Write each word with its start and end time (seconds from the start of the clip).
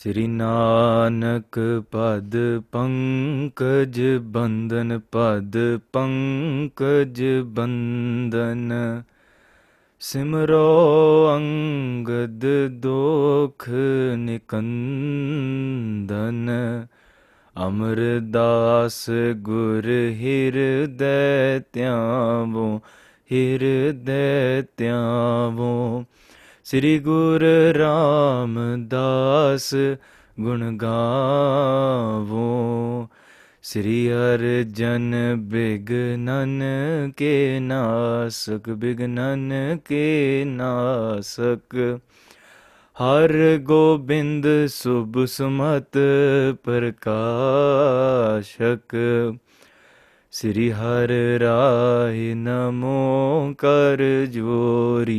ਸ੍ਰੀ 0.00 0.26
ਨਾਨਕ 0.26 1.58
ਪਦ 1.90 2.36
ਪੰਕਜ 2.72 4.00
ਬੰਦਨ 4.20 4.98
ਪਦ 5.12 5.56
ਪੰਕਜ 5.92 7.22
ਬੰਦਨ 7.46 8.72
ਸਿਮਰੋ 10.02 10.62
ਅੰਗਦ 11.36 12.46
ਦੋਖ 12.80 13.68
ਨਿਕੰਦਨ 14.18 14.78
ਅਮਰਦਾਸ 17.56 19.10
ਗੁਰ 19.40 19.88
ਹਿਰਦੈ 20.20 21.58
ਧਿਆਵੋ 21.72 22.80
ਹਿਰਦੈ 23.30 24.62
ਧਿਆਵੋ 24.76 26.04
ਸ੍ਰੀ 26.70 26.98
ਗੁਰ 26.98 27.42
ਰਾਮਦਾਸ 27.76 29.74
ਗੁਣ 30.40 30.76
ਗਾਵੋ 30.76 32.42
ਸ੍ਰੀ 33.62 33.96
ਅਰਜਨ 34.12 35.14
ਬਿਗਨਨ 35.40 36.62
ਕੇ 37.16 37.58
ਨਾਸਕ 37.60 38.70
ਬਿਗਨਨ 38.70 39.78
ਕੇ 39.84 40.44
ਨਾਸਕ 40.46 41.76
ਹਰ 42.96 43.34
ਗੋਬਿੰਦ 43.62 44.46
ਸੁਭ 44.66 45.24
ਸੁਮਤ 45.26 45.98
ਪ੍ਰਕਾਸ਼ਕ 46.64 47.36
ਸ੍ਰੀ 50.32 50.70
ਹਰ 50.72 51.10
ਰਾਏ 51.40 52.34
ਨਮੋ 52.34 53.54
ਕਰ 53.58 54.00
ਜੋਰੀ 54.32 55.18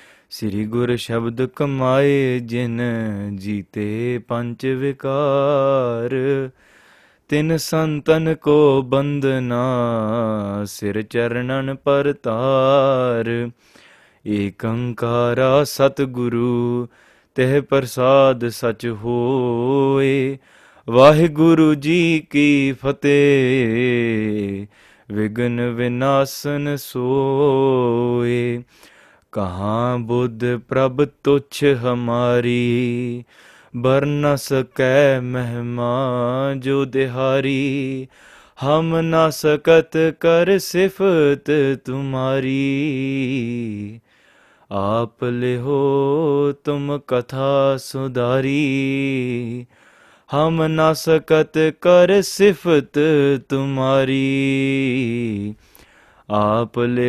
ਸ੍ਰੀ 0.31 0.63
ਗੁਰ 0.65 0.95
ਸ਼ਬਦ 0.95 1.41
ਕਮਾਏ 1.55 2.39
ਜਿਨ 2.39 2.79
ਜੀਤੇ 3.35 4.19
ਪੰਜ 4.27 4.65
ਵਿਕਾਰ 4.75 6.13
ਤਿਨ 7.29 7.55
ਸੰਤਨ 7.57 8.33
ਕੋ 8.35 8.81
ਬੰਦਨਾ 8.81 9.63
ਸਿਰ 10.67 11.01
ਚਰਨਨ 11.01 11.75
ਪਰਤਾਰ 11.75 13.29
ਏਕੰਕਾਰਾ 14.25 15.63
ਸਤਗੁਰੂ 15.63 16.87
ਤਹਿ 17.37 17.61
ਪ੍ਰਸਾਦ 17.61 18.47
ਸਚ 18.51 18.87
ਹੋਏ 19.03 20.37
ਵਾਹਿਗੁਰੂ 20.87 21.73
ਜੀ 21.77 22.19
ਕੀ 22.31 22.71
ਫਤਿਹ 22.81 24.65
ਵਿਗਨ 25.09 25.61
ਵਿਨਾਸ਼ਨ 25.69 26.75
ਸੋਏ 26.77 28.30
कहा 29.33 29.97
बुद्ध 30.07 30.47
प्रभ 30.69 31.01
तुच्छ 31.23 31.63
हमारी 31.83 32.55
बर 33.75 34.05
न 34.05 34.31
सकै 34.45 35.19
महिमा 35.27 35.91
जो 36.65 36.79
दिहारी 36.95 37.61
हम 38.57 38.91
न 38.95 39.29
सकत 39.31 39.97
कर 40.21 40.57
सिफत 40.59 41.53
तुम्हारी 41.85 42.59
आप 44.71 45.23
ले 45.37 45.55
हो 45.61 45.79
तुम 46.65 46.97
कथा 47.09 47.55
सुधारी 47.77 48.57
हम 50.29 50.63
न 50.71 50.93
सकत 50.97 51.63
कर 51.83 52.21
सिफत 52.25 53.03
तुम्हारी 53.49 54.23
आप 56.31 56.77
ले 56.79 57.08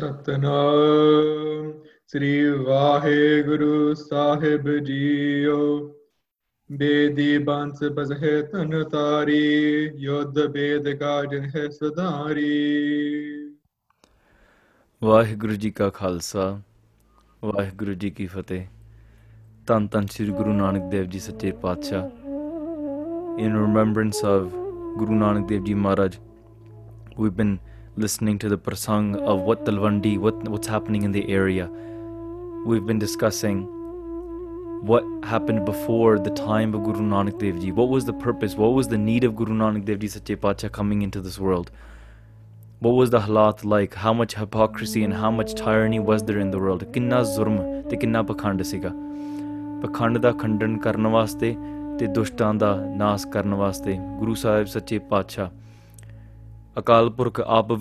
ਸਤਨਾਮ 0.11 1.73
ਸ੍ਰੀ 2.07 2.49
ਵਾਹਿਗੁਰੂ 2.51 3.95
ਸਾਹਿਬ 3.95 4.69
ਜੀਓ 4.85 5.57
ਬੇਦੀ 6.71 7.39
ਬੰਸ 7.39 7.83
ਬਜ਼ਹਿ 7.83 8.43
ਤਨ 8.43 8.83
ਤਾਰੀ 8.85 9.41
ਯੁੱਧ 9.97 10.47
ਬੇਦ 10.47 10.93
ਕਾ 10.95 11.25
ਜਿਨਹਿ 11.25 11.71
ਸਦਾਰੀ 11.71 12.53
ਵਾਹਿਗੁਰੂ 15.03 15.55
ਜੀ 15.55 15.71
ਕਾ 15.71 15.91
ਖਾਲਸਾ 15.91 16.61
ਵਾਹਿਗੁਰੂ 17.45 17.95
ਜੀ 18.01 18.09
ਕੀ 18.11 18.27
ਫਤਿਹ 18.27 18.62
ਤਨ 19.69 19.87
ਤਨ 19.93 20.07
ਸ੍ਰੀ 20.11 20.27
ਗੁਰੂ 20.33 20.53
ਨਾਨਕ 20.53 20.83
ਦੇਵ 20.91 21.07
ਜੀ 21.11 21.19
ਸੱਚੇ 21.21 21.51
ਪਾਤਸ਼ਾਹ 21.62 22.05
in 23.45 23.57
remembrance 23.57 24.25
of 24.25 24.55
Guru 24.99 25.15
Nanak 25.15 25.47
Dev 25.49 25.65
ji 25.65 25.75
Maharaj 25.75 26.17
we've 27.19 27.37
been 27.41 27.53
listening 28.05 28.39
to 28.45 28.51
the 28.53 28.59
prasang 28.69 29.11
of 29.33 29.43
what 29.49 29.67
Talwandi, 29.67 30.15
what, 30.19 30.41
what's 30.55 30.71
happening 30.75 31.05
in 31.09 31.12
the 31.17 31.25
area. 31.35 31.67
We've 32.71 32.87
been 32.87 33.03
discussing 33.05 33.61
what 34.93 35.05
happened 35.33 35.65
before 35.67 36.19
the 36.19 36.33
time 36.41 36.75
of 36.79 36.85
Guru 36.87 37.05
Nanak 37.11 37.39
Dev 37.43 37.61
Ji. 37.61 37.75
What 37.81 37.91
was 37.91 38.09
the 38.12 38.17
purpose? 38.25 38.57
What 38.62 38.73
was 38.79 38.89
the 38.95 39.03
need 39.05 39.29
of 39.31 39.37
Guru 39.43 39.59
Nanak 39.61 39.85
Dev 39.91 40.01
Ji 40.07 40.11
Sache 40.17 40.35
Pacha 40.47 40.73
coming 40.81 41.07
into 41.09 41.23
this 41.29 41.39
world? 41.49 41.71
what 42.85 42.97
was 42.97 43.09
the 43.12 43.21
halat 43.21 43.65
like 43.65 43.95
how 43.95 44.12
much 44.12 44.35
hypocrisy 44.35 45.05
and 45.05 45.15
how 45.15 45.31
much 45.31 45.55
tyranny 45.59 45.99
was 45.99 46.23
there 46.23 46.41
in 46.41 46.51
the 46.55 46.59
world 46.65 46.83
ਕਿੰਨਾ 46.95 47.23
ਜ਼ੁਰਮ 47.35 47.59
ਤੇ 47.91 47.97
ਕਿੰਨਾ 47.97 48.23
ਪਖੰਡ 48.31 48.62
ਸੀਗਾ 48.71 48.91
ਪਖੰਡ 49.83 50.19
ਦਾ 50.25 50.33
ਖੰਡਨ 50.41 50.77
ਕਰਨ 50.87 51.07
ਵਾਸਤੇ 51.15 51.55
ਤੇ 51.99 52.07
ਦੁਸ਼ਟਾਂ 52.17 52.53
ਦਾ 52.55 52.75
ਨਾਸ 52.97 53.25
ਕਰਨ 53.35 53.55
ਵਾਸਤੇ 53.55 53.97
ਗੁਰੂ 54.19 54.35
ਸਾਹਿਬ 54.43 54.67
ਸੱਚੇ 54.67 54.99
ਪਾਤਸ਼ਾਹ 55.11 55.49
Akal 56.79 57.09
Purakh 57.11 57.41
that 57.41 57.81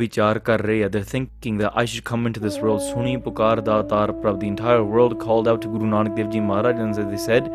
I 1.82 1.86
should 1.86 2.06
come 2.12 2.24
into 2.30 2.40
this 2.46 2.58
world 2.64 2.82
ਸੁਣੀ 2.92 3.16
ਪੁਕਾਰ 3.26 3.62
ਦਾ 3.62 3.82
ਤਾਰ 3.82 4.12
the 4.12 4.48
entire 4.52 4.86
world 4.94 5.14
called 5.26 5.48
out 5.54 5.60
to 5.66 5.74
Guru 5.74 5.90
Nanak 5.96 6.16
Dev 6.16 6.30
Ji 6.30 6.40
Maharaj 6.40 6.80
and 6.86 6.96
said 6.96 7.12
they 7.12 7.22
said 7.26 7.44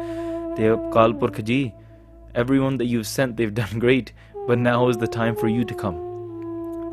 ਤੇ 0.56 0.62
ਅਕਾਲ 0.74 1.10
ਪੁਰਖ 1.22 1.40
ਜੀ 1.40 1.72
everyone 2.34 2.76
that 2.82 2.88
you've 2.92 3.08
sent 3.14 3.30
they've 3.40 3.56
done 3.62 3.74
great 3.86 4.12
but 4.50 4.58
now 4.66 4.78
is 4.90 4.96
the 5.06 5.10
time 5.16 5.34
for 5.44 5.50
you 5.54 5.64
to 5.72 5.78
come 5.84 5.98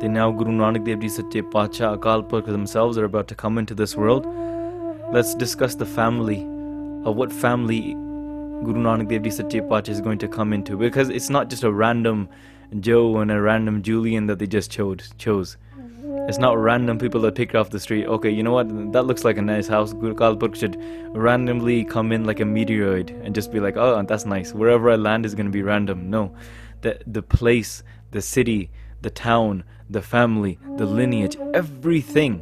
they 0.00 0.08
now 0.08 0.30
Guru 0.30 0.50
Nanak 0.50 0.84
Dev 0.84 1.00
Ji 1.00 1.08
Sache 1.08 1.42
Pacha 1.50 1.96
Akal 1.96 2.28
Purkh 2.28 2.44
themselves 2.44 2.98
are 2.98 3.04
about 3.04 3.28
to 3.28 3.34
come 3.34 3.56
into 3.56 3.74
this 3.74 3.96
world. 3.96 4.26
Let's 5.10 5.34
discuss 5.34 5.74
the 5.74 5.86
family 5.86 6.42
of 7.00 7.08
uh, 7.08 7.12
what 7.12 7.32
family 7.32 7.94
Guru 8.64 8.82
Nanak 8.82 9.08
Dev 9.08 9.22
Ji 9.22 9.30
Sache 9.30 9.66
Pacha 9.68 9.90
is 9.90 10.02
going 10.02 10.18
to 10.18 10.28
come 10.28 10.52
into 10.52 10.76
because 10.76 11.08
it's 11.08 11.30
not 11.30 11.48
just 11.48 11.62
a 11.62 11.72
random 11.72 12.28
Joe 12.80 13.18
and 13.18 13.30
a 13.30 13.40
random 13.40 13.82
Julian 13.82 14.26
that 14.26 14.38
they 14.38 14.46
just 14.46 14.70
chose. 14.70 15.14
chose. 15.16 15.56
It's 16.28 16.38
not 16.38 16.58
random 16.58 16.98
people 16.98 17.20
that 17.22 17.34
pick 17.34 17.54
off 17.54 17.70
the 17.70 17.80
street. 17.80 18.06
Okay, 18.06 18.30
you 18.30 18.42
know 18.42 18.52
what? 18.52 18.92
That 18.92 19.04
looks 19.04 19.24
like 19.24 19.38
a 19.38 19.42
nice 19.42 19.68
house. 19.68 19.92
Guru 19.92 20.14
Kalpurk 20.14 20.56
should 20.56 20.76
randomly 21.16 21.84
come 21.84 22.12
in 22.12 22.24
like 22.24 22.40
a 22.40 22.44
meteoroid 22.44 23.10
and 23.24 23.34
just 23.34 23.52
be 23.52 23.60
like, 23.60 23.76
oh, 23.76 24.02
that's 24.02 24.26
nice. 24.26 24.52
Wherever 24.52 24.90
I 24.90 24.96
land 24.96 25.24
is 25.24 25.34
going 25.34 25.46
to 25.46 25.52
be 25.52 25.62
random. 25.62 26.10
No. 26.10 26.34
The, 26.82 27.00
the 27.06 27.22
place, 27.22 27.82
the 28.10 28.20
city, 28.20 28.70
the 29.02 29.10
town, 29.10 29.64
the 29.90 30.02
family, 30.02 30.58
the 30.76 30.86
lineage, 30.86 31.36
everything 31.54 32.42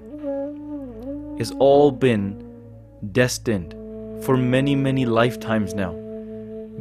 is 1.38 1.52
all 1.58 1.90
been 1.90 2.42
destined 3.12 3.74
for 4.24 4.36
many, 4.36 4.74
many 4.74 5.04
lifetimes 5.04 5.74
now. 5.74 5.92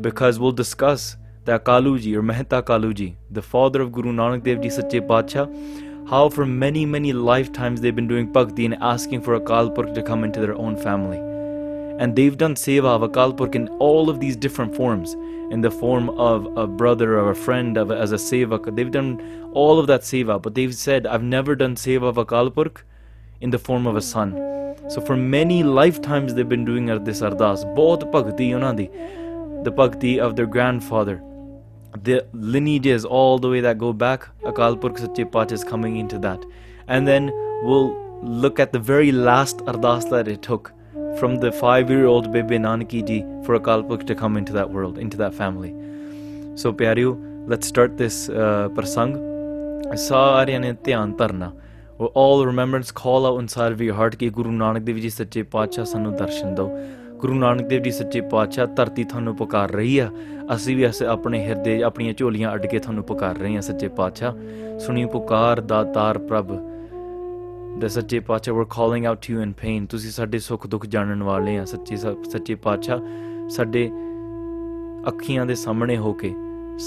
Because 0.01 0.39
we'll 0.39 0.51
discuss 0.51 1.17
that 1.45 1.65
Kaluji 1.65 2.15
or 2.15 2.21
Mehta 2.21 2.61
Kaluji, 2.61 3.15
the 3.31 3.41
father 3.41 3.81
of 3.81 3.91
Guru 3.91 4.11
Nanak 4.11 4.43
Dev 4.43 4.61
Ji 4.61 4.69
Sache 4.69 5.05
Pacha, 5.07 5.49
how 6.07 6.29
for 6.29 6.45
many, 6.45 6.85
many 6.85 7.13
lifetimes 7.13 7.81
they've 7.81 7.95
been 7.95 8.07
doing 8.07 8.31
bhakti 8.31 8.65
and 8.65 8.75
asking 8.81 9.21
for 9.21 9.35
a 9.35 9.41
Kalpurk 9.41 9.93
to 9.93 10.03
come 10.03 10.23
into 10.23 10.39
their 10.39 10.55
own 10.55 10.77
family. 10.77 11.32
And 12.03 12.17
they've 12.17 12.37
done 12.37 12.55
seva 12.55 12.87
of 12.87 13.01
Akalpurk 13.09 13.55
in 13.55 13.69
all 13.79 14.09
of 14.09 14.19
these 14.19 14.35
different 14.35 14.75
forms 14.75 15.13
in 15.53 15.61
the 15.61 15.71
form 15.71 16.09
of 16.09 16.47
a 16.57 16.67
brother 16.67 17.17
or 17.17 17.31
a 17.31 17.35
friend 17.35 17.77
of, 17.77 17.91
as 17.91 18.11
a 18.11 18.17
seva. 18.17 18.75
They've 18.75 18.91
done 18.91 19.51
all 19.53 19.79
of 19.79 19.87
that 19.87 20.01
seva, 20.01 20.41
but 20.41 20.53
they've 20.53 20.75
said, 20.75 21.07
I've 21.07 21.23
never 21.23 21.55
done 21.55 21.75
seva 21.75 22.09
of 22.09 22.17
Akalpurk 22.17 22.81
in 23.39 23.51
the 23.51 23.57
form 23.57 23.87
of 23.87 23.95
a 23.95 24.01
son. 24.01 24.33
So 24.89 24.99
for 24.99 25.15
many 25.15 25.63
lifetimes 25.63 26.33
they've 26.33 26.49
been 26.49 26.65
doing 26.65 26.87
this 27.05 27.21
ardas, 27.21 27.63
both 27.73 28.11
bhakti 28.11 28.49
unadi, 28.49 28.89
the 29.63 29.71
bhakti 29.71 30.19
of 30.19 30.35
their 30.35 30.45
grandfather, 30.45 31.23
the 32.03 32.27
lineages 32.33 33.05
all 33.05 33.39
the 33.39 33.49
way 33.49 33.61
that 33.61 33.77
go 33.77 33.93
back. 33.93 34.27
Akalpurk 34.41 34.81
Purkh 34.81 34.97
Satyapat 34.97 35.53
is 35.53 35.63
coming 35.63 35.95
into 35.95 36.19
that. 36.19 36.43
And 36.89 37.07
then 37.07 37.31
we'll 37.63 37.95
look 38.21 38.59
at 38.59 38.73
the 38.73 38.79
very 38.79 39.13
last 39.13 39.59
ardas 39.59 40.09
that 40.09 40.27
it 40.27 40.41
took 40.41 40.73
from 41.19 41.37
the 41.37 41.51
five 41.53 41.89
year 41.89 42.05
old 42.05 42.31
baby 42.31 42.57
Nanki 42.57 43.01
ji 43.01 43.21
for 43.45 43.59
Akalpakh 43.59 44.05
to 44.07 44.15
come 44.15 44.37
into 44.37 44.53
that 44.53 44.69
world, 44.69 44.97
into 44.97 45.17
that 45.17 45.33
family. 45.33 45.73
So, 46.55 46.73
Pyaryu, 46.73 47.47
let's 47.47 47.67
start 47.67 47.97
this 47.97 48.29
uh, 48.29 48.69
prasang. 48.69 49.15
ਸਾਰਿਆਂ 49.95 50.59
ਨੇ 50.59 50.71
ਧਿਆਨ 50.83 51.11
ਧਰਨਾ 51.17 51.51
ਉਹ 51.99 52.13
all 52.17 52.45
remembrance 52.45 52.91
call 52.91 53.25
out 53.25 53.41
inside 53.41 53.73
ਵੀ 53.77 53.89
heart 53.89 54.15
ਕਿ 54.15 54.29
ਗੁਰੂ 54.29 54.51
ਨਾਨਕ 54.51 54.83
ਦੇਵ 54.83 54.97
ਜੀ 54.99 55.09
ਸੱਚੇ 55.09 55.43
ਪਾਤਸ਼ਾਹ 55.51 55.85
ਸਾਨੂੰ 55.85 56.15
ਦਰਸ਼ਨ 56.15 56.55
ਦਿਓ 56.55 56.69
ਗੁਰੂ 57.19 57.33
ਨਾਨਕ 57.33 57.67
ਦੇਵ 57.67 57.83
ਜੀ 57.83 57.91
ਸੱਚੇ 57.91 58.21
ਪਾਤਸ਼ਾਹ 58.21 58.67
ਧਰਤੀ 58.67 59.03
ਤੁਹਾਨੂੰ 59.03 59.35
ਪੁਕਾਰ 59.35 59.71
ਰਹੀ 59.71 59.97
ਆ 59.99 60.09
ਅਸੀਂ 60.55 60.75
ਵੀ 60.77 60.85
ਆਪਣੇ 61.07 61.45
ਹਿਰਦੇ 61.47 61.81
ਆਪਣੀਆਂ 61.83 62.13
ਝੋਲੀਆਂ 62.13 62.53
ਅੱਡ 62.55 62.65
ਕੇ 62.65 62.79
ਤੁਹਾਨੂੰ 62.79 63.03
ਪੁਕਾਰ 63.03 63.37
ਰਹੇ 63.37 63.57
ਆ 63.57 63.61
ਸੱਚੇ 63.61 63.87
ਪਾਤਸ਼ਾਹ 63.97 64.79
ਸੁਣੀ 64.79 65.05
ਪੁਕਾਰ 65.05 65.61
ਦਾਤਾਰ 65.61 66.17
ਪ੍ਰਭ 66.17 66.51
ਦੇ 67.79 67.87
ਸੱਚੇ 67.89 68.19
ਪਾਤਸ਼ਾਹ 68.19 68.55
ਵਰ 68.55 68.65
calling 68.69 69.05
out 69.05 69.19
to 69.27 69.33
you 69.33 69.41
in 69.41 69.51
pain 69.61 69.85
ਤੁਸੀਂ 69.85 70.11
ਸਾਡੇ 70.11 70.39
ਸੁੱਖ 70.39 70.67
ਦੁੱਖ 70.67 70.85
ਜਾਣਨ 70.85 71.23
ਵਾਲੇ 71.23 71.57
ਆ 71.57 71.65
ਸੱਚੇ 71.65 71.95
ਸੱਚੇ 71.97 72.55
ਪਾਤਸ਼ਾਹ 72.63 72.99
ਸਾਡੇ 73.49 73.89
ਅੱਖੀਆਂ 75.07 75.45
ਦੇ 75.45 75.55
ਸਾਹਮਣੇ 75.55 75.97
ਹੋ 75.97 76.13
ਕੇ 76.13 76.33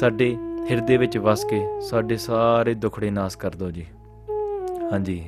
ਸਾਡੇ 0.00 0.36
ਹਿਰਦੇ 0.70 0.96
ਵਿੱਚ 0.96 1.18
ਵਸ 1.18 1.44
ਕੇ 1.44 1.60
ਸਾਡੇ 1.88 2.16
ਸਾਰੇ 2.16 2.74
ਦੁਖੜੇ 2.74 3.10
ਨਾਸ 3.10 3.36
ਕਰ 3.36 3.54
ਦਿਓ 3.54 3.70
ਜੀ 3.70 3.84
ਹਾਂਜੀ 4.92 5.22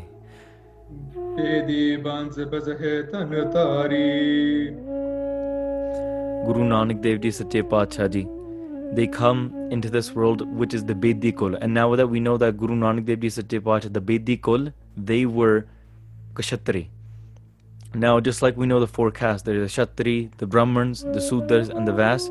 ਦੀ 1.66 1.96
ਬੰਸ 1.96 2.38
ਬਜ਼ਹਿ 2.52 3.02
ਤਨ 3.02 3.50
ਤਾਰੀ 3.50 4.69
ਗੁਰੂ 6.46 6.64
ਨਾਨਕ 6.64 7.00
ਦੇਵ 7.00 7.20
ਜੀ 7.20 7.31
ਸੱਚੇ 7.31 7.62
ਪਾਤਸ਼ਾਹ 7.62 8.08
ਜੀ 8.08 8.26
they 8.90 9.06
come 9.06 9.40
into 9.70 9.90
this 9.90 10.14
world, 10.14 10.43
which 10.58 10.75
is 10.75 10.84
the 10.84 10.94
Bedi 10.94 11.31
Kul. 11.32 11.56
And 11.56 11.75
now 11.75 11.94
that 11.94 12.08
we 12.08 12.20
know 12.20 12.37
that 12.38 12.56
Guru 12.56 12.75
Nanak 12.75 13.05
Dev 13.05 13.20
Ji 13.20 13.28
satya 13.31 13.60
Pach, 13.60 13.82
the 13.82 14.00
Bedi 14.02 14.37
Kul, 14.38 14.72
they 15.06 15.26
were 15.26 15.66
kshatri. 16.34 16.88
Now, 17.94 18.20
just 18.20 18.43
like 18.43 18.56
we 18.56 18.66
know 18.66 18.81
the 18.81 18.87
four 18.87 19.10
castes, 19.10 19.44
there 19.44 19.55
is 19.55 19.75
the 19.75 19.87
Kshatri, 19.87 20.31
the 20.37 20.46
Brahmins, 20.46 21.02
the 21.02 21.20
Sudars, 21.20 21.70
and 21.70 21.88
the 21.88 21.93
Vas. 21.93 22.28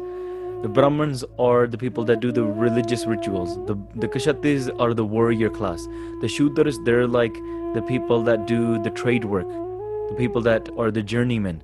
The 0.62 0.69
Brahmins 0.69 1.24
are 1.39 1.65
the 1.65 1.77
people 1.77 2.03
that 2.06 2.19
do 2.19 2.31
the 2.31 2.44
religious 2.44 3.06
rituals. 3.06 3.57
The, 3.65 3.75
the 3.95 4.07
Kshatris 4.07 4.69
are 4.79 4.94
the 4.94 5.03
warrior 5.03 5.50
class. 5.50 5.85
The 6.21 6.27
Sudars 6.27 6.83
they're 6.85 7.07
like 7.07 7.33
the 7.74 7.83
people 7.88 8.21
that 8.24 8.45
do 8.45 8.81
the 8.83 8.91
trade 8.91 9.25
work, 9.25 9.47
the 10.09 10.15
people 10.15 10.41
that 10.41 10.69
are 10.77 10.91
the 10.91 11.01
journeymen. 11.01 11.63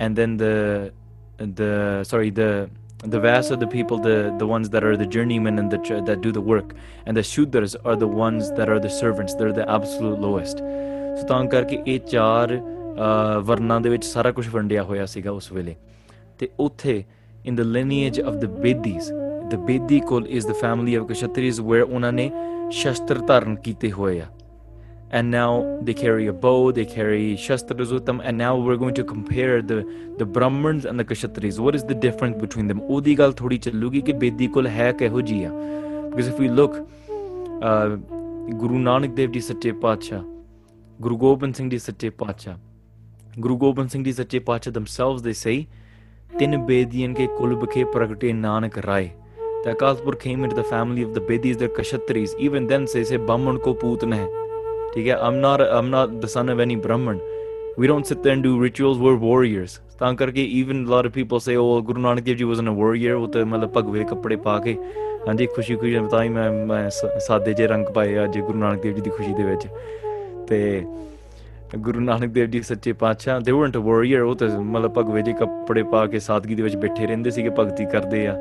And 0.00 0.16
then 0.16 0.36
the, 0.36 0.92
the 1.38 2.02
sorry, 2.04 2.30
the 2.30 2.68
The 3.04 3.18
vast 3.18 3.50
are 3.50 3.56
the 3.56 3.66
people, 3.66 3.98
the, 3.98 4.34
the 4.38 4.46
ones 4.46 4.68
that 4.70 4.84
are 4.84 4.94
the 4.94 5.06
journeymen 5.06 5.58
and 5.58 5.70
the, 5.70 6.02
that 6.06 6.20
do 6.20 6.30
the 6.30 6.40
work. 6.40 6.74
And 7.06 7.16
the 7.16 7.22
shudras 7.22 7.74
are 7.82 7.96
the 7.96 8.06
ones 8.06 8.50
that 8.52 8.68
are 8.68 8.78
the 8.78 8.90
servants. 8.90 9.34
They're 9.34 9.52
the 9.52 9.68
absolute 9.68 10.20
lowest. 10.20 10.62
ਸੋ 11.18 11.26
ਤਾਂ 11.26 11.44
ਕਰਕੇ 11.52 11.78
ਇਹ 11.86 11.98
ਚਾਰ 12.00 12.52
ਵਰਨਾਂ 13.44 13.80
ਦੇ 13.80 13.88
ਵਿੱਚ 13.90 14.04
ਸਾਰਾ 14.04 14.30
ਕੁਝ 14.32 14.46
ਵੰਡਿਆ 14.48 14.82
ਹੋਇਆ 14.82 15.06
ਸੀਗਾ 15.06 15.30
ਉਸ 15.30 15.50
ਵੇਲੇ 15.52 15.74
ਤੇ 16.38 16.48
ਉੱਥੇ 16.60 17.02
ਇਨ 17.46 17.56
ਦ 17.56 17.60
ਲਿਨੀਏਜ 17.60 18.20
of 18.20 18.34
the 18.34 18.46
Bedis 18.60 19.10
the 19.50 19.56
Bedi 19.66 20.00
ਕੋਲ 20.08 20.26
is 20.26 20.46
the 20.46 20.52
family 20.60 20.94
of 20.94 21.06
Kshatriyas 21.08 21.60
where 21.60 21.82
ਉਹਨਾਂ 21.82 22.12
ਨੇ 22.12 22.30
ਸ਼ਸਤਰ 22.72 23.18
ਧਾਰਨ 23.28 23.56
ਕੀਤੇ 23.64 23.90
ਹੋਏ 23.92 24.20
ਆ 24.20 24.26
and 25.12 25.30
now 25.30 25.78
they 25.82 25.92
carry 25.92 26.28
a 26.28 26.32
bow, 26.32 26.70
they 26.70 26.84
carry 26.84 27.36
shastras 27.36 27.92
with 27.92 28.06
them, 28.06 28.20
and 28.20 28.38
now 28.38 28.56
we're 28.56 28.76
going 28.76 28.94
to 28.94 29.04
compare 29.04 29.60
the, 29.60 29.84
the 30.18 30.24
Brahmins 30.24 30.84
and 30.84 31.00
the 31.00 31.04
Kshatriyas. 31.04 31.58
What 31.58 31.74
is 31.74 31.84
the 31.84 31.94
difference 31.94 32.40
between 32.40 32.68
them? 32.68 32.80
Odi 32.88 33.16
thodi 33.16 33.58
chalugi 33.58 34.02
ke 34.02 34.18
bedi 34.18 34.52
kol 34.52 34.64
Because 36.10 36.28
if 36.28 36.38
we 36.38 36.48
look, 36.48 36.88
uh, 37.60 37.96
Guru 38.58 38.78
Nanak 38.78 39.14
Dev 39.16 39.32
Ji 39.32 39.40
Sache 39.40 39.72
Pacha, 39.80 40.24
Guru 41.00 41.16
Gobind 41.16 41.56
Singh 41.56 41.70
Ji 41.70 41.78
Sache 41.78 42.16
Pacha, 42.16 42.58
Guru 43.40 43.56
Gobind 43.56 43.90
Singh 43.90 44.04
Ji 44.04 44.12
Sache 44.12 44.44
Pacha 44.44 44.70
themselves, 44.70 45.22
they 45.22 45.32
say, 45.32 45.68
Tin 46.38 46.52
Bediyan 46.52 47.14
ke 47.14 47.28
kulb 47.36 47.68
ke 47.68 47.84
Nanak 48.32 48.86
Rai. 48.86 49.12
The 49.64 49.74
Akalpur 49.74 50.18
came 50.18 50.44
into 50.44 50.56
the 50.56 50.64
family 50.64 51.02
of 51.02 51.14
the 51.14 51.20
Bedis, 51.20 51.56
the 51.56 51.68
Kshatriyas. 51.68 52.38
Even 52.38 52.66
then, 52.66 52.86
they 52.92 53.04
say, 53.04 53.16
Brahman 53.16 53.58
ko 53.58 53.74
putna 53.74 54.16
hai. 54.16 54.39
ਠੀਕ 54.94 55.08
ਹੈ 55.08 55.14
ਆਮ 55.14 55.34
ਨਾਟ 55.34 55.60
ਆਮ 55.60 55.88
ਨਾਟ 55.88 56.08
ਦ 56.08 56.26
ਸਨ 56.26 56.50
of 56.50 56.60
any 56.60 56.76
Brahmin 56.76 57.18
don't 57.86 58.04
sit 58.04 58.18
sit 58.18 58.28
and 58.28 58.42
do 58.42 58.64
rituals 58.64 58.98
we 58.98 59.08
are 59.08 59.14
warriors 59.14 59.80
ਤਾਂ 59.98 60.14
ਕਰਕੇ 60.14 60.44
even 60.44 60.84
lot 60.84 61.06
of 61.06 61.12
people 61.12 61.36
people 61.36 61.58
say 61.58 61.82
Guru 61.82 62.00
Nanak 62.00 62.22
Dev 62.22 62.36
ji 62.36 62.44
was 62.44 62.60
a 62.60 62.70
warrior 62.70 63.14
ਉਹ 63.14 63.28
ਤੇ 63.28 63.44
ਮਤਲਬ 63.44 63.72
ਭਗਵੇ 63.76 64.04
ਕੱਪੜੇ 64.04 64.36
ਪਾ 64.36 64.58
ਕੇ 64.58 64.76
ਹਾਂਜੀ 65.28 65.46
ਖੁਸ਼ੀ 65.46 65.76
ਖੁਸ਼ੀ 65.76 65.98
ਬਤਾਈ 65.98 66.28
ਮੈਂ 66.28 66.90
ਸਾਦੇ 67.18 67.52
ਜੇ 67.52 67.66
ਰੰਗ 67.66 67.86
ਪਾਏ 67.86 68.24
ਅੱਜ 68.24 68.38
ਗੁਰੂ 68.38 68.58
ਨਾਨਕ 68.58 68.82
ਦੇਵ 68.82 68.94
ਜੀ 68.94 69.00
ਦੀ 69.00 69.10
ਖੁਸ਼ੀ 69.10 69.34
ਦੇ 69.34 69.42
ਵਿੱਚ 69.42 69.66
ਤੇ 70.48 70.84
ਗੁਰੂ 71.76 72.00
ਨਾਨਕ 72.00 72.30
ਦੇਵ 72.30 72.46
ਜੀ 72.50 72.60
ਸੱਚੇ 72.62 72.92
ਪਾਤਸ਼ਾਹ 72.92 73.40
ਦੇ 73.40 73.52
ਵਰਨਟ 73.52 73.76
ਵਾਰੀਅਰ 73.76 74.20
ਉਹ 74.20 74.34
ਤਾਂ 74.34 74.48
ਮਤਲਬ 74.48 74.92
ਭਗਵੇ 74.94 75.22
ਦੇ 75.22 75.32
ਕੱਪੜੇ 75.32 75.82
ਪਾ 75.82 76.04
ਕੇ 76.06 76.18
ਸਾਦਗੀ 76.18 76.54
ਦੇ 76.54 76.62
ਵਿੱਚ 76.62 76.76
ਬੈਠੇ 76.76 77.06
ਰਹਿੰਦੇ 77.06 77.30
ਸੀਗੇ 77.30 77.50
ਭਗਤੀ 77.58 77.84
ਕਰਦੇ 77.84 78.26
ਆ 78.26 78.34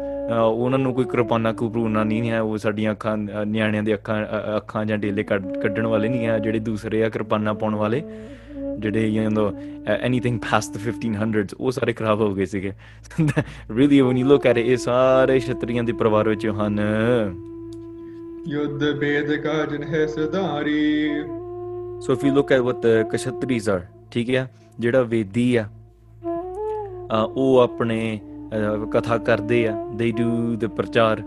ਉਹਨਾਂ 0.41 0.79
ਨੂੰ 0.79 0.93
ਕੋਈ 0.93 1.05
ਕਿਰਪਾਨਾ 1.05 1.51
ਕੁਪਰੂਨਾ 1.53 2.03
ਨਹੀਂ 2.03 2.29
ਹੈ 2.31 2.41
ਉਹ 2.41 2.57
ਸਾਡੀਆਂ 2.57 2.91
ਅੱਖਾਂ 2.91 3.17
ਨਿਆਣਿਆਂ 3.17 3.83
ਦੇ 3.83 3.93
ਅੱਖਾਂ 3.93 4.21
ਅੱਖਾਂ 4.57 4.85
ਜਾਂ 4.85 4.97
ਡੇਲੇ 4.97 5.23
ਕੱਢਣ 5.23 5.87
ਵਾਲੇ 5.87 6.09
ਨਹੀਂ 6.09 6.25
ਹੈ 6.25 6.37
ਜਿਹੜੇ 6.39 6.59
ਦੂਸਰੇ 6.59 7.03
ਆ 7.03 7.09
ਕਿਰਪਾਨਾ 7.09 7.53
ਪਾਉਣ 7.53 7.75
ਵਾਲੇ 7.75 8.03
ਜਿਹੜੇ 8.79 9.07
you 9.07 9.29
know 9.29 9.51
anything 9.87 10.39
past 10.41 10.77
the 10.77 10.81
1500s 10.89 11.55
ਉਹ 11.59 11.71
ਸਾਰੇ 11.71 11.93
ਖਰਾਬ 11.93 12.21
ਹੋ 12.21 12.33
ਗਏ 12.33 12.45
ਸੀਗੇ 12.45 12.71
really 13.75 14.01
when 14.01 14.17
you 14.17 14.27
look 14.27 14.47
at 14.47 14.57
it 14.57 14.65
ਇਸ 14.67 14.83
ਸਾਰੇ 14.83 15.39
ਛਤਰੀਆਂ 15.39 15.83
ਦੇ 15.83 15.93
ਪਰਿਵਾਰ 15.93 16.29
ਵਿੱਚ 16.29 16.47
ਹਨ 16.47 16.79
ਯੁੱਧ 18.47 18.83
ਬੇਦ 18.99 19.35
ਕਾਜਨ 19.35 19.83
ਹੈ 19.83 20.05
ਸਦਾਰੀ 20.07 21.23
So 21.99 22.13
if 22.13 22.23
you 22.23 22.31
look 22.31 22.51
at 22.51 22.63
what 22.63 22.81
the 22.81 23.05
Kshatriyas 23.11 23.67
are, 23.67 23.83
ਠੀਕ 24.11 24.29
ਹੈ 24.29 24.47
ਜਿਹੜਾ 24.79 25.01
ਵੇਦੀ 25.03 25.55
ਆ 25.55 25.67
ਉਹ 27.11 27.59
ਆਪਣੇ 27.61 28.19
ਕਥਾ 28.93 29.17
they 29.97 30.11
do 30.21 30.29
the 30.63 30.69
ਪ੍ਰਚਾਰ 30.77 31.23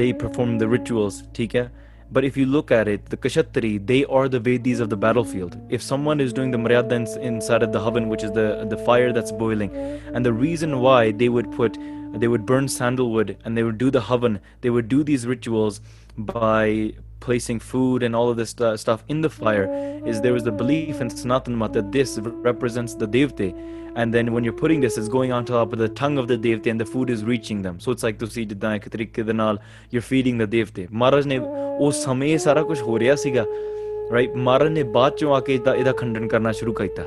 they 0.00 0.12
perform 0.24 0.58
the 0.62 0.68
rituals 0.74 1.22
ਠੀਕ 1.34 1.56
ਹੈ 1.56 1.70
but 2.12 2.24
if 2.28 2.36
you 2.36 2.46
look 2.46 2.70
at 2.70 2.86
it 2.86 3.06
the 3.12 3.16
kshatri 3.16 3.70
they 3.90 4.04
are 4.16 4.28
the 4.28 4.40
vedis 4.48 4.80
of 4.84 4.88
the 4.90 4.98
battlefield 5.04 5.56
if 5.76 5.82
someone 5.82 6.20
is 6.24 6.32
doing 6.38 6.50
the 6.54 6.60
maryada 6.64 6.98
inside 7.30 7.64
of 7.66 7.72
the 7.72 7.82
oven 7.90 8.08
which 8.12 8.24
is 8.28 8.32
the 8.38 8.46
the 8.72 8.78
fire 8.88 9.10
that's 9.16 9.34
boiling 9.42 9.72
and 10.12 10.28
the 10.28 10.34
reason 10.44 10.78
why 10.86 11.00
they 11.22 11.30
would 11.36 11.50
put 11.58 11.78
they 12.22 12.28
would 12.34 12.44
burn 12.50 12.68
sandalwood 12.68 13.36
and 13.44 13.58
they 13.58 13.64
would 13.68 13.78
do 13.84 13.90
the 13.98 14.04
havan 14.10 14.38
they 14.66 14.74
would 14.76 14.88
do 14.96 15.02
these 15.12 15.26
rituals 15.34 15.80
by 16.16 16.94
placing 17.20 17.58
food 17.58 18.02
and 18.02 18.14
all 18.14 18.28
of 18.28 18.36
this 18.36 18.54
uh, 18.60 18.76
stuff 18.76 19.02
in 19.08 19.20
the 19.20 19.30
fire 19.30 19.64
is 20.04 20.20
there 20.20 20.32
was 20.32 20.44
the 20.44 20.52
belief 20.52 21.00
in 21.00 21.08
Sanatana 21.08 21.72
that 21.72 21.90
this 21.90 22.18
represents 22.18 22.94
the 22.94 23.08
devte 23.08 23.54
and 23.96 24.12
then 24.12 24.32
when 24.32 24.44
you're 24.44 24.52
putting 24.52 24.80
this 24.80 24.98
it's 24.98 25.08
going 25.08 25.32
on 25.32 25.44
top 25.44 25.72
of 25.72 25.78
the 25.78 25.88
tongue 25.88 26.18
of 26.18 26.28
the 26.28 26.36
devte 26.36 26.66
and 26.66 26.80
the 26.80 26.84
food 26.84 27.08
is 27.08 27.24
reaching 27.24 27.62
them 27.62 27.80
so 27.80 27.92
it's 27.92 28.02
like 28.02 28.18
ਤੁਸੀਂ 28.18 28.44
see 28.44 28.54
the 28.54 28.78
ਤਰੀਕੇ 28.90 29.58
you're 29.90 30.06
feeding 30.12 30.38
the 30.38 30.46
devte 30.46 30.88
Maharaj 30.90 31.26
ne, 31.26 31.40
ਉਸ 31.80 32.04
ਸਮੇਂ 32.04 32.28
ਇਹ 32.28 32.38
ਸਾਰਾ 32.38 32.62
ਕੁਝ 32.62 32.80
ਹੋ 32.82 32.98
right 32.98 34.36
ਮਹਾਰਾਜ 34.36 34.78
baat 34.78 34.92
ਬਾਅਦ 34.92 35.24
aake 35.24 35.58
ida 35.58 35.76
ida 35.82 35.92
khandan 36.02 36.28
karna 36.28 36.52
shuru 36.60 36.74
kaita. 36.80 37.06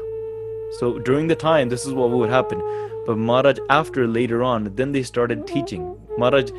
so 0.79 0.99
during 0.99 1.27
the 1.27 1.35
time 1.35 1.69
this 1.69 1.85
is 1.85 1.93
what 1.93 2.09
would 2.09 2.29
happen 2.29 2.61
but 3.05 3.17
Maharaj 3.17 3.59
after 3.69 4.07
later 4.07 4.43
on 4.43 4.65
then 4.75 4.91
they 4.91 5.03
started 5.03 5.45
teaching 5.45 5.95
Maharaj 6.17 6.51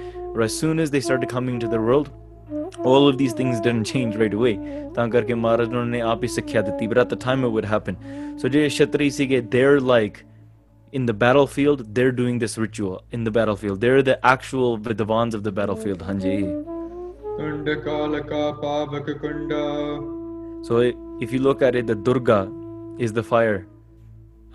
as 0.47 0.57
soon 0.63 0.79
as 0.79 0.91
they 0.91 1.01
started 1.01 1.29
coming 1.29 1.59
to 1.59 1.69
the 1.69 1.81
world 1.89 2.11
all 2.85 3.09
of 3.09 3.19
these 3.19 3.33
things 3.33 3.61
didn't 3.61 3.85
change 3.85 4.17
right 4.17 4.35
away 4.41 4.55
ਤਾਂ 4.95 5.09
ਕਰਕੇ 5.09 5.35
ਮਹਾਰਾਜ 5.35 5.69
ਉਹਨਾਂ 5.69 5.87
ਨੇ 5.87 6.01
ਆਪ 6.01 6.23
ਹੀ 6.23 6.29
ਸਿੱਖਿਆ 6.29 6.63
ਦਿੱਤੀ 6.63 6.87
but 6.89 7.01
at 7.05 7.15
the 7.15 7.21
time 7.27 7.45
it 7.49 7.53
would 7.57 7.69
happen 7.75 7.97
so 8.43 8.49
ਜਿਹੜੇ 8.49 8.69
ਛਤਰੀ 8.69 9.11
ਸੀਗੇ 9.19 9.43
they're 9.55 9.81
like 9.81 10.25
in 10.99 11.07
the 11.11 11.17
battlefield 11.25 11.85
they're 11.95 12.17
doing 12.21 12.39
this 12.45 12.57
ritual 12.65 13.01
in 13.17 13.25
the 13.29 13.33
battlefield 13.39 13.81
they're 13.85 14.05
the 14.11 14.19
actual 14.35 14.79
vidwans 14.89 15.35
of 15.39 15.43
the 15.49 15.55
battlefield 15.59 16.05
hanji 16.11 16.37
kund 17.39 17.69
kalaka 17.89 18.45
pavak 18.63 19.11
kunda 19.25 19.65
so 20.69 20.81
if 21.27 21.35
you 21.37 21.41
look 21.49 21.67
at 21.71 21.81
it 21.81 21.91
the 21.93 21.99
durga 22.09 22.41
is 23.07 23.13
the 23.19 23.27
fire 23.33 23.59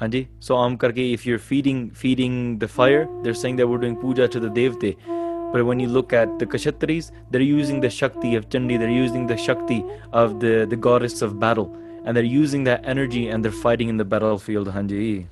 hanji 0.02 0.24
so 0.48 0.62
am 0.64 0.80
karke 0.86 1.04
if 1.18 1.28
you're 1.28 1.44
feeding 1.52 1.84
feeding 2.04 2.40
the 2.64 2.72
fire 2.80 3.04
they're 3.22 3.42
saying 3.44 3.60
that 3.62 3.70
we're 3.74 3.84
doing 3.86 4.00
puja 4.06 4.28
to 4.38 4.42
the 4.48 4.54
devte 4.60 4.90
but 5.54 5.66
when 5.66 5.80
you 5.80 5.88
look 5.88 6.14
at 6.14 6.40
the 6.40 6.48
Kshatriyas, 6.48 7.12
they're 7.30 7.42
using 7.42 7.80
the 7.80 7.90
Shakti 7.90 8.36
of 8.36 8.50
Chandi, 8.50 8.80
they're 8.80 8.90
using 8.90 9.28
the 9.28 9.38
Shakti 9.38 9.86
of 10.12 10.40
the, 10.40 10.66
the 10.68 10.76
goddess 10.76 11.22
of 11.22 11.40
battle, 11.40 11.72
and 12.06 12.18
they're 12.18 12.24
using 12.24 12.64
that 12.64 12.82
energy 12.84 13.30
and 13.30 13.46
they're 13.46 13.52
fighting 13.52 13.88
in 13.88 13.98
the 13.98 14.04
battlefield, 14.04 14.68
Hanji. 14.70 15.28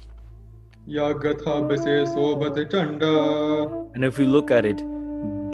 And 3.95 4.05
if 4.05 4.19
we 4.19 4.25
look 4.25 4.51
at 4.51 4.63
it, 4.65 4.77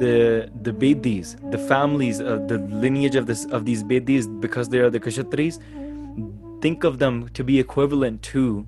the 0.00 0.50
the 0.62 0.74
Bedis, 0.74 1.36
the 1.52 1.58
families 1.58 2.20
of 2.20 2.48
the 2.48 2.58
lineage 2.58 3.16
of 3.16 3.26
this 3.26 3.46
of 3.46 3.66
these 3.66 3.84
Bedis, 3.84 4.28
because 4.28 4.70
they 4.70 4.80
are 4.80 4.90
the 4.90 5.00
Kshatriyas, 5.00 5.60
think 6.62 6.84
of 6.84 7.00
them 7.00 7.30
to 7.30 7.44
be 7.44 7.60
equivalent 7.60 8.22
to 8.34 8.66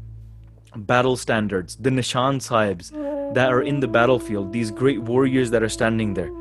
battle 0.75 1.17
standards, 1.17 1.75
the 1.77 1.89
Nishan 1.89 2.39
Sahibs, 2.39 2.91
that 3.33 3.51
are 3.51 3.61
in 3.61 3.79
the 3.79 3.87
battlefield, 3.87 4.51
these 4.51 4.71
great 4.71 5.01
warriors 5.01 5.51
that 5.51 5.63
are 5.63 5.69
standing 5.69 6.13
there. 6.13 6.31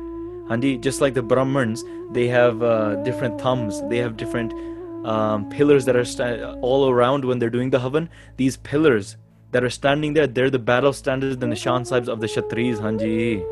Handi, 0.47 0.77
just 0.77 1.01
like 1.01 1.13
the 1.13 1.21
Brahmins, 1.21 1.83
they 2.11 2.27
have 2.27 2.63
uh, 2.63 2.95
different 3.03 3.39
thumbs, 3.39 3.81
they 3.89 3.97
have 3.97 4.17
different 4.17 4.51
um, 5.05 5.49
pillars 5.49 5.85
that 5.85 5.95
are 5.95 6.05
st- 6.05 6.41
all 6.61 6.89
around 6.89 7.23
when 7.23 7.39
they're 7.39 7.49
doing 7.49 7.69
the 7.69 7.79
Havan. 7.79 8.09
These 8.37 8.57
pillars 8.57 9.17
that 9.51 9.63
are 9.63 9.69
standing 9.69 10.13
there, 10.13 10.27
they're 10.27 10.49
the 10.49 10.59
battle 10.59 10.93
standards 10.93 11.33
and 11.33 11.41
the 11.41 11.47
Nishan 11.47 11.81
Sahibs 11.81 12.07
of 12.07 12.19
the 12.19 12.27
Kshatriyas, 12.27 12.79
Hanji. 12.79 13.45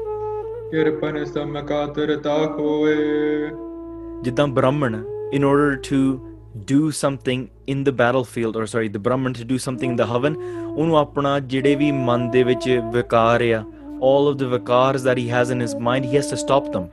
Jidam 4.24 4.54
Brahman, 4.54 5.06
in 5.32 5.44
order 5.44 5.77
to 5.77 6.37
do 6.56 6.89
something 6.92 7.48
in 7.68 7.84
the 7.84 7.89
battlefield 7.89 8.58
or 8.58 8.66
sorry 8.66 8.89
the 8.89 8.98
Brahmin 8.98 9.34
to 9.34 9.44
do 9.44 9.58
something 9.58 9.92
in 9.92 9.98
the 9.98 10.01
havan 10.01 10.36
ਉਹਨੂੰ 10.77 10.98
ਆਪਣਾ 10.98 11.39
ਜਿਹੜੇ 11.39 11.75
ਵੀ 11.75 11.92
ਮਨ 11.92 12.30
ਦੇ 12.32 12.44
ਵਿੱਚ 12.44 12.80
ਵਿਕਾਰ 12.94 13.42
ਆ 13.42 13.63
all 14.04 14.27
of 14.27 14.36
the 14.36 14.44
vikars 14.44 15.04
that 15.04 15.18
he 15.18 15.30
has 15.30 15.51
in 15.51 15.62
his 15.62 15.75
mind 15.75 16.06
he 16.06 16.16
has 16.16 16.30
to 16.30 16.36
stop 16.36 16.66
them 16.75 16.88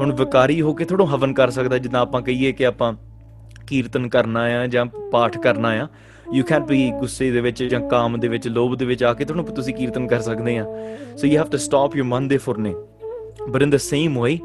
ਹੁਣ 0.00 0.12
ਵਿਕਾਰੀ 0.12 0.60
ਹੋ 0.62 0.74
ਕੇ 0.74 0.84
ਥੋੜਾ 0.84 1.04
ਹਵਨ 1.04 1.32
ਕਰ 1.32 1.50
ਸਕਦਾ 1.50 1.78
ਜਿੱਦਾਂ 1.78 2.00
ਆਪਾਂ 2.00 2.22
ਕਹੀਏ 2.22 2.52
ਕਿ 2.52 2.66
ਆਪਾਂ 2.66 2.92
ਕੀਰਤਨ 3.66 4.08
ਕਰਨਾ 4.08 4.40
ਆ 4.40 4.66
ਜਾਂ 4.66 4.86
ਪਾਠ 5.12 5.38
ਕਰਨਾ 5.38 5.68
ਆ 5.68 5.88
ਯੂ 6.34 6.44
ਕੈਨਟ 6.44 6.66
ਬੀ 6.66 6.90
ਗੁੱਸੇ 6.90 7.30
ਦੇ 7.30 7.40
ਵਿੱਚ 7.40 7.62
ਜਾਂ 7.62 7.80
ਕਾਮ 7.80 8.20
ਦੇ 8.20 8.28
ਵਿੱਚ 8.28 8.48
ਲੋਭ 8.48 8.74
ਦੇ 8.74 8.84
ਵਿੱਚ 8.84 9.04
ਆ 9.04 9.12
ਕੇ 9.14 9.24
ਤੁਹਾਨੂੰ 9.24 9.44
ਤੁਸੀਂ 9.44 9.74
ਕੀਰਤਨ 9.74 10.06
ਕਰ 10.06 10.20
ਸਕਦੇ 10.20 10.58
ਆ 10.58 10.64
so 11.16 11.26
you 11.26 11.38
have 11.38 11.48
to 11.48 11.58
stop 11.58 11.96
your 11.96 12.06
ਮਨ 12.06 12.28
ਦੇ 12.28 12.36
ਫੁਰਨੇ 12.36 12.74
ਬਟ 13.48 13.62
ਇਨ 13.62 13.70
ਦ 13.70 13.76
ਸੇਮ 13.76 14.22
ਵੇ 14.22 14.38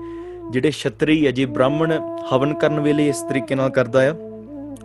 ਜਿਹੜੇ 0.51 0.71
ਛਤਰੀ 0.71 1.29
ਅਜੇ 1.29 1.45
ਬ੍ਰਾਹਮਣ 1.45 1.93
ਹਵਨ 2.33 2.53
ਕਰਨ 2.53 2.79
ਵੇਲੇ 2.79 3.07
ਇਸ 3.07 3.21
ਤਰੀਕੇ 3.21 3.55
ਨਾਲ 3.55 3.69
ਕਰਦਾ 3.69 4.09
ਆ 4.09 4.13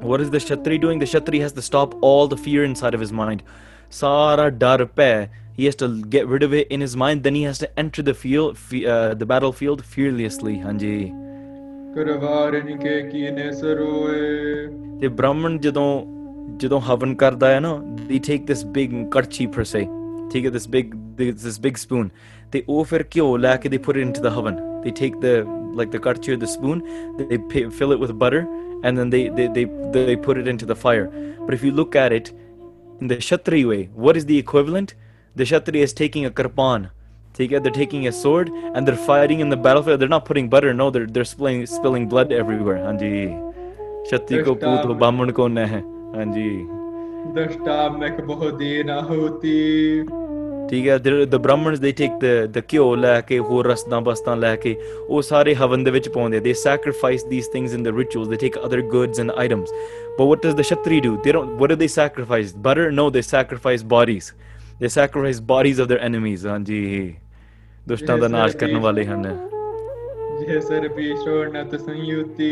what 0.00 0.20
is 0.20 0.30
the 0.30 0.38
Kshatri 0.38 0.80
doing? 0.80 0.98
The 0.98 1.06
Kshatri 1.06 1.40
has 1.40 1.52
to 1.52 1.62
stop 1.62 1.94
all 2.00 2.28
the 2.28 2.36
fear 2.36 2.64
inside 2.64 2.94
of 2.94 3.00
his 3.00 3.12
mind. 3.12 3.42
Sara 3.90 4.50
darpe, 4.50 5.28
He 5.54 5.64
has 5.64 5.74
to 5.76 6.02
get 6.04 6.28
rid 6.28 6.44
of 6.44 6.54
it 6.54 6.68
in 6.68 6.80
his 6.80 6.96
mind. 6.96 7.24
Then 7.24 7.34
he 7.34 7.42
has 7.42 7.58
to 7.58 7.78
enter 7.78 8.00
the 8.00 8.14
field, 8.14 8.56
uh, 8.72 9.14
the 9.14 9.26
battlefield 9.26 9.84
fearlessly. 9.84 10.58
Hanji. 10.58 11.12
The 15.00 15.10
Brahman 15.10 15.58
ਜਦੋਂ 15.60 15.88
ਜਦੋਂ 16.60 16.80
ਹਵਨ 16.80 17.14
ਕਰਦਾ 17.14 17.48
ਹੈ 17.48 17.60
na. 17.60 17.72
they 18.08 18.20
take 18.20 18.46
this 18.46 18.62
big 18.62 19.10
karchi 19.10 19.46
per 19.50 19.64
se 19.64 19.88
Take 20.30 20.52
this 20.52 20.66
big 20.66 20.94
this, 21.16 21.42
this 21.42 21.58
big 21.58 21.76
spoon 21.78 22.10
They 22.52 22.62
offer 22.66 23.00
oh, 23.00 23.08
kyo 23.10 23.26
ਘਿਓ 23.38 23.60
ki 23.62 23.68
they 23.68 23.78
put 23.78 23.96
it 23.96 24.02
into 24.02 24.20
the 24.20 24.30
oven 24.30 24.56
they 24.84 24.92
take 25.02 25.20
the 25.20 25.34
like 25.80 25.90
the 25.90 25.98
karchi 25.98 26.32
or 26.34 26.36
the 26.36 26.46
spoon 26.46 26.82
they 27.18 27.38
fill 27.78 27.92
it 27.92 28.00
with 28.04 28.12
butter 28.18 28.42
and 28.82 28.96
then 28.96 29.10
they, 29.10 29.28
they, 29.28 29.46
they, 29.48 29.64
they 29.92 30.16
put 30.16 30.38
it 30.38 30.48
into 30.48 30.66
the 30.66 30.76
fire. 30.76 31.06
But 31.40 31.54
if 31.54 31.62
you 31.64 31.72
look 31.72 31.96
at 31.96 32.12
it 32.12 32.32
in 33.00 33.08
the 33.08 33.16
Shattri 33.16 33.66
way, 33.66 33.84
what 33.94 34.16
is 34.16 34.26
the 34.26 34.38
equivalent? 34.38 34.94
The 35.36 35.44
Kshatri 35.44 35.76
is 35.76 35.92
taking 35.92 36.24
a 36.24 36.30
karpan. 36.30 36.90
They're 37.34 37.60
taking 37.60 38.08
a 38.08 38.12
sword 38.12 38.48
and 38.48 38.86
they're 38.86 38.96
fighting 38.96 39.40
in 39.40 39.48
the 39.48 39.56
battlefield. 39.56 40.00
They're 40.00 40.08
not 40.08 40.24
putting 40.24 40.48
butter, 40.48 40.74
no, 40.74 40.90
they're, 40.90 41.06
they're 41.06 41.24
spilling, 41.24 41.66
spilling 41.66 42.08
blood 42.08 42.32
everywhere. 42.32 42.78
Hanji. 42.78 43.30
Kshatri 44.10 44.44
ko 44.44 44.54
put 44.56 44.84
ho, 44.84 44.94
baman 44.94 45.32
ko 45.32 45.46
na 45.46 45.66
hai. 45.66 45.82
Hanji. 46.16 46.78
दृष्टा 47.18 47.88
ਠੀਕ 50.70 50.86
ਹੈ 50.88 50.96
ਦ 50.98 51.36
ਬ੍ਰਾਹਮਣਸ 51.36 51.78
ਦੇ 51.80 51.90
ਟੇਕ 51.92 52.12
ਦ 52.20 52.26
ਦ 52.52 52.60
ਕਿਓ 52.68 52.94
ਲੈ 52.96 53.20
ਕੇ 53.20 53.38
ਹੋਰ 53.40 53.66
ਰਸਦਾਂ 53.66 54.00
ਬਸਤਾਂ 54.00 54.36
ਲੈ 54.36 54.54
ਕੇ 54.56 54.74
ਉਹ 55.00 55.22
ਸਾਰੇ 55.22 55.54
ਹਵਨ 55.54 55.84
ਦੇ 55.84 55.90
ਵਿੱਚ 55.90 56.08
ਪਾਉਂਦੇ 56.08 56.40
they 56.40 56.52
sacrifice 56.54 57.24
these 57.24 57.48
things 57.48 57.74
in 57.74 57.82
the 57.82 57.96
rituals 57.98 58.28
they 58.28 58.36
take 58.36 58.58
other 58.66 58.80
goods 58.88 59.20
and 59.20 59.30
items 59.30 59.72
but 60.10 60.20
what 60.20 60.46
does 60.46 60.54
the 60.54 60.62
Kshatriya 60.62 61.00
do 61.00 61.16
they 61.16 61.32
don't 61.32 61.60
what 61.60 61.70
do 61.70 61.76
they 61.76 61.86
sacrifice 61.88 62.54
butter 62.56 62.90
no 62.90 63.08
they 63.10 63.22
sacrifice 63.22 63.84
bodies 63.84 64.32
they 64.80 64.88
sacrifice 64.88 65.40
bodies 65.42 65.80
of 65.80 65.88
their 65.88 66.00
enemies 66.00 66.46
ਹਾਂਜੀ 66.46 67.14
ਦੁਸ਼ਟਾਂ 67.88 68.18
ਦਾ 68.18 68.28
ਨਾਸ਼ 68.28 68.56
ਕਰਨ 68.56 68.76
ਵਾਲੇ 68.78 69.04
ਹਨ 69.04 69.22
ਜੇ 70.40 70.60
sir 70.60 70.88
ਵੀ 70.88 71.14
ਛੋੜਨਾ 71.14 71.62
ਤਾਂ 71.62 71.78
ਸੰਯੁਤੀ 71.78 72.50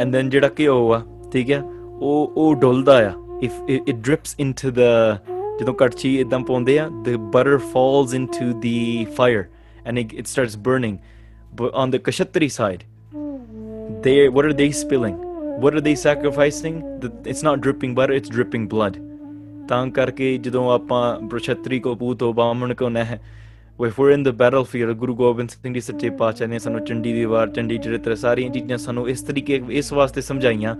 and 0.00 0.12
then 0.12 0.30
ਜਿਹੜਾ 0.30 0.48
ਕਿ 0.48 0.68
ਆ 0.68 1.02
ਠੀਕ 1.32 1.50
ਹੈ 1.50 1.60
ਉਹ 1.60 2.32
ਉਹ 2.36 2.54
ਡੁੱਲਦਾ 2.54 2.96
ਆ 3.00 3.12
if 3.42 3.70
it 3.70 3.94
drips 3.96 4.34
into 4.38 4.70
the 4.70 4.80
ਜਦੋਂ 5.62 5.74
ਕੜਛੀ 5.80 6.08
ਇਦਾਂ 6.20 6.38
ਪਾਉਂਦੇ 6.40 6.78
ਆ 6.78 6.88
the 7.08 7.18
butter 7.34 7.58
falls 7.72 8.14
into 8.18 8.46
the 8.62 8.78
fire 9.18 9.42
and 9.88 10.00
it, 10.00 10.30
starts 10.30 10.56
burning 10.68 10.96
but 11.60 11.76
on 11.82 11.92
the 11.92 12.00
kashatri 12.08 12.48
side 12.54 12.82
they 14.06 14.16
what 14.36 14.48
are 14.48 14.56
they 14.60 14.68
spilling 14.78 15.14
what 15.64 15.76
are 15.78 15.84
they 15.86 15.94
sacrificing 16.00 16.80
it's 17.32 17.44
not 17.48 17.62
dripping 17.66 17.94
butter 18.00 18.16
it's 18.18 18.32
dripping 18.36 18.66
blood 18.74 18.98
ਤਾਂ 19.68 19.86
ਕਰਕੇ 20.00 20.36
ਜਦੋਂ 20.38 20.72
ਆਪਾਂ 20.72 21.02
ਪ੍ਰਛਤਰੀ 21.30 21.80
ਕੋ 21.80 21.94
ਪੂਤ 21.94 22.22
ਹੋ 22.22 22.32
ਬਾਹਮਣ 22.32 22.74
ਕੋ 22.74 22.88
ਨਹਿ 22.88 23.18
if 23.80 23.98
we're 23.98 24.10
in 24.10 24.22
the 24.22 24.32
battlefield 24.32 24.98
Guru 25.00 25.14
Gobind 25.16 25.50
Singh 25.50 25.74
ਜੀ 25.74 25.80
ਸੱਚੇ 25.80 26.08
ਪਾਤਸ਼ਾਹ 26.18 26.48
ਨੇ 26.48 26.58
ਸਾਨੂੰ 26.58 26.80
ਚੰਡੀ 26.86 27.12
ਦੀ 27.12 27.24
ਵਾਰ 27.24 27.48
ਚੰਡੀ 27.56 27.78
ਚਰਿੱਤਰ 27.84 28.14
ਸਾਰੀਆਂ 28.22 28.50
ਚੀਜ਼ਾਂ 28.52 28.78
ਸਾਨੂੰ 28.78 29.08
ਇਸ 29.10 29.22
ਤਰੀਕੇ 29.22 29.60
ਇਸ 29.80 29.92
ਵਾਸਤੇ 29.92 30.20
ਸਮਝਾਈਆਂ 30.20 30.76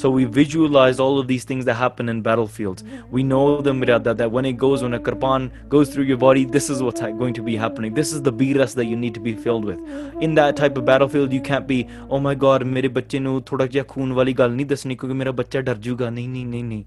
so 0.00 0.10
we 0.14 0.24
visualize 0.34 1.00
all 1.04 1.16
of 1.20 1.26
these 1.28 1.44
things 1.50 1.64
that 1.68 1.76
happen 1.78 2.10
in 2.12 2.18
battlefields 2.26 2.84
we 3.14 3.22
know 3.30 3.40
the 3.68 3.72
mirada 3.78 4.12
that 4.20 4.34
when 4.36 4.48
it 4.50 4.58
goes 4.64 4.84
when 4.86 4.96
a 4.98 5.00
karpan 5.08 5.48
goes 5.74 5.90
through 5.94 6.06
your 6.10 6.18
body 6.24 6.44
this 6.56 6.68
is 6.74 6.82
what's 6.86 7.04
going 7.22 7.34
to 7.38 7.44
be 7.48 7.56
happening 7.62 7.96
this 7.96 8.12
is 8.18 8.22
the 8.28 8.34
biras 8.42 8.76
that 8.80 8.88
you 8.92 8.98
need 9.04 9.16
to 9.18 9.24
be 9.24 9.34
filled 9.46 9.68
with 9.70 10.22
in 10.28 10.38
that 10.40 10.60
type 10.62 10.78
of 10.82 10.86
battlefield 10.90 11.36
you 11.38 11.42
can't 11.50 11.68
be 11.72 11.80
oh 12.10 12.22
my 12.28 12.34
god 12.46 12.66
ਮੇਰੇ 12.76 12.88
ਬੱਚੇ 12.98 13.18
ਨੂੰ 13.18 13.40
ਥੋੜਾ 13.46 13.66
ਜਿਹਾ 13.66 13.84
ਖੂਨ 13.88 14.12
ਵਾਲੀ 14.12 14.32
ਗੱਲ 14.42 14.52
ਨਹੀਂ 14.52 14.66
ਦੱਸਣੀ 14.66 14.96
ਕਿਉਂਕਿ 14.96 15.16
ਮੇਰਾ 15.18 15.30
ਬੱਚਾ 15.42 15.60
ਡਰ 15.60 15.78
ਜਾਊਗਾ 15.86 16.10
ਨਹੀਂ 16.10 16.28
ਨਹੀਂ 16.28 16.46
ਨਹੀਂ 16.46 16.64
ਨਹੀਂ 16.64 16.84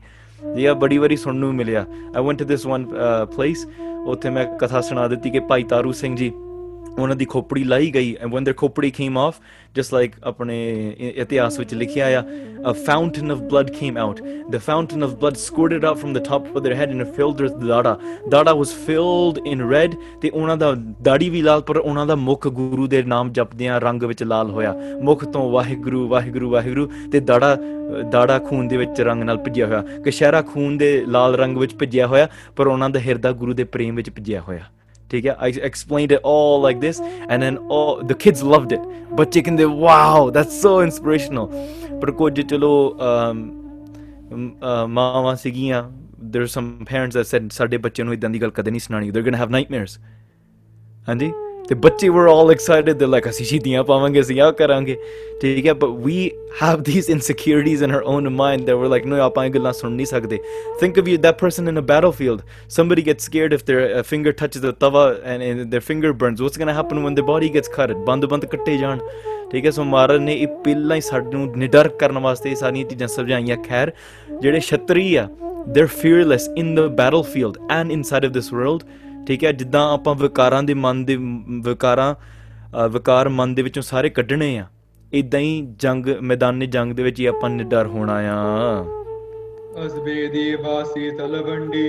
ਇਹ 0.57 0.73
ਬੜੀ 0.73 0.97
ਵਾਰੀ 0.97 1.15
ਸੁਣਨ 1.15 1.37
ਨੂੰ 1.37 1.53
ਮਿਲਿਆ 1.55 1.85
I 2.15 2.23
went 2.23 2.39
to 2.39 2.45
this 2.45 2.65
one 2.67 2.85
place 3.35 3.67
ਉੱਥੇ 4.05 4.29
ਮੈਂ 4.29 4.45
ਕਥਾ 4.57 4.81
ਸੁਣਾ 4.81 5.07
ਦਿੱਤੀ 5.07 5.29
ਕਿ 5.29 5.39
ਭਾਈ 5.39 5.63
ਤਾਰੂ 5.63 5.91
ਸਿੰਘ 5.91 6.15
ਜੀ 6.15 6.31
ਉਹਨਾਂ 6.99 7.15
ਦੀ 7.15 7.25
ਖੋਪੜੀ 7.25 7.63
ਲਾਈ 7.63 7.89
ਗਈ 7.93 8.15
ਐਂਡ 8.21 8.33
ਵਨ 8.33 8.43
देयर 8.43 8.55
ਖੋਪੜੀ 8.57 8.91
ਕੇਮ 8.91 9.17
ਆਫ 9.17 9.35
ਜਸਟ 9.75 9.93
ਲਾਈਕ 9.93 10.15
ਆਪਣੇ 10.23 10.57
ਇਤਿਹਾਸ 10.99 11.59
ਵਿੱਚ 11.59 11.73
ਲਿਖਿਆ 11.73 12.07
ਆ 12.19 12.23
a 12.69 12.73
fountain 12.85 13.31
of 13.31 13.37
blood 13.41 13.69
came 13.69 13.97
out 13.97 14.21
the 14.49 14.57
fountain 14.57 15.03
of 15.03 15.13
blood 15.13 15.35
squirted 15.35 15.85
out 15.85 15.97
from 15.97 16.13
the 16.13 16.23
top 16.25 16.57
of 16.57 16.63
their 16.63 16.75
head 16.75 16.91
in 16.91 17.03
filled 17.03 17.41
with 17.41 17.65
ਦਾੜਾ 17.67 17.97
ਦਾੜਾ 18.29 18.53
ਵਾਸ 18.53 18.73
ਫਿਲਡ 18.85 19.47
ਇਨ 19.47 19.69
ਰੈਡ 19.69 19.95
ਤੇ 20.21 20.29
ਉਹਨਾਂ 20.29 20.57
ਦਾ 20.57 20.73
ਦਾੜੀ 21.01 21.29
ਵੀ 21.29 21.41
ਲਾਲ 21.41 21.61
ਪਰ 21.61 21.77
ਉਹਨਾਂ 21.77 22.05
ਦਾ 22.05 22.15
ਮੁਖ 22.15 22.47
ਗੁਰੂ 22.47 22.87
ਦੇ 22.87 23.03
ਨਾਮ 23.03 23.31
ਜਪਦਿਆਂ 23.31 23.79
ਰੰਗ 23.81 24.03
ਵਿੱਚ 24.03 24.23
ਲਾਲ 24.23 24.49
ਹੋਇਆ 24.49 24.75
ਮੁਖ 25.03 25.25
ਤੋਂ 25.25 25.49
ਵਾਹਿਗੁਰੂ 25.51 26.07
ਵਾਹਿਗੁਰੂ 26.07 26.49
ਵਾਹਿਗੁਰੂ 26.49 26.89
ਤੇ 27.11 27.19
ਦਾੜਾ 27.19 27.57
ਦਾੜਾ 28.11 28.37
ਖੂਨ 28.39 28.67
ਦੇ 28.67 28.77
ਵਿੱਚ 28.77 29.01
ਰੰਗ 29.01 29.23
ਨਾਲ 29.23 29.37
ਭਿੱਜਿਆ 29.37 29.65
ਹੋਇਆ 29.67 29.83
ਕਿ 30.03 30.11
ਸ਼ਹਿਰਾ 30.11 30.41
ਖੂਨ 30.41 30.77
ਦੇ 30.77 30.91
ਲਾਲ 31.07 31.35
ਰੰਗ 31.35 31.57
ਵਿੱਚ 31.57 31.75
ਭਿੱਜਿਆ 31.75 32.07
ਹੋਇਆ 32.07 32.27
ਪਰ 32.55 32.67
ਉਹਨਾਂ 32.67 32.89
ਦਾ 32.89 32.99
ਹਿਰਦਾ 32.99 33.31
ਗੁਰੂ 33.31 33.53
ਦੇ 33.53 33.63
ਪ੍ਰੇਮ 33.63 33.95
ਵਿੱਚ 33.95 34.09
ਭਿੱਜਿਆ 34.09 34.41
ਹੋਇਆ 34.41 34.63
ਠੀਕ 35.11 35.27
ਹੈ 35.27 35.35
I 35.39 35.53
explained 35.61 36.11
it 36.11 36.19
all 36.25 36.61
like 36.61 36.81
this 36.81 37.01
and 37.01 37.41
then 37.41 37.57
all 37.71 38.01
the 38.03 38.13
kids 38.19 38.43
loved 38.43 38.73
it 38.73 39.13
ਬੱਚੇ 39.13 39.41
ਕਹਿੰਦੇ 39.41 39.65
ਵਾਓ 39.77 40.29
ਦੈਟਸ 40.31 40.61
ਸੋ 40.61 40.81
ਇਨਸਪੀਰੇਸ਼ਨਲ 40.83 41.47
ਪਰ 42.01 42.11
ਕੁਝ 42.11 42.39
ਚਲੋ 42.41 42.73
ਮਾਵਾ 44.89 45.35
ਸਿਗੀਆਂ 45.35 45.89
there 46.23 46.43
are 46.43 46.51
some 46.51 46.65
parents 46.85 47.15
that 47.17 47.27
said 47.27 47.47
ਸਾਡੇ 47.51 47.77
ਬੱਚੇ 47.77 48.03
ਨੂੰ 48.03 48.13
ਇਦਾਂ 48.13 48.29
ਦੀ 48.29 48.41
ਗੱਲ 48.41 48.51
ਕਦੇ 48.51 48.71
ਨਹੀਂ 48.71 48.79
ਸੁਣਾਣੀ 48.79 49.09
they're 49.11 49.25
going 49.27 49.37
to 49.37 49.41
have 49.41 49.53
nightmares 49.55 49.99
ਹਾਂਜੀ 51.07 51.31
ਤੇ 51.71 51.75
ਬੱਚੇ 51.75 52.07
ਵਰ 52.09 52.27
ਆਲ 52.27 52.49
ਐਕਸਾਈਟਡ 52.51 52.97
ਦੇ 52.99 53.05
ਲਾਈਕ 53.05 53.27
ਅਸੀਂ 53.29 53.45
ਸ਼ੀਦੀਆਂ 53.45 53.83
ਪਾਵਾਂਗੇ 53.83 54.19
ਅਸੀਂ 54.21 54.39
ਆ 54.41 54.49
ਕਰਾਂਗੇ 54.51 54.95
ਠੀਕ 55.41 55.67
ਹੈ 55.67 55.73
but 55.73 55.89
we 56.05 56.15
have 56.61 56.81
these 56.83 57.09
insecurities 57.09 57.83
in 57.83 57.91
our 57.91 58.01
own 58.13 58.27
mind 58.29 58.65
they 58.65 58.73
were 58.73 58.87
like 58.89 59.05
ਨੋ 59.05 59.19
ਆਪਾਂ 59.23 59.45
ਇਹ 59.45 59.51
ਗੱਲਾਂ 59.51 59.71
ਸੁਣ 59.73 59.91
ਨਹੀਂ 59.91 60.05
ਸਕਦੇ 60.05 60.39
think 60.79 60.99
of 60.99 61.07
you 61.07 61.17
that 61.17 61.37
person 61.39 61.67
in 61.67 61.79
a 61.79 61.81
battlefield 61.91 62.41
somebody 62.77 63.05
gets 63.05 63.27
scared 63.29 63.55
if 63.57 63.63
their 63.69 63.85
finger 64.09 64.33
touches 64.41 64.63
the 64.65 64.73
tawa 64.81 65.03
and, 65.33 65.45
and 65.47 65.75
their 65.75 65.83
finger 65.85 66.11
burns 66.23 66.43
what's 66.45 66.61
going 66.61 66.71
to 66.71 66.75
happen 66.79 67.01
when 67.05 67.17
their 67.19 67.27
body 67.29 67.51
gets 67.53 67.73
cutted 67.77 68.01
ਬੰਦ 68.09 68.25
ਬੰਦ 68.25 68.45
ਕੱਟੇ 68.45 68.75
ਜਾਣ 68.77 68.99
ਠੀਕ 69.51 69.65
ਹੈ 69.65 69.71
ਸੋ 69.71 69.83
ਮਹਾਰਾਜ 69.83 70.19
ਨੇ 70.21 70.33
ਇਹ 70.33 70.47
ਪਹਿਲਾਂ 70.65 70.95
ਹੀ 70.95 71.01
ਸਾਨੂੰ 71.01 71.45
ਨਿਡਰ 71.57 71.87
ਕਰਨ 72.01 72.17
ਵਾਸਤੇ 72.27 72.49
ਇਹ 72.49 72.55
ਸਾਰੀਆਂ 72.55 72.89
ਚੀਜ਼ਾਂ 72.89 73.07
ਸਮਝਾਈਆਂ 73.07 73.57
ਖੈਰ 73.69 73.91
ਜਿਹੜੇ 74.41 74.59
ਛਤਰੀ 74.59 75.15
ਆ 75.15 75.27
they're 75.73 75.93
fearless 75.95 76.45
in 76.57 76.75
the 76.77 76.85
battlefield 76.99 77.57
and 77.73 77.95
inside 77.95 78.27
of 78.27 78.35
this 78.37 78.51
world 78.59 78.85
ਠੀਕ 79.27 79.43
ਹੈ 79.43 79.51
ਜਿੱਦਾਂ 79.51 79.81
ਆਪਾਂ 79.93 80.15
ਵਿਕਾਰਾਂ 80.15 80.61
ਦੇ 80.63 80.73
ਮਨ 80.75 81.03
ਦੇ 81.05 81.17
ਵਿਕਾਰਾਂ 81.65 82.13
ਵਿਕਾਰ 82.89 83.29
ਮਨ 83.29 83.53
ਦੇ 83.55 83.61
ਵਿੱਚੋਂ 83.61 83.83
ਸਾਰੇ 83.83 84.09
ਕੱਢਣੇ 84.09 84.57
ਆ 84.57 84.65
ਇਦਾਂ 85.11 85.39
ਹੀ 85.39 85.61
ਜੰਗ 85.79 86.07
ਮੈਦਾਨੇ 86.21 86.65
ਜੰਗ 86.67 86.93
ਦੇ 86.93 87.03
ਵਿੱਚ 87.03 87.19
ਹੀ 87.19 87.25
ਆਪਾਂ 87.25 87.49
ਨਿਡਰ 87.49 87.87
ਹੋਣਾ 87.87 88.13
ਆ 88.27 88.83
ਅਸਬੇ 89.85 90.27
ਦੀ 90.27 90.53
ਵਾਸੀ 90.55 91.09
ਤਲਵੰਡੀ 91.17 91.87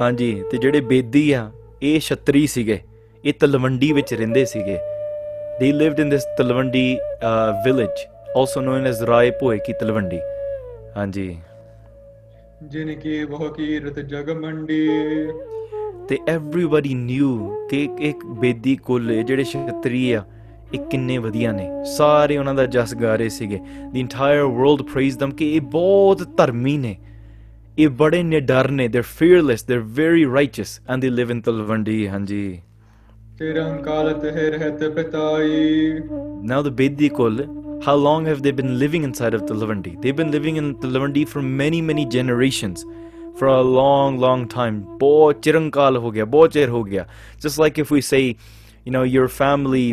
ਹਾਂਜੀ 0.00 0.32
ਤੇ 0.50 0.58
ਜਿਹੜੇ 0.58 0.80
ਬੇਦੀ 0.82 1.30
ਆ 1.32 1.50
ਇਹ 1.82 2.00
ਛਤਰੀ 2.00 2.46
ਸੀਗੇ 2.46 2.78
ਇਹ 3.24 3.32
ਤਲਵੰਡੀ 3.40 3.92
ਵਿੱਚ 3.92 4.14
ਰਹਿੰਦੇ 4.14 4.44
ਸੀਗੇ 4.44 4.78
ਦੇ 5.60 5.70
lived 5.72 6.00
in 6.00 6.08
this 6.08 6.24
Talwandi 6.38 6.86
village 7.64 8.06
also 8.36 8.60
known 8.60 8.86
as 8.86 9.02
Raipoe 9.02 9.58
ਕੀ 9.58 9.72
ਤਲਵੰਡੀ 9.72 10.18
ਹਾਂਜੀ 10.96 11.36
ਜਿਨ 12.62 12.94
ਕੀ 12.94 13.24
ਬਹੁ 13.24 13.48
ਕੀਰਤ 13.48 13.98
ਜਗ 14.00 14.30
ਮੰਡੀ 14.30 14.86
ਤੇ 16.08 16.18
ਐਵਰੀਬਾਡੀ 16.28 16.94
ਨਿਊ 16.94 17.50
ਕਿ 17.70 17.88
ਇੱਕ 18.00 18.24
ਬੇਦੀ 18.40 18.76
ਕੁੱਲ 18.76 19.22
ਜਿਹੜੇ 19.22 19.44
ਛਤਰੀ 19.44 20.10
ਆ 20.12 20.24
ਇਹ 20.74 20.78
ਕਿੰਨੇ 20.80 21.18
ਵਧੀਆ 21.18 21.52
ਨੇ 21.52 21.68
ਸਾਰੇ 21.96 22.36
ਉਹਨਾਂ 22.38 22.54
ਦਾ 22.54 22.66
ਜਸ 22.66 22.94
ਗਾ 22.94 23.14
ਰਹੇ 23.16 23.28
ਸੀਗੇ 23.28 23.58
the 23.92 24.00
entire 24.00 24.42
world 24.42 24.82
praise 24.82 25.18
them 25.18 25.30
ਕਿ 25.30 25.52
ਇਹ 25.54 25.60
ਬਹੁਤ 25.60 26.22
ਧਰਮੀ 26.36 26.76
ਨੇ 26.78 26.96
ਇਹ 27.78 27.88
ਬੜੇ 27.88 28.22
ਨਿਡਰ 28.22 28.70
ਨੇ 28.70 28.88
ਦੇ 28.88 29.00
ਫੀਅਰਲੈਸ 29.00 29.64
ਦੇ 29.64 29.76
ਵੈਰੀ 29.76 30.24
ਰਾਈਚਸ 30.24 30.80
ਐਂਡ 30.90 31.00
ਦੇ 31.00 31.10
ਲਿਵ 31.10 31.30
ਇਨ 31.30 31.40
ਤਲਵੰਡੀ 31.40 32.08
ਹਾਂਜੀ 32.08 32.60
ਤੇਰਾ 33.38 33.68
ਕਾਲ 33.76 34.12
ਤੇ 34.14 34.30
ਰਹਿਤ 34.50 34.84
ਪਤਾਈ 34.84 36.00
ਨਾਓ 36.42 36.62
ਦ 36.62 36.68
ਬੇਦੀ 36.68 37.08
ਕੁੱਲ 37.08 37.46
How 37.80 37.94
long 37.94 38.24
have 38.26 38.42
they 38.42 38.50
been 38.50 38.76
living 38.76 39.04
inside 39.04 39.34
of 39.34 39.46
the 39.46 39.54
Lavandi? 39.54 39.90
They've 40.02 40.16
been 40.16 40.32
living 40.32 40.56
in 40.56 40.80
the 40.80 40.88
Lavandi 40.88 41.28
for 41.28 41.40
many, 41.40 41.80
many 41.80 42.04
generations. 42.06 42.84
for 43.38 43.46
a 43.46 43.62
long, 43.62 44.18
long 44.18 44.48
time. 44.48 44.84
Just 47.40 47.58
like 47.58 47.78
if 47.78 47.90
we 47.90 48.00
say, 48.00 48.36
you 48.84 48.92
know, 48.92 49.02
your 49.02 49.28
family 49.28 49.93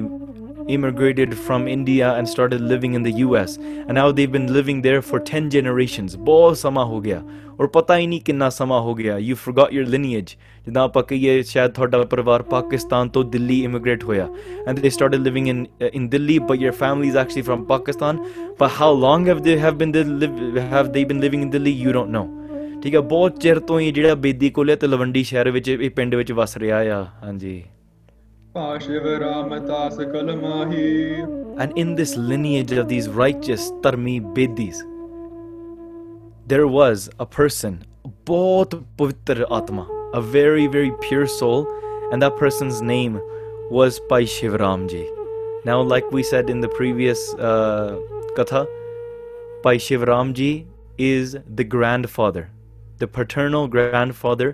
immigrated 0.67 1.37
from 1.37 1.67
India 1.67 2.13
and 2.13 2.27
started 2.27 2.61
living 2.61 2.93
in 2.93 3.03
the 3.03 3.11
US, 3.11 3.57
and 3.57 3.93
now 3.93 4.11
they've 4.11 4.31
been 4.31 4.51
living 4.51 4.81
there 4.81 5.01
for 5.01 5.19
10 5.19 5.49
generations. 5.49 6.17
Or 6.25 6.55
You 7.57 9.35
forgot 9.35 9.73
your 9.73 9.85
lineage. 9.85 10.37
Pakistan 12.49 13.09
to 13.11 13.23
Delhi 13.23 13.63
immigrate 13.63 14.03
and 14.65 14.77
they 14.77 14.89
started 14.89 15.21
living 15.21 15.47
in 15.47 15.67
uh, 15.81 15.85
in 15.87 16.09
Delhi, 16.09 16.39
but 16.39 16.59
your 16.59 16.73
family 16.73 17.07
is 17.09 17.15
actually 17.15 17.43
from 17.43 17.65
Pakistan. 17.65 18.19
But 18.57 18.69
how 18.69 18.89
long 18.91 19.27
have 19.27 19.43
they 19.43 19.57
have 19.57 19.77
been 19.77 19.93
have 20.71 20.91
they 20.93 21.03
been 21.03 21.21
living 21.21 21.41
in 21.43 21.51
Delhi? 21.51 21.71
You 21.71 21.91
don't 21.91 22.09
know. 22.09 22.44
ਠੀਕ 22.83 22.95
ਹੈ 22.95 22.99
ਬਹੁਤ 23.01 23.39
ਚਿਰ 23.39 23.59
ਤੋਂ 23.59 23.79
ਹੀ 23.79 23.91
ਜਿਹੜਾ 23.91 24.15
ਬੇਦੀ 24.15 24.49
ਕੋਲੇ 24.49 24.75
ਤੇ 24.75 24.87
ਲਵੰਡੀ 24.87 25.23
ਸ਼ਹਿਰ 25.23 25.49
ਵਿੱਚ 25.51 25.69
ਇਹ 25.69 25.89
ਪਿੰਡ 25.89 26.15
ਵਿੱਚ 26.15 26.31
ਵਸ 26.31 26.57
ਰਿਹਾ 26.57 26.77
ਆ 26.95 27.03
ਹਾਂਜੀ 27.23 27.63
ਪਾਸ਼ਿਵ 28.53 29.07
ਰਾਮਦਾਸ 29.21 29.97
ਕਲਮਾਹੀ 30.01 31.13
and 31.61 31.77
in 31.77 31.95
this 31.95 32.17
lineage 32.17 32.73
of 32.79 32.87
these 32.89 33.09
ਰਾਈਚਸ 33.17 33.69
ਤਰਮੀ 33.83 34.19
Bedis 34.35 34.83
there 36.47 36.61
was 36.65 37.09
a 37.21 37.25
person 37.37 37.77
ਬਹੁਤ 38.27 38.75
ਪਵਿੱਤਰ 38.97 39.45
ਆਤਮਾ 39.51 39.85
a 40.17 40.19
very 40.31 40.67
very 40.67 40.91
pure 41.01 41.25
soul 41.25 41.65
and 42.13 42.21
that 42.21 42.31
person's 42.31 42.81
name 42.81 43.17
was 43.71 44.01
ਪਾਸ਼ਿਵ 44.09 44.55
Ram 44.55 44.87
ji 44.87 45.05
now 45.65 45.87
like 45.89 46.13
we 46.13 46.23
said 46.23 46.49
in 46.49 46.61
the 46.61 46.67
previous 46.67 47.35
ਕਥਾ 48.37 48.65
ਪਾਸ਼ਿਵ 49.63 50.03
ਰਾਮ 50.03 50.33
ਜੀ 50.33 50.65
is 50.97 51.35
the 51.55 51.63
grandfather 51.65 52.49
the 52.99 53.07
paternal 53.07 53.67
grandfather 53.67 54.49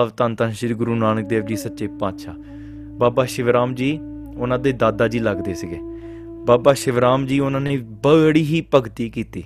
of 0.00 0.10
tan 0.16 0.36
tan 0.36 0.52
Shri 0.52 0.74
guru 0.74 0.98
nanak 1.04 1.30
dev 1.32 1.48
ji 1.48 1.56
ਸੱਚੇ 1.56 1.86
ਪਾਤਸ਼ਾਹ 2.00 2.34
baba 3.00 3.26
Shivram 3.26 3.74
ji 3.74 3.98
ਉਹਨਾਂ 4.36 4.58
de 4.58 4.72
dada 4.72 5.08
ji 5.14 5.24
lagde 5.24 5.54
sige 5.62 5.80
baba 6.50 6.74
Shivram 6.74 7.26
ji 7.26 7.40
ਉਹਨਾਂ 7.40 7.60
ne 7.60 7.76
badi 8.06 8.44
hi 8.52 8.62
bhakti 8.74 9.10
kiti 9.16 9.42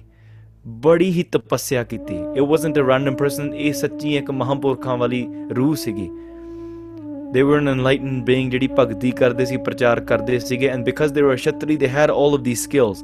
badi 0.84 1.08
hi 1.16 1.24
tapasya 1.36 1.82
kiti 1.90 2.18
it 2.40 2.46
wasn't 2.52 2.80
a 2.82 2.86
random 2.86 3.18
person 3.22 3.54
ਇਹ 3.54 3.72
sachi 3.72 4.22
ek 4.22 4.32
ਮਹਾਂਪੁਰਖਾਂ 4.32 4.96
ਵਾਲੀ 4.96 5.26
rooh 5.58 5.74
sige 5.86 6.06
they 7.34 7.44
were 7.50 7.58
an 7.58 7.68
enlightened 7.74 8.24
being 8.30 8.50
ਜਿਹੜੀ 8.50 8.68
bhakti 8.68 9.12
karde 9.22 9.44
si 9.52 9.60
prachar 9.68 9.96
karde 10.12 10.34
sige 10.48 10.68
and 10.74 10.88
because 10.90 11.14
they 11.16 11.26
were 11.28 11.38
shatri 11.46 11.78
they 11.84 11.92
had 11.98 12.10
all 12.10 12.38
of 12.38 12.44
these 12.48 12.64
skills 12.68 13.04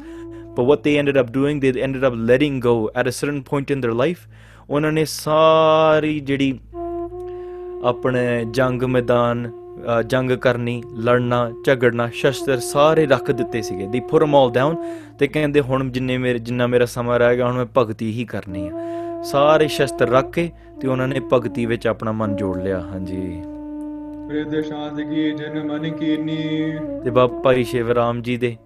but 0.56 0.66
what 0.70 0.82
they 0.86 0.96
ended 1.02 1.20
up 1.24 1.32
doing 1.38 1.60
they 1.60 1.72
ended 1.88 2.04
up 2.10 2.14
letting 2.32 2.60
go 2.68 2.90
at 2.94 3.06
a 3.06 3.14
certain 3.20 3.42
point 3.50 3.70
in 3.76 3.80
their 3.80 3.96
life 4.04 4.28
ਉਹਨਾਂ 4.70 4.92
ਨੇ 4.92 5.04
ਸਾਰੀ 5.04 6.20
ਜਿਹੜੀ 6.20 6.58
ਆਪਣੇ 7.84 8.44
ਜੰਗ 8.44 8.82
ਮੈਦਾਨ 8.82 9.50
ਜੰਗ 10.06 10.30
ਕਰਨੀ 10.30 10.82
ਲੜਨਾ 10.96 11.50
ਝਗੜਨਾ 11.66 12.08
ਸ਼ਸਤਰ 12.08 12.58
ਸਾਰੇ 12.58 13.06
ਰੱਖ 13.06 13.30
ਦਿੱਤੇ 13.30 13.62
ਸੀਗੇ 13.62 13.86
ਦੀ 13.86 14.00
ਪੁੱਟ 14.00 14.22
ਆਲ 14.34 14.50
ਡਾਊਨ 14.50 14.76
ਤੇ 15.18 15.26
ਕਹਿੰਦੇ 15.26 15.60
ਹੁਣ 15.60 15.90
ਜਿੰਨੇ 15.90 16.18
ਮੇਰੇ 16.18 16.38
ਜਿੰਨਾ 16.38 16.66
ਮੇਰਾ 16.66 16.84
ਸਮਾਂ 16.84 17.18
ਰਹਿ 17.18 17.36
ਗਿਆ 17.36 17.46
ਹੁਣ 17.46 17.54
ਮੈਂ 17.54 17.66
ਭਗਤੀ 17.76 18.12
ਹੀ 18.12 18.24
ਕਰਨੀ 18.24 18.68
ਆ 18.68 18.72
ਸਾਰੇ 19.22 19.68
ਸ਼ਸਤਰ 19.68 20.08
ਰੱਖ 20.08 20.30
ਕੇ 20.30 20.50
ਤੇ 20.80 20.88
ਉਹਨਾਂ 20.88 21.08
ਨੇ 21.08 21.20
ਭਗਤੀ 21.32 21.66
ਵਿੱਚ 21.66 21.86
ਆਪਣਾ 21.86 22.12
ਮਨ 22.12 22.36
ਜੋੜ 22.36 22.56
ਲਿਆ 22.58 22.80
ਹਾਂਜੀ 22.80 23.42
ਪ੍ਰਿਯ 24.28 24.62
ਸ਼ਾਂਤ 24.62 25.00
ਕੀ 25.00 25.30
ਜਨ 25.30 25.62
ਮਨ 25.66 25.90
ਕੀਨੀ 25.90 26.72
ਤੇ 27.04 27.10
ਬਾਪਾ 27.10 27.54
ਜੀ 27.54 27.64
ਸ਼ਿਵਰਾਮ 27.64 28.22
ਜੀ 28.22 28.36
ਦੇ 28.36 28.56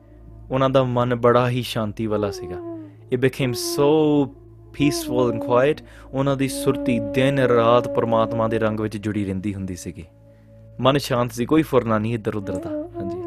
ਉਹਨਾਂ 0.51 0.71
ਦਾ 0.71 0.85
ਮਨ 0.85 1.15
ਬੜਾ 1.15 1.49
ਹੀ 1.49 1.63
ਸ਼ਾਂਤੀ 1.63 2.07
ਵਾਲਾ 2.07 2.31
ਸੀਗਾ 2.31 2.57
ਇਹ 3.13 3.19
became 3.19 3.53
so 3.53 4.35
peaceful 4.79 5.33
and 5.33 5.43
quiet 5.43 5.81
ਉਹਨਾਂ 6.13 6.37
ਦੀ 6.37 6.49
ਸੁਰਤੀ 6.49 6.99
ਦਿਨ 7.15 7.39
ਰਾਤ 7.39 7.89
ਪਰਮਾਤਮਾ 7.89 8.49
ਦੇ 8.49 8.59
ਰੰਗ 8.59 8.81
ਵਿੱਚ 8.81 8.97
ਜੁੜੀ 8.97 9.25
ਰਹਿੰਦੀ 9.25 9.55
ਹੁੰਦੀ 9.55 9.77
ਸੀਗੀ 9.77 10.05
ਮਨ 10.81 10.99
ਸ਼ਾਂਤ 10.99 11.33
ਸੀ 11.33 11.47
ਕੋਈ 11.47 11.63
ਫੁਰਨਾ 11.63 11.99
ਨਹੀਂ 11.99 12.15
ਇੱਧਰ 12.15 12.37
ਉੱਧਰ 12.37 12.55
ਦਾ 12.55 12.71
ਹਾਂਜੀ 12.97 13.23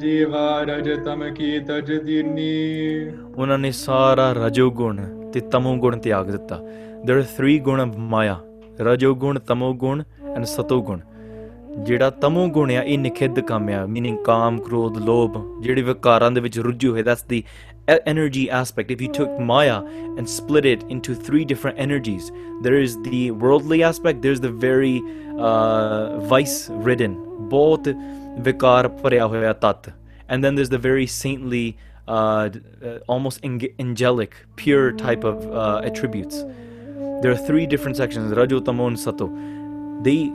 ਜੀਵਾ 0.00 0.62
ਰਜ 0.62 0.90
ਤਮ 1.04 1.34
ਕੀ 1.34 1.58
ਤਜ 1.60 1.92
ਦੀਨੀ 1.92 3.10
ਉਹਨਾਂ 3.36 3.58
ਨੇ 3.58 3.70
ਸਾਰਾ 3.70 4.32
ਰਜੋ 4.32 4.70
ਗੁਣ 4.70 5.00
ਤੇ 5.32 5.40
ਤਮੋ 5.40 5.76
ਗੁਣ 5.76 5.96
ਤਿਆਗ 5.96 6.30
ਦਿੱਤਾ 6.30 6.60
there 7.02 7.18
are 7.18 7.24
three 7.38 7.58
guna 7.58 7.80
of 7.80 7.94
maya 7.98 8.34
ਰਜੋ 8.80 9.14
ਗੁਣ 9.14 9.38
ਤਮੋ 9.38 9.72
ਗੁਣ 9.74 10.02
ਐਂਡ 10.36 10.44
ਸਤੋ 10.44 10.82
ਗੁਣ 10.82 11.00
ਜਿਹੜਾ 11.82 12.10
ਤਮੋ 12.10 12.46
ਗੁਣ 12.48 12.70
ਆ 12.70 12.82
ਇਹ 12.82 12.98
ਨਿਖਿੱਧ 12.98 13.40
ਕਾਮ 13.40 13.68
ਆ 13.68 13.86
ਮੀਨਿੰਗ 13.86 14.18
ਕਾਮ 14.18 14.58
ਕ੍ਰੋਧ 14.58 14.98
ਲੋਭ 14.98 15.62
ਜਿਹੜੇ 15.62 15.82
ਵਿਕਾਰਾਂ 15.82 16.30
ਦੇ 16.30 16.40
ਵਿੱਚ 16.40 16.58
ਰੁੱਝੇ 16.58 16.88
ਹੋਏ 16.88 17.02
ਦੱਸਦੀ 17.02 17.42
energy 17.88 18.50
aspect, 18.50 18.90
if 18.90 19.00
you 19.00 19.08
took 19.08 19.38
Maya 19.38 19.82
and 20.16 20.28
split 20.28 20.64
it 20.64 20.82
into 20.84 21.14
three 21.14 21.44
different 21.44 21.78
energies, 21.78 22.30
there 22.62 22.74
is 22.74 23.00
the 23.02 23.30
worldly 23.32 23.82
aspect, 23.82 24.22
there's 24.22 24.40
the 24.40 24.50
very 24.50 25.02
uh, 25.38 26.20
vice 26.20 26.68
ridden, 26.70 27.48
both 27.48 27.82
vikar 27.82 28.88
parya 29.02 29.54
tat, 29.54 29.88
and 30.28 30.44
then 30.44 30.54
there's 30.54 30.68
the 30.68 30.78
very 30.78 31.06
saintly, 31.06 31.76
uh, 32.08 32.50
uh 32.84 32.98
almost 33.08 33.40
angelic, 33.44 34.34
pure 34.56 34.92
type 34.92 35.24
of 35.24 35.50
uh, 35.50 35.80
attributes. 35.84 36.44
There 37.22 37.30
are 37.30 37.36
three 37.36 37.66
different 37.66 37.96
sections 37.96 38.32
Raju, 38.32 38.64
Tamo, 38.64 38.88
and 38.88 38.98
Sato. 38.98 39.30
They, 40.02 40.32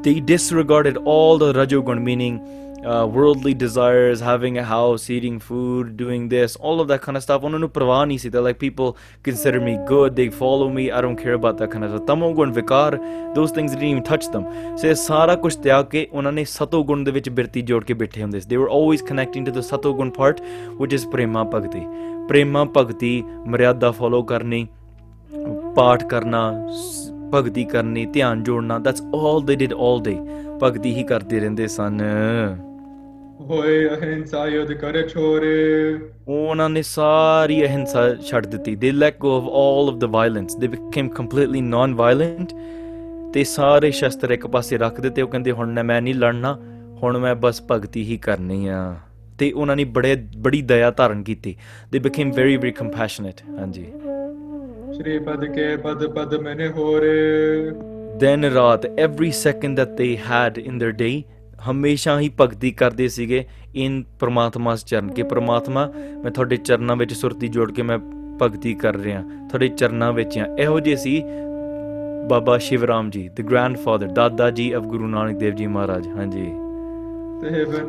they 0.02 0.20
disregarded 0.20 0.96
all 0.98 1.36
the 1.36 1.52
Rajogun, 1.52 2.02
meaning 2.02 2.40
uh, 2.84 3.06
worldly 3.06 3.54
desires, 3.54 4.20
having 4.20 4.58
a 4.58 4.64
house, 4.64 5.10
eating 5.10 5.38
food, 5.38 5.96
doing 5.96 6.28
this, 6.28 6.56
all 6.56 6.80
of 6.80 6.88
that 6.88 7.02
kind 7.02 7.16
of 7.16 7.22
stuff. 7.22 7.44
ਉਹਨਾਂ 7.44 7.58
ਨੂੰ 7.58 7.68
ਪਰਵਾਹ 7.70 8.04
ਨਹੀਂ 8.06 8.18
ਸੀ 8.18 8.30
like 8.30 8.58
people 8.58 8.96
consider 9.28 9.60
me 9.60 9.76
good, 9.90 10.16
they 10.16 10.28
follow 10.30 10.68
me, 10.68 10.90
I 10.90 11.00
don't 11.00 11.18
care 11.24 11.34
about 11.34 11.58
that 11.58 11.70
kind 11.70 11.84
of 11.84 11.90
stuff. 11.90 12.54
vikar, 12.58 12.90
those 13.34 13.50
things 13.50 13.72
didn't 13.72 13.90
even 13.90 14.02
touch 14.02 14.28
them. 14.32 14.44
So 14.76 14.86
ਇਹ 14.86 14.94
ਸਾਰਾ 14.94 15.36
ਕੁਝ 15.36 15.54
ਤਿਆਗ 15.56 15.86
ਕੇ 15.86 16.06
ਉਹਨਾਂ 16.12 16.32
ਨੇ 16.32 16.44
ਸਤੋਗੁਣ 16.44 17.04
ਦੇ 17.04 17.10
ਵਿੱਚ 17.10 17.30
ਬਿਰਤੀ 17.30 17.62
ਜੋੜ 17.62 17.84
ਕੇ 17.84 17.94
ਬੈਠੇ 17.94 18.24
They 18.24 18.58
were 18.62 18.70
always 18.78 19.06
connecting 19.12 19.48
to 19.48 19.56
the 19.56 19.62
ਸਤੋਗੁਣ 19.62 20.10
part, 20.10 20.42
which 20.80 20.98
is 20.98 21.08
Prema 21.14 21.44
ਭਗਤੀ. 21.54 21.86
Prema 22.32 22.66
ਭਗਤੀ 22.76 23.24
ਮਰਿਆਦਾ 23.46 23.92
follow 24.00 24.24
Karni, 24.32 24.66
ਪਾਠ 25.76 26.04
Karna, 26.14 26.44
ਭਗਤੀ 27.34 27.66
Karni, 27.74 28.10
ਧਿਆਨ 28.12 28.42
ਜੋੜਨਾ 28.42 28.80
That's 28.88 29.02
all 29.14 29.44
they 29.50 29.58
did 29.66 29.76
all 29.78 30.02
day. 30.10 30.18
ਭਗਤੀ 30.62 30.94
ਹੀ 30.94 31.02
ਕਰਦੇ 31.02 31.40
ਰਹਿੰਦੇ 31.40 31.66
ਸਨ 31.66 32.00
ਹੋਏ 33.40 33.86
ਅਹਿੰਸਾ 33.88 34.46
ਯੁੱਧ 34.46 34.72
ਕਰੇ 34.72 35.02
ਛੋਰੇ 35.08 35.98
ਉਹਨਾਂ 36.28 36.68
ਨੇ 36.70 36.82
ਸਾਰੀ 36.84 37.62
ਅਹਿੰਸਾ 37.64 38.08
ਛੱਡ 38.22 38.46
ਦਿੱਤੀ 38.46 38.74
they 38.76 38.90
let 38.92 39.16
go 39.18 39.36
of 39.36 39.48
all 39.56 39.88
of 39.88 39.98
the 39.98 40.04
violence 40.10 40.56
they 40.56 40.68
became 40.68 41.08
completely 41.10 41.60
non 41.60 41.94
violent 41.94 42.52
ਤੇ 43.34 43.44
ਸਾਰੇ 43.46 43.90
ਸ਼ਸਤਰ 43.92 44.30
ਇੱਕ 44.30 44.46
ਪਾਸੇ 44.46 44.78
ਰੱਖ 44.78 45.00
ਦਿੱਤੇ 45.00 45.22
ਉਹ 45.22 45.28
ਕਹਿੰਦੇ 45.28 45.52
ਹੁਣ 45.52 45.82
ਮੈਂ 45.82 46.00
ਨਹੀਂ 46.02 46.14
ਲੜਨਾ 46.14 46.56
ਹੁਣ 47.02 47.18
ਮੈਂ 47.18 47.34
ਬਸ 47.36 47.62
ਭਗਤੀ 47.70 48.02
ਹੀ 48.04 48.16
ਕਰਨੀ 48.18 48.66
ਆ 48.68 48.84
ਤੇ 49.38 49.50
ਉਹਨਾਂ 49.52 49.76
ਨੇ 49.76 49.84
ਬੜੇ 49.90 50.14
ਬੜੀ 50.38 50.62
ਦਇਆ 50.64 50.90
ਧਾਰਨ 50.90 51.22
ਕੀਤੀ 51.22 51.56
ਦੇ 51.92 51.98
ਬਿਕੇਮ 51.98 52.32
ਵੈਰੀ 52.32 52.56
ਵੈਰੀ 52.56 52.72
ਕੰਪੈਸ਼ਨੇਟ 52.74 53.40
ਹਾਂਜੀ 53.58 53.86
ਸ਼੍ਰੀ 54.92 55.18
ਪਦ 55.18 55.44
ਕੇ 55.46 55.76
ਪਦ 55.78 56.06
ਪਦ 56.14 56.34
ਮੈਨੇ 56.40 56.68
ਹੋਰੇ 56.68 57.70
ਦਿਨ 58.16 58.44
ਰਾਤ 58.52 58.86
every 59.00 59.30
second 59.34 59.76
that 59.76 59.96
they 59.98 60.16
had 60.30 60.58
in 60.58 60.78
their 60.78 60.96
day 60.96 61.22
ਹਮੇਸ਼ਾ 61.68 62.20
ਹੀ 62.20 62.30
ਭਗਤੀ 62.40 62.70
ਕਰਦੇ 62.70 63.08
ਸੀਗੇ 63.08 63.44
ਇਨ 63.74 64.02
ਪ੍ਰਮਾਤਮਾ 64.20 64.74
ਦੇ 64.74 64.86
ਚਰਨ 64.86 65.08
ਕੇ 65.08 65.22
ਪ੍ਰਮਾਤਮਾ 65.22 65.92
ਮੈਂ 66.22 66.30
ਤੁਹਾਡੇ 66.30 66.56
ਚਰਨਾਂ 66.56 66.96
ਵਿੱਚ 66.96 67.12
ਸੁਰਤੀ 67.12 67.48
ਜੋੜ 67.48 67.70
ਕੇ 67.72 67.82
ਮੈਂ 67.82 67.98
ਭਗਤੀ 68.42 68.74
ਕਰ 68.74 68.96
ਰਿਹਾ 68.96 69.20
ਤੁਹਾਡੇ 69.20 69.68
ਚਰਨਾਂ 69.68 70.12
ਵਿੱਚ 70.12 70.38
ਆ 70.38 70.46
ਇਹੋ 70.58 70.80
ਜੇ 70.80 70.96
ਸੀ 70.96 71.22
ਬਾਬਾ 72.28 72.58
ਸ਼ਿਵਰਾਮ 72.58 73.10
ਜੀ 73.10 73.28
ਦ 73.28 73.40
ਗ੍ਰੈਂਡਫਾਦਰ 73.40 74.06
ਦਾਦਾ 74.06 74.50
ਜੀ 74.50 74.72
ਆਫ 74.72 74.82
ਗੁਰੂ 74.82 75.06
ਨਾਨਕ 75.06 75.38
ਦੇਵ 75.38 75.54
ਜੀ 75.54 75.66
ਮਹਾਰਾਜ 75.66 76.08
ਹਾਂਜੀ 76.08 76.46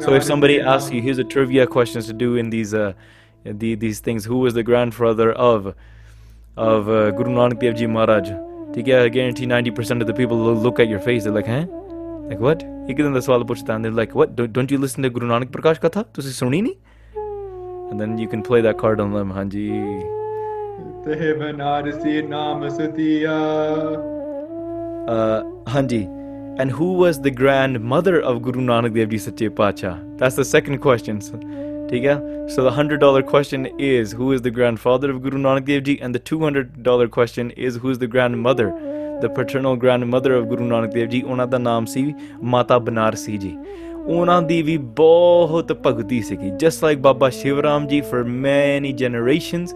ਸੋ 0.00 0.15
if 0.15 0.23
somebody 0.23 0.57
ask 0.57 0.93
you 0.93 1.01
here 1.01 1.21
a 1.21 1.27
trivia 1.29 1.65
questions 1.65 2.11
to 2.11 2.17
do 2.17 2.37
in 2.37 2.49
these 2.49 2.75
the 3.55 3.75
these 3.75 4.01
things 4.01 4.27
who 4.27 4.41
was 4.43 4.53
the 4.53 4.61
grandfather 4.61 5.33
of 5.37 5.67
of 6.59 6.89
Guru 7.15 7.31
Nanak 7.31 7.59
Dev 7.59 7.73
ji 7.73 7.85
Maharaj 7.85 8.31
ਠੀਕ 8.75 8.89
ਹੈ 8.89 9.07
guarantee 9.09 9.47
90% 9.47 10.01
of 10.01 10.07
the 10.07 10.11
people 10.11 10.61
look 10.63 10.81
at 10.81 10.89
your 10.89 10.99
face 10.99 11.23
they 11.23 11.29
like 11.29 11.47
ਹੈ 11.47 11.80
like 12.31 12.39
what 12.39 12.61
एकदम 12.91 13.13
the 13.13 13.21
सवाल 13.21 13.43
पूछता 13.47 13.75
and 13.75 13.85
they're 13.85 13.95
like 13.95 14.13
what 14.15 14.35
don't, 14.35 14.53
don't 14.53 14.71
you 14.71 14.77
listen 14.77 15.03
to 15.03 15.09
Guru 15.09 15.27
Nanak 15.27 15.49
Prakash 15.55 15.79
katha 15.85 16.03
तुसी 16.17 16.31
सुनी 16.39 16.61
नहीं 16.61 16.75
and 17.91 17.99
then 17.99 18.17
you 18.17 18.27
can 18.33 18.41
play 18.41 18.61
that 18.65 18.77
card 18.77 19.01
on 19.01 19.11
them 19.13 19.33
Hanji. 19.37 19.65
The 21.05 21.15
ते 21.15 21.33
बनारसी 21.39 22.21
नाम 22.29 22.67
सुतिया 22.77 23.35
uh 25.09 25.41
and 26.61 26.71
who 26.71 26.93
was 26.93 27.19
the 27.21 27.31
grandmother 27.31 28.21
of 28.21 28.41
Guru 28.41 28.61
Nanak 28.61 28.93
Dev 28.93 29.09
Ji 29.09 29.17
Sache 29.17 29.53
Pacha 29.53 30.01
that's 30.15 30.35
the 30.35 30.45
second 30.45 30.79
question 30.79 31.19
so, 31.19 31.37
the 32.63 32.71
hundred 32.71 33.01
dollar 33.01 33.21
question 33.21 33.65
is 33.77 34.13
who 34.13 34.31
is 34.31 34.41
the 34.41 34.51
grandfather 34.51 35.11
of 35.11 35.21
Guru 35.21 35.37
Nanak 35.37 35.65
grand 35.65 35.85
father 35.85 36.01
And 36.01 36.15
the 36.15 36.19
two 36.19 36.39
hundred 36.39 36.81
dollar 36.81 37.09
question 37.09 37.51
is 37.51 37.75
who's 37.75 37.99
the 37.99 38.07
grandmother? 38.07 38.69
The 39.21 39.27
paternal 39.27 39.75
grandmother 39.75 40.31
of 40.31 40.45
Guru 40.45 40.65
Nanak 40.65 40.93
Dev 40.93 41.07
ji 41.07 41.21
ਉਹਨਾਂ 41.21 41.47
ਦਾ 41.47 41.57
ਨਾਮ 41.57 41.85
ਸੀ 41.85 42.13
ਮਾਤਾ 42.43 42.77
ਬਨਾਰਸੀ 42.79 43.37
ਜੀ 43.37 43.57
ਉਹਨਾਂ 44.05 44.41
ਦੀ 44.41 44.61
ਵੀ 44.61 44.77
ਬਹੁਤ 44.77 45.71
ਭਗਤੀ 45.87 46.21
ਸੀਗੀ 46.21 46.49
just 46.57 46.83
like 46.83 46.99
Baba 46.99 47.29
Shivram 47.29 47.87
ji 47.87 48.01
for 48.01 48.23
many 48.25 48.91
generations 48.91 49.75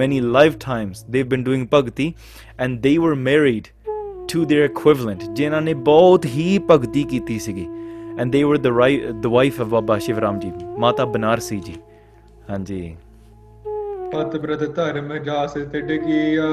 ਮੈਨੀ 0.00 0.20
life 0.20 0.56
Times 0.60 1.02
they 1.02 1.18
have 1.18 1.28
been 1.28 1.44
doing 1.44 1.66
bhakti 1.74 2.12
and 2.60 2.80
they 2.80 2.96
were 2.98 3.14
married 3.14 3.66
to 4.32 4.42
there 4.42 4.64
equivalent 4.64 5.22
ਜਿਨ੍ਹਾਂ 5.32 5.62
ਨੇ 5.62 5.74
ਬਹੁਤ 5.74 6.26
ਹੀ 6.26 6.58
ਭਗਤੀ 6.70 7.02
ਕੀਤੀ 7.02 7.38
ਸੀਗੀ 7.38 7.66
and 8.20 8.32
they 8.32 8.42
were 8.44 8.56
the 8.56 8.72
the 9.20 9.26
wife 9.26 9.60
of 9.60 9.66
Baba 9.66 9.98
Shivram 9.98 10.38
ji 10.38 10.52
Mata 10.78 11.04
Banarasi 11.04 11.60
ਜੀ 11.60 11.74
ਹਾਂਜੀ 12.50 12.96
ਪਤ 14.12 14.36
ਬ੍ਰਦ 14.36 14.74
ਧਰਮ 14.74 15.16
ਜਾਸ 15.18 15.52
ਤੇ 15.72 15.80
ਡਗੀਆ 15.80 16.44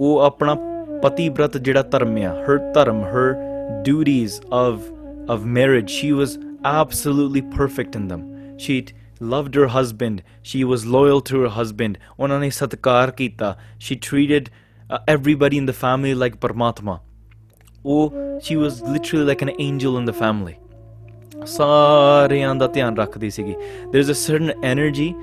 ਉਹ 0.00 0.18
ਆਪਣਾ 0.20 0.54
Patibrat 1.02 1.50
Jiratarmya, 1.50 2.46
her 2.46 2.58
taram, 2.72 3.02
her 3.10 3.82
duties 3.82 4.40
of, 4.52 4.90
of 5.28 5.44
marriage, 5.44 5.90
she 5.90 6.12
was 6.12 6.38
absolutely 6.64 7.42
perfect 7.42 7.96
in 7.96 8.06
them. 8.06 8.56
She 8.56 8.86
loved 9.18 9.56
her 9.56 9.66
husband, 9.66 10.22
she 10.42 10.62
was 10.62 10.86
loyal 10.86 11.20
to 11.22 11.40
her 11.40 11.48
husband, 11.48 11.98
unhone 12.18 12.50
satkar 12.50 13.12
kita, 13.16 13.56
she 13.78 13.96
treated 13.96 14.50
uh, 14.90 14.98
everybody 15.08 15.58
in 15.58 15.66
the 15.66 15.72
family 15.72 16.14
like 16.14 16.38
Paramatma. 16.38 17.00
Oh, 17.84 18.38
she 18.40 18.54
was 18.56 18.80
literally 18.82 19.24
like 19.24 19.42
an 19.42 19.50
angel 19.58 19.98
in 19.98 20.04
the 20.04 20.12
family. 20.12 20.58
There's 23.92 24.08
a 24.08 24.14
certain 24.14 24.52
energy 24.62 25.16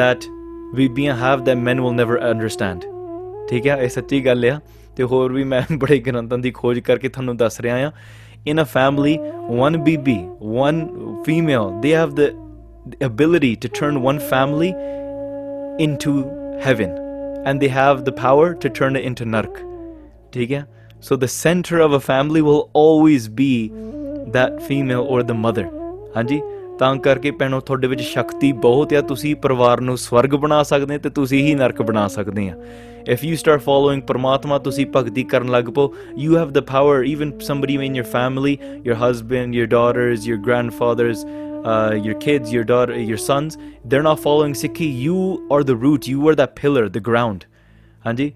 that 0.00 0.26
we 0.74 0.88
being 0.88 1.16
have 1.16 1.46
that 1.46 1.56
men 1.56 1.82
will 1.82 1.92
never 1.92 2.20
understand 2.20 2.84
ਠੀਕ 3.48 3.66
ਹੈ 3.66 3.76
ਇਹ 3.82 3.88
ਸੱਚੀ 3.88 4.24
ਗੱਲ 4.26 4.44
ਤੇ 4.96 5.04
ਹੋਰ 5.04 5.32
ਵੀ 5.32 5.44
ਮੈਂ 5.44 5.62
ਬੜੇ 5.80 5.98
ਗ੍ਰੰਥਾਂ 6.06 6.38
ਦੀ 6.38 6.50
ਖੋਜ 6.50 6.78
ਕਰਕੇ 6.78 7.08
in 8.46 8.60
a 8.60 8.64
family, 8.64 9.18
one 9.48 9.84
BB, 9.84 10.38
one 10.38 11.22
female, 11.24 11.78
they 11.80 11.90
have 11.90 12.14
the 12.14 12.28
ability 13.00 13.56
to 13.56 13.68
turn 13.68 14.00
one 14.00 14.20
family 14.20 14.70
into 15.78 16.12
heaven. 16.60 16.96
And 17.44 17.60
they 17.60 17.68
have 17.68 18.04
the 18.04 18.12
power 18.12 18.54
to 18.54 18.70
turn 18.70 18.96
it 18.96 19.04
into 19.04 19.24
nark. 19.24 19.62
So 21.00 21.16
the 21.16 21.28
center 21.28 21.80
of 21.80 21.92
a 21.92 22.00
family 22.00 22.42
will 22.42 22.70
always 22.72 23.28
be 23.28 23.72
that 24.28 24.62
female 24.62 25.02
or 25.02 25.22
the 25.22 25.34
mother. 25.34 25.64
Hanji? 26.14 26.40
ਤਾਂ 26.78 26.94
ਕਰਕੇ 26.96 27.30
ਪੈਣੋ 27.30 27.60
ਤੁਹਾਡੇ 27.60 27.88
ਵਿੱਚ 27.88 28.00
ਸ਼ਕਤੀ 28.02 28.52
ਬਹੁਤ 28.64 28.92
ਆ 28.94 29.00
ਤੁਸੀਂ 29.00 29.34
ਪਰਿਵਾਰ 29.36 29.80
ਨੂੰ 29.80 29.96
ਸਵਰਗ 29.98 30.34
ਬਣਾ 30.40 30.62
ਸਕਦੇ 30.62 30.98
ਤੇ 30.98 31.10
ਤੁਸੀਂ 31.10 31.42
ਹੀ 31.46 31.54
ਨਰਕ 31.54 31.82
ਬਣਾ 31.82 32.06
ਸਕਦੇ 32.08 32.48
ਆ 32.48 32.56
ਇਫ 33.08 33.24
ਯੂ 33.24 33.36
ਸਟਾਰਟ 33.36 33.62
ਫਾਲੋਇੰਗ 33.62 34.02
ਪਰਮਾਤਮਾ 34.02 34.58
ਤੁਸੀਂ 34.58 34.86
ਭਗਤੀ 34.96 35.22
ਕਰਨ 35.24 35.50
ਲੱਗ 35.50 35.64
ਪੋ 35.64 35.92
you 36.18 36.36
have 36.38 36.50
the 36.50 36.60
power 36.60 37.04
even 37.04 37.38
somebody 37.38 37.74
in 37.74 37.96
your 37.96 38.04
family 38.12 38.56
your 38.86 38.96
husband 39.02 39.54
your 39.54 39.66
daughters 39.66 40.28
your 40.28 40.36
grandfathers 40.46 41.26
Uh, 41.66 41.94
your 41.96 42.14
kids, 42.14 42.52
your 42.52 42.62
daughter, 42.62 42.96
your 42.96 43.16
sons, 43.18 43.54
they're 43.84 44.02
not 44.02 44.20
following 44.20 44.52
Sikhi. 44.52 44.86
You 44.96 45.16
are 45.50 45.64
the 45.64 45.74
root. 45.74 46.06
You 46.06 46.28
are 46.28 46.34
that 46.36 46.54
pillar, 46.54 46.82
the 46.88 47.00
ground. 47.00 47.46
hanji 48.04 48.26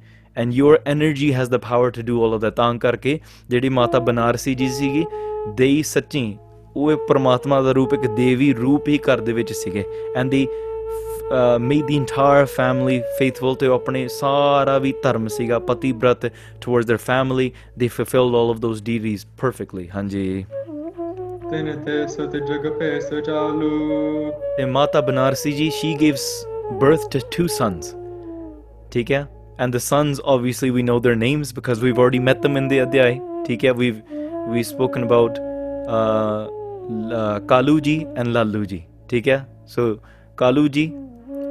and 0.36 0.54
your 0.54 0.78
energy 0.86 1.30
has 1.32 1.48
the 1.48 1.60
power 1.60 1.90
to 1.90 2.02
do 2.02 2.20
all 2.20 2.34
of 2.34 2.40
that 2.40 2.56
that 2.56 3.00
ਤਾਂ 3.00 3.18
jehdi 3.50 3.70
mata 3.70 4.00
Mata 4.00 4.36
ji 4.54 4.68
si 4.68 4.88
gi 4.94 5.04
dei 5.56 5.74
sachi 5.92 6.24
ਉਹ 6.76 6.96
ਪਰਮਾਤਮਾ 7.08 7.60
ਦਾ 7.62 7.72
ਰੂਪ 7.72 7.94
ਇੱਕ 7.94 8.06
ਦੇਵੀ 8.06 8.52
ਰੂਪ 8.52 8.88
ਹੀ 8.88 8.98
ਘਰ 8.98 9.20
ਦੇ 9.20 9.32
ਵਿੱਚ 9.32 9.52
ਸੀਗੇ 9.52 9.84
and 10.16 10.30
they 10.30 10.46
made 11.60 11.86
the 11.86 11.96
entire 11.96 12.44
family 12.44 13.00
faithful 13.18 13.54
ਤੇ 13.54 13.66
ਆਪਣੇ 13.66 14.06
ਸਾਰਾ 14.08 14.78
ਵੀ 14.78 14.94
ਧਰਮ 15.02 15.28
ਸੀਗਾ 15.28 15.58
ਪਤੀ 15.58 15.92
ਬ੍ਰਤ 15.92 16.26
towards 16.60 16.86
their 16.86 17.00
family 17.06 17.50
they 17.78 17.88
fulfilled 17.88 18.34
all 18.34 18.50
of 18.50 18.58
those 18.58 18.82
duties 18.82 19.26
perfectly 19.40 19.88
ਹਾਂਜੀ 19.94 20.44
ਤੈਨ 21.50 21.72
ਤੇ 21.86 22.06
ਸਤ 22.06 22.36
ਜਗ 22.36 22.70
ਪੈ 22.78 22.98
ਚਾਲੂ 23.20 24.30
ਤੇ 24.56 24.64
Mata 24.64 25.00
Banarasi 25.00 25.52
ji 25.52 25.70
she 25.70 25.96
gives 26.00 26.46
birth 26.72 27.08
to 27.12 27.18
two 27.36 27.46
sons 27.46 27.94
ਠੀਕ 28.92 29.12
ਹੈ 29.12 29.26
and 29.62 29.74
the 29.74 29.80
sons 29.80 30.20
obviously 30.24 30.70
we 30.70 30.82
know 30.82 30.98
their 30.98 31.16
names 31.16 31.50
because 31.52 31.82
we've 31.82 31.98
already 31.98 32.18
met 32.18 32.40
them 32.42 32.56
in 32.56 32.68
the 32.68 32.78
adhyay 32.78 33.18
ਠੀਕ 33.46 33.64
ਹੈ 33.64 33.72
we've 33.72 33.98
we've 34.52 34.68
spoken 34.68 35.04
about 35.08 35.40
uh 35.96 36.59
Kalu 37.46 37.80
ji 37.80 38.06
and 38.16 38.34
Lallu 38.34 38.66
ji. 38.66 38.86
Take 39.08 39.24
care. 39.24 39.46
So 39.66 40.00
Kalu 40.36 40.68
ji 40.70 40.92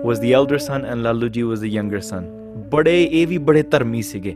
was 0.03 0.19
the 0.19 0.33
elder 0.33 0.59
son 0.59 0.85
and 0.85 1.03
Lallu 1.03 1.29
ji 1.29 1.43
was 1.43 1.61
the 1.61 1.69
younger 1.69 2.01
son. 2.01 2.35
ਬੜੇ 2.71 3.03
ਇਹ 3.03 3.27
ਵੀ 3.27 3.37
ਬੜੇ 3.37 3.61
ਧਰਮੀ 3.71 4.01
ਸੀਗੇ 4.01 4.35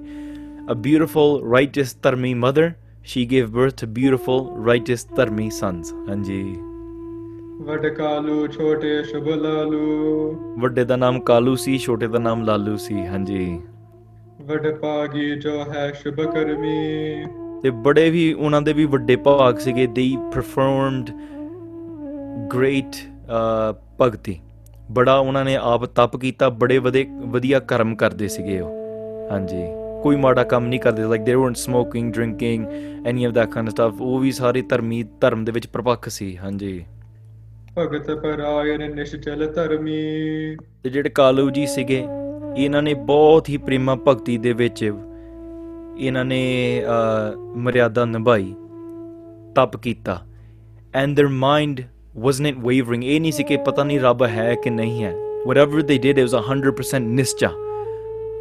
a 0.71 0.75
beautiful 0.75 1.31
righteous 1.53 1.95
ਧਰਮੀ 2.03 2.33
mother 2.43 2.65
she 3.13 3.23
gave 3.31 3.49
birth 3.55 3.75
to 3.81 3.87
beautiful 3.95 4.45
righteous 4.67 5.05
ਧਰਮੀ 5.15 5.49
sons 5.59 5.93
ਹਾਂਜੀ 6.09 6.43
ਵੱਡ 7.65 7.87
ਕਾਲੂ 7.87 8.47
ਛੋਟੇ 8.47 9.01
ਸ਼ੁਭ 9.03 9.27
ਲਾਲੂ 9.29 10.55
ਵੱਡੇ 10.59 10.83
ਦਾ 10.83 10.95
ਨਾਮ 10.95 11.19
ਕਾਲੂ 11.19 11.55
ਸੀ 11.55 11.77
ਛੋਟੇ 11.77 12.07
ਦਾ 12.07 12.19
ਨਾਮ 12.19 12.43
ਲਾਲੂ 12.45 12.75
ਸੀ 12.77 13.05
ਹਾਂਜੀ 13.07 13.59
ਵੱਡ 14.41 14.67
ਪਾਗੀ 14.81 15.35
ਜੋ 15.39 15.59
ਹੈ 15.73 15.91
ਸ਼ੁਭ 16.01 16.21
ਕਰਮੀ 16.33 17.25
ਤੇ 17.63 17.69
ਬੜੇ 17.83 18.09
ਵੀ 18.09 18.31
ਉਹਨਾਂ 18.33 18.61
ਦੇ 18.61 18.73
ਵੀ 18.73 18.85
ਵੱਡੇ 18.85 19.15
ਭਾਗ 19.15 19.57
ਸੀਗੇ 19.57 19.85
ਦੇ 19.87 20.15
ਪਰਫਾਰਮਡ 20.33 21.09
ਗ੍ਰੇਟ 22.53 22.95
ਭਗਤੀ 23.99 24.39
ਬੜਾ 24.91 25.15
ਉਹਨਾਂ 25.17 25.43
ਨੇ 25.45 25.55
ਆਪ 25.55 25.85
ਤਪ 25.85 26.17
ਕੀਤਾ 26.17 26.49
ਬੜੇ 26.55 26.77
ਵਧੇ 26.77 27.05
ਵਧੀਆ 27.25 27.59
ਕਰਮ 27.59 27.95
ਕਰਦੇ 27.95 28.27
ਸੀਗੇ 28.27 28.59
ਉਹ 28.59 29.29
ਹਾਂਜੀ 29.31 29.63
ਕੋਈ 30.03 30.15
ਮਾੜਾ 30.15 30.43
ਕੰਮ 30.43 30.67
ਨਹੀਂ 30.67 30.79
ਕਰਦੇ 30.79 31.03
like 31.03 31.21
they 31.21 31.35
weren't 31.35 31.57
smoking 31.57 32.11
drinking 32.13 32.65
any 33.07 33.25
of 33.25 33.33
that 33.33 33.49
kind 33.49 33.69
of 33.69 33.73
stuff 33.73 34.01
ਉਹ 34.01 34.19
ਵੀ 34.19 34.31
ਸਾਰੇ 34.31 34.61
ਧਰਮੀ 34.61 35.03
ਧਰਮ 35.21 35.45
ਦੇ 35.45 35.51
ਵਿੱਚ 35.51 35.67
ਪ੍ਰਪੱਖ 35.67 36.09
ਸੀ 36.09 36.35
ਹਾਂਜੀ 36.37 36.83
ਭਗਤ 37.77 38.11
ਪਰਾਇਣ 38.11 38.93
ਨਿਸ਼ਚਲ 38.95 39.47
ਧਰਮੀ 39.53 40.01
ਤੇ 40.83 40.89
ਜਿਹੜੇ 40.89 41.09
ਕਾਲੂ 41.09 41.49
ਜੀ 41.49 41.65
ਸੀਗੇ 41.67 42.03
ਇਹਨਾਂ 42.57 42.83
ਨੇ 42.83 42.93
ਬਹੁਤ 42.93 43.49
ਹੀ 43.49 43.57
ਪ੍ਰੇਮਾ 43.57 43.95
ਭਗਤੀ 43.95 44.37
ਦੇ 44.37 44.53
ਵਿੱਚ 44.53 44.83
ਇਹਨਾਂ 45.97 46.25
ਨੇ 46.25 46.83
ਮਰਿਆਦਾ 47.55 48.05
ਨਿਭਾਈ 48.05 48.53
ਤਪ 49.55 49.77
ਕੀਤਾ 49.77 50.25
and 50.95 51.19
their 51.19 51.29
mind 51.29 51.81
wasn't 52.15 52.55
wavering 52.57 53.03
ਇਹ 53.03 53.21
ਨਹੀਂ 53.21 53.31
ਸੀ 53.31 53.43
ਕਿ 53.43 53.57
ਪਤਾ 53.57 53.83
ਨਹੀਂ 53.83 53.99
ਰੱਬ 53.99 54.23
ਹੈ 54.23 54.55
ਕਿ 54.55 54.69
ਨਹੀਂ 54.69 55.03
ਹੈ 55.03 55.15
ਵਟਐਵਰ 55.47 55.81
ਦੇ 55.81 55.97
ਡਿਡ 55.97 56.19
ਇਟ 56.19 56.33
ਵਾਸ 56.33 56.45
100% 56.51 56.99
ਨਿਸ਼ਚਾ 56.99 57.49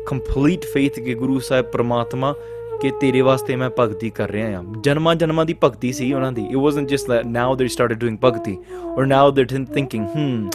ਕੰਪਲੀਟ 0.07 0.65
ਫੇਥ 0.75 1.01
ਕਿ 1.01 1.15
ਗੁਰੂ 1.15 1.39
ਸਾਹਿਬ 1.39 1.67
ਪ੍ਰਮਾਤਮਾ 1.67 2.35
ਕਿ 2.81 2.91
ਤੇਰੇ 3.01 3.21
ਵਾਸਤੇ 3.21 3.57
ਮੈਂ 3.57 3.71
ਭਗਤੀ 3.81 4.11
ਕਰ 4.11 4.31
ਰਿਹਾ 4.31 4.63
ਹਾਂ 4.63 4.81
ਜਨਮਾਂ 4.81 5.15
ਜਨਮਾਂ 5.15 5.45
ਦੀ 5.45 5.55
ਭਗਤੀ 5.65 5.93
ਸੀ 5.93 6.13
ਉਹਨਾਂ 6.13 6.33
ਦੀ 6.33 6.47
it 6.47 6.57
wasn't 6.57 6.89
just 6.89 7.09
that 7.09 7.27
now 7.27 7.57
they 7.57 7.69
started 7.69 7.99
doing 7.99 8.19
bhakti 8.25 8.59
or 8.99 9.07
now 9.07 9.31
they 9.31 9.45
thinking 9.45 10.07
hmm 10.17 10.51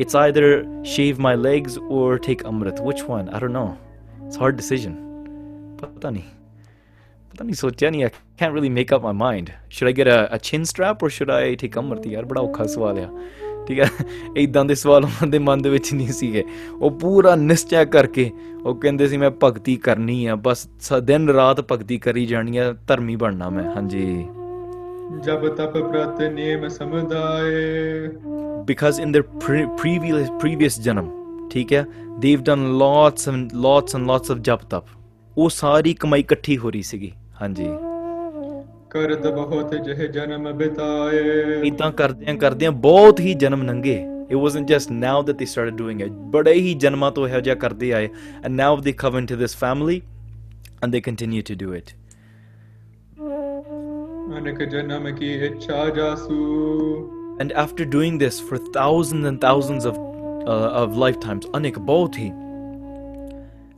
it's 0.00 0.16
either 0.16 0.64
shave 0.84 1.20
my 1.20 1.36
legs 1.36 1.78
or 1.78 2.16
take 2.16 2.46
amrit 2.46 2.80
which 2.80 3.02
one 3.10 3.28
I 3.28 3.40
don't 3.40 3.50
know 3.50 3.76
it's 4.26 4.38
hard 4.40 4.60
ਪਤਾ 5.80 6.10
ਨਹੀਂ 6.10 6.39
ਪਤਾ 7.40 7.46
ਨਹੀਂ 7.46 7.54
ਸੋਚਿਆ 7.54 7.90
ਨਹੀਂ 7.90 8.02
I 8.04 8.10
can't 8.38 8.54
really 8.54 8.68
make 8.68 8.92
up 8.94 9.02
my 9.02 9.14
mind 9.14 9.48
should 9.70 9.86
I 9.86 9.92
get 9.94 10.08
a 10.34 10.36
chin 10.38 10.64
strap 10.64 11.04
or 11.04 11.08
should 11.08 11.30
I 11.30 11.54
take 11.56 11.78
amrit 11.78 12.10
ਯਾਰ 12.10 12.24
ਬੜਾ 12.24 12.40
ਔਖਾ 12.40 12.64
ਸਵਾਲ 12.64 12.98
ਆ 12.98 13.06
ਠੀਕ 13.66 13.78
ਹੈ 13.80 13.86
ਇਦਾਂ 14.36 14.64
ਦੇ 14.64 14.74
ਸਵਾਲ 14.74 15.04
ਉਹਨਾਂ 15.04 15.26
ਦੇ 15.26 15.38
ਮਨ 15.38 15.62
ਦੇ 15.62 15.70
ਵਿੱਚ 15.70 15.92
ਨਹੀਂ 15.94 16.12
ਸੀਗੇ 16.12 16.42
ਉਹ 16.72 16.90
ਪੂਰਾ 16.90 17.34
ਨਿਸ਼ਚੈ 17.36 17.84
ਕਰਕੇ 17.84 18.30
ਉਹ 18.64 18.74
ਕਹਿੰਦੇ 18.74 19.08
ਸੀ 19.08 19.16
ਮੈਂ 19.16 19.30
ਭਗਤੀ 19.44 19.76
ਕਰਨੀ 19.76 20.26
ਆ 20.26 20.34
ਬਸ 20.36 20.66
ਦਿਨ 21.02 21.28
ਰਾਤ 21.28 21.60
ਭਗਤੀ 21.72 21.98
ਕਰੀ 21.98 22.26
ਜਾਣੀ 22.26 22.56
ਆ 22.56 22.70
ਧਰਮੀ 22.88 23.16
ਬਣਨਾ 23.16 23.48
ਮੈਂ 23.48 23.64
ਹਾਂਜੀ 23.76 24.04
ਜਬ 25.24 25.48
ਤਪ 25.48 25.78
ਪ੍ਰਤ 25.78 26.20
ਨਿਯਮ 26.22 26.68
ਸਮਦਾਏ 26.68 28.08
because 28.66 29.00
in 29.00 29.16
their 29.16 29.68
previous 29.76 30.30
previous 30.40 30.80
ਜਨਮ 30.80 31.10
ਠੀਕ 31.50 31.72
ਹੈ 31.72 31.84
they've 32.18 32.42
done 32.42 32.68
lots 32.78 33.28
and 33.28 33.52
lots 33.56 33.96
and 33.96 34.06
lots 34.06 34.30
of 34.30 34.38
jap 34.38 34.68
tap 34.70 34.98
ਉਹ 35.36 35.48
ਸਾਰੀ 35.50 35.94
ਕਮਾਈ 35.94 36.20
ਇਕੱਠੀ 36.20 36.56
ਹੋ 36.58 36.70
ਰਹੀ 36.70 36.82
ਸੀਗੀ 36.82 37.12
ਹਾਂਜੀ 37.40 37.68
ਕਰਦ 38.90 39.26
ਬਹੁਤ 39.34 39.74
ਜਹ 39.74 40.06
ਜਨਮ 40.12 40.52
ਬਿਤਾਏ 40.52 41.60
ਇਦਾਂ 41.66 41.90
ਕਰਦਿਆਂ 41.92 42.34
ਕਰਦਿਆਂ 42.36 42.72
ਬਹੁਤ 42.86 43.20
ਹੀ 43.20 43.34
ਜਨਮ 43.34 43.62
ਨੰਗੇ 43.62 43.98
It 44.30 44.36
wasn't 44.36 44.68
just 44.68 44.90
now 44.92 45.22
that 45.22 45.38
they 45.38 45.46
started 45.52 45.76
doing 45.76 46.00
it. 46.00 46.10
ਬੜੇ 46.32 46.52
ਹੀ 46.52 46.74
ਜਨਮਾਂ 46.82 47.10
ਤੋਂ 47.12 47.26
ਇਹੋ 47.28 47.40
ਜਿਹਾ 47.40 47.54
ਕਰਦੇ 47.62 47.92
ਆਏ 47.92 48.08
and 48.42 48.60
now 48.60 48.68
they 48.84 48.92
come 49.00 49.16
into 49.20 49.38
this 49.40 49.54
family 49.62 49.96
and 50.82 50.94
they 50.94 51.00
continue 51.06 51.42
to 51.48 51.56
do 51.62 51.72
it. 51.78 51.90
ਅਨੇਕ 54.38 54.62
ਜਨਮ 54.62 55.14
ਕੀ 55.16 55.32
ਇੱਛਾ 55.46 55.88
ਜਾਸੂ 55.96 56.36
And 57.42 57.52
after 57.60 57.84
doing 57.96 58.16
this 58.20 58.38
for 58.48 58.60
thousands 58.72 59.28
and 59.30 59.40
thousands 59.44 59.86
of 59.90 59.98
uh, 59.98 60.82
of 60.82 60.96
lifetimes, 61.02 61.50
ਅਨੇਕ 61.56 61.78
ਬਹੁਤ 61.78 62.18
ਹੀ 62.18 62.30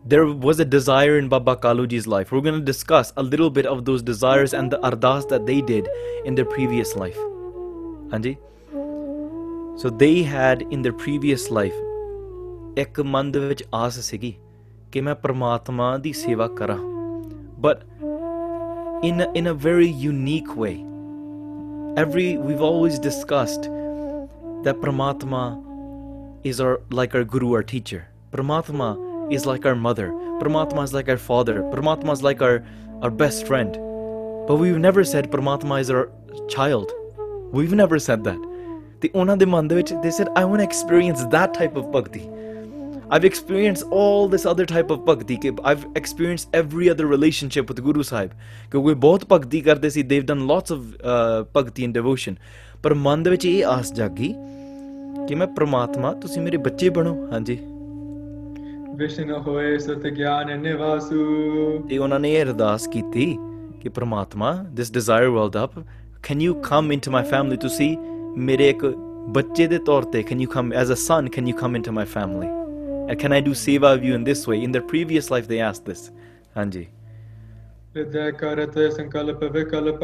there 0.04 0.26
was 0.26 0.58
a 0.58 0.64
desire 0.64 1.18
in 1.18 1.28
Baba 1.28 1.56
Kaluji's 1.56 2.06
life. 2.06 2.32
We're 2.32 2.40
going 2.40 2.58
to 2.58 2.64
discuss 2.64 3.12
a 3.16 3.22
little 3.22 3.50
bit 3.50 3.66
of 3.66 3.84
those 3.84 4.02
desires 4.02 4.52
and 4.52 4.70
the 4.70 4.78
ardas 4.78 5.28
that 5.28 5.46
they 5.46 5.60
did 5.60 5.88
in 6.24 6.34
their 6.34 6.44
previous 6.44 6.96
life. 6.96 7.16
Anji? 8.10 8.36
So 9.78 9.90
they 9.90 10.22
had 10.22 10.62
in 10.70 10.82
their 10.82 10.92
previous 10.92 11.50
life 11.50 11.74
ek 12.82 12.98
ਮਨ 13.04 13.30
ਦੇ 13.32 13.38
ਵਿੱਚ 13.38 13.62
ਆਸ 13.74 13.98
ਸੀਗੀ 14.08 14.34
ਕਿ 14.92 15.00
seva 15.00 16.48
kara, 16.58 16.76
but 17.64 17.82
in 19.08 19.20
a, 19.20 19.26
in 19.40 19.46
a 19.46 19.54
very 19.66 19.90
unique 20.04 20.56
way 20.56 20.76
every 22.02 22.38
we've 22.38 22.64
always 22.70 22.98
discussed 22.98 23.68
that 24.64 24.80
Paramatma 24.80 25.44
is 26.50 26.60
our 26.60 26.80
like 26.90 27.14
our 27.14 27.24
guru 27.24 27.52
our 27.56 27.62
teacher 27.74 28.02
Paramatma 28.32 29.11
is 29.34 29.46
like 29.46 29.66
our 29.66 29.74
mother, 29.74 30.10
Paramatma 30.40 30.84
is 30.84 30.92
like 30.92 31.08
our 31.08 31.16
father, 31.16 31.62
Paramatma 31.72 32.12
is 32.12 32.22
like 32.22 32.42
our, 32.42 32.64
our 33.02 33.10
best 33.10 33.46
friend. 33.46 33.72
But 34.46 34.56
we've 34.56 34.78
never 34.78 35.04
said 35.04 35.30
Paramatma 35.30 35.80
is 35.80 35.90
our 35.90 36.10
child. 36.48 36.92
We've 37.52 37.74
never 37.74 37.98
said 37.98 38.24
that. 38.24 38.40
The 39.02 39.10
ਉਹਨਾਂ 39.14 39.36
de 39.36 39.46
ਮਨ 39.46 39.68
ਦੇ 39.68 39.74
ਵਿੱਚ 39.74 39.92
they 40.02 40.10
said 40.10 40.28
I 40.38 40.44
want 40.44 40.56
to 40.56 40.62
experience 40.62 41.24
that 41.32 41.54
type 41.58 41.78
of 41.78 41.84
I've 43.14 43.24
experienced 43.28 43.82
all 43.90 44.26
this 44.26 44.46
other 44.50 44.64
type 44.64 44.90
of 44.90 45.00
bhakti. 45.04 45.38
I've 45.70 45.82
experienced 46.00 46.54
every 46.60 46.86
other 46.92 47.06
relationship 47.06 47.72
with 47.72 47.82
Guru 47.88 48.04
Sahib. 48.10 48.30
ਕਿਉਂਕਿ 48.70 48.94
ਬਹੁਤ 48.94 49.24
ਭਗਤੀ 49.32 49.60
ਕਰਦੇ 49.60 49.90
ਸੀ 49.90 50.02
they've 50.02 50.28
done 50.30 50.46
lots 50.52 50.74
of 50.76 50.86
uh, 51.14 51.42
bhakti 51.56 51.88
and 51.88 51.98
devotion. 51.98 52.38
ਪਰ 52.82 52.94
ਮਨ 52.94 53.22
ਦੇ 53.22 53.30
ਵਿੱਚ 53.30 53.46
ਇਹ 53.46 53.64
ਆਸ 53.64 53.92
ਜਾਗੀ 53.92 54.34
ਕਿ 55.28 55.34
ਮੈਂ 55.34 55.46
ਪ੍ਰਮਾਤਮਾ 55.46 56.12
ਤੁਸੀਂ 56.12 56.42
ਮੇਰੇ 56.42 56.56
ਬੱਚੇ 56.56 56.88
ਬਣੋ 56.88 57.14
ਹਾਂਜੀ 57.32 57.58
ਵਿਸ਼ਨੂੰ 58.96 59.40
ਹੋਏ 59.42 59.76
ਸਤ 59.78 60.06
ਗਿਆਨ 60.06 60.58
ਨਿਵਾਸੂ 60.60 61.24
ਤੇ 61.88 61.98
ਉਹਨਾਂ 61.98 62.18
ਨੇ 62.20 62.30
ਅਰਦਾਸ 62.42 62.86
ਕੀਤੀ 62.86 63.26
ਕਿ 63.80 63.88
ਪ੍ਰਮਾਤਮਾ 63.88 64.52
this 64.76 64.92
desire 64.92 65.28
world 65.28 65.56
up 65.64 65.78
can 66.22 66.40
you 66.40 66.54
come 66.62 66.92
into 66.92 67.10
my 67.10 67.24
family 67.30 67.56
to 67.56 67.68
see 67.68 67.96
ਮੇਰੇ 68.38 68.68
ਇੱਕ 68.68 68.84
ਬੱਚੇ 69.28 69.66
ਦੇ 69.66 69.78
ਤੌਰ 69.78 70.04
ਤੇ 70.04 70.22
can 70.22 70.40
you 70.40 70.48
come 70.48 70.72
as 70.72 70.92
a 70.92 70.96
son 70.98 71.28
can 71.28 71.48
you 71.48 71.56
come 71.56 71.76
into 71.76 71.92
my 71.92 72.06
family 72.06 72.48
and 73.10 73.18
can 73.18 73.32
I 73.32 73.40
do 73.40 73.52
seva 73.58 73.94
you 73.94 74.14
in 74.14 74.24
this 74.24 74.48
way 74.48 74.58
in 74.58 74.72
their 74.72 74.86
previous 74.88 75.32
life 75.32 75.46
they 75.46 75.60
ask 75.60 75.86
this 75.86 76.10
ਹਾਂਜੀ 76.56 76.86
ਹਿਰਦੈ 77.96 78.30
ਕਰਤ 78.30 78.78
ਸੰਕਲਪ 78.92 79.44
ਵਿਕਲਪ 79.52 80.03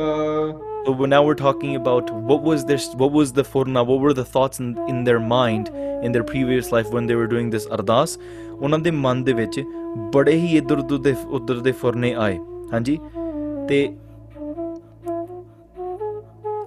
So 0.87 0.95
now 1.05 1.23
we're 1.23 1.35
talking 1.35 1.77
about 1.77 2.11
what 2.11 2.43
was 2.43 2.65
this 2.65 2.95
what 2.95 3.13
was 3.13 3.33
the 3.33 3.45
forna, 3.45 3.85
what 3.85 4.01
were 4.01 4.15
the 4.15 4.25
thoughts 4.25 4.59
in, 4.59 4.77
in 4.89 5.05
their 5.05 5.21
mind 5.21 5.69
in 6.03 6.13
their 6.13 6.25
previous 6.25 6.73
life 6.73 6.91
when 6.91 7.07
they 7.07 7.15
were 7.15 7.27
doing 7.27 7.51
this 7.51 7.67
ardas. 7.69 8.19
ਉਹਨਾਂ 8.61 8.79
ਦੇ 8.79 8.91
ਮਨ 8.91 9.23
ਦੇ 9.25 9.33
ਵਿੱਚ 9.33 9.61
ਬੜੇ 10.15 10.33
ਹੀ 10.33 10.57
ਇਧਰ 10.57 10.79
ਉਧਰ 10.79 10.99
ਦੇ 10.99 11.15
ਉਧਰ 11.29 11.59
ਦੇ 11.61 11.73
ਫੁਰਨੇ 11.73 12.13
ਆਏ 12.15 12.39
ਹਾਂਜੀ 12.73 12.99
ਤੇ 13.69 13.79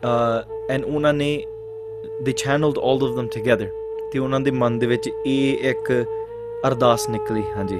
ਅ 0.05 0.71
ਐਂਡ 0.71 0.85
ਉਹਨਾਂ 0.85 1.13
ਨੇ 1.13 1.31
they 2.21 2.31
channelled 2.31 2.77
all 2.77 3.03
of 3.03 3.17
them 3.17 3.27
together 3.33 3.69
ਤੇ 4.11 4.19
ਉਹਨਾਂ 4.19 4.39
ਦੇ 4.39 4.51
ਮਨ 4.51 4.79
ਦੇ 4.79 4.87
ਵਿੱਚ 4.87 5.09
ਇਹ 5.25 5.69
ਇੱਕ 5.69 5.91
ਅਰਦਾਸ 6.67 7.09
ਨਿਕਲੀ 7.09 7.43
ਹਾਂਜੀ 7.57 7.79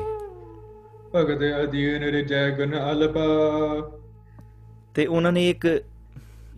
ਭਗਤ 1.15 1.43
ਅਧੀਨ 1.63 2.03
ਰਜੈ 2.15 2.49
ਗੁਣ 2.49 2.77
ਅਲਪਾ 2.91 3.25
ਤੇ 4.95 5.05
ਉਹਨਾਂ 5.05 5.31
ਨੇ 5.31 5.49
ਇੱਕ 5.49 5.67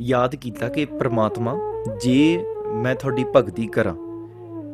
ਯਾਦ 0.03 0.35
ਕੀਤਾ 0.35 0.69
ਕਿ 0.69 0.85
ਪ੍ਰਮਾਤਮਾ 0.85 1.55
ਜੇ 2.03 2.43
ਮੈਂ 2.73 2.95
ਤੁਹਾਡੀ 2.95 3.25
ਭਗਤੀ 3.35 3.67
ਕਰਾਂ 3.67 3.95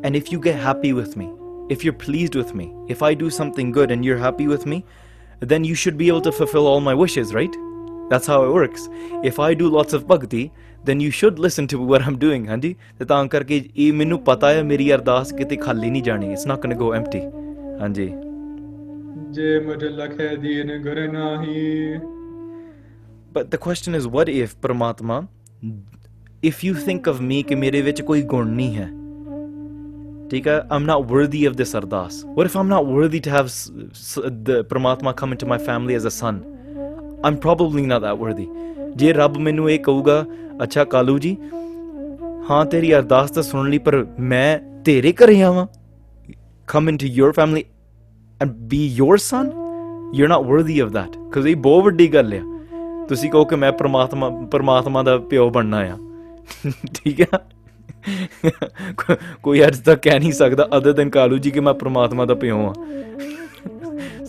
and 0.06 0.15
if 0.15 0.34
you 0.34 0.39
get 0.39 0.56
happy 0.56 0.92
with 0.92 1.18
me 1.18 1.30
if 1.72 1.86
you 1.86 1.92
are 1.92 1.98
pleased 2.06 2.38
with 2.38 2.56
me 2.56 2.70
if 2.89 3.04
I 3.04 3.15
do 3.15 3.30
something 3.30 3.74
good 3.74 3.92
and 3.92 4.06
you 4.06 4.13
are 4.13 4.20
happy 4.20 4.48
with 4.48 4.68
me 4.68 4.82
then 5.46 5.65
you 5.65 5.76
should 5.76 5.96
be 5.96 6.12
able 6.12 6.24
to 6.24 6.30
fulfill 6.30 6.68
all 6.68 6.80
my 6.80 6.96
wishes 6.96 7.34
right 7.34 7.52
that's 8.10 8.30
how 8.30 8.46
it 8.46 8.52
works 8.52 8.89
if 9.24 9.39
I 9.42 9.56
do 9.56 9.70
lots 9.78 9.96
of 9.96 10.06
bhakti 10.12 10.50
then 10.86 11.02
you 11.02 11.12
should 11.12 11.39
listen 11.39 11.68
to 11.68 11.88
what 11.88 12.08
I'm 12.08 12.18
doing 12.18 12.48
ਹਾਂਜੀ 12.48 12.76
ਤਾਂ 13.08 13.26
ਕਰਕੇ 13.26 13.63
ਇਹ 13.76 13.94
ਮੈਨੂੰ 13.94 14.20
ਪਤਾ 14.20 14.52
ਹੈ 14.52 14.63
ਮੇਰੀ 14.63 14.94
ਅਰਦਾਸ 14.94 15.34
ਕਿਤੇ 15.34 15.56
ਖਾਲੀ 15.56 15.89
ਨਹੀਂ 15.89 16.04
ਜਾਣੀ 16.04 16.32
it's 16.32 16.48
not 16.48 16.60
going 16.60 16.78
go 16.78 16.94
empty 16.94 17.22
ਹਾਂਜੀ 17.82 18.08
ਜੇ 19.32 19.60
ਮੁਝ 19.60 19.84
ਲਖੇ 19.84 20.36
ਦੀਨ 20.36 20.78
ਗੁਰ 20.82 21.08
ਨਾਹੀ 21.08 21.94
but 23.34 23.52
the 23.52 23.58
question 23.58 23.96
is 24.00 24.08
what 24.15 24.30
if 24.30 24.56
paramatma 24.62 25.18
if 26.52 26.63
you 26.68 26.74
think 26.88 27.08
of 27.12 27.20
me 27.32 27.42
ਕਿ 27.48 27.56
ਮੇਰੇ 27.56 27.82
ਵਿੱਚ 27.82 28.02
ਕੋਈ 28.02 28.22
ਗੁਣ 28.34 28.48
ਨਹੀਂ 28.56 28.76
ਹੈ 28.76 28.89
ਠੀਕ 30.32 30.48
ਹੈ 30.48 30.58
i'm 30.76 30.86
not 30.92 31.12
worthy 31.13 31.44
of 31.50 31.58
this 31.62 31.74
ardas 31.80 32.18
what 32.38 32.50
if 32.50 32.56
i'm 32.62 32.72
not 32.76 32.89
worthy 32.96 33.22
to 33.28 33.34
have 33.36 33.50
the 34.50 34.58
paramatma 34.72 35.13
come 35.22 35.36
into 35.36 35.50
my 35.54 35.60
family 35.70 35.98
as 36.00 36.08
a 36.12 36.13
son 36.20 36.42
i'm 37.30 37.38
probably 37.48 37.86
not 37.94 38.06
that 38.08 38.26
worthy 38.26 38.48
ਜੇ 38.98 39.12
ਰੱਬ 39.13 39.38
ਮੈਨੂੰ 39.38 39.70
ਇਹ 39.72 39.80
ਕਹੂਗਾ 39.80 40.26
ਅੱਛਾ 40.63 40.84
ਕਾਲੂ 40.94 41.18
ਜੀ 41.20 41.36
ਹਾਂ 42.50 42.65
ਤੇਰੀ 42.65 42.94
ਅਰਦਾਸ 42.96 43.32
ਤਾਂ 43.32 43.44
ਸੁਣ 43.44 43.70
ਲਈ 43.70 43.78
ਪਰ 43.88 44.06
ਮੈਂ 44.20 44.60
ਤੇਰੇ 44.86 45.13
ਘਰੇ 45.24 45.42
ਆਵਾਂ 45.44 45.65
come 46.74 46.92
into 46.92 47.08
your 47.18 47.30
family 47.39 47.62
and 48.44 48.56
be 48.72 48.80
your 49.02 49.15
son 49.26 49.52
you're 50.18 50.32
not 50.34 50.48
worthy 50.54 50.78
of 50.86 50.92
that 50.98 51.18
because 51.26 51.48
ਇਹ 51.48 51.56
ਬਹੁਤ 51.68 51.84
ਵੱਡੀ 51.84 52.08
ਗੱਲ 52.13 52.34
ਆ 52.34 52.42
ਤੁਸੀਂ 53.10 53.30
ਕਹੋ 53.32 53.46
ਕਿ 53.46 53.56
ਮੈਂ 53.56 53.72
ਪ੍ਰਮਾਤਮਾ 53.72 54.30
ਪ੍ਰਮਾਤਮਾ 54.52 55.04
ਦਾ 55.04 55.18
ਪਿਓ 55.30 55.50
ਬਣਨਾ 55.50 55.78
ਆ 55.84 55.98
ਠੀਕ 56.96 57.22
ਆ 57.22 57.39
ਕੋਈ 59.44 59.63
ਅੱਜ 59.68 59.80
ਤੱਕ 59.80 60.02
ਕਹਿ 60.02 60.20
ਨਹੀਂ 60.20 60.32
ਸਕਦਾ 60.32 60.68
ਅਦਰ 60.78 60.94
ਦਨ 60.94 61.10
ਕਾਲੂ 61.10 61.38
ਜੀ 61.38 61.52
ਕਿ 61.52 61.60
ਮੈਂ 61.60 61.74
ਪ੍ਰਮਾਤਮਾ 61.74 62.26
ਦਾ 62.26 62.34
ਪਿਓ 62.34 62.60
ਆ 62.68 62.74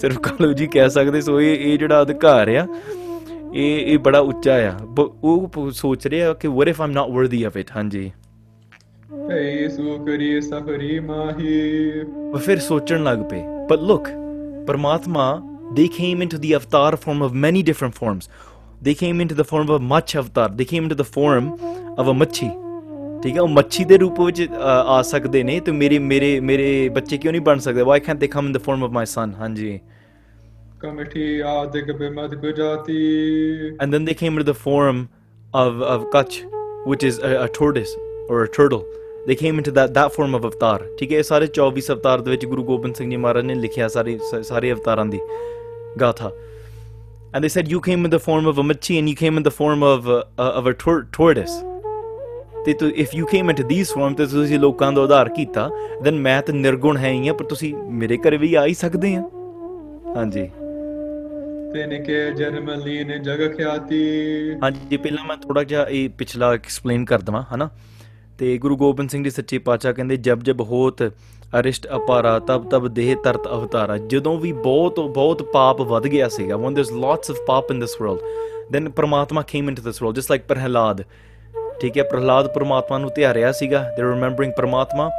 ਸਿਰਫ 0.00 0.19
ਕਾਲੂ 0.19 0.53
ਜੀ 0.53 0.67
ਕਹਿ 0.67 0.91
ਸਕਦੇ 0.91 1.21
ਸੋ 1.21 1.41
ਇਹ 1.41 1.57
ਇਹ 1.57 1.79
ਜਿਹੜਾ 1.79 2.03
ਅਧਿਕਾਰ 2.03 2.49
ਆ 2.57 2.67
ਇਹ 3.55 3.87
ਇਹ 3.87 3.99
ਬੜਾ 3.99 4.19
ਉੱਚਾ 4.19 4.55
ਆ 4.69 4.73
ਉਹ 5.23 5.71
ਸੋਚ 5.73 6.07
ਰਿਹਾ 6.07 6.33
ਕਿ 6.35 6.49
ਵਾਟ 6.49 6.69
ਇਫ 6.69 6.81
ਆਮ 6.81 6.91
ਨਾਟ 6.91 7.11
ਵਰਦੀ 7.11 7.43
ਆਫ 7.45 7.57
ਇਟ 7.57 7.71
ਹਾਂਜੀ 7.77 8.11
ਸੋ 9.69 9.97
ਕਰੀ 10.07 10.41
ਸਫਰੀ 10.41 10.99
ਮਾਹੀ 11.01 12.05
ਫਿਰ 12.39 12.59
ਸੋਚਣ 12.59 13.03
ਲੱਗ 13.03 13.19
ਪਏ 13.31 13.43
ਬਟ 13.71 13.83
ਲੁੱਕ 13.83 14.09
ਪਰਮਾਤਮਾ 14.67 15.41
they 15.73 15.87
came 15.89 16.23
into 16.23 16.39
the 16.39 16.55
Avtar 16.55 16.97
form 16.97 17.23
of 17.23 17.33
many 17.45 17.63
different 17.65 17.95
forms 17.95 18.29
they 18.81 18.95
came 18.95 19.21
into 19.21 19.35
the 19.35 19.45
form 19.45 19.69
of 19.69 19.77
a 19.77 19.85
mach 19.85 20.15
avatar 20.15 20.49
they 20.51 20.65
came 20.65 20.85
into 20.85 20.95
the 20.95 21.09
form 21.17 21.49
of 21.97 22.09
a 22.09 22.19
machi 22.23 22.51
ਠੀਕ 23.23 23.35
ਹੈ 23.37 23.41
ਉਹ 23.41 23.49
ਮੱਛੀ 23.49 23.85
ਦੇ 23.85 23.97
ਰੂਪ 23.99 24.21
ਵਿੱਚ 24.21 24.49
ਆ 24.91 25.01
ਸਕਦੇ 25.03 25.43
ਨੇ 25.43 25.59
ਤੇ 25.61 25.73
ਮੇਰੇ 25.73 25.99
ਮੇਰੇ 25.99 26.29
ਮੇਰੇ 26.41 26.89
ਬੱਚੇ 26.89 27.17
ਕਿਉਂ 27.17 27.33
ਨਹੀਂ 27.33 27.43
ਬਣ 27.43 27.59
ਸਕਦੇ 27.59 27.83
ਵਾਈ 27.83 28.01
ਕੈਨਟ 28.01 28.21
ਦੇ 28.21 28.29
ਕਮ 28.29 28.47
in 28.47 28.53
the 28.53 28.59
form 28.59 28.85
of 28.85 28.91
my 28.91 29.07
ਸਨ 29.07 29.35
ਹਾਂਜੀ 29.41 29.79
ਕਮਿਟੀ 30.81 31.41
ਆ 31.41 31.65
ਦੇ 31.73 31.83
ਕੇ 31.83 31.93
ਬੇਮਦ 31.99 32.35
Gujarati 32.35 32.97
and 33.83 33.93
then 33.93 34.05
they 34.05 34.15
came 34.15 34.39
in 34.39 34.45
the 34.45 34.53
form 34.63 35.07
of 35.55 35.83
of 35.89 36.07
ਕੱਚ 36.13 36.43
which 36.87 37.03
is 37.05 37.19
a, 37.19 37.31
a 37.39 37.49
tortoise 37.49 37.91
or 38.29 38.43
a 38.43 38.49
turtle 38.49 38.85
they 39.27 39.35
came 39.35 39.59
into 39.59 39.71
that 39.71 39.91
that 39.95 40.15
form 40.15 40.35
of 40.35 40.47
avatar 40.49 40.77
ਠੀਕ 40.99 41.13
ਹੈ 41.13 41.19
ਇਹ 41.19 41.23
ਸਾਰੇ 41.23 41.49
24 41.59 41.91
ਅਵਤਾਰ 41.91 42.21
ਦੇ 42.21 42.31
ਵਿੱਚ 42.31 42.47
ਗੁਰੂ 42.47 42.65
ਗੋਬਿੰਦ 42.65 42.95
ਸਿੰਘ 42.95 43.11
ਜੀ 43.11 43.17
ਮਹਾਰਾਜ 43.17 43.45
ਨੇ 43.45 43.55
ਲਿਖਿਆ 43.55 43.89
ਸਾਰੇ 43.89 44.19
ਸਾਰੇ 44.43 44.73
ਅਵਤਾਰਾਂ 44.73 45.05
ਦੀ 45.07 45.21
ਗਾਥਾ 46.01 46.31
and 47.33 47.45
they 47.45 47.49
said 47.49 47.69
you 47.69 47.81
came 47.81 48.05
in 48.05 48.11
the 48.11 48.19
form 48.21 48.47
of 48.47 48.59
a 48.59 48.63
machi 48.63 48.99
and 48.99 49.09
you 49.09 49.17
came 49.17 49.37
in 49.37 49.45
the 49.45 49.51
form 49.53 49.83
of 49.85 50.07
a, 50.09 50.21
of 50.39 50.67
a 50.67 50.75
tor- 50.85 51.05
tortoise 51.19 51.59
ਤੇ 52.65 52.73
ਤੋ 52.81 52.87
if 53.03 53.15
you 53.15 53.27
came 53.27 53.51
into 53.51 53.63
these 53.69 53.93
form 53.95 54.15
ਤੇ 54.15 54.25
ਤੁਸੀਂ 54.27 54.59
ਲੋਕਾਂ 54.59 54.91
ਦਾ 54.93 55.01
ਉਧਾਰ 55.03 55.29
ਕੀਤਾ 55.37 55.69
ਦੈਨ 56.05 56.15
ਮੈਂ 56.25 56.41
ਤਾਂ 56.43 56.55
ਨਿਰਗੁਣ 56.55 56.97
ਹੈ 56.97 57.11
ਹੀ 57.13 57.29
ਆ 57.29 57.33
ਪਰ 57.33 57.45
ਤੁਸੀਂ 57.45 57.75
ਮੇਰੇ 58.01 58.17
ਘਰ 58.27 58.37
ਵੀ 58.39 58.53
ਆ 58.55 58.65
ਹੀ 58.67 58.75
ਸਕਦੇ 58.75 59.15
ਆ 59.17 59.21
ਹਾਂਜੀ 60.17 60.43
ਤੇਨੇ 61.75 61.99
ਕੇ 62.07 62.19
ਜਨਮ 62.39 62.71
ਲੀਨ 62.85 63.17
ਜਗ 63.23 63.47
ਖਿਆਤੀ 63.57 64.03
ਹਾਂਜੀ 64.63 64.97
ਪਹਿਲਾਂ 64.97 65.25
ਮੈਂ 65.25 65.37
ਥੋੜਾ 65.37 65.63
ਜਿਹਾ 65.65 65.87
ਇਹ 65.89 66.09
ਪਿਛਲਾ 66.19 66.53
ਐਕਸਪਲੇਨ 66.55 67.05
ਕਰ 67.05 67.21
ਦਵਾਂ 67.21 67.43
ਹਨਾ 67.55 67.69
ਤੇ 68.39 68.57
ਗੁਰੂ 68.59 68.77
ਗੋਬਿੰਦ 68.77 69.11
ਸਿੰਘ 69.11 69.23
ਜੀ 69.25 69.31
ਸੱਚੇ 69.31 69.59
ਪਾਤਸ਼ਾਹ 69.69 69.93
ਕਹਿੰਦੇ 69.93 70.17
ਜਬ 70.29 70.43
ਜਬ 70.43 70.61
ਹੋਤ 70.71 71.03
ਅਰਿਸ਼ਟ 71.51 71.87
ਅਪਾਰਾ 71.97 72.39
ਤਬ 72.39 72.69
ਤਬ 72.71 72.87
ਦੇਹ 72.89 73.15
ਤਰਤ 73.17 73.47
ਅਵਤਾਰਾ 73.49 73.97
ਜਦੋਂ 73.99 74.37
ਵੀ 74.39 74.53
ਬਹੁਤ 74.55 75.01
ਬਹੁਤ 75.01 75.43
ਪਾਪ 75.53 75.81
ਵਧ 75.83 76.07
ਗਿਆ 76.07 76.29
ਸੀਗਾ 76.29 76.57
one 76.57 76.75
ਦੇਰਸ 76.75 76.91
lots 76.95 77.31
of 77.31 77.39
paap 77.47 77.71
in 77.71 77.81
this 77.81 77.97
world 78.01 78.21
then 78.73 78.89
ਪ੍ਰਮਾਤਮਾ 78.91 79.43
came 79.43 79.69
into 79.69 79.83
this 79.83 80.03
world 80.03 80.17
just 80.17 80.31
like 80.31 80.43
Prahlad 80.49 81.03
ਠੀਕ 81.81 81.99
ਹੈ 81.99 82.03
ਪ੍ਰਹਲਾਦ 82.03 82.49
ਪ੍ਰਮਾਤਮਾ 82.49 82.99
ਨੂੰ 82.99 83.11
ਧਿਆਰਿਆ 83.17 83.51
ਸੀਗਾ 83.53 83.83
ਦੇ 83.97 84.03
ਰਿਮੈਂਬਰਿੰਗ 84.03 84.53
ਪ੍ਰਮਾਤਮਾ 84.53 85.11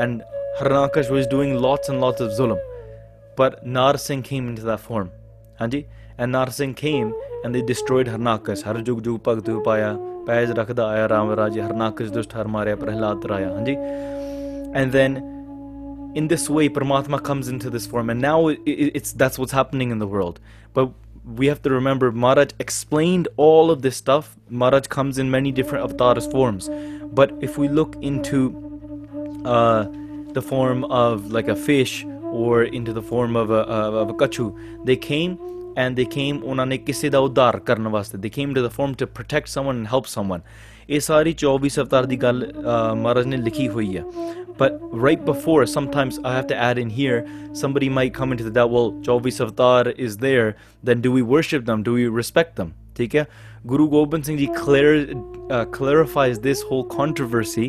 and 0.00 0.20
Harnakash 0.62 1.10
was 1.12 1.28
doing 1.28 1.56
lots 1.60 1.90
and 1.90 2.00
lots 2.00 2.22
of 2.22 2.36
zulm 2.36 2.58
ਪਰ 3.38 3.56
Narsingh 3.66 4.22
came 4.22 4.48
into 4.48 4.66
the 4.66 4.76
form 4.88 5.08
ਹਾਂਜੀ 5.60 5.84
and 6.18 6.28
Narsingh 6.28 6.74
came 6.76 7.12
and 7.44 7.52
they 7.52 7.60
destroyed 7.62 8.08
Harnakash 8.08 8.66
ਹਰ 8.66 8.78
ਜੁਗ 8.80 9.00
ਜੁਗ 9.00 9.18
ਭਗਤ 9.24 9.48
ਹੋ 9.48 9.62
ਪਾਇਆ 9.62 9.96
ਪੈਜ 10.26 10.50
ਰਖਦਾ 10.50 10.86
ਆਇਆ 10.86 11.08
ਰਾਮ 11.08 11.32
ਰਾਜ 11.32 11.58
ਹਰਨਾਕਸ਼ 11.60 12.10
ਦੁਸ਼ਟ 12.12 12.36
ਹਰ 12.36 12.46
ਮਾਰਿਆ 12.48 12.76
ਪ੍ਰਹਲਾਦ 12.76 13.20
ਤਰਾਇਆ 13.20 13.52
ਹਾਂਜੀ 13.54 13.76
and 14.74 14.92
then 14.92 15.20
in 16.14 16.28
this 16.28 16.48
way 16.48 16.68
Paramatma 16.68 17.22
comes 17.22 17.48
into 17.48 17.70
this 17.70 17.86
form 17.86 18.10
and 18.10 18.20
now 18.20 18.48
it, 18.48 18.60
it, 18.66 18.92
it's 18.94 19.12
that's 19.12 19.38
what's 19.38 19.52
happening 19.52 19.90
in 19.90 19.98
the 19.98 20.06
world 20.06 20.40
but 20.74 20.90
we 21.36 21.46
have 21.46 21.60
to 21.62 21.70
remember 21.70 22.10
Maharaj 22.10 22.50
explained 22.58 23.28
all 23.36 23.70
of 23.70 23.82
this 23.82 23.96
stuff 23.96 24.36
Maharaj 24.48 24.86
comes 24.86 25.18
in 25.18 25.30
many 25.30 25.52
different 25.52 25.84
avatars 25.84 26.26
forms 26.26 26.70
but 27.12 27.32
if 27.40 27.58
we 27.58 27.68
look 27.68 27.96
into 28.00 28.40
uh, 29.44 29.86
the 30.32 30.42
form 30.42 30.84
of 30.84 31.30
like 31.32 31.48
a 31.48 31.56
fish 31.56 32.04
or 32.22 32.64
into 32.64 32.92
the 32.92 33.02
form 33.02 33.36
of 33.36 33.50
a, 33.50 33.60
of 33.60 34.10
a 34.10 34.14
kachu 34.14 34.56
they 34.84 34.96
came 34.96 35.38
and 35.76 35.96
they 35.96 36.04
came 36.04 36.40
ਉਹਨਾਂ 36.42 36.66
ਨੇ 36.66 36.78
ਕਿਸੇ 36.78 37.10
they 38.24 38.30
came 38.30 38.54
to 38.54 38.62
the 38.62 38.70
form 38.70 38.94
to 38.94 39.06
protect 39.06 39.48
someone 39.48 39.76
and 39.76 39.88
help 39.94 40.06
someone 40.06 40.42
ਇਹ 40.88 41.00
ਸਾਰੀ 41.00 41.34
24 41.44 41.78
ਅਵਤਾਰ 41.80 42.06
ਦੀ 42.06 42.16
ਗੱਲ 42.16 42.52
ਮਹਾਰਾਜ 42.96 43.26
ਨੇ 43.26 43.36
ਲਿਖੀ 43.36 43.68
ਹੋਈ 43.68 43.96
ਹੈ 43.96 44.04
but 44.60 44.78
right 45.02 45.20
before 45.26 45.64
sometimes 45.72 46.16
i 46.28 46.30
have 46.36 46.46
to 46.52 46.56
add 46.68 46.78
in 46.84 46.88
here 46.94 47.18
somebody 47.58 47.90
might 47.98 48.14
come 48.14 48.32
into 48.36 48.46
the 48.46 48.52
doubt 48.56 48.72
well 48.76 48.88
Chauvis 49.08 49.36
avatar 49.44 49.92
is 50.06 50.16
there 50.24 50.46
then 50.88 51.04
do 51.04 51.12
we 51.16 51.22
worship 51.34 51.66
them 51.68 51.84
do 51.88 51.94
we 51.98 52.06
respect 52.20 52.56
them 52.60 52.72
ठीक 52.96 53.14
है 53.14 53.26
Guru 53.72 53.86
Gobind 53.92 54.26
Singh 54.28 54.40
ji 54.40 54.48
clarifies 55.76 56.40
this 56.48 56.64
whole 56.70 56.82
controversy 56.96 57.68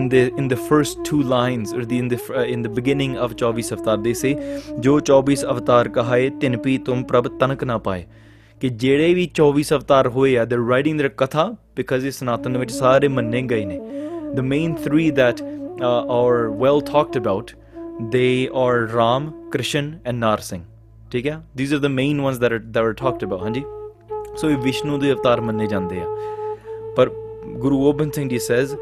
in 0.00 0.08
the 0.08 0.22
in 0.42 0.48
the 0.48 0.58
first 0.68 1.00
two 1.04 1.22
lines 1.32 1.72
or 1.78 1.84
the 1.84 1.98
in 1.98 2.08
the 2.08 2.18
uh, 2.30 2.44
in 2.56 2.62
the 2.66 2.72
beginning 2.80 3.16
of 3.24 3.36
24 3.36 3.78
avatar 3.78 3.96
they 4.06 4.14
say 4.20 4.34
jo 4.86 4.98
24 5.00 5.48
avatar 5.54 5.82
kahaye 5.98 6.28
tin 6.44 6.58
pi 6.66 6.76
tum 6.90 7.04
prab 7.12 7.28
tanak 7.42 7.66
na 7.72 7.78
paaye 7.88 8.04
ਕਿ 8.62 8.68
ਜਿਹੜੇ 8.68 9.14
ਵੀ 9.14 9.28
24 9.38 9.70
ਅਵਤਾਰ 9.72 10.08
ਹੋਏ 10.08 10.36
ਆ 10.38 10.44
ਦੇ 10.44 10.56
writing 10.58 11.00
ਦੇ 11.00 11.08
ਕਥਾ 11.16 11.44
because 11.76 12.04
ਇਸ 12.06 12.18
ਸਨਾਤਨ 12.18 12.58
ਵਿੱਚ 12.58 12.70
ਸਾਰੇ 12.72 13.08
ਮੰਨੇ 13.08 13.40
ਗਏ 13.42 13.64
ਨੇ 13.64 13.78
the 14.34 14.40
main 14.42 14.74
3 14.84 15.08
that 15.14 15.42
are 16.10 16.46
well 16.60 16.80
talked 16.92 17.18
about 17.18 17.50
they 18.12 18.48
are 18.54 18.86
Ram 18.94 19.30
Krishna 19.52 19.90
and 20.06 20.18
Narsingh 20.18 20.62
ਠੀਕ 21.12 21.26
ਹੈ 21.26 21.40
these 21.58 21.72
are 21.72 21.78
the 21.78 21.86
main 21.86 22.20
ones 22.20 22.38
that 22.38 22.52
are 22.52 22.58
that 22.58 22.84
are 22.84 22.92
talked 22.92 23.24
about 23.24 23.42
ਹਾਂਜੀ 23.42 23.64
ਸੋ 24.36 24.50
ਇਹ 24.50 24.56
ਵਿਸ਼ਨੂੰ 24.58 25.00
ਦੇ 25.00 25.12
ਅਵਤਾਰ 25.12 25.40
ਮੰਨੇ 25.40 25.66
ਜਾਂਦੇ 25.66 26.00
ਆ 26.00 26.06
ਪਰ 26.96 27.10
ਗੁਰੂ 27.56 27.80
ਗੋਬਿੰਦ 27.80 28.12
ਸਿੰਘ 28.12 28.28
ਜੀ 28.30 28.38
ਸੇਜ਼ 28.38 28.74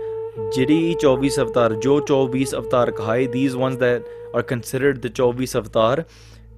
ਜਿਹੜੀ 0.54 0.96
24 1.04 1.40
ਅਵਤਾਰ 1.40 1.74
ਜੋ 1.78 2.00
24 2.10 2.56
ਅਵਤਾਰ 2.56 2.90
ਕਹਾਏ 2.90 3.26
these 3.26 3.54
ones 3.54 3.76
that 3.76 4.02
are 4.34 4.42
considered 4.42 4.98
the 4.98 5.12
24 5.20 5.56
ਅਵਤਾਰ 5.56 6.04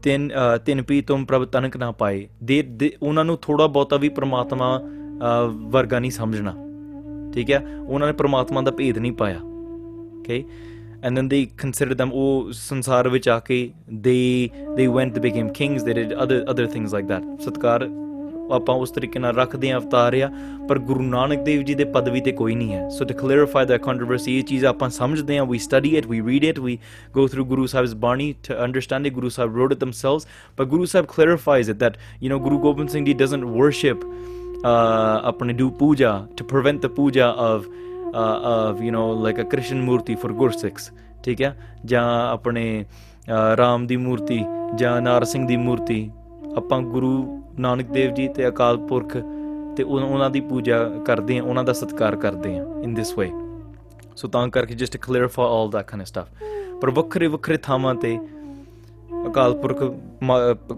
ਤਿੰਨ 0.03 0.31
ਤਿੰਨ 0.65 0.83
ਪੀ 0.83 1.01
ਤੁਮ 1.01 1.25
ਪ੍ਰਭ 1.25 1.45
ਤਨਕ 1.45 1.77
ਨਾ 1.77 1.91
ਪਾਏ 1.93 2.27
ਦੇ 2.43 2.93
ਉਹਨਾਂ 3.03 3.25
ਨੂੰ 3.25 3.39
ਥੋੜਾ 3.43 3.67
ਬਹੁਤਾ 3.67 3.97
ਵੀ 3.97 4.09
ਪ੍ਰਮਾਤਮਾ 4.09 4.81
ਵਰਗਾ 5.71 5.99
ਨਹੀਂ 5.99 6.11
ਸਮਝਣਾ 6.11 6.55
ਠੀਕ 7.35 7.51
ਹੈ 7.51 7.65
ਉਹਨਾਂ 7.89 8.07
ਨੇ 8.07 8.13
ਪ੍ਰਮਾਤਮਾ 8.13 8.63
ਦਾ 8.63 8.71
ਭੇਦ 8.71 8.99
ਨਹੀਂ 8.99 9.13
ਪਾਇਆ 9.13 9.39
okay 10.19 10.45
and 11.05 11.15
then 11.17 11.29
they 11.29 11.47
considered 11.59 11.97
them 11.97 12.11
ਉਹ 12.13 12.53
ਸੰਸਾਰ 12.53 13.09
ਵਿੱਚ 13.09 13.29
ਆ 13.29 13.39
ਕੇ 13.39 13.71
they 13.93 14.51
they 14.77 14.87
went 14.87 15.15
to 15.15 15.21
become 15.21 15.49
kings 15.49 15.83
they 15.83 15.93
did 15.93 16.15
other 16.23 16.45
other 16.51 16.67
things 16.67 16.93
like 16.93 17.07
that 17.07 17.23
ਆਪਾਂ 18.53 18.75
ਉਸ 18.75 18.91
ਤਰੀਕੇ 18.91 19.19
ਨਾਲ 19.19 19.35
ਰੱਖਦੇ 19.35 19.71
ਆ 19.71 19.79
ਅਵਤਾਰ 19.79 20.15
ਆ 20.23 20.31
ਪਰ 20.69 20.79
ਗੁਰੂ 20.79 21.03
ਨਾਨਕ 21.03 21.43
ਦੇਵ 21.45 21.63
ਜੀ 21.63 21.75
ਦੇ 21.75 21.85
ਪਦਵੀ 21.85 22.21
ਤੇ 22.21 22.33
ਕੋਈ 22.33 22.55
ਨਹੀਂ 22.55 22.73
ਹੈ 22.73 22.89
ਸੋ 22.89 23.05
ਟੂ 23.05 23.15
ਕਲੀਅਰਫਾਈ 23.15 23.67
ਦਾ 23.67 23.79
ਕੰਟਰੋਵਰਸੀ 23.79 24.39
ਇਹ 24.39 24.43
ਚੀਜ਼ 24.43 24.65
ਆਪਾਂ 24.65 24.91
ਸਮਝਦੇ 24.91 25.39
ਆ 25.39 25.45
we 25.45 25.59
study 25.59 25.97
it 25.97 26.07
we 26.07 26.21
read 26.27 26.45
it 26.45 26.59
we 26.59 26.79
go 27.15 27.27
through 27.29 27.45
Guru 27.45 27.67
Sahib's 27.67 27.95
bani 27.95 28.35
to 28.49 28.55
understand 28.65 29.09
Guru 29.09 29.29
Sahib 29.29 29.57
wrote 29.57 29.73
it 29.73 29.79
themselves 29.79 30.27
but 30.59 30.67
Guru 30.67 30.85
Sahib 30.85 31.07
clarifies 31.07 31.71
it 31.71 31.77
that 31.77 31.97
you 32.23 32.31
know 32.31 32.39
Guru 32.39 32.59
Gobind 32.59 32.89
Singh 32.89 33.05
ji 33.07 33.13
doesn't 33.13 33.45
worship 33.45 33.97
ਆਪਣੇ 35.25 35.53
do 35.53 35.71
puja 35.71 36.27
to 36.37 36.45
prevent 36.45 36.83
the 36.83 36.87
puja 36.87 37.35
of 37.39 37.67
of 38.17 38.83
you 38.83 38.93
know 38.93 39.23
like 39.23 39.41
a 39.41 39.43
Krishna 39.43 39.81
murti 39.81 40.15
for 40.15 40.33
ਗੁਰਸਿਕਸ 40.33 40.91
ਠੀਕ 41.25 41.43
ਹੈ 41.43 41.57
ਜਾਂ 41.85 42.31
ਆਪਣੇ 42.31 42.85
ਰਾਮ 43.57 43.87
ਦੀ 43.87 43.97
ਮੂਰਤੀ 43.97 44.45
ਜਾਂ 44.77 45.01
ਨਾਰ 45.01 45.25
ਸਿੰਘ 45.25 45.47
ਦੀ 45.49 45.57
ਮੂਰਤੀ 45.57 46.11
ਆਪਾਂ 46.57 46.81
ਗੁਰੂ 46.83 47.42
ਨਾਨਕ 47.61 47.87
ਦੇਵ 47.87 48.15
ਜੀ 48.15 48.27
ਤੇ 48.29 48.49
ਅਕਾਲ 48.49 48.77
ਪੁਰਖ 48.89 49.17
ਤੇ 49.77 49.83
ਉਹਨਾਂ 49.83 50.31
ਦੀ 50.31 50.41
ਪੂਜਾ 50.41 50.79
ਕਰਦੇ 51.07 51.39
ਆ 51.39 51.43
ਉਹਨਾਂ 51.43 51.65
ਦਾ 51.65 51.73
ਸਤਿਕਾਰ 51.73 52.17
ਕਰਦੇ 52.17 52.59
ਆ 52.59 52.65
ਇਨ 52.83 52.95
ਦਿਸ 52.95 53.19
ਵੇ 53.19 53.31
ਸੋ 54.17 54.29
ਤਾਂ 54.29 54.47
ਕਰਕੇ 54.49 54.75
just 54.75 54.97
clear 54.97 55.27
for 55.27 55.47
all 55.51 55.71
the 55.71 55.83
kind 55.83 56.03
of 56.03 56.09
stuff 56.09 56.81
ਪਰ 56.81 56.91
ਵੱਖਰੇ 56.91 57.27
ਵੱਖਰੇ 57.27 57.57
ਥਾਵਾਂ 57.57 57.95
ਤੇ 57.95 58.19
ਅਕਾਲ 59.27 59.55
ਪੁਰਖ 59.55 59.83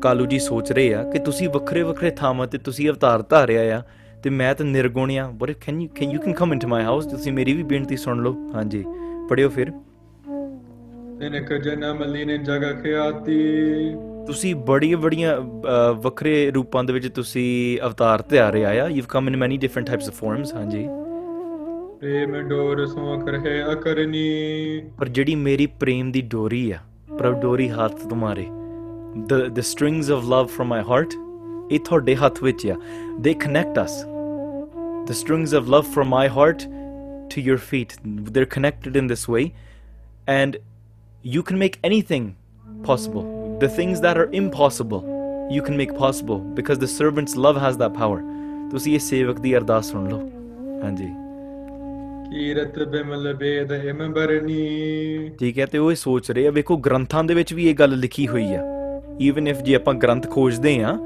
ਕਾਲੂ 0.00 0.26
ਜੀ 0.26 0.38
ਸੋਚ 0.38 0.72
ਰਹੇ 0.72 0.94
ਆ 0.94 1.02
ਕਿ 1.02 1.18
ਤੁਸੀਂ 1.18 1.48
ਵੱਖਰੇ 1.48 1.82
ਵੱਖਰੇ 1.82 2.10
ਥਾਵਾਂ 2.10 2.46
ਤੇ 2.46 2.58
ਤੁਸੀਂ 2.58 2.88
ਅਵਤਾਰ 2.90 3.22
ਧਾਰਿਆ 3.22 3.78
ਆ 3.78 3.82
ਤੇ 4.24 4.30
ਮੈਂ 4.30 4.54
ਤਾਂ 4.54 4.66
ਨਿਰਗੁਣ 4.66 5.10
ਆ 5.18 5.26
ਬਰ 5.30 5.52
can 5.66 5.80
you 5.80 5.88
can 5.94 6.10
you 6.10 6.20
can 6.20 6.32
come 6.32 6.52
into 6.52 6.68
my 6.68 6.84
house 6.84 7.06
ਤੁਸੀਂ 7.06 7.32
ਮੇਰੀ 7.32 7.52
ਵੀ 7.52 7.62
ਬੇਨਤੀ 7.62 7.96
ਸੁਣ 7.96 8.22
ਲਓ 8.22 8.34
ਹਾਂਜੀ 8.54 8.84
ਪੜਿਓ 9.28 9.48
ਫਿਰ 9.48 9.70
ਤਿਨਕ 11.20 11.52
ਜਨਮ 11.54 12.02
ਲੀਨ 12.04 12.42
ਜਗ 12.42 12.64
ਖਿਆਤੀ 12.82 13.42
ਤੁਸੀਂ 14.26 14.54
ਬੜੀਆਂ 14.54 14.98
ਬੜੀਆਂ 14.98 15.36
ਵੱਖਰੇ 15.92 16.50
ਰੂਪਾਂ 16.50 16.84
ਦੇ 16.84 16.92
ਵਿੱਚ 16.92 17.08
ਤੁਸੀਂ 17.08 17.78
ਅਵਤਾਰ 17.86 18.22
ਤੇ 18.22 18.38
ਆ 18.38 18.50
ਰਹੇ 18.50 18.80
ਆ 18.80 18.88
you've 18.88 19.06
come 19.08 19.28
in 19.28 19.36
many 19.36 19.56
different 19.56 19.86
types 19.86 20.08
of 20.08 20.14
forms 20.14 20.54
ਹਾਂਜੀ 20.54 20.86
ਪ੍ਰੇਮ 22.00 22.48
ਡੋਰ 22.48 22.86
ਸੋ 22.86 23.18
ਕਰਹਿ 23.26 23.62
ਅਕਰਨੀ 23.72 24.82
ਪਰ 24.98 25.08
ਜਿਹੜੀ 25.08 25.34
ਮੇਰੀ 25.34 25.66
ਪ੍ਰੇਮ 25.66 26.12
ਦੀ 26.12 26.20
ਡੋਰੀ 26.20 26.70
ਆ 26.70 26.78
ਪ੍ਰਭ 27.18 27.40
ਡੋਰੀ 27.40 27.68
ਹੱਥ 27.68 28.06
ਤੁਹਾਰੇ 28.06 28.46
the 29.28 29.48
the 29.48 29.60
strings 29.60 30.10
of 30.10 30.24
love 30.24 30.46
from 30.46 30.68
my 30.68 30.82
heart 30.82 31.14
ਇਹ 31.70 31.80
ਤੁਹਾਡੇ 31.80 32.16
ਹੱਥ 32.16 32.42
ਵਿੱਚ 32.42 32.66
ਆ 32.66 32.76
they 33.20 33.34
connect 33.34 33.84
us 33.84 34.04
the 35.06 35.12
strings 35.12 35.54
of 35.54 35.68
love 35.68 35.80
from 35.80 36.08
my 36.08 36.28
heart 36.28 36.62
to 37.34 37.40
your 37.40 37.56
feet 37.56 37.92
they 38.06 38.40
are 38.40 38.46
connected 38.46 38.96
in 38.96 39.06
this 39.06 39.30
way 39.30 39.50
and 40.28 40.56
you 41.26 41.42
can 41.42 41.58
make 41.58 41.76
anything 41.84 42.30
possible 42.86 43.43
The 43.54 43.68
things 43.68 44.00
that 44.00 44.16
are 44.16 44.28
impossible, 44.32 45.02
you 45.48 45.62
can 45.62 45.76
make 45.76 45.96
possible 45.96 46.38
because 46.38 46.78
the 46.78 46.88
servant's 46.88 47.36
love 47.36 47.56
has 47.56 47.76
that 47.78 47.94
power. 47.94 48.20
ਤੁਸੀਂ 48.70 48.94
ਇਹ 48.94 48.98
ਸੇਵਕ 49.00 49.38
ਦੀ 49.40 49.54
ਅਰਦਾਸ 49.56 49.90
ਸੁਣ 49.90 50.08
ਲਓ 50.10 50.18
ਹਾਂਜੀ 50.82 51.06
ਕੀਰਤ 52.30 52.78
ਬਿਮਲ 52.88 53.32
ਬੇਦ 53.34 53.72
ਹਿਮਬਰਨੀ 53.84 55.28
ਠੀਕ 55.38 55.58
ਹੈ 55.58 55.66
ਤੇ 55.66 55.78
ਉਹ 55.78 55.90
ਇਹ 55.90 55.96
ਸੋਚ 55.96 56.30
ਰਹੇ 56.30 56.46
ਆ 56.46 56.50
ਵੇਖੋ 56.50 56.76
ਗ੍ਰੰਥਾਂ 56.86 57.22
ਦੇ 57.24 57.34
ਵਿੱਚ 57.34 57.52
ਵੀ 57.54 57.68
ਇਹ 57.68 57.74
ਗੱਲ 57.74 57.96
ਲਿਖੀ 57.98 58.26
ਹੋਈ 58.26 58.54
ਆ 58.54 58.62
ਈਵਨ 59.20 59.48
ਇਫ 59.48 59.60
ਜੇ 59.62 59.74
ਆਪਾਂ 59.74 59.94
ਗ੍ਰੰਥ 59.94 60.28
ਖੋਜਦੇ 60.30 60.78
ਆ 60.82 60.96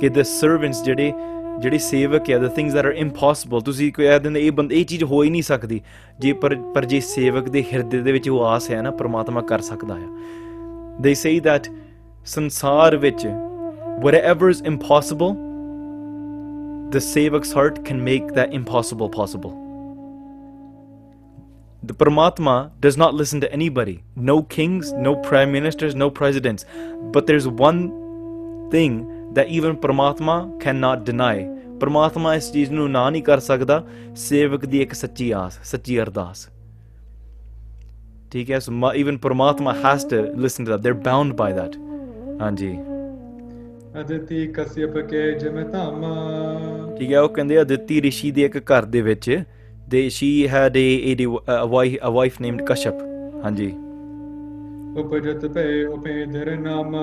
ਕਿ 0.00 0.08
ਦ 0.08 0.22
ਸਰਵੈਂਟਸ 0.30 0.82
ਜਿਹੜੇ 0.84 1.12
ਜਿਹੜੇ 1.60 1.78
ਸੇਵਕ 1.80 2.30
ਆ 2.30 2.38
the 2.38 2.48
things 2.56 2.74
that 2.74 2.86
are 2.86 2.92
impossible 2.96 3.60
ਤੁਸੀਂ 3.60 3.92
ਕੋਈ 3.92 4.06
ਆ 4.06 4.18
ਦਿੰਦੇ 4.18 4.40
ਇਹ 4.40 4.52
ਬੰਦ 4.52 4.72
ਇਹ 4.72 4.84
ਚੀਜ਼ 4.84 5.04
ਹੋ 5.04 5.22
ਹੀ 5.22 5.30
ਨਹੀਂ 5.30 5.42
ਸਕਦੀ 5.42 5.80
ਜੇ 6.20 6.32
ਪਰ 6.42 6.54
ਪਰ 6.74 6.84
ਜੇ 6.84 7.00
ਸੇਵਕ 7.06 7.48
ਦੇ 7.48 7.64
ਹਿਰਦੇ 7.72 8.00
ਦੇ 8.00 8.12
ਵਿੱਚ 8.12 8.28
ਉਹ 8.28 8.44
ਆਸ 8.46 8.70
ਹੈ 8.70 8.82
ਨਾ 8.82 8.90
ਪ੍ਰਮਾਤਮਾ 8.92 9.40
ਕਰ 9.42 9.60
ਸਕਦਾ 9.62 9.94
ਆ 9.94 10.08
ਦੇ 11.00 11.14
ਸੇ 11.14 11.38
ਦੈਟ 11.40 11.68
ਸੰਸਾਰ 12.26 12.96
ਵਿੱਚ 12.96 13.26
whatever 14.04 14.48
is 14.50 14.60
impossible 14.70 15.34
the 16.94 17.02
savak's 17.06 17.52
heart 17.56 17.80
can 17.88 18.00
make 18.06 18.30
that 18.38 18.54
impossible 18.58 19.10
possible 19.16 19.52
the 21.82 21.96
Paramatma 22.02 22.56
does 22.80 22.96
not 22.96 23.18
listen 23.20 23.44
to 23.44 23.50
anybody 23.58 23.96
no 24.30 24.36
kings 24.56 24.92
no 25.08 25.14
prime 25.28 25.52
ministers 25.56 25.98
no 26.04 26.08
presidents 26.20 26.66
but 27.16 27.26
there's 27.26 27.48
one 27.64 27.82
thing 28.70 28.96
that 29.34 29.52
even 29.58 29.76
Paramatma 29.84 30.38
cannot 30.64 31.04
deny 31.10 31.36
ਪਰਮਾਤਮਾ 31.80 32.34
ਇਸ 32.34 32.50
ਚੀਜ਼ 32.52 32.72
ਨੂੰ 32.72 32.90
ਨਾ 32.90 33.08
ਨਹੀਂ 33.10 33.22
ਕਰ 33.22 33.40
ਸਕਦਾ 33.40 33.82
ਸੇਵਕ 34.16 34.64
ਦੀ 34.64 34.80
ਇੱਕ 34.82 34.92
ਸੱਚੀ 34.94 35.30
ਆਸ 35.30 35.58
ਸੱਚੀ 35.70 35.98
ਅਰਦਾਸ 36.00 36.48
ਠੀਕ 38.32 38.50
ਹੈ 38.50 38.58
so 38.58 38.92
even 38.96 39.16
parmatma 39.18 39.74
has 39.84 40.04
to 40.04 40.22
listen 40.42 40.64
to 40.64 40.70
that 40.70 40.80
they 40.80 40.90
are 40.90 40.96
bound 41.04 41.32
by 41.32 41.52
that 41.52 41.76
ਹਾਂਜੀ 42.40 42.76
ਅਦਿਤੀ 44.00 44.46
ਕਸਿਪ 44.46 44.96
ਕੇ 45.10 45.30
ਜਮ 45.32 45.62
ਧਾਮਾ 45.62 46.14
ਠੀਕ 46.98 47.12
ਹੈ 47.12 47.20
ਉਹ 47.20 47.28
ਕਹਿੰਦੇ 47.28 47.60
ਅਦਿਤੀ 47.62 48.00
ਰਿਸ਼ੀ 48.02 48.30
ਦੇ 48.30 48.42
ਇੱਕ 48.42 48.58
ਘਰ 48.72 48.84
ਦੇ 48.84 49.00
ਵਿੱਚ 49.02 49.30
they 49.88 50.08
she 50.08 50.48
had 50.48 50.76
a 50.76 51.26
a 52.02 52.10
wife 52.10 52.40
named 52.40 52.62
Kashyap 52.62 53.02
ਹਾਂਜੀ 53.44 53.72
ਉਪਜਤ 54.98 55.46
ਭੈ 55.46 55.64
ਉਪੇਦਰ 55.84 56.56
ਨਾਮ 56.56 56.94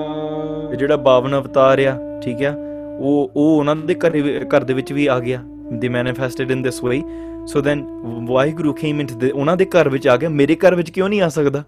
ਇਹ 0.72 0.76
ਜਿਹੜਾ 0.76 0.96
ਬਾਵਨ 0.96 1.38
ਅਵਤਾਰ 1.38 1.78
ਆ 1.86 1.96
ਠੀਕ 2.22 2.42
ਹੈ 2.42 2.54
ਉਹ 2.98 3.30
ਉਹ 3.36 3.58
ਉਹਨਾਂ 3.58 3.76
ਦੇ 3.76 3.94
ਘਰ 3.94 4.16
ਘਰ 4.54 4.64
ਦੇ 4.64 4.74
ਵਿੱਚ 4.74 4.92
ਵੀ 4.92 5.06
ਆ 5.06 5.18
ਗਿਆ 5.20 5.42
they 5.72 5.88
manifested 5.88 6.50
in 6.50 6.62
this 6.62 6.84
way 6.84 7.02
so 7.46 7.60
then 7.60 7.84
why 8.28 8.52
Guru 8.52 8.72
came 8.72 9.00
in 9.00 9.06
to 9.06 9.28
ਉਹਨਾਂ 9.34 9.56
ਦੇ 9.56 9.64
ਘਰ 9.64 9.88
ਵਿੱਚ 9.88 10.08
ਆ 10.08 10.16
ਗਿਆ 10.16 10.28
ਮੇਰੇ 10.28 10.56
ਘਰ 10.56 10.74
ਵਿੱਚ 10.74 10.90
ਕਿਉਂ 10.90 11.08
ਨਹੀਂ 11.08 11.22
ਆ 11.22 11.28
ਸਕਦਾ 11.28 11.62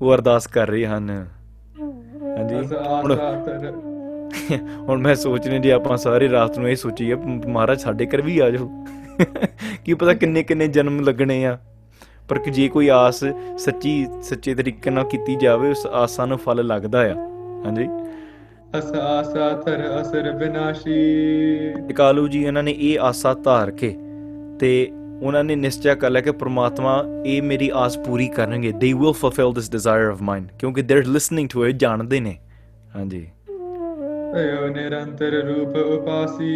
ਉਹ 0.00 0.14
ਅਰਦਾਸ 0.14 0.46
ਕਰ 0.46 0.68
ਰਹੇ 0.68 0.86
ਹਨ 0.86 1.26
ਹਾਂਜੀ 2.32 2.54
ਹੁਣ 2.54 3.16
ਹੁਣ 4.86 4.98
ਮੈਂ 4.98 5.14
ਸੋਚਨੇ 5.16 5.58
ਜੀ 5.58 5.70
ਆਪਾਂ 5.70 5.96
ਸਾਰੀ 5.98 6.28
ਰਾਤ 6.28 6.58
ਨੂੰ 6.58 6.68
ਇਹ 6.68 6.76
ਸੋਚੀਏ 6.76 7.14
ਮਹਾਰਾਜ 7.14 7.80
ਸਾਡੇ 7.80 8.06
ਘਰ 8.06 8.20
ਵੀ 8.20 8.38
ਆ 8.38 8.50
ਜਾਓ 8.50 8.68
ਕੀ 9.84 9.94
ਪਤਾ 9.94 10.14
ਕਿੰਨੇ 10.14 10.42
ਕਿੰਨੇ 10.42 10.68
ਜਨਮ 10.68 11.00
ਲੱਗਣੇ 11.00 11.44
ਆ 11.44 11.56
ਪਰ 12.28 12.38
ਕਿ 12.38 12.50
ਜੇ 12.50 12.68
ਕੋਈ 12.68 12.88
ਆਸ 12.90 13.24
ਸੱਚੀ 13.58 14.06
ਸੱਚੇ 14.22 14.54
ਤਰੀਕੇ 14.54 14.90
ਨਾਲ 14.90 15.04
ਕੀਤੀ 15.06 15.36
ਜਾਵੇ 15.36 15.70
ਉਸ 15.70 15.86
ਆਸਾਂ 15.94 16.26
ਨੂੰ 16.26 16.38
ਫਲ 16.38 16.66
ਲੱਗਦਾ 16.66 17.00
ਆ 17.02 17.14
ਹਾਂਜੀ 17.64 17.88
ਅਸਾ 18.78 19.02
ਆਸਾ 19.08 19.50
ਤਰ 19.58 19.82
ਅਸਰ 20.00 20.30
ਬਿਨਾਸ਼ੀ 20.34 20.94
ਟਿਕਾਲੂ 21.88 22.26
ਜੀ 22.28 22.42
ਇਹਨਾਂ 22.42 22.62
ਨੇ 22.62 22.70
ਇਹ 22.72 22.98
ਆਸਾ 23.00 23.34
ਧਾਰ 23.44 23.70
ਕੇ 23.72 23.94
ਤੇ 24.60 24.70
ਉਹਨਾਂ 25.22 25.44
ਨੇ 25.44 25.56
ਨਿਸ਼ਚੈ 25.56 25.94
ਕਰ 25.94 26.10
ਲਿਆ 26.10 26.22
ਕਿ 26.22 26.30
ਪ੍ਰਮਾਤਮਾ 26.30 27.04
ਇਹ 27.26 27.42
ਮੇਰੀ 27.42 27.70
ਆਸ 27.74 27.98
ਪੂਰੀ 27.98 28.28
ਕਰਨਗੇ 28.28 28.72
they 28.72 28.92
will 28.92 29.12
fulfil 29.12 29.52
this 29.52 29.70
desire 29.70 30.10
of 30.10 30.22
mine 30.22 30.46
ਕਿਉਂਕਿ 30.58 30.82
they 30.82 30.94
R 30.94 31.04
listening 31.04 31.48
to 31.48 31.66
it 31.66 31.76
ਜਾਣਦੇ 31.76 32.20
ਨੇ 32.20 32.36
ਹਾਂਜੀ 32.96 33.26
ਓ 34.62 34.68
ਨਿਰੰਤਰ 34.68 35.32
ਰੂਪ 35.42 35.76
ਉਪਾਸੀ 35.76 36.52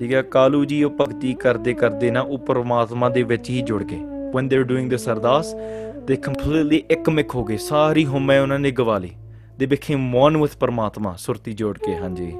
ਠੀਕ 0.00 0.12
ਹੈ 0.12 0.22
ਕਾਲੂ 0.22 0.64
ਜੀ 0.64 0.82
ਉਹ 0.84 0.90
ਭਗਤੀ 0.90 1.34
ਕਰਦੇ 1.34 1.72
ਕਰਦੇ 1.74 2.10
ਨਾ 2.10 2.20
ਉਹ 2.20 2.38
ਪ੍ਰਮਾਤਮਾ 2.38 3.08
ਦੇ 3.08 3.22
ਵਿੱਚ 3.22 3.50
ਹੀ 3.50 3.62
ਜੁੜ 3.62 3.82
ਗਏ 3.82 4.00
when 4.34 4.48
are 4.52 4.64
doing 4.64 4.88
this 4.92 5.06
ardas 5.12 5.52
they 6.08 6.16
completely 6.26 6.80
ਇਕਮਿਕ 6.90 7.34
ਹੋ 7.34 7.44
ਗਏ 7.44 7.56
ਸਾਰੀ 7.56 8.04
ਹਮੈ 8.04 8.40
ਉਹਨਾਂ 8.40 8.58
ਨੇ 8.58 8.70
ਗਵਾ 8.70 8.98
ਲਈ 8.98 9.10
they 9.60 9.70
became 9.70 10.10
one 10.26 10.40
with 10.42 10.58
ਪਰਮਾਤਮਾ 10.60 11.14
ਸੁਰਤੀ 11.18 11.52
ਜੋੜ 11.52 11.78
ਕੇ 11.78 11.96
ਹਾਂਜੀ 11.96 12.30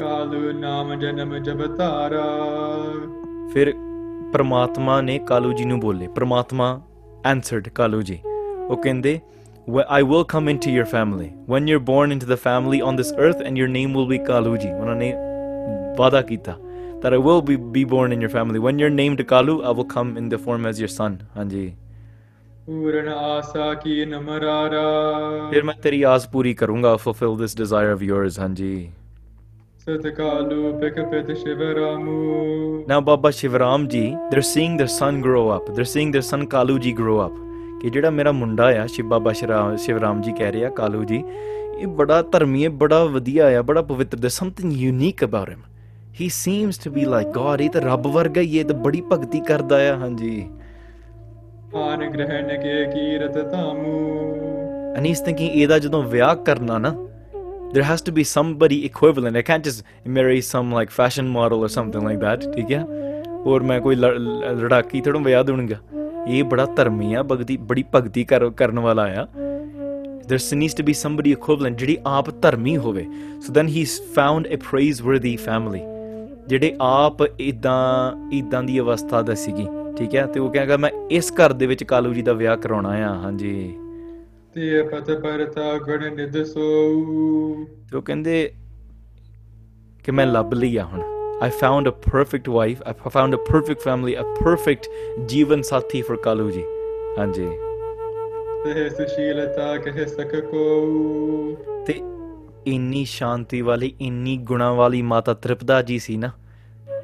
ਕਾਲੂ 0.00 0.52
ਨਾਮ 0.52 0.94
ਜਨਮ 0.94 1.38
ਜਬ 1.38 1.76
ਤਾਰਾ 1.76 2.26
ਫਿਰ 3.54 3.74
ਪ੍ਰਮਾਤਮਾ 4.32 5.00
ਨੇ 5.00 5.18
ਕਾਲੂ 5.18 5.52
ਜੀ 5.52 5.64
ਨੂੰ 5.64 5.80
ਬੋਲੇ 5.80 6.06
answered 7.32 7.70
ਕਾਲੂ 7.74 8.02
ਜੀ 8.02 8.18
ਉਹ 8.70 8.76
I 9.96 10.02
will 10.02 10.24
come 10.24 10.48
into 10.52 10.70
your 10.76 10.86
family. 10.92 11.26
When 11.52 11.68
you're 11.70 11.84
born 11.88 12.12
into 12.14 12.28
the 12.30 12.38
family 12.44 12.78
on 12.82 12.96
this 13.00 13.12
earth 13.24 13.42
and 13.48 13.60
your 13.60 13.68
name 13.74 13.92
will 13.98 14.08
be 14.12 14.18
Kaluji. 14.28 14.72
ਉਹਨਾਂ 14.74 14.96
ਨੇ 14.96 15.12
ਵਾਦਾ 15.98 16.22
ਕੀਤਾ 16.22 16.56
that 17.02 17.12
I 17.12 17.18
will 17.18 17.42
be, 17.42 17.56
be 17.76 17.84
born 17.92 18.12
in 18.16 18.20
your 18.24 18.30
family. 18.30 18.60
When 18.64 18.80
you're 18.80 18.94
named 18.96 19.22
Kalu, 19.32 19.54
I 19.68 19.72
will 19.78 19.88
come 19.94 20.10
in 20.16 20.28
the 20.34 20.40
form 20.46 20.66
as 20.70 20.80
your 20.82 20.90
son. 20.96 21.16
ਹਾਂਜੀ 21.36 21.72
ਪੂਰਨ 22.66 23.08
ਆਸਾ 23.08 23.72
ਕੀ 23.74 24.04
ਨਮਰਾਰਾ 24.04 24.82
ਫਿਰ 25.50 25.62
ਮੈਂ 25.62 25.74
ਤੇਰੀ 25.82 26.02
fulfill 27.06 27.38
this 27.42 27.54
desire 27.62 27.94
of 27.96 28.04
yours 28.10 28.40
ਹਾਂਜੀ 28.40 28.90
ਨਾ 32.88 32.98
ਬਾਬਾ 33.00 33.30
ਸ਼ਿਵਰਾਮ 33.30 33.86
ਜੀ 33.88 34.02
ਦੇ 34.30 34.40
ਸੀਇੰਗ 34.40 34.78
ਦੇ 34.78 34.86
son 34.86 35.22
grow 35.22 35.42
up. 35.54 35.72
They 35.74 35.84
seeing 35.84 36.14
their 36.14 36.24
son 36.24 36.44
Kalu 36.44 36.76
ji 36.76 36.92
grow 37.00 37.16
up. 37.24 37.40
ਕਿ 37.82 37.90
ਜਿਹੜਾ 37.90 38.10
ਮੇਰਾ 38.10 38.32
ਮੁੰਡਾ 38.32 38.66
ਆ 38.82 38.86
ਸ਼ਿਵ 38.86 39.08
ਬਾਬਾ 39.08 39.32
ਸ਼ਿਵਰਾਮ 39.32 40.20
ਜੀ 40.22 40.32
ਕਹਿ 40.32 40.52
ਰਿਹਾ 40.52 40.70
ਕਾਲੂ 40.70 41.04
ਜੀ 41.04 41.22
ਇਹ 41.78 41.86
ਬੜਾ 41.86 42.22
ਧਰਮੀ 42.22 42.64
ਹੈ 42.64 42.68
ਬੜਾ 42.68 43.04
ਵਧੀਆ 43.04 43.58
ਆ 43.58 43.62
ਬੜਾ 43.62 43.82
ਪਵਿੱਤਰ 43.82 44.18
they 44.18 44.28
something 44.28 44.72
unique 44.72 45.24
about 45.24 45.50
him 45.50 45.62
he 46.20 46.28
seems 46.28 46.78
to 46.78 46.90
be 46.90 47.04
like 47.04 47.28
God 47.28 47.60
ਇਹ 47.60 47.70
ਤਾਂ 47.70 47.80
ਰੱਬ 47.80 48.06
ਵਰਗਾ 48.06 48.40
ਹੀ 48.40 48.58
ਇਹ 48.58 48.64
ਤਾਂ 48.64 48.76
ਬੜੀ 48.76 49.02
ਭਗਤੀ 49.12 49.40
ਕਰਦਾ 49.40 49.76
ਆ 49.90 49.96
ਹਾਂਜੀ 49.96 50.48
ਪਾਨ 51.72 52.10
ਗ੍ਰਹਿਣ 52.10 52.48
ਕੇ 52.48 52.84
ਕੀਰਤ 52.84 53.38
ਧਾਮੂ 53.52 54.00
ਅਨੀਸ 54.98 55.22
ਨੇ 55.22 55.32
ਕਿ 55.32 55.46
ਇਹਦਾ 55.46 55.78
ਜਦੋਂ 55.78 56.02
ਵਿਆਹ 56.02 56.34
ਕਰਨਾ 56.36 56.78
ਨਾ 56.78 56.94
there 57.72 57.84
has 57.84 58.02
to 58.02 58.12
be 58.12 58.24
somebody 58.24 58.84
equivalent. 58.84 59.36
I 59.36 59.42
can't 59.42 59.64
just 59.64 59.82
marry 60.06 60.40
some 60.42 60.72
like 60.72 60.90
fashion 60.90 61.28
model 61.28 61.60
or 61.60 61.68
something 61.68 62.04
like 62.04 62.20
that. 62.20 62.44
ठीक 62.54 62.70
है 62.70 62.82
और 63.44 63.62
मैं 63.62 63.80
कोई 63.80 63.94
लड़ाकी 63.96 65.00
थोड़ा 65.06 65.20
ब्याह 65.20 65.42
दूंगा 65.42 65.78
ये 66.28 66.42
बड़ा 66.50 66.66
धर्मी 66.76 67.14
आ 67.14 67.22
भगती 67.30 67.56
बड़ी 67.70 67.84
भगती 67.94 68.24
कर 68.24 68.48
करने 68.58 68.80
वाला 68.80 69.06
है 69.06 69.26
there 70.28 70.58
needs 70.58 70.74
to 70.74 70.84
be 70.88 70.94
somebody 70.98 71.34
equivalent 71.36 71.78
ਜਿਹੜੀ 71.78 71.96
ਆਪ 72.06 72.30
ਧਰਮੀ 72.42 72.76
ਹੋਵੇ 72.76 73.06
so 73.46 73.54
then 73.58 73.72
he 73.76 73.84
found 74.18 74.52
a 74.56 74.60
praiseworthy 74.68 75.36
family 75.48 75.80
ਜਿਹੜੇ 76.48 76.76
ਆਪ 76.80 77.22
ਇਦਾਂ 77.40 78.12
ਇਦਾਂ 78.36 78.62
ਦੀ 78.62 78.78
ਅਵਸਥਾ 78.80 79.22
ਦਾ 79.22 79.34
ਸੀਗੀ 79.34 79.66
ਠੀਕ 79.98 80.14
ਹੈ 80.14 80.26
ਤੇ 80.26 80.40
ਉਹ 80.40 80.50
ਕਹਿੰਦਾ 80.50 80.76
ਮੈਂ 80.76 80.90
ਇਸ 81.16 81.32
ਘਰ 81.40 81.52
ਦੇ 81.52 81.66
ਵਿੱਚ 81.66 81.84
ਕਾਲੂ 81.84 82.12
ਜੀ 82.14 82.22
ਦਾ 82.22 82.32
ਵਿਆਹ 82.32 82.56
ਕਰਾਉਣਾ 82.56 82.90
ਆ 83.08 83.14
ਹਾਂਜੀ 83.14 83.74
ਤੇ 84.54 84.82
ਪਤ 84.82 85.10
ਪਰਤਾ 85.10 85.78
ਗਣ 85.78 86.14
ਨਿਦ 86.14 86.42
ਸੋ 86.44 86.62
ਤੋ 87.92 88.00
ਕਹਿੰਦੇ 88.00 88.52
ਕਿ 90.04 90.12
ਮੈਂ 90.12 90.26
ਲੱਭ 90.26 90.52
ਲਿਆ 90.54 90.84
ਹੁਣ 90.84 91.02
I 91.42 91.50
found 91.50 91.88
a 91.88 91.90
perfect 91.90 92.48
wife 92.48 92.82
I 92.82 92.94
found 93.08 93.34
a 93.34 93.38
perfect 93.38 93.80
family 93.80 94.16
a 94.16 94.22
perfect 94.22 94.86
ਜੀਵਨ 95.26 95.62
ਸਾਥੀ 95.62 96.02
ਫਰ 96.02 96.16
ਕਾਲੂ 96.16 96.50
ਜੀ 96.50 96.62
ਹਾਂਜੀ 97.18 97.46
ਤੇ 98.64 98.88
ਸੁਸ਼ੀਲਤਾ 98.88 99.76
ਕਹਿ 99.76 100.06
ਸਕ 100.06 100.36
ਕੋ 100.40 101.56
ਤੇ 101.86 102.00
ਇੰਨੀ 102.66 103.04
ਸ਼ਾਂਤੀ 103.04 103.60
ਵਾਲੀ 103.60 103.94
ਇੰਨੀ 104.00 104.36
ਗੁਣਾ 104.36 104.72
ਵਾਲੀ 104.72 105.02
ਮਾਤਾ 105.02 105.34
ਤ੍ਰਿਪਦਾ 105.34 105.82
ਜੀ 105.82 105.98
ਸੀ 105.98 106.16
ਨਾ 106.16 106.30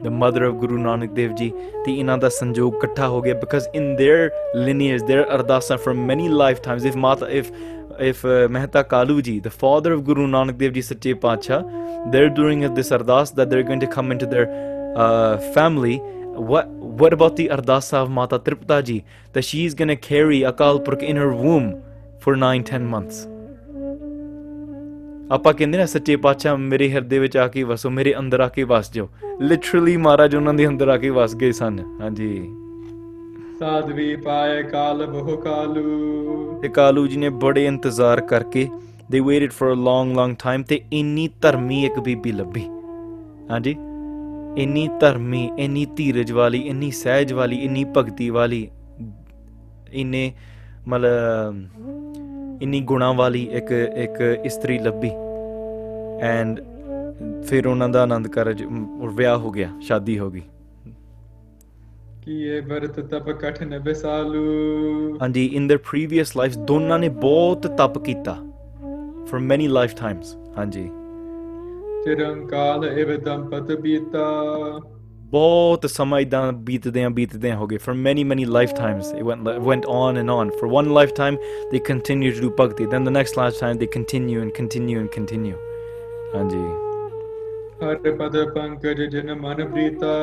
the 0.03 0.11
mother 0.11 0.45
of 0.45 0.59
Guru 0.61 0.79
Nanak 0.79 1.14
Dev 1.14 1.37
Ji, 1.37 1.51
the 1.85 1.99
inada 2.01 2.31
sanjog 2.31 2.81
Katha 2.81 3.09
hoge 3.09 3.39
because 3.41 3.66
in 3.74 3.97
their 3.97 4.33
lineage 4.55 5.03
their 5.07 5.24
ardasa 5.26 5.79
for 5.79 5.95
many 5.95 6.29
lifetimes 6.29 6.85
if 6.85 6.97
mata 6.97 7.26
if 7.26 7.51
if 7.99 8.24
uh, 8.24 8.47
Mehta 8.49 8.85
Kalu 8.85 9.22
Ji, 9.22 9.41
the 9.41 9.51
father 9.51 9.93
of 9.93 10.05
Guru 10.05 10.26
Nanak 10.26 10.59
Dev 10.59 10.72
Ji 10.74 10.83
Sache 10.83 11.20
Pacha, 11.20 11.64
they're 12.11 12.31
doing 12.31 12.61
this 12.74 12.91
ardas 12.91 13.35
that 13.35 13.51
they're 13.51 13.62
going 13.62 13.81
to 13.81 13.89
come 13.89 14.12
into 14.12 14.26
their 14.26 14.47
uh, 14.97 15.39
family 15.53 15.99
what 16.39 16.68
what 16.68 17.12
about 17.12 17.37
the 17.37 17.49
ardasa 17.49 17.95
of 17.95 18.11
Mata 18.11 18.39
Tripta 18.39 18.85
Ji 18.85 19.05
that 19.33 19.43
she's 19.43 19.74
going 19.74 19.89
to 19.89 19.97
carry 19.97 20.41
Akal 20.41 20.85
Purk 20.85 21.03
in 21.03 21.16
her 21.16 21.35
womb 21.35 21.83
for 22.18 22.37
nine, 22.37 22.62
ten 22.62 22.87
months 22.87 23.26
ਆਪਾਂ 25.33 25.53
ਕਹਿੰਦੇ 25.55 25.79
ਨਾ 25.79 25.85
ਸੱਚੇ 25.87 26.14
ਪਾਤਸ਼ਾਹ 26.16 26.57
ਮੇਰੇ 26.59 26.89
ਹਿਰਦੇ 26.91 27.18
ਵਿੱਚ 27.18 27.37
ਆ 27.37 27.47
ਕੇ 27.49 27.62
ਵਸੋ 27.62 27.91
ਮੇਰੇ 27.91 28.14
ਅੰਦਰ 28.18 28.41
ਆ 28.41 28.47
ਕੇ 28.49 28.62
ਵਸ 28.64 28.93
ਜਾਓ 28.93 29.09
ਲਿਟਰਲੀ 29.41 29.97
ਮਹਾਰਾਜ 29.97 30.37
ਉਹਨਾਂ 30.37 30.55
ਦੇ 30.55 30.66
ਅੰਦਰ 30.66 30.89
ਆ 30.89 30.97
ਕੇ 30.97 31.11
ਵਸ 31.11 31.35
ਗਏ 31.37 31.53
ਸਨ 31.53 31.79
ਹਾਂਜੀ 32.01 32.29
ਸਾਧਵੀ 33.59 34.14
ਪਾਏ 34.16 34.62
ਕਾਲ 34.62 35.07
ਬਹੁ 35.07 35.37
ਕਾਲੂ 35.37 36.59
ਤੇ 36.62 36.68
ਕਾਲੂ 36.68 37.07
ਜੀ 37.07 37.16
ਨੇ 37.16 37.29
ਬੜੇ 37.39 37.64
ਇੰਤਜ਼ਾਰ 37.66 38.20
ਕਰਕੇ 38.20 38.68
they 39.11 39.20
waited 39.20 39.53
for 39.53 39.72
a 39.72 39.76
long 39.76 40.16
long 40.16 40.35
time 40.45 40.62
ਤੇ 40.62 40.81
ਇੰਨੀ 40.93 41.29
ਧਰਮੀ 41.43 41.85
ਇੱਕ 41.85 41.99
ਬੀਬੀ 42.01 42.33
ਲੱਭੀ 42.33 42.64
ਹਾਂਜੀ 43.51 43.76
ਇੰਨੀ 44.62 44.89
ਧਰਮੀ 45.01 45.49
ਇੰਨੀ 45.59 45.87
ਧੀਰਜ 45.97 46.33
ਵਾਲੀ 46.33 46.59
ਇੰਨੀ 46.61 46.91
ਸਹਿਜ 46.91 47.33
ਵਾਲੀ 47.33 47.57
ਇੰਨੀ 47.57 47.85
ਭਗਤੀ 47.97 48.31
ਵਾਲੀ 48.31 48.68
ਇਨੇ 49.93 50.31
ਮਤਲਬ 50.89 52.28
ਇੰਨੀ 52.62 52.81
ਗੁਣਾ 52.81 53.12
ਵਾਲੀ 53.12 53.43
ਇੱਕ 53.53 53.72
ਇੱਕ 53.72 54.20
ਇਸਤਰੀ 54.45 54.79
ਲੱਭੀ 54.79 55.11
ਐਂਡ 56.20 56.61
ਫਿਰ 57.45 57.66
ਉਹਨਾਂ 57.66 57.89
ਦਾ 57.89 58.03
ਆਨੰਦ 58.03 58.29
ਕਾਰਜ 58.29 58.62
ਵਿਆਹ 59.16 59.37
ਹੋ 59.37 59.51
ਗਿਆ 59.51 59.70
ਸ਼ਾਦੀ 59.81 60.18
ਹੋ 60.18 60.31
ਗਈ 60.31 60.43
ਇਹ 62.29 62.62
ਵਰਤ 62.62 63.01
ਤਪ 63.01 63.31
ਕਠ 63.31 63.62
ਨਬੇ 63.62 63.95
ਸਾਲੂ 63.95 65.18
ਹਾਂਜੀ 65.22 65.45
ਇਨ 65.47 65.68
देयर 65.68 65.79
ਪ੍ਰੀਵੀਅਸ 65.91 66.37
ਲਾਈਫਸ 66.37 66.57
ਦੋਨਾਂ 66.59 66.99
ਨੇ 66.99 67.09
ਬਹੁਤ 67.09 67.66
ਤਪ 67.66 67.99
ਕੀਤਾ 67.99 68.37
ਫॉर 69.31 69.41
ਮੈਨੀ 69.41 69.68
ਲਾਈਫ 69.68 69.95
ਟਾਈਮਸ 69.95 70.37
ਹਾਂਜੀ 70.59 70.89
ਤਿਰੰਕਾਲ 72.05 72.85
ਇਹ 72.85 73.18
ਦੰਪਤ 73.18 73.72
ਬੀਤਾ 73.72 74.29
ਬਹੁਤ 75.31 75.87
ਸਮਾਂ 75.87 76.18
ਇਦਾਂ 76.20 76.41
ਬੀਤਦੇ 76.68 77.03
ਆ 77.05 77.09
ਬੀਤਦੇ 77.16 77.53
ਹੋ 77.55 77.66
ਗਏ 77.66 77.79
for 77.87 77.95
many 78.07 78.24
many 78.29 78.45
lifetimes 78.57 79.09
it 79.18 79.24
went 79.31 79.49
went 79.68 79.89
on 79.95 80.20
and 80.20 80.35
on 80.35 80.53
for 80.61 80.70
one 80.74 80.91
lifetime 80.99 81.39
they 81.72 81.81
continued 81.89 82.37
to 82.39 82.45
do 82.45 82.51
bhakti 82.61 82.87
then 82.95 83.09
the 83.09 83.14
next 83.16 83.39
lifetime 83.41 83.81
they 83.83 83.89
continue 83.97 84.45
and 84.45 84.55
continue 84.61 85.01
and 85.03 85.12
continue 85.16 85.57
ਹਾਂਜੀ 86.35 86.62
ਹਰ 87.83 88.16
ਪਦ 88.18 88.37
ਪੰਕਜ 88.55 89.03
ਜਨ 89.11 89.35
ਮਨ 89.41 89.66
ਪ੍ਰੀਤਾ 89.68 90.14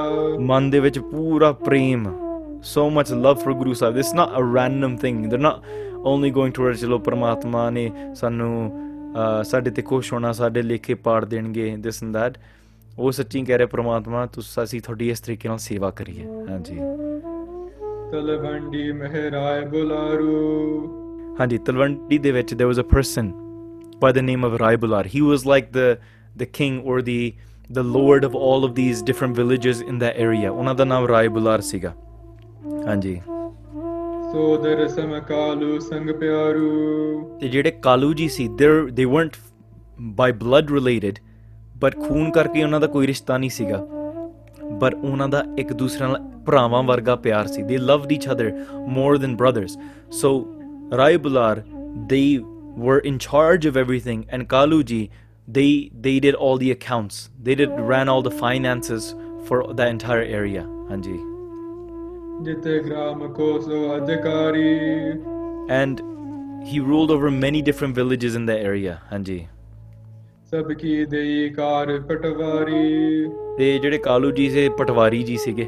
ਮਨ 0.51 0.69
ਦੇ 0.69 0.79
ਵਿੱਚ 0.79 0.99
ਪੂਰਾ 0.99 1.51
ਪ੍ਰੇਮ 1.65 2.07
so 2.67 2.83
much 2.93 3.09
love 3.23 3.41
for 3.41 3.53
Guru 3.57 3.73
Sahib. 3.79 3.97
This 3.97 4.07
is 4.07 4.15
not 4.19 4.31
a 4.37 4.43
random 4.53 4.93
thing. 5.01 5.17
They're 5.31 5.43
not 5.45 5.65
only 6.11 6.31
going 6.37 6.53
towards 6.57 6.83
Jalo 6.83 6.97
Paramatma 7.07 7.65
ne 7.75 7.85
sanu 8.21 8.49
ਸਾਡੇ 9.49 9.71
ਤੇ 9.71 9.81
ਖੁਸ਼ 9.81 10.11
ਹੋਣਾ 10.13 10.31
ਸਾਡੇ 10.39 10.61
ਲੇਖੇ 10.61 10.93
ਪਾੜ 11.03 11.23
ਦੇਣਗੇ 11.25 11.75
this 11.83 12.01
and 12.05 12.17
that 12.17 12.33
ਉਹ 12.97 13.11
ਸੱਚੀ 13.11 13.41
ਕਹਿ 13.41 13.57
ਰਿਹਾ 13.57 13.67
ਪ੍ਰਮਾਤਮਾ 13.67 14.25
ਤੁਸੀਂ 14.25 14.63
ਅਸੀਂ 14.63 14.81
ਤੁਹਾਡੀ 14.81 15.09
ਇਸ 15.09 15.19
ਤਰੀਕੇ 15.19 15.49
ਨਾਲ 15.49 15.57
ਸੇਵਾ 15.57 15.89
ਕਰੀਏ 15.91 16.25
ਹਾਂਜੀ 16.49 16.75
ਤਲਵੰਡੀ 18.11 18.91
ਮਹਿਰਾਏ 18.91 19.65
ਬੁਲਾਰੂ 19.65 21.35
ਹਾਂਜੀ 21.39 21.57
ਤਲਵੰਡੀ 21.57 22.17
ਦੇ 22.17 22.31
ਵਿੱਚ 22.31 22.53
there 22.53 22.67
was 22.67 22.79
a 22.79 22.87
person 22.91 23.31
by 24.01 24.13
the 24.13 24.17
name 24.17 24.45
of 24.45 24.59
Rai 24.59 24.75
Bular 24.75 25.07
he 25.15 25.21
was 25.21 25.45
like 25.47 25.71
the 25.71 25.95
the 26.37 26.43
king 26.43 26.79
or 26.87 27.01
the 27.01 27.33
the 27.71 27.79
lord 27.87 28.25
of 28.25 28.35
all 28.35 28.65
of 28.65 28.75
these 28.75 29.03
different 29.03 29.39
villages 29.39 29.83
in 29.87 29.99
the 29.99 30.11
area 30.11 30.51
ਉਹਨਾਂ 30.51 30.75
ਦਾ 30.75 30.85
ਨਾਮ 30.85 31.07
ਰਾਏ 31.07 31.27
ਬੁਲਾਰ 31.27 31.61
ਸੀਗਾ 31.61 31.93
ਹਾਂਜੀ 32.87 33.15
ਸੋ 33.15 33.51
ਸੋਦਰ 34.31 34.87
ਸਮ 34.87 35.19
ਕਾਲੂ 35.19 35.79
ਸੰਗ 35.79 36.09
ਪਿਆਰੂ 36.09 37.37
ਤੇ 37.41 37.47
ਜਿਹੜੇ 37.47 37.71
ਕਾਲੂ 37.71 38.13
ਜੀ 38.13 38.27
ਸੀ 38.29 38.47
they 38.47 38.67
they 38.91 39.05
weren't 39.05 39.35
by 39.99 40.31
blood 40.31 40.71
related 40.71 41.19
But 41.83 42.07
ਖੂਨ 42.07 42.31
ਕਰਕੇ 42.31 42.63
ਉਹਨਾਂ 42.63 42.79
ਦਾ 42.79 42.87
ਕੋਈ 42.87 43.07
ਰਿਸ਼ਤਾ 43.07 43.37
ਨਹੀਂ 43.37 43.49
ਸੀਗਾ 43.49 43.87
ਪਰ 44.79 44.95
ਉਹਨਾਂ 44.95 45.29
ਦਾ 45.29 45.43
ਇੱਕ 45.59 45.73
ਦੂਸਰੇ 45.73 46.07
ਨਾਲ 46.07 46.17
ਭਰਾਵਾਂ 46.45 46.83
ਵਰਗਾ 46.83 47.15
ਪਿਆਰ 47.15 47.47
ਸੀ 47.47 47.61
they 47.61 47.77
loved 47.77 48.11
each 48.11 48.31
other 48.31 48.65
more 48.87 49.17
than 49.17 49.35
brothers 49.35 49.77
so 50.11 50.45
Rai 50.97 51.17
Bular 51.17 51.63
they 51.95 52.39
were 52.85 52.97
in 53.09 53.17
charge 53.25 53.65
of 53.69 53.77
everything 53.81 54.23
and 54.35 54.45
kaluji 54.53 55.03
they 55.57 55.69
they 56.05 56.13
did 56.25 56.37
all 56.45 56.57
the 56.63 56.71
accounts 56.73 57.19
they 57.45 57.55
did 57.61 57.69
ran 57.91 58.11
all 58.13 58.23
the 58.25 58.33
finances 58.41 59.07
for 59.47 59.59
the 59.79 59.87
entire 59.93 60.25
area 60.39 60.65
hanji 60.89 61.15
and 65.79 66.03
he 66.67 66.83
ruled 66.91 67.15
over 67.17 67.31
many 67.31 67.63
different 67.71 67.95
villages 67.95 68.35
in 68.35 68.45
the 68.45 68.59
area 68.71 68.97
hanji 69.13 69.39
ਸਭ 70.55 70.71
ਕੀ 70.79 71.05
ਦੇਈ 71.11 71.49
ਕਾਰ 71.55 71.87
ਪਟਵਾਰੀ 72.09 73.27
ਤੇ 73.57 73.77
ਜਿਹੜੇ 73.79 73.97
ਕਾਲੂ 74.03 74.29
ਜੀ 74.31 74.49
ਸੇ 74.49 74.67
ਪਟਵਾਰੀ 74.77 75.23
ਜੀ 75.23 75.37
ਸੀਗੇ 75.37 75.67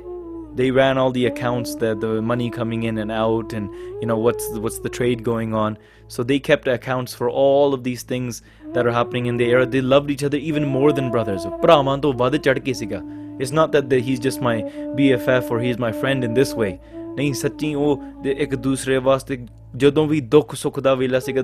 they 0.59 0.67
ran 0.75 0.99
all 1.01 1.11
the 1.15 1.23
accounts 1.29 1.73
that 1.81 1.99
the 2.03 2.11
money 2.27 2.45
coming 2.53 2.85
in 2.91 2.99
and 3.01 3.11
out 3.15 3.51
and 3.57 3.73
you 4.03 4.07
know 4.11 4.15
what's 4.21 4.45
the, 4.53 4.61
what's 4.61 4.79
the 4.85 4.91
trade 4.97 5.19
going 5.27 5.51
on 5.63 5.75
so 6.15 6.23
they 6.31 6.37
kept 6.47 6.69
accounts 6.75 7.17
for 7.19 7.29
all 7.41 7.75
of 7.77 7.83
these 7.87 8.05
things 8.11 8.39
that 8.77 8.89
are 8.91 8.95
happening 8.95 9.27
in 9.31 9.37
the 9.41 9.49
era 9.57 9.67
they 9.75 9.83
loved 9.95 10.15
each 10.15 10.23
other 10.29 10.39
even 10.51 10.65
more 10.77 10.89
than 10.99 11.11
brothers 11.17 11.45
it's 13.45 13.53
not 13.61 13.77
that 13.77 13.95
he's 14.09 14.23
just 14.27 14.45
my 14.49 14.55
bff 15.01 15.55
or 15.55 15.61
he's 15.67 15.83
my 15.87 15.91
friend 16.01 16.29
in 16.29 16.39
this 16.41 16.55
way 16.63 16.71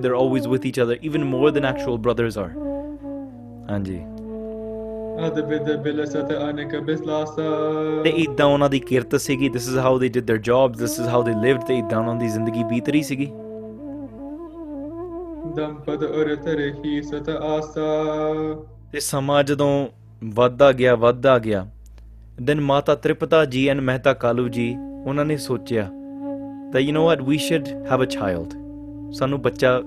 they're 0.08 0.20
always 0.24 0.52
with 0.56 0.70
each 0.72 0.84
other 0.86 0.98
even 1.10 1.32
more 1.36 1.50
than 1.58 1.72
actual 1.74 1.98
brothers 2.08 2.36
are 2.46 2.52
ਹਾਂਜੀ 3.70 4.00
ਅਦਬੇ 5.26 6.04
ਸਤ 6.06 6.32
ਆਨੇ 6.32 6.62
ਅਨਕ 6.62 6.76
ਬਿਸਲਾਸਾ 6.76 7.42
ਤੇ 8.04 8.10
ਇਦਾਂ 8.10 8.46
ਉਹਨਾਂ 8.46 8.68
ਦੀ 8.70 8.78
ਕਿਰਤ 8.80 9.16
ਸੀਗੀ 9.16 9.48
this 9.48 9.68
is 9.68 9.78
how 9.78 9.98
they 9.98 10.08
did 10.08 10.30
their 10.30 10.40
jobs 10.40 10.78
this 10.78 10.98
is 11.00 11.08
how 11.08 11.22
they 11.22 11.32
lived 11.42 11.64
ਤੇ 11.64 11.78
ਇਦਾਂ 11.78 11.98
ਉਹਨਾਂ 11.98 12.14
ਦੀ 12.14 12.28
ਜ਼ਿੰਦਗੀ 12.28 12.64
ਬੀਤ 12.64 12.88
ਰਹੀ 12.88 13.02
ਸੀਗੀ 13.02 13.26
ਦੰਪਦ 15.56 16.04
ਔਰਤ 16.04 16.48
ਰਹੀ 16.48 17.02
ਸਤ 17.02 17.28
ਆਸਾ 17.30 17.82
ਤੇ 18.92 19.00
ਸਮਾਂ 19.00 19.42
ਜਦੋਂ 19.44 19.88
ਵੱਧਾ 20.34 20.72
ਗਿਆ 20.72 20.94
ਵੱਧਾ 20.94 21.38
ਗਿਆ 21.38 21.66
ਦਿਨ 22.40 22.60
ਮਾਤਾ 22.60 22.94
ਤ੍ਰਿਪਤਾ 22.94 23.44
ਜੀ 23.44 23.66
ਐਨ 23.68 23.80
ਮਹਿਤਾ 23.80 24.12
ਕਾਲੂ 24.14 24.48
ਜੀ 24.48 24.74
ਉਹਨਾਂ 25.06 25.24
ਨੇ 25.24 25.36
ਸੋਚਿਆ 25.36 25.88
ਤਾਂ 26.72 26.80
you 26.80 26.94
know 26.94 27.04
what 27.04 27.22
we 27.22 27.38
should 27.38 27.68
have 27.90 28.02
a 28.02 28.06
child 28.06 28.54
ਸਾਨੂੰ 29.12 29.40
ਬੱਚਾ 29.42 29.80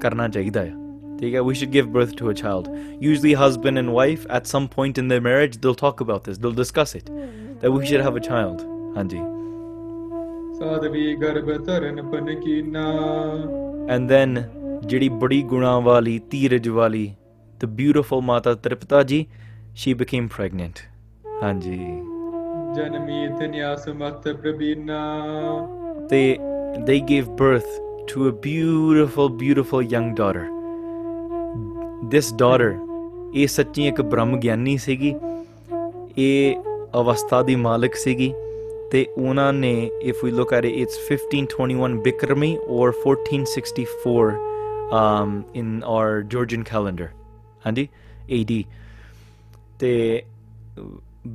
ਕਰਨਾ 0.00 0.28
ਚਾਹੀਦਾ 0.28 0.62
ਹੈ 0.62 0.87
Diga, 1.18 1.44
we 1.44 1.54
should 1.54 1.72
give 1.72 1.92
birth 1.92 2.14
to 2.16 2.28
a 2.30 2.34
child. 2.34 2.68
Usually, 3.00 3.32
husband 3.32 3.76
and 3.76 3.92
wife, 3.92 4.24
at 4.30 4.46
some 4.46 4.68
point 4.68 4.98
in 4.98 5.08
their 5.08 5.20
marriage, 5.20 5.60
they'll 5.60 5.74
talk 5.74 6.00
about 6.00 6.24
this, 6.24 6.38
they'll 6.38 6.52
discuss 6.52 6.94
it, 6.94 7.10
that 7.60 7.72
we 7.72 7.84
should 7.84 8.00
have 8.00 8.14
a 8.14 8.20
child. 8.20 8.62
Andy. 8.96 9.18
And 9.18 9.26
then, 14.08 14.48
Jiri 14.86 15.08
Bari 15.18 15.42
Gunawali, 15.42 16.20
Tirajwali, 16.28 17.16
the 17.58 17.66
beautiful 17.66 18.22
Mata 18.22 18.54
Triptaji, 18.54 19.28
she 19.74 19.92
became 19.94 20.28
pregnant. 20.28 20.86
Anji. 21.42 22.04
They, 26.08 26.38
they 26.84 27.00
gave 27.00 27.28
birth 27.30 27.80
to 28.08 28.28
a 28.28 28.32
beautiful, 28.32 29.28
beautiful 29.28 29.82
young 29.82 30.14
daughter. 30.14 30.48
This 32.04 32.34
daughter 32.34 32.74
ਇਹ 33.34 33.46
ਸੱਚੀ 33.46 33.86
ਇੱਕ 33.88 34.00
ਬ੍ਰਹਮ 34.02 34.36
ਗਿਆਨੀ 34.40 34.76
ਸੀਗੀ 34.76 35.14
ਇਹ 36.18 36.56
ਅਵਸਥਾ 37.00 37.42
ਦੀ 37.42 37.56
ਮਾਲਕ 37.56 37.94
ਸੀਗੀ 37.94 38.32
ਤੇ 38.90 39.06
ਉਹਨਾਂ 39.18 39.52
ਨੇ 39.52 39.90
if 40.02 40.24
we 40.24 40.30
look 40.30 40.52
at 40.54 40.64
it's 40.64 40.98
1521 41.12 41.96
Bikrami 42.02 42.56
or 42.78 42.92
1464 43.00 44.30
um 44.92 45.32
in 45.60 45.74
our 45.88 46.12
Georgian 46.34 46.62
calendar 46.70 47.08
ਹਾਂਜੀ 47.66 47.88
AD 48.40 48.62
ਤੇ 49.78 50.22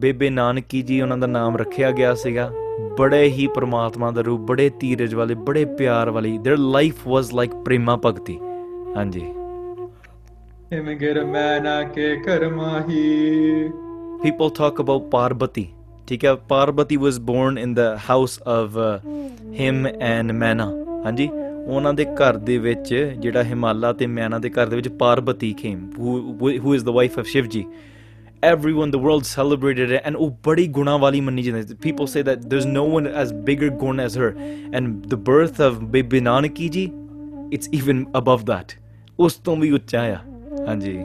ਬੇਬੇ 0.00 0.29
ਨਾਨਕੀ 0.29 0.81
ਜੀ 0.81 1.01
ਉਹਨਾਂ 1.01 1.17
ਦਾ 1.17 1.27
ਨਾਮ 1.27 1.57
ਰੱਖਿਆ 1.57 1.91
ਗਿਆ 1.91 2.13
ਸੀਗਾ 2.15 2.51
ਬੜੇ 2.99 3.23
ਹੀ 3.23 3.47
ਪ੍ਰਮਾਤਮਾ 3.47 4.11
ਦਾ 4.11 4.21
ਰੂਪ 4.21 4.41
ਬੜੇ 4.41 4.69
ਧੀਰਜ 4.79 5.15
ਵਾਲੇ 5.15 5.33
ਬੜੇ 5.33 5.65
ਪਿਆਰ 5.65 6.09
ਵਾਲੀ 6.09 6.37
their 6.37 6.57
life 6.57 7.07
was 7.07 7.33
like 7.33 7.55
prema 7.55 7.99
bhakti 8.05 8.39
ਹਾਂਜੀ 8.97 9.25
ਹਿਮ 10.73 10.89
ਗਿਰ 10.99 11.23
ਮੈਂ 11.25 11.61
ਨਾ 11.61 11.81
ਕੇ 11.83 12.15
ਕਰਮਾਹੀ 12.25 13.01
people 14.23 14.51
talk 14.59 14.79
about 14.83 15.07
Parvati. 15.15 15.63
ਠੀਕ 16.07 16.25
ਹੈ 16.25 16.33
Parbati 16.49 16.95
was 16.97 17.19
born 17.19 17.57
in 17.57 17.73
the 17.73 17.85
house 18.09 18.39
of 18.47 18.77
Him 19.59 19.87
and 19.87 20.31
Maina 20.31 20.65
ਹਾਂਜੀ 21.05 21.29
ਉਹਨਾਂ 21.67 21.93
ਦੇ 21.93 22.05
ਘਰ 22.05 22.37
ਦੇ 22.47 22.57
ਵਿੱਚ 22.57 22.93
ਜਿਹੜਾ 23.19 23.43
ਹਿਮਾਲਾ 23.43 23.91
ਤੇ 23.93 24.07
ਮੈਨਾ 24.07 24.39
ਦੇ 24.39 24.49
ਘਰ 24.49 24.67
ਦੇ 24.67 24.75
ਵਿੱਚ 24.75 24.87
Parbati 24.99 25.53
came 25.61 25.89
who 25.99 26.73
is 26.75 26.85
the 26.85 26.91
wife 26.91 27.19
of 27.19 27.25
Shivji 27.25 27.65
everyone 28.45 28.89
the 28.93 28.99
world 29.03 29.27
celebrated 29.27 29.91
it 29.97 30.07
and 30.07 30.17
oh 30.23 30.25
badi 30.45 30.63
guna 30.77 30.93
wali 31.03 31.19
manni 31.27 31.43
jande 31.45 31.75
people 31.85 32.09
say 32.13 32.23
that 32.29 32.41
there's 32.53 32.65
no 32.71 32.81
one 32.95 33.05
as 33.21 33.29
bigger 33.49 33.69
gun 33.83 34.01
as 34.05 34.17
her 34.21 34.27
and 34.79 35.05
the 35.13 35.19
birth 35.29 35.61
of 35.67 35.77
bibi 35.93 36.21
nanaki 36.25 36.67
ji 36.73 36.83
it's 37.57 37.71
even 37.79 38.03
above 38.21 38.45
that 38.51 38.75
us 39.25 39.39
ਤੋਂ 39.45 39.55
ਵੀ 39.57 39.71
ਉੱਚਾ 39.71 40.03
hai 40.05 40.32
ਹਾਂਜੀ 40.67 40.97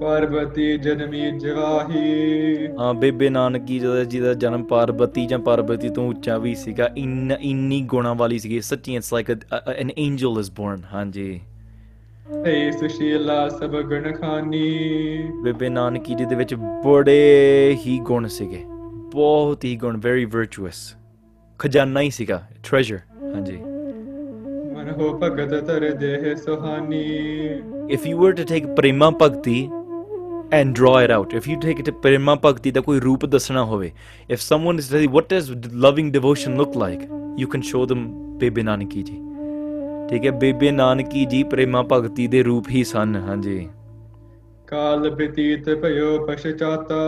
ਪਾਰਬਤੀ 0.00 0.76
ਜਨਮੀ 0.78 1.30
ਜਵਾਹੀ 1.38 2.66
ਹਾਂ 2.78 2.92
ਬੇਬੇ 2.94 3.28
ਨਾਨਕੀ 3.30 3.78
ਜਦੋਂ 3.78 4.04
ਜੀ 4.04 4.20
ਦਾ 4.20 4.32
ਜਨਮ 4.34 4.64
ਪਾਰਬਤੀ 4.64 5.26
ਜਾਂ 5.26 5.38
ਪਾਰਬਤੀ 5.38 5.88
ਤੋਂ 5.88 6.08
ਉੱਚਾ 6.08 6.36
ਵੀ 6.38 6.54
ਸੀਗਾ 6.54 6.88
ਇੰਨ 6.96 7.36
ਇੰਨੀ 7.40 7.80
ਗੁਣਾ 7.86 8.12
ਵਾਲੀ 8.12 8.38
ਸੀਗੀ 8.38 8.60
ਸੱਚੀ 8.60 8.94
it's 8.96 9.12
like 9.12 9.30
an 9.30 9.90
angel 9.98 10.38
is 10.40 10.50
born 10.50 10.82
ਹਾਂਜੀ 10.92 11.28
ਏ 12.46 12.70
ਸੁਸ਼ੀਲਾ 12.70 13.48
ਸਭ 13.48 13.80
ਗੁਣ 13.82 14.12
ਖਾਨੀ 14.12 15.22
ਬੇਬੇ 15.42 15.68
ਨਾਨਕੀ 15.68 16.14
ਜੀ 16.14 16.24
ਦੇ 16.24 16.36
ਵਿੱਚ 16.36 16.54
ਬੜੇ 16.84 17.76
ਹੀ 17.86 17.98
ਗੁਣ 18.02 18.26
ਸੀਗੇ 18.28 18.64
ਬਹੁਤ 19.12 19.64
ਹੀ 19.64 19.76
ਗੁਣ 19.76 19.96
ਵੈਰੀ 19.96 20.24
ਵਰਚੁਅਸ 20.24 20.94
ਖਜ਼ਾਨਾ 21.60 22.00
ਹੀ 22.00 22.10
ਸੀਗਾ 22.10 22.42
ਟ੍ਰੈਜਰ 22.62 22.98
ਹਾਂਜੀ 23.34 23.58
ਮਨ 24.88 25.00
ਹੋ 25.00 25.12
ਭਗਤ 25.18 25.54
ਤਰ 25.66 25.90
ਦੇਹ 26.00 26.34
Suhani 26.36 27.04
if 27.94 28.06
you 28.08 28.16
were 28.20 28.32
to 28.38 28.44
take 28.50 28.66
prema 28.78 29.08
bhakti 29.22 29.58
and 30.58 30.74
draw 30.78 30.94
it 31.04 31.12
out 31.16 31.34
if 31.38 31.48
you 31.50 31.56
take 31.64 31.80
it 31.82 31.88
to 31.88 31.94
prema 32.04 32.34
bhakti 32.44 32.72
ਦਾ 32.72 32.80
ਕੋਈ 32.80 33.00
ਰੂਪ 33.00 33.26
ਦੱਸਣਾ 33.26 33.64
ਹੋਵੇ 33.64 33.90
if 34.34 34.44
someone 34.44 34.82
is 34.82 34.90
telling 34.92 35.14
what 35.16 35.30
does 35.32 35.50
loving 35.86 36.12
devotion 36.16 36.60
look 36.60 36.78
like 36.82 37.02
you 37.42 37.48
can 37.54 37.66
show 37.72 37.84
them 37.92 38.06
Bebe 38.38 38.62
Nanaki 38.62 39.02
ji 39.02 39.16
ਠੀਕ 40.10 40.26
ਹੈ 40.26 40.30
ਬੇਬੇ 40.40 40.70
ਨਾਨਕੀ 40.70 41.24
ਜੀ 41.26 41.42
ਪ੍ਰੇਮਾ 41.44 41.82
ਭਗਤੀ 41.82 42.26
ਦੇ 42.26 42.42
ਰੂਪ 42.42 42.68
ਹੀ 42.70 42.84
ਸਨ 42.84 43.16
ਹਾਂਜੀ 43.28 43.58
ਕਾਲ 44.66 45.10
ਬਤੀਤ 45.10 45.68
ਭਇਓ 45.82 46.26
ਪਛਤਾਤਾ 46.26 47.02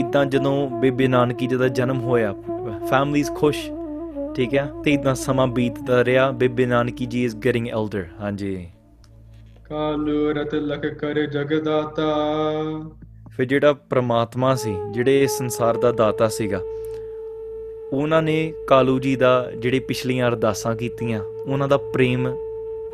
ਇਦਾਂ 0.00 0.24
ਜਦੋਂ 0.26 0.54
ਬੇਬੇ 0.80 1.08
ਨਾਨਕੀ 1.08 1.46
ਜੀ 1.46 1.56
ਦਾ 1.56 1.68
ਜਨਮ 1.78 2.00
ਹੋਇਆ 2.00 2.34
ਫੈਮਲੀਜ਼ 2.90 3.30
ਖੁਸ਼ 3.30 3.68
ਠੀਕ 4.38 4.54
ਆ 4.54 4.66
ਤੇ 4.84 4.92
ਇਦਾਂ 4.92 5.14
ਸਮਾਂ 5.14 5.46
ਬੀਤਦਾ 5.46 6.04
ਰਿਹਾ 6.04 6.30
Bebe 6.30 6.66
Nanaki 6.66 7.06
ji 7.06 7.24
is 7.24 7.36
getting 7.36 7.68
elder 7.68 8.04
ਹਾਂਜੀ 8.20 8.68
ਕਾਲੂ 9.64 10.30
ਰਤ 10.30 10.54
ਲਖ 10.54 10.86
ਕਰ 10.86 11.20
ਜਗਦਾਤਾ 11.26 12.04
ਫਿਰ 13.36 13.46
ਜਿਹੜਾ 13.46 13.72
ਪ੍ਰਮਾਤਮਾ 13.72 14.54
ਸੀ 14.54 14.74
ਜਿਹੜੇ 14.90 15.26
ਸੰਸਾਰ 15.26 15.76
ਦਾ 15.76 15.92
ਦਾਤਾ 15.92 16.28
ਸੀਗਾ 16.28 16.60
ਉਹਨਾਂ 17.92 18.22
ਨੇ 18.22 18.52
ਕਾਲੂ 18.68 18.98
ਜੀ 18.98 19.16
ਦਾ 19.16 19.50
ਜਿਹੜੇ 19.58 19.80
ਪਿਛਲੀਆਂ 19.80 20.28
ਅਰਦਾਸਾਂ 20.28 20.76
ਕੀਤੀਆਂ 20.76 21.20
ਉਹਨਾਂ 21.22 21.68
ਦਾ 21.68 21.76
ਪ੍ਰੇਮ 21.76 22.28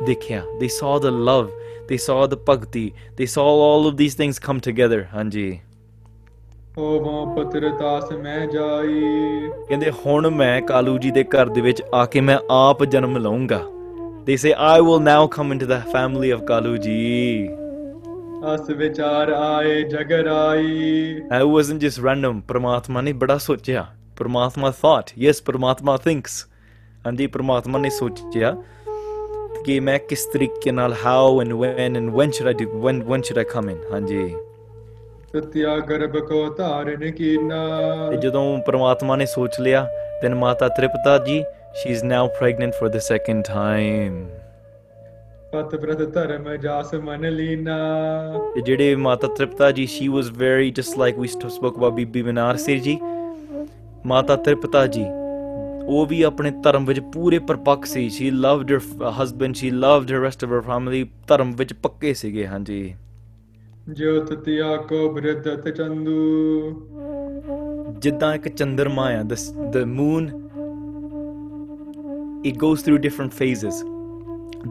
ਦੇਖਿਆ 0.05 0.43
ਦੇ 0.59 0.67
ਸੌ 0.67 0.99
ਦਾ 0.99 1.09
ਲਵ 1.09 1.49
ਦੇ 1.87 1.97
ਸੌ 1.97 2.27
ਦਾ 2.27 2.37
ਭਗਤੀ 2.49 2.91
ਦੇ 3.17 3.25
so 3.25 3.47
all 3.63 3.87
of 3.87 3.97
these 3.97 4.15
things 4.15 4.39
come 4.39 4.59
together 4.69 5.03
ਹਾਂਜੀ 5.13 5.59
ਹੋਵਾਂ 6.77 7.25
ਪਤਰਤਾਸ 7.35 8.11
ਮੈਂ 8.11 8.47
ਜਾਈ 8.47 9.49
ਕਹਿੰਦੇ 9.69 9.91
ਹੁਣ 10.05 10.29
ਮੈਂ 10.29 10.61
ਕਾਲੂ 10.61 10.97
ਜੀ 10.97 11.11
ਦੇ 11.11 11.23
ਘਰ 11.23 11.49
ਦੇ 11.49 11.61
ਵਿੱਚ 11.61 11.81
ਆ 11.93 12.05
ਕੇ 12.05 12.21
ਮੈਂ 12.21 12.37
ਆਪ 12.51 12.83
ਜਨਮ 12.85 13.17
ਲਵਾਂਗਾ 13.17 13.59
they 14.25 14.35
say 14.37 14.53
I 14.57 14.81
will 14.81 15.01
now 15.01 15.27
come 15.27 15.53
into 15.53 15.65
the 15.65 15.79
family 15.93 16.31
of 16.31 16.41
Kalu 16.41 16.75
ji 16.77 17.47
ਅਸ 18.53 18.69
ਵਿਚਾਰ 18.69 19.31
ਆਏ 19.31 19.81
ਜਗਰਾਈ 19.83 21.21
ਆਈ 21.31 21.51
ਵਾਸਨਟ 21.51 21.81
ਜਸ 21.81 21.99
ਰੈਂਡਮ 21.99 22.41
ਪ੍ਰਮਾਤਮਾ 22.41 23.01
ਨੇ 23.01 23.13
ਬੜਾ 23.13 23.37
ਸੋਚਿਆ 23.37 23.85
ਪ੍ਰਮਾਤਮਾ 24.17 24.71
ਥਾਟ 24.71 25.11
ਯੈਸ 25.17 25.41
ਪ੍ਰਮਾਤਮਾ 25.41 25.97
ਥਿੰਕਸ 25.97 26.45
ਹਾਂਜੀ 27.07 27.27
ਪ੍ਰਮਾਤਮਾ 27.27 27.79
ਨੇ 27.79 27.89
ਸੋਚਿਆ 27.89 28.55
ਕਿ 29.65 29.79
ਮੈਂ 29.79 29.99
ਕਿਸ 29.99 30.25
ਤਰੀਕੇ 30.25 30.71
ਨਾਲ 30.71 30.95
how 31.05 31.41
and 31.41 31.53
when 31.53 31.97
and 31.97 32.09
when 32.09 32.31
should 32.31 32.47
I 32.47 32.53
do 32.53 32.81
when 32.81 33.03
when 33.03 33.21
should 33.21 33.37
I 33.37 33.45
come 33.45 33.69
in 33.69 33.77
ਹਾਂਜੀ 33.93 34.44
ਸਤਿਆ 35.35 35.77
ਗਰਭ 35.79 36.17
ਕੋ 36.17 36.37
ਧਾਰਨ 36.49 37.11
ਕੀਨਾ 37.11 37.57
ਤੇ 38.09 38.17
ਜਦੋਂ 38.17 38.57
ਪ੍ਰਮਾਤਮਾ 38.57 39.15
ਨੇ 39.15 39.25
ਸੋਚ 39.25 39.59
ਲਿਆ 39.61 39.87
then 40.23 40.35
ਮਾਤਾ 40.35 40.67
Tripta 40.67 41.17
ji 41.17 41.43
she 41.79 41.89
is 41.93 42.03
now 42.03 42.21
pregnant 42.37 42.77
for 42.79 42.91
the 42.93 43.01
second 43.07 43.43
time 43.49 44.15
ਸਤਿਵ੍ਰਤ 45.55 46.01
ਧਰਮ 46.13 46.55
ਜਾਸ 46.55 46.93
ਮਨ 46.93 47.29
ਲੀਨਾ 47.29 47.77
ਤੇ 48.55 48.61
ਜਿਹੜੇ 48.61 48.95
ਮਾਤਾ 48.95 49.27
Tripta 49.27 49.71
ji 49.71 49.87
she 49.87 50.09
was 50.15 50.31
very 50.39 50.71
just 50.79 50.97
like 51.03 51.21
we 51.23 51.31
spoke 51.35 51.77
about 51.77 51.91
ਬੀਬੀ 51.91 52.21
ਬਨਾਰਸੀ 52.21 52.79
ਜੀ 52.79 52.97
ਮਾਤਾ 54.05 54.35
ਤ੍ਰਿਪਤਾ 54.35 54.87
ਜੀ 54.87 55.05
ਉਹ 55.87 56.05
ਵੀ 56.05 56.21
ਆਪਣੇ 56.23 56.51
ਧਰਮ 56.63 56.85
ਵਿੱਚ 56.85 56.99
ਪੂਰੇ 57.13 57.39
ਪਰਪੱਕ 57.39 57.85
ਸੀ 57.85 58.09
she 58.09 58.35
loved 58.45 58.75
her 58.75 58.83
husband 59.21 59.63
she 59.63 59.77
loved 59.85 60.13
her 60.15 60.27
rest 60.27 60.47
of 60.47 60.55
her 60.55 60.67
family 60.69 61.07
ਧਰਮ 61.27 61.55
ਵਿੱਚ 61.55 61.73
ਪੱਕੇ 61.73 62.13
ਸੀਗੇ 62.13 62.47
ਹਾਂਜੀ 62.47 62.95
ਜੋਤਿ 63.93 64.61
ਆਕੋ 64.61 65.09
ਬ੍ਰਿਦਤ 65.13 65.67
ਚੰਦੂ 65.69 66.13
ਜਿੱਦਾਂ 67.99 68.33
ਇੱਕ 68.35 68.47
ਚੰਦਰਮਾ 68.47 69.03
ਆ 69.17 69.23
the 69.23 69.77
moon 69.87 70.29
it 72.49 72.57
goes 72.61 72.81
through 72.85 72.97
different 73.03 73.33
phases. 73.33 73.77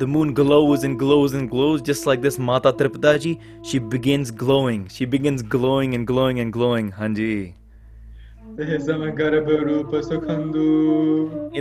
The 0.01 0.07
moon 0.07 0.32
glows 0.32 0.85
and 0.89 0.99
glows 0.99 1.32
and 1.39 1.51
glows, 1.55 1.82
just 1.89 2.07
like 2.07 2.20
this 2.26 2.39
Mata 2.39 2.72
Tripadaji. 2.72 3.32
She 3.70 3.80
begins 3.95 4.30
glowing. 4.30 4.87
She 4.97 5.07
begins 5.14 5.43
glowing 5.55 5.97
and 5.97 6.07
glowing 6.07 6.39
and 6.45 6.53
glowing. 6.53 6.93
Hanji. 6.93 7.55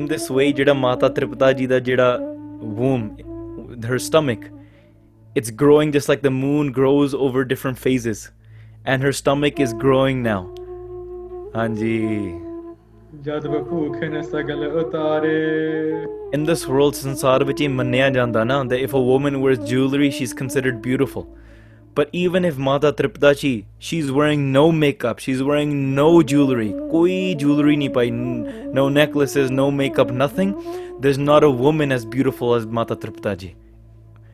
In 0.02 0.06
this 0.14 0.30
way, 0.30 0.54
Jada 0.54 0.76
Mata 0.84 1.10
Tripadaji, 1.10 1.68
da 1.68 1.80
Jada 1.80 2.10
womb, 2.82 3.04
her 3.84 3.98
stomach, 3.98 4.46
it's 5.36 5.50
growing 5.50 5.92
just 5.92 6.08
like 6.08 6.22
the 6.22 6.30
moon 6.30 6.72
grows 6.72 7.14
over 7.14 7.44
different 7.44 7.80
phases. 7.80 8.30
And 8.86 9.02
her 9.02 9.12
stomach 9.12 9.60
is 9.60 9.74
growing 9.74 10.22
now. 10.22 10.54
In 11.66 11.76
this 16.46 16.68
world, 16.68 16.94
sansar 16.96 17.46
vich 17.46 17.64
manneya 17.80 18.70
that 18.70 18.80
if 18.80 18.94
a 18.94 19.02
woman 19.02 19.42
wears 19.42 19.58
jewelry, 19.60 20.12
she's 20.12 20.34
considered 20.34 20.82
beautiful. 20.82 21.28
But 21.96 22.10
even 22.12 22.44
if 22.44 22.58
Mata 22.58 22.92
Tripdachi, 22.92 23.66
she's 23.80 24.12
wearing 24.12 24.52
no 24.52 24.72
makeup, 24.72 25.20
she's 25.20 25.42
wearing 25.42 25.96
no 25.96 26.22
jewelry, 26.24 26.72
koi 26.92 27.36
jewelry 27.36 27.76
ni 27.76 27.90
pai, 27.90 28.10
no 28.12 28.90
necklaces, 28.90 29.52
no 29.52 29.72
makeup, 29.72 30.10
nothing, 30.10 30.56
there's 31.00 31.20
not 31.20 31.44
a 31.44 31.50
woman 31.50 31.92
as 31.92 32.04
beautiful 32.04 32.56
as 32.56 32.66
Mata 32.66 32.96
Tripdaji 32.96 33.54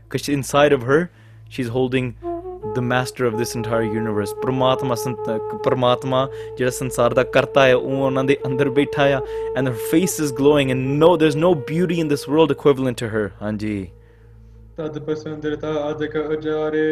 because 0.09 0.27
inside 0.27 0.73
of 0.73 0.81
her, 0.83 1.09
she's 1.49 1.67
holding 1.67 2.15
the 2.75 2.81
master 2.81 3.25
of 3.25 3.37
this 3.37 3.55
entire 3.55 3.83
universe 3.83 4.33
ਪਰਮਾਤਮਾ 4.41 4.95
ਪਰਮਾਤਮਾ 5.63 6.27
ਜਿਹੜਾ 6.57 6.71
ਸੰਸਾਰ 6.71 7.13
ਦਾ 7.13 7.23
ਕਰਤਾ 7.35 7.65
ਹੈ 7.65 7.75
ਉਹ 7.75 8.03
ਉਹਨਾਂ 8.05 8.23
ਦੇ 8.23 8.37
ਅੰਦਰ 8.47 8.69
ਬੈਠਾ 8.69 9.03
ਆ 9.17 9.21
and 9.55 9.67
her 9.67 9.75
face 9.91 10.17
is 10.25 10.33
glowing 10.41 10.73
and 10.73 10.99
no 11.03 11.09
there's 11.21 11.39
no 11.45 11.53
beauty 11.71 11.99
in 12.03 12.11
this 12.13 12.27
world 12.33 12.53
equivalent 12.57 13.01
to 13.03 13.09
her 13.15 13.25
Anji. 13.49 13.79
ਤਦ 14.77 14.99
ਪਸੰਦਰਤਾ 14.99 15.73
ਅਦਕ 15.91 16.17
ਅਜਾਰੇ 16.33 16.92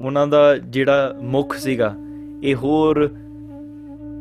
ਉਹਨਾਂ 0.00 0.26
ਦਾ 0.26 0.56
ਜਿਹੜਾ 0.56 1.14
ਮੁਖ 1.22 1.54
ਸੀਗਾ 1.54 1.94
ਇਹ 2.42 2.56
ਹੋਰ 2.56 3.08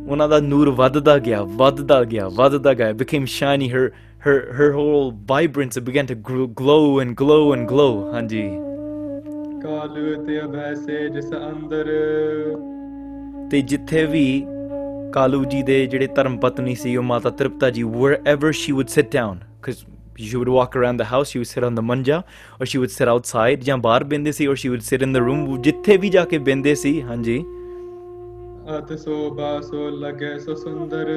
ਉਹਨਾਂ 0.08 0.28
ਦਾ 0.30 0.40
ਨੂਰ 0.40 0.70
ਵੱਧਦਾ 0.70 1.18
ਗਿਆ 1.18 1.42
ਵੱਧਦਾ 1.58 2.04
ਗਿਆ 2.04 2.28
ਵੱਧਦਾ 2.30 2.74
ਗਿਆ 2.74 2.92
became 3.04 3.28
shiny 3.36 3.70
her 3.76 3.86
her 4.24 4.54
her 4.54 4.72
whole 4.74 5.12
vibrance 5.12 5.78
began 5.80 6.06
to 6.06 6.16
glow 6.62 7.00
and 7.00 7.16
glow 7.22 7.54
and 7.54 7.68
glow 7.68 7.94
hanji 8.16 8.44
ਤੇ 13.52 13.62
ਜਿੱਥੇ 13.62 14.06
ਵੀ 14.06 14.26
ਕਾਲੂ 15.14 15.44
ਜੀ 15.46 15.62
ਦੇ 15.64 15.86
ਜਿਹੜੇ 15.88 16.08
ਧਰਮ 16.16 16.38
ਪਤਨੀ 16.40 16.76
ਸੀ 16.76 16.96
ਉਹ 16.98 17.04
ਮਾਤਾ 17.04 17.30
Tripta 17.30 17.70
ji 17.70 17.84
wherever 17.84 18.52
she 18.62 18.76
would 18.78 18.94
sit 18.98 19.10
down 19.18 19.42
cuz 19.68 19.84
she 20.28 20.38
would 20.42 20.52
walk 20.58 20.78
around 20.82 21.04
the 21.04 21.10
house 21.12 21.34
she 21.34 21.42
would 21.42 21.52
sit 21.54 21.68
on 21.70 21.80
the 21.80 21.86
manja 21.90 22.20
or 22.60 22.70
she 22.72 22.82
would 22.84 22.94
sit 22.98 23.12
outside 23.16 23.66
ਜਾਂ 23.66 23.78
ਬਾਹਰ 23.88 24.04
ਬੈੰਦੇ 24.14 24.32
or 24.48 24.58
she 24.64 24.74
would 24.74 24.86
sit 24.92 25.08
in 25.08 25.18
the 25.18 25.24
room 25.28 25.62
ਜਿੱਥੇ 25.62 25.98
ਵੀ 25.98 26.10
ਜਾ 26.10 26.26
ਕੇ 26.26 26.38
ਬੈੰਦੇ 26.38 26.76
ਅਤ 28.72 28.92
ਸੋਭਾ 29.00 29.50
ਸੋ 29.62 29.90
ਲਗੇ 29.92 30.38
ਸੋ 30.40 30.54
ਸੁੰਦਰ 30.56 31.10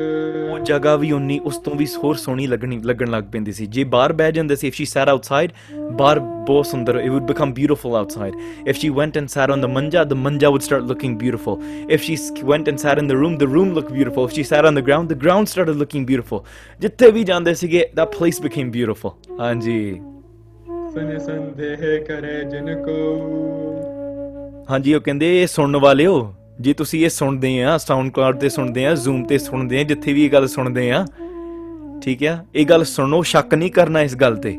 ਉਹ 0.50 0.58
ਜਗਾ 0.60 0.94
ਵੀ 0.96 1.10
ਉਨੀ 1.12 1.38
ਉਸ 1.44 1.56
ਤੋਂ 1.58 1.74
ਵੀ 1.74 1.86
ਹੋਰ 2.04 2.16
ਸੋਹਣੀ 2.16 2.46
ਲੱਗਣੀ 2.46 2.78
ਲੱਗਣ 2.84 3.10
ਲੱਗ 3.10 3.24
ਪੈਂਦੀ 3.32 3.52
ਸੀ 3.52 3.66
ਜੇ 3.66 3.84
ਬਾਹਰ 3.94 4.12
ਬਹਿ 4.12 4.32
ਜਾਂਦੇ 4.32 4.56
ਸੀ 4.56 4.68
ਇਫ 4.68 4.74
ਸ਼ੀ 4.74 4.84
ਸੈਟ 4.84 5.08
ਆਊਟਸਾਈਡ 5.08 5.52
ਬਾਹਰ 5.92 6.18
ਬਹੁਤ 6.20 6.66
ਸੁੰਦਰ 6.66 7.00
it 7.00 7.10
would 7.10 7.22
become 7.24 7.52
beautiful 7.54 7.96
outside 7.96 8.34
if 8.68 8.76
she 8.76 8.88
went 8.90 9.16
and 9.16 9.28
sat 9.28 9.50
on 9.50 9.60
the 9.60 9.70
manja 9.70 10.04
the 10.04 10.12
manja 10.20 10.50
would 10.50 10.62
start 10.62 10.84
looking 10.84 11.18
beautiful 11.18 11.58
if 11.90 12.02
she 12.02 12.16
went 12.44 12.68
and 12.68 12.78
sat 12.78 12.98
in 12.98 13.08
the 13.08 13.12
room 13.14 13.36
the 13.38 13.52
room 13.52 13.72
look 13.72 13.92
beautiful 13.92 14.24
if 14.24 14.34
she 14.34 14.42
sat 14.44 14.66
on 14.66 14.74
the 14.74 14.84
ground 14.84 15.08
the 15.08 15.18
ground 15.22 15.46
started 15.46 15.76
looking 15.76 16.06
beautiful 16.06 16.42
ਜਿੱਥੇ 16.80 17.10
ਵੀ 17.10 17.24
ਜਾਂਦੇ 17.24 17.54
ਸੀਗੇ 17.54 17.88
ਦਾ 17.94 18.04
place 18.12 18.40
become 18.42 18.70
beautiful 18.70 19.40
ਹਾਂਜੀ 19.40 19.80
ਸੁਨੇ 20.94 21.18
ਸੰਦੇਹ 21.18 22.04
ਕਰੇ 22.04 22.42
ਜਿਨ 22.44 22.74
ਕੋ 22.82 22.94
ਹਾਂਜੀ 24.70 24.94
ਉਹ 24.94 25.00
ਕਹਿੰਦੇ 25.00 25.46
ਸੁਣਨ 25.46 25.76
ਵਾਲਿਓ 25.76 26.34
ਜੇ 26.58 26.72
ਤੁਸੀਂ 26.72 27.04
ਇਹ 27.04 27.10
ਸੁਣਦੇ 27.10 27.62
ਆ 27.62 27.76
ਸਾਊਂਡਕਲਾਉਡ 27.78 28.38
ਤੇ 28.38 28.48
ਸੁਣਦੇ 28.48 28.86
ਆ 28.86 28.94
ਜ਼ੂਮ 28.94 29.24
ਤੇ 29.24 29.38
ਸੁਣਦੇ 29.38 29.80
ਆ 29.80 29.82
ਜਿੱਥੇ 29.82 30.12
ਵੀ 30.12 30.24
ਇਹ 30.24 30.30
ਗੱਲ 30.30 30.46
ਸੁਣਦੇ 30.46 30.90
ਆ 30.92 31.04
ਠੀਕ 32.02 32.22
ਆ 32.24 32.36
ਇਹ 32.54 32.66
ਗੱਲ 32.66 32.84
ਸੁਣੋ 32.84 33.22
ਸ਼ੱਕ 33.22 33.54
ਨਹੀਂ 33.54 33.70
ਕਰਨਾ 33.70 34.00
ਇਸ 34.00 34.14
ਗੱਲ 34.16 34.36
ਤੇ 34.36 34.56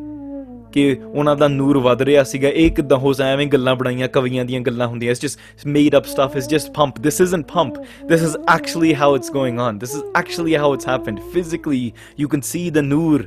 ਕਿ 0.71 0.95
ਉਹਨਾਂ 1.05 1.36
ਦਾ 1.36 1.47
ਨੂਰ 1.47 1.78
ਵਧ 1.78 2.01
ਰਿਹਾ 2.01 2.23
ਸੀਗਾ 2.23 2.49
ਇਹ 2.49 2.71
ਕਿਦਾਂ 2.71 2.97
ਹੋ 2.97 3.13
ਜਾ 3.13 3.26
ਐਵੇਂ 3.26 3.45
ਗੱਲਾਂ 3.47 3.76
ਬਣਾਈਆਂ 3.76 4.07
ਕਵੀਆਂ 4.07 4.45
ਦੀਆਂ 4.45 4.59
ਗੱਲਾਂ 4.61 4.88
ਹੁੰਦੀਆਂ 4.88 5.11
it's 5.11 5.21
just 5.21 5.67
made 5.67 5.95
up 5.97 6.05
stuff 6.05 6.36
it's 6.36 6.47
just 6.47 6.71
pomp 6.76 6.99
this 7.03 7.21
isn't 7.21 7.45
pomp 7.53 7.78
this 8.09 8.23
is 8.23 8.36
actually 8.49 8.93
how 8.95 9.15
it's 9.15 9.32
going 9.32 9.59
on 9.59 9.80
this 9.80 9.95
is 9.95 10.03
actually 10.17 10.55
how 10.55 10.73
it's 10.73 10.88
happened 10.88 11.19
physically 11.34 11.91
you 12.19 12.28
can 12.28 12.41
see 12.41 12.69
the 12.69 12.78
Noor 12.84 13.27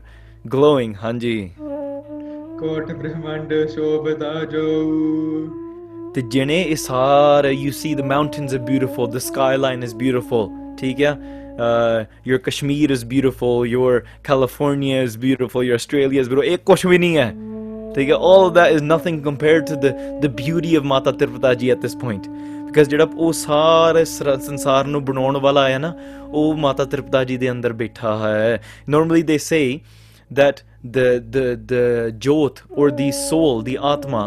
glowing 0.53 0.95
ਹਾਂਜੀ 1.03 1.39
ਕੋਟ 2.59 2.93
ਬ੍ਰਹਮੰਡ 2.93 3.55
ਸ਼ੋਭਦਾ 3.69 4.45
ਜੋ 4.45 5.68
The 6.15 6.23
Jane 6.23 6.75
hard. 6.87 7.45
you 7.47 7.71
see 7.71 7.93
the 7.95 8.03
mountains 8.03 8.55
are 8.55 8.59
beautiful, 8.59 9.07
the 9.07 9.21
skyline 9.21 9.83
is 9.83 9.93
beautiful. 9.93 10.49
ठीक 10.81 11.01
है 11.01 11.11
uh, 11.59 12.05
your 12.25 12.39
Kashmir 12.39 12.91
is 12.91 13.05
beautiful, 13.05 13.67
your 13.67 14.05
California 14.23 15.03
is 15.03 15.17
beautiful, 15.17 15.63
your 15.63 15.75
Australia 15.75 16.21
is 16.23 16.29
beautiful. 16.29 16.51
एक 16.53 16.65
कुछ 16.65 16.87
नहीं 16.87 17.15
है 17.17 17.29
ठीक 17.95 18.09
है 18.09 18.17
all 18.31 18.47
of 18.47 18.55
that 18.55 18.73
is 18.73 18.83
nothing 18.83 19.21
compared 19.29 19.67
to 19.67 19.77
the 19.85 19.93
the 20.25 20.33
beauty 20.41 20.75
of 20.81 20.89
Mata 20.95 21.13
Tirupata 21.13 21.53
ji 21.59 21.71
at 21.77 21.87
this 21.87 21.95
point 22.07 22.31
because 22.67 22.89
ਜਿਹੜਾ 22.89 23.09
ਉਹ 23.17 23.33
ਸਾਰੇ 23.33 24.05
ਸੰਸਾਰ 24.05 24.87
ਨੂੰ 24.87 25.05
ਬਣਾਉਣ 25.05 25.37
ਵਾਲਾ 25.47 25.69
ਹੈ 25.69 25.79
ਨਾ 25.79 25.95
ਉਹ 26.33 26.55
Mata 26.65 26.89
ਤ੍ਰਿਪਤਾ 26.91 27.25
ਜੀ 27.25 27.37
ਦੇ 27.37 27.51
ਅੰਦਰ 27.51 27.73
ਬੈਠਾ 27.85 28.17
normally 28.97 29.23
they 29.23 29.39
say 29.39 29.65
that 30.41 30.63
the 30.97 31.09
the 31.37 31.47
the 31.73 31.87
jyot 32.27 32.63
or 32.71 32.91
the 32.91 33.11
soul 33.13 33.63
the 33.63 33.79
atma 33.95 34.27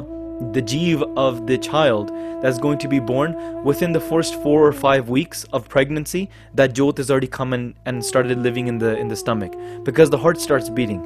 the 0.53 0.61
jeev 0.61 1.01
of 1.15 1.45
the 1.47 1.57
child 1.57 2.11
that's 2.41 2.57
going 2.57 2.78
to 2.80 2.88
be 2.88 2.99
born 2.99 3.36
within 3.63 3.93
the 3.93 3.99
first 3.99 4.34
four 4.41 4.65
or 4.65 4.74
five 4.74 5.07
weeks 5.07 5.43
of 5.53 5.69
pregnancy 5.69 6.30
that 6.55 6.74
jyot 6.74 6.97
has 6.97 7.11
already 7.11 7.28
come 7.28 7.53
in 7.53 7.76
and 7.86 8.03
started 8.03 8.39
living 8.39 8.67
in 8.67 8.80
the 8.80 8.97
in 8.97 9.07
the 9.07 9.15
stomach 9.15 9.53
because 9.84 10.09
the 10.09 10.17
heart 10.17 10.41
starts 10.41 10.69
beating 10.69 11.01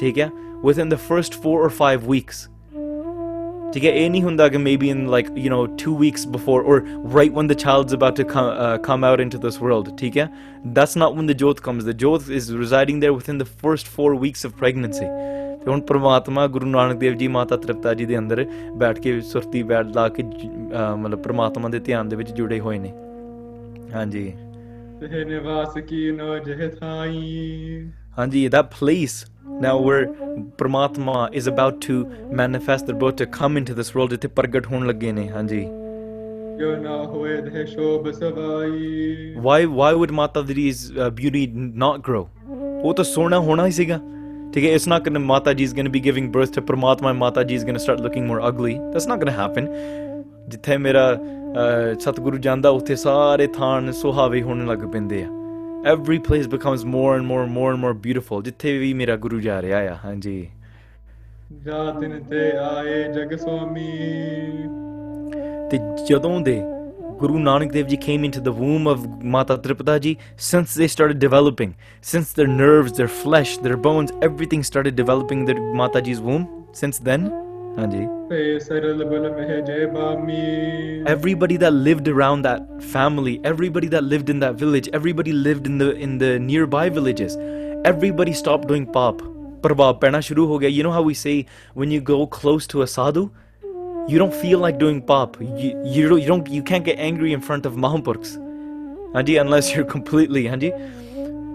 theek 0.00 0.32
within 0.62 0.88
the 0.88 0.96
first 0.96 1.34
four 1.34 1.62
or 1.62 1.70
five 1.70 2.06
weeks 2.06 2.48
to 3.72 3.80
get 3.80 3.92
any 3.92 4.20
hundaga 4.22 4.60
maybe 4.60 4.88
in 4.90 5.06
like 5.06 5.28
you 5.36 5.50
know 5.50 5.66
two 5.84 5.94
weeks 5.94 6.24
before 6.24 6.62
or 6.62 6.80
right 7.18 7.32
when 7.32 7.46
the 7.46 7.54
child's 7.54 7.92
about 7.92 8.16
to 8.16 8.24
come, 8.24 8.46
uh, 8.46 8.78
come 8.78 9.04
out 9.04 9.20
into 9.20 9.38
this 9.38 9.60
world 9.60 9.96
Tika 9.98 10.30
that's 10.64 10.96
not 10.96 11.14
when 11.14 11.26
the 11.26 11.34
jyot 11.34 11.62
comes 11.62 11.84
the 11.84 11.94
jyot 11.94 12.28
is 12.30 12.54
residing 12.54 13.00
there 13.00 13.12
within 13.12 13.38
the 13.38 13.44
first 13.44 13.86
four 13.86 14.14
weeks 14.14 14.44
of 14.44 14.56
pregnancy 14.56 15.08
ਤੇ 15.64 15.70
ਹੁਣ 15.70 15.80
ਪ੍ਰਮਾਤਮਾ 15.80 16.46
ਗੁਰੂ 16.46 16.66
ਨਾਨਕ 16.66 16.98
ਦੇਵ 16.98 17.14
ਜੀ 17.14 17.28
ਮਾਤਾ 17.28 17.56
ਤ੍ਰਿਪਤਾ 17.56 17.94
ਜੀ 17.94 18.06
ਦੇ 18.06 18.18
ਅੰਦਰ 18.18 18.44
ਬੈਠ 18.74 18.98
ਕੇ 18.98 19.20
ਸੁਰਤੀ 19.20 19.62
ਬੈਠ 19.62 19.94
ਲਾ 19.94 20.08
ਕੇ 20.08 20.22
ਮਤਲਬ 20.96 21.22
ਪ੍ਰਮਾਤਮਾ 21.22 21.68
ਦੇ 21.68 21.78
ਧਿਆਨ 21.78 22.08
ਦੇ 22.08 22.16
ਵਿੱਚ 22.16 22.32
ਜੁੜੇ 22.32 22.60
ਹੋਏ 22.60 22.78
ਨੇ 22.78 22.92
ਹਾਂਜੀ 23.94 24.32
ਤੇ 25.00 25.24
ਨਿਵਾਸ 25.24 25.76
ਨੋ 26.16 26.38
ਜਹ 26.38 26.68
ਥਾਈ 26.68 27.90
ਹਾਂਜੀ 28.18 28.44
ਇਹਦਾ 28.44 28.62
ਪਲੇਸ 28.62 29.24
now 29.62 29.76
where 29.86 30.04
ਪ੍ਰਮਾਤਮਾ 30.58 31.28
is 31.34 31.48
about 31.50 31.78
to 31.86 31.94
manifest 32.40 32.90
the 32.90 32.94
about 32.96 33.16
to 33.20 33.26
come 33.38 33.58
into 33.60 33.74
this 33.78 33.90
world 33.96 34.10
ਜਿੱਥੇ 34.10 34.28
ਪ੍ਰਗਟ 34.28 34.66
ਹੋਣ 34.66 34.86
ਲੱਗੇ 34.86 35.12
ਨੇ 35.12 35.28
ਹਾਂਜੀ 35.28 35.60
ਜੋ 36.58 36.76
ਨਾ 36.76 36.96
ਹੋਏ 37.04 37.40
ਦੇ 37.42 37.64
ਸ਼ੋਭ 37.66 38.10
ਸਵਾਈ 38.10 39.34
why 39.46 39.60
why 39.80 39.90
would 40.00 40.14
mata 40.20 40.44
diri's 40.50 40.82
uh, 40.96 41.10
beauty 41.20 41.44
not 41.84 42.02
grow 42.08 42.24
ਉਹ 42.84 42.94
ਤਾਂ 42.94 43.04
ਸੋਹਣਾ 43.04 43.38
ਹੋਣਾ 43.38 43.66
ਹੀ 43.66 43.70
ਸੀਗਾ 43.70 44.00
Okay, 44.54 44.74
it's 44.74 44.86
not 44.86 45.02
gonna 45.02 45.18
Mataji 45.18 45.60
is 45.60 45.72
gonna 45.72 45.88
be 45.88 45.98
giving 45.98 46.30
birth 46.30 46.52
to 46.52 46.60
Paramatma 46.60 47.08
and 47.10 47.18
Mataji 47.18 47.52
is 47.52 47.64
gonna 47.64 47.78
start 47.78 48.00
looking 48.00 48.26
more 48.26 48.38
ugly. 48.38 48.78
That's 48.92 49.06
not 49.06 49.18
gonna 49.20 49.38
happen. 49.42 49.68
ਜਿੱਥੇ 50.48 50.76
ਮੇਰਾ 50.76 51.02
ਸਤਿਗੁਰੂ 52.00 52.38
ਜਾਂਦਾ 52.46 52.68
ਉੱਥੇ 52.78 52.94
ਸਾਰੇ 53.02 53.46
ਥਾਨ 53.54 53.92
ਸੁਹਾਵੇ 54.00 54.42
ਹੋਣ 54.42 54.64
ਲੱਗ 54.66 54.84
ਪੈਂਦੇ 54.92 55.22
ਆ 55.24 55.28
every 55.92 56.18
place 56.26 56.48
becomes 56.54 56.84
more 56.94 57.12
and 57.18 57.26
more 57.30 57.38
and 57.44 57.54
more 57.58 57.70
and 57.74 57.82
more 57.84 57.94
beautiful 58.06 58.42
ਜਿੱਥੇ 58.44 58.76
ਵੀ 58.78 58.92
ਮੇਰਾ 59.00 59.16
ਗੁਰੂ 59.24 59.40
ਜਾ 59.40 59.60
ਰਿਹਾ 59.62 59.78
ਆ 59.92 59.96
ਹਾਂਜੀ 60.04 60.36
ਜਾ 61.64 61.90
ਤਿਨ 62.00 62.18
ਤੇ 62.30 62.50
ਆਏ 62.64 63.02
ਜਗ 63.12 63.36
ਸੁਆਮੀ 63.36 63.88
ਤੇ 65.70 65.78
ਜਦੋਂ 66.08 66.40
ਦੇ 66.50 66.60
Guru 67.18 67.38
Nanak 67.38 67.72
Dev 67.72 67.88
Ji 67.88 67.96
came 67.96 68.24
into 68.24 68.40
the 68.40 68.52
womb 68.52 68.86
of 68.86 69.22
Mata 69.22 69.56
Tripada 69.58 70.00
Ji, 70.00 70.18
since 70.36 70.74
they 70.74 70.88
started 70.88 71.18
developing, 71.18 71.74
since 72.00 72.32
their 72.32 72.46
nerves, 72.46 72.92
their 72.92 73.08
flesh, 73.08 73.56
their 73.58 73.76
bones, 73.76 74.12
everything 74.22 74.62
started 74.62 74.96
developing 74.96 75.44
their 75.44 75.60
Mata 75.60 76.02
Ji's 76.02 76.20
womb, 76.20 76.66
since 76.72 76.98
then. 76.98 77.30
Anji. 77.76 78.04
Everybody 81.06 81.56
that 81.56 81.72
lived 81.72 82.08
around 82.08 82.42
that 82.42 82.82
family, 82.82 83.40
everybody 83.44 83.88
that 83.88 84.04
lived 84.04 84.28
in 84.28 84.40
that 84.40 84.56
village, 84.56 84.88
everybody 84.92 85.32
lived 85.32 85.66
in 85.66 85.78
the 85.78 85.94
in 85.96 86.18
the 86.18 86.38
nearby 86.38 86.90
villages, 86.90 87.38
everybody 87.84 88.32
stopped 88.34 88.68
doing 88.68 88.86
pop. 88.86 89.22
perna 89.62 90.20
shuru 90.20 90.70
You 90.70 90.82
know 90.82 90.92
how 90.92 91.02
we 91.02 91.14
say 91.14 91.46
when 91.74 91.90
you 91.90 92.00
go 92.00 92.26
close 92.26 92.66
to 92.66 92.82
a 92.82 92.86
sadhu, 92.86 93.30
you 94.08 94.18
don't 94.18 94.34
feel 94.34 94.58
like 94.58 94.78
doing 94.78 95.00
pop. 95.00 95.40
You, 95.40 95.80
you, 95.84 96.26
don't 96.26 96.48
you 96.48 96.62
can't 96.62 96.84
get 96.84 96.98
angry 96.98 97.32
in 97.32 97.40
front 97.40 97.66
of 97.66 97.74
Mahomporks. 97.74 98.36
Andy, 99.14 99.36
unless 99.36 99.74
you're 99.74 99.84
completely 99.84 100.48
Andy. 100.48 100.72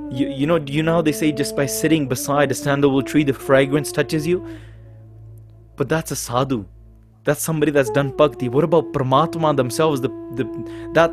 You, 0.10 0.30
you 0.30 0.48
know 0.48 0.56
you 0.56 0.84
know 0.84 0.94
how 0.94 1.02
they 1.02 1.12
say 1.12 1.32
just 1.32 1.56
by 1.56 1.66
sitting 1.66 2.08
beside 2.08 2.50
a 2.52 2.54
sandalwood 2.56 3.08
tree 3.08 3.24
the 3.24 3.34
fragrance 3.34 3.92
touches 3.92 4.26
you? 4.26 4.46
But 5.76 5.90
that's 5.90 6.12
a 6.12 6.16
sadhu. 6.16 6.66
That's 7.26 7.44
somebody 7.44 7.72
that's 7.72 7.90
done 7.90 8.12
bhakti. 8.16 8.48
What 8.48 8.64
about 8.64 8.94
pramatma 8.94 9.56
themselves? 9.58 10.00
The, 10.00 10.10
the 10.36 10.46
that 10.94 11.12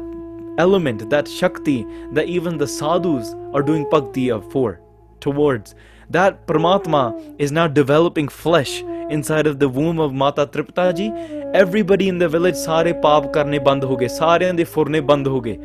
element, 0.58 1.10
that 1.10 1.26
shakti 1.26 1.84
that 2.12 2.28
even 2.28 2.58
the 2.58 2.68
sadhus 2.68 3.34
are 3.52 3.62
doing 3.62 3.88
bhakti 3.90 4.30
for 4.50 4.80
towards. 5.20 5.74
That 6.10 6.46
Paramatma 6.46 7.34
is 7.38 7.52
now 7.52 7.66
developing 7.66 8.28
flesh 8.28 8.82
inside 9.10 9.46
of 9.46 9.58
the 9.58 9.68
womb 9.68 9.98
of 9.98 10.12
Mata 10.12 10.46
Tripta 10.46 10.94
ji. 10.96 11.10
Everybody 11.54 12.08
in 12.08 12.18
the 12.18 12.28
village, 12.28 12.56
sare 12.56 12.94
paap 12.94 13.32
karne 13.32 13.62
band 13.64 13.82
hoge, 13.82 14.10
sare 14.10 14.52
de 14.52 14.64
furne 14.64 15.06
band 15.06 15.26
hoge. 15.26 15.58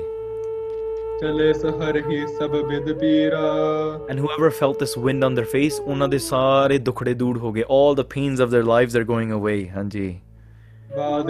and 4.09 4.19
whoever 4.19 4.51
felt 4.51 4.79
this 4.79 4.97
wind 4.97 5.23
on 5.23 5.35
their 5.35 5.45
face, 5.45 5.79
All 7.69 7.95
the 7.95 8.05
pains 8.05 8.41
of 8.41 8.51
their 8.51 8.65
lives 8.65 8.97
are 8.97 9.05
going 9.05 9.31
away. 9.31 9.67
hanji 9.67 10.21
The 10.89 11.23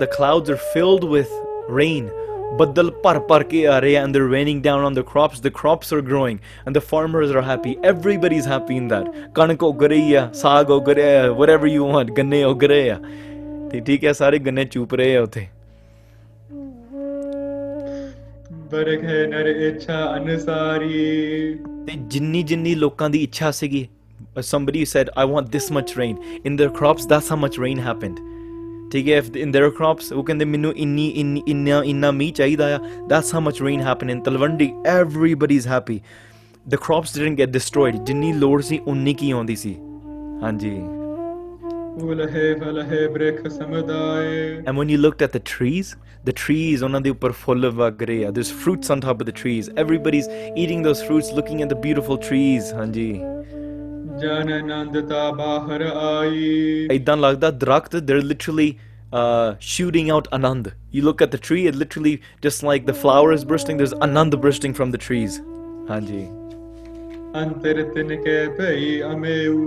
the 0.00 0.06
clouds 0.06 0.50
are 0.50 0.56
filled 0.56 1.04
with 1.04 1.30
rain. 1.68 2.10
ਬੱਦਲ 2.56 2.90
ਭਰ 3.04 3.18
ਭਰ 3.18 3.42
ਕੇ 3.42 3.66
ਆ 3.66 3.78
ਰਹੇ 3.80 3.94
and 3.96 4.12
they 4.12 4.20
raining 4.30 4.62
down 4.62 4.84
on 4.84 4.94
the 4.94 5.00
crops 5.02 5.40
the 5.40 5.48
crops 5.54 5.92
are 5.94 6.00
growing 6.00 6.38
and 6.66 6.74
the 6.74 6.80
farmers 6.82 7.30
are 7.30 7.42
happy 7.42 7.76
everybody 7.84 8.36
is 8.36 8.48
happy 8.48 8.76
in 8.76 8.88
that 8.88 9.08
ਕਣਕ 9.34 9.62
ਉਗ 9.62 9.82
ਰਹੀ 9.84 10.14
ਆ 10.14 10.28
ਸਾਗ 10.34 10.70
ਉਗ 10.70 10.90
ਰਿਹਾ 10.90 11.24
ਆ 11.24 11.30
ਵਟਐਵਰ 11.30 11.68
ਯੂ 11.68 11.86
ਵਾਂਟ 11.86 12.10
ਗੰਨੇ 12.10 12.42
ਉਗ 12.44 12.64
ਰਹੇ 12.64 12.90
ਆ 12.90 12.98
ਤੇ 13.70 13.80
ਠੀਕ 13.80 14.04
ਹੈ 14.04 14.12
ਸਾਰੇ 14.12 14.38
ਗੰਨੇ 14.38 14.64
ਚੂਪ 14.66 14.94
ਰਹੇ 14.94 15.16
ਆ 15.16 15.22
ਉੱਥੇ 15.22 15.46
ਬਰਗ 18.70 19.04
ਹੈ 19.04 19.26
ਨਰ 19.26 19.46
ਇੱਛਾ 19.46 20.04
ਅਨੁਸਾਰੀ 20.16 21.02
ਤੇ 21.86 21.98
ਜਿੰਨੀ 22.08 22.42
ਜਿੰਨੀ 22.42 22.74
ਲੋਕਾਂ 22.74 23.10
ਦੀ 23.10 23.22
ਇੱਛਾ 23.22 23.50
ਸੀਗੀ 23.50 23.86
somebody 24.42 24.80
said 24.84 25.10
i 25.16 25.24
want 25.24 25.50
this 25.50 25.66
much 25.70 25.90
rain 25.96 26.14
in 26.44 26.56
their 26.56 26.70
crops 26.70 27.04
that's 27.06 27.28
how 27.28 27.36
much 27.36 27.58
rain 27.58 27.78
happened 27.80 28.22
ਠੀਕ 28.94 29.08
ਹੈ 29.08 29.16
ਇਫ 29.18 29.36
ਇਨ 29.36 29.52
देयर 29.52 29.70
ਕ੍ਰੌਪਸ 29.76 30.12
ਉਹ 30.12 30.22
ਕਹਿੰਦੇ 30.24 30.44
ਮੈਨੂੰ 30.44 30.72
ਇੰਨੀ 30.74 31.06
ਇੰਨਾ 31.48 31.82
ਇੰਨਾ 31.84 32.10
ਮੀ 32.10 32.30
ਚਾਹੀਦਾ 32.30 32.66
ਆ 32.74 32.78
that's 33.08 33.34
how 33.34 33.40
much 33.42 33.62
rain 33.62 33.80
happen 33.80 34.10
in 34.10 34.20
Talwandi 34.20 34.70
everybody 34.86 35.56
is 35.56 35.66
happy 35.68 36.00
the 36.66 36.76
crops 36.76 37.14
didn't 37.14 37.38
get 37.38 37.48
destroyed 37.48 37.96
ਜਿੰਨੀ 38.06 38.32
ਲੋੜ 38.32 38.60
ਸੀ 38.62 38.78
ਉਨੀ 38.86 39.14
ਕੀ 39.14 39.30
ਆਉਂਦੀ 39.30 39.56
ਸੀ 39.56 39.74
ਹਾਂਜੀ 40.42 40.70
ਉਲਹੇ 42.02 42.54
ਫਲਹੇ 42.54 43.06
ਬ੍ਰੇਖ 43.08 43.46
ਸਮਦਾਏ 43.48 44.38
and 44.58 44.78
when 44.78 44.90
you 44.90 44.98
looked 44.98 45.22
at 45.22 45.36
the 45.36 45.40
trees 45.46 45.94
the 46.28 46.34
trees 46.40 46.82
ਉਹਨਾਂ 46.84 47.00
ਦੇ 47.00 47.10
ਉੱਪਰ 47.10 47.32
ਫੁੱਲ 47.32 47.70
ਵਗ 47.70 48.02
ਰਹੇ 48.02 48.24
ਆ 48.24 48.30
there's 48.30 48.54
fruits 48.60 48.94
on 48.94 49.02
top 49.06 49.24
of 49.24 49.30
the 49.30 49.36
trees 49.40 49.74
everybody's 49.82 50.30
eating 50.62 50.86
those 50.86 51.02
fruits 51.08 51.34
looking 51.38 51.64
at 51.64 51.74
the 51.74 51.80
beautiful 51.82 52.22
trees 52.28 52.74
ਹਾਂਜੀ 52.74 53.12
ਜਨ 54.20 54.52
ਅਨੰਦਤਾ 54.58 55.30
ਬਾਹਰ 55.32 55.82
ਆਈ 55.82 56.86
ਇਦਾਂ 56.92 57.16
ਲੱਗਦਾ 57.16 57.50
ਦਰਖਤ 57.50 57.96
they're 57.96 58.26
literally 58.32 58.68
uh, 59.12 59.48
shooting 59.70 60.12
out 60.14 60.30
anand 60.38 60.70
you 60.92 61.02
look 61.02 61.24
at 61.26 61.34
the 61.34 61.40
tree 61.48 61.64
it 61.70 61.78
literally 61.82 62.14
just 62.46 62.64
like 62.68 62.86
the 62.86 62.96
flower 63.00 63.34
is 63.38 63.44
bursting 63.52 63.82
there's 63.82 63.96
anand 64.08 64.38
bursting 64.46 64.78
from 64.80 64.94
the 64.96 65.02
trees 65.06 65.40
ਹਾਂਜੀ 65.90 66.24
ਅੰਤਰ 67.42 67.82
ਤਿਨ 67.94 68.16
ਕੇ 68.22 68.46
ਭਈ 68.58 69.00
ਅਮੇਉ 69.02 69.58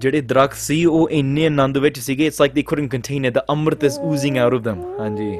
ਜਿਹੜੇ 0.00 0.20
ਦਰਖਤ 0.20 0.56
ਸੀ 0.58 0.84
ਉਹ 0.84 1.08
ਇੰਨੇ 1.10 1.46
ਆਨੰਦ 1.46 1.78
ਵਿੱਚ 1.78 1.98
ਸੀਗੇ 1.98 2.26
it's 2.26 2.40
like 2.40 2.52
they 2.52 2.62
couldn't 2.62 2.90
contain 2.90 3.24
it 3.24 3.34
the 3.34 3.40
amrit 3.50 3.84
is 3.84 3.98
oozing 4.00 4.38
out 4.38 4.54
of 4.54 4.62
them 4.68 4.84
ਹਾਂਜੀ 5.00 5.30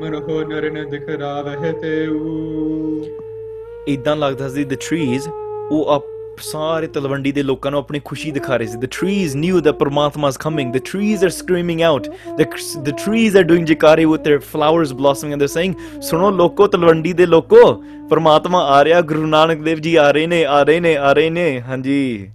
ਮਨੋ 0.00 0.42
ਨਰਨ 0.44 0.88
ਦਿਖਰਾ 0.90 1.40
ਵਹਿ 1.42 1.72
ਤੇਉ 1.72 3.04
ਇਦਾਂ 3.88 4.16
ਲੱਗਦਾ 4.16 4.48
ਸੀ 4.48 4.64
ਦ 4.64 4.74
ਟਰੀਜ਼ 4.88 5.28
ਉਹ 5.70 5.84
ਸਾਰੇ 6.42 6.86
ਤਲਵੰਡੀ 6.86 7.32
ਦੇ 7.32 7.42
ਲੋਕਾਂ 7.42 7.70
ਨੂੰ 7.70 7.80
ਆਪਣੀ 7.80 8.00
ਖੁਸ਼ੀ 8.04 8.30
ਦਿਖਾ 8.30 8.56
ਰਹੇ 8.56 8.66
ਸੀ 8.66 8.78
ਦ 8.78 8.86
ਟ੍ਰੀਜ਼ 8.90 9.36
ਨਿਊ 9.36 9.60
ਦ 9.60 9.72
ਪਰਮਾਤਮਾ 9.78 10.28
is 10.28 10.36
coming 10.36 10.72
the 10.72 10.78
trees 10.84 11.24
are 11.24 11.30
screaming 11.30 11.82
out 11.82 12.08
the 12.38 12.46
the 12.82 12.90
trees 12.96 13.36
are 13.36 13.42
doing 13.42 13.66
ਜਿਕਾਰੀ 13.66 14.04
with 14.04 14.28
their 14.28 14.40
flowers 14.52 14.92
blossoming 14.92 15.32
and 15.32 15.40
they 15.40 15.46
saying 15.46 15.74
ਸੁਣੋ 16.00 16.30
ਲੋਕੋ 16.30 16.66
ਤਲਵੰਡੀ 16.66 17.12
ਦੇ 17.12 17.26
ਲੋਕੋ 17.26 17.72
ਪਰਮਾਤਮਾ 18.10 18.64
ਆ 18.68 18.82
ਰਿਹਾ 18.84 19.00
ਗੁਰੂ 19.00 19.26
ਨਾਨਕ 19.26 19.62
ਦੇਵ 19.62 19.78
ਜੀ 19.78 19.94
ਆ 19.96 20.10
ਰਹੇ 20.10 20.26
ਨੇ 20.26 20.44
ਆ 20.44 20.62
ਰਹੇ 20.62 20.80
ਨੇ 20.80 20.96
ਆ 20.96 21.12
ਰਹੇ 21.12 21.30
ਨੇ 21.30 21.60
ਹਾਂਜੀ 21.60 22.30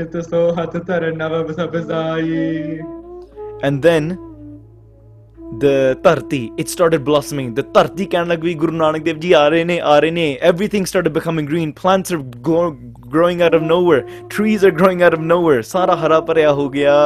ਸਤਿ 0.00 0.22
ਸੋ 0.22 0.48
ਹੱਥ 0.52 0.76
ਧਰਨ 0.76 1.16
ਨਵ 1.16 1.42
ਬਸਾਈ 1.42 2.78
ਐਂਡ 3.64 3.80
ਦੈਨ 3.80 4.16
ਦ 5.54 5.66
ਧਰਤੀ 6.04 6.48
ਇਟ 6.58 6.68
ਸਟਾਰਟਡ 6.68 7.02
ਬਲਸਮਿੰਗ 7.04 7.54
ਦ 7.54 7.62
ਧਰਤੀ 7.74 8.04
ਕਹਿਣ 8.04 8.26
ਲੱਗ 8.26 8.38
ਪਈ 8.38 8.54
ਗੁਰੂ 8.54 8.72
ਨਾਨਕ 8.72 9.02
ਦੇਵ 9.02 9.18
ਜੀ 9.18 9.32
ਆ 9.32 9.48
ਰਹੇ 9.48 9.64
ਨੇ 9.64 9.78
ਆ 9.80 9.98
ਰਹੇ 9.98 10.10
ਨੇ 10.10 10.36
everything 10.42 10.86
started 10.86 11.08
becoming 11.08 11.48
green 11.48 11.72
plants 11.72 12.12
are 12.12 12.22
growing 13.08 13.42
out 13.42 13.54
of 13.54 13.62
nowhere 13.62 14.02
trees 14.30 14.64
are 14.64 14.70
growing 14.72 15.02
out 15.02 15.14
of 15.14 15.20
nowhere 15.22 15.62
ਸਾਰਾ 15.64 15.94
ਹਰਾ 15.96 16.20
ਭਰਿਆ 16.20 16.52
ਹੋ 16.52 16.68
ਗਿਆ 16.68 16.94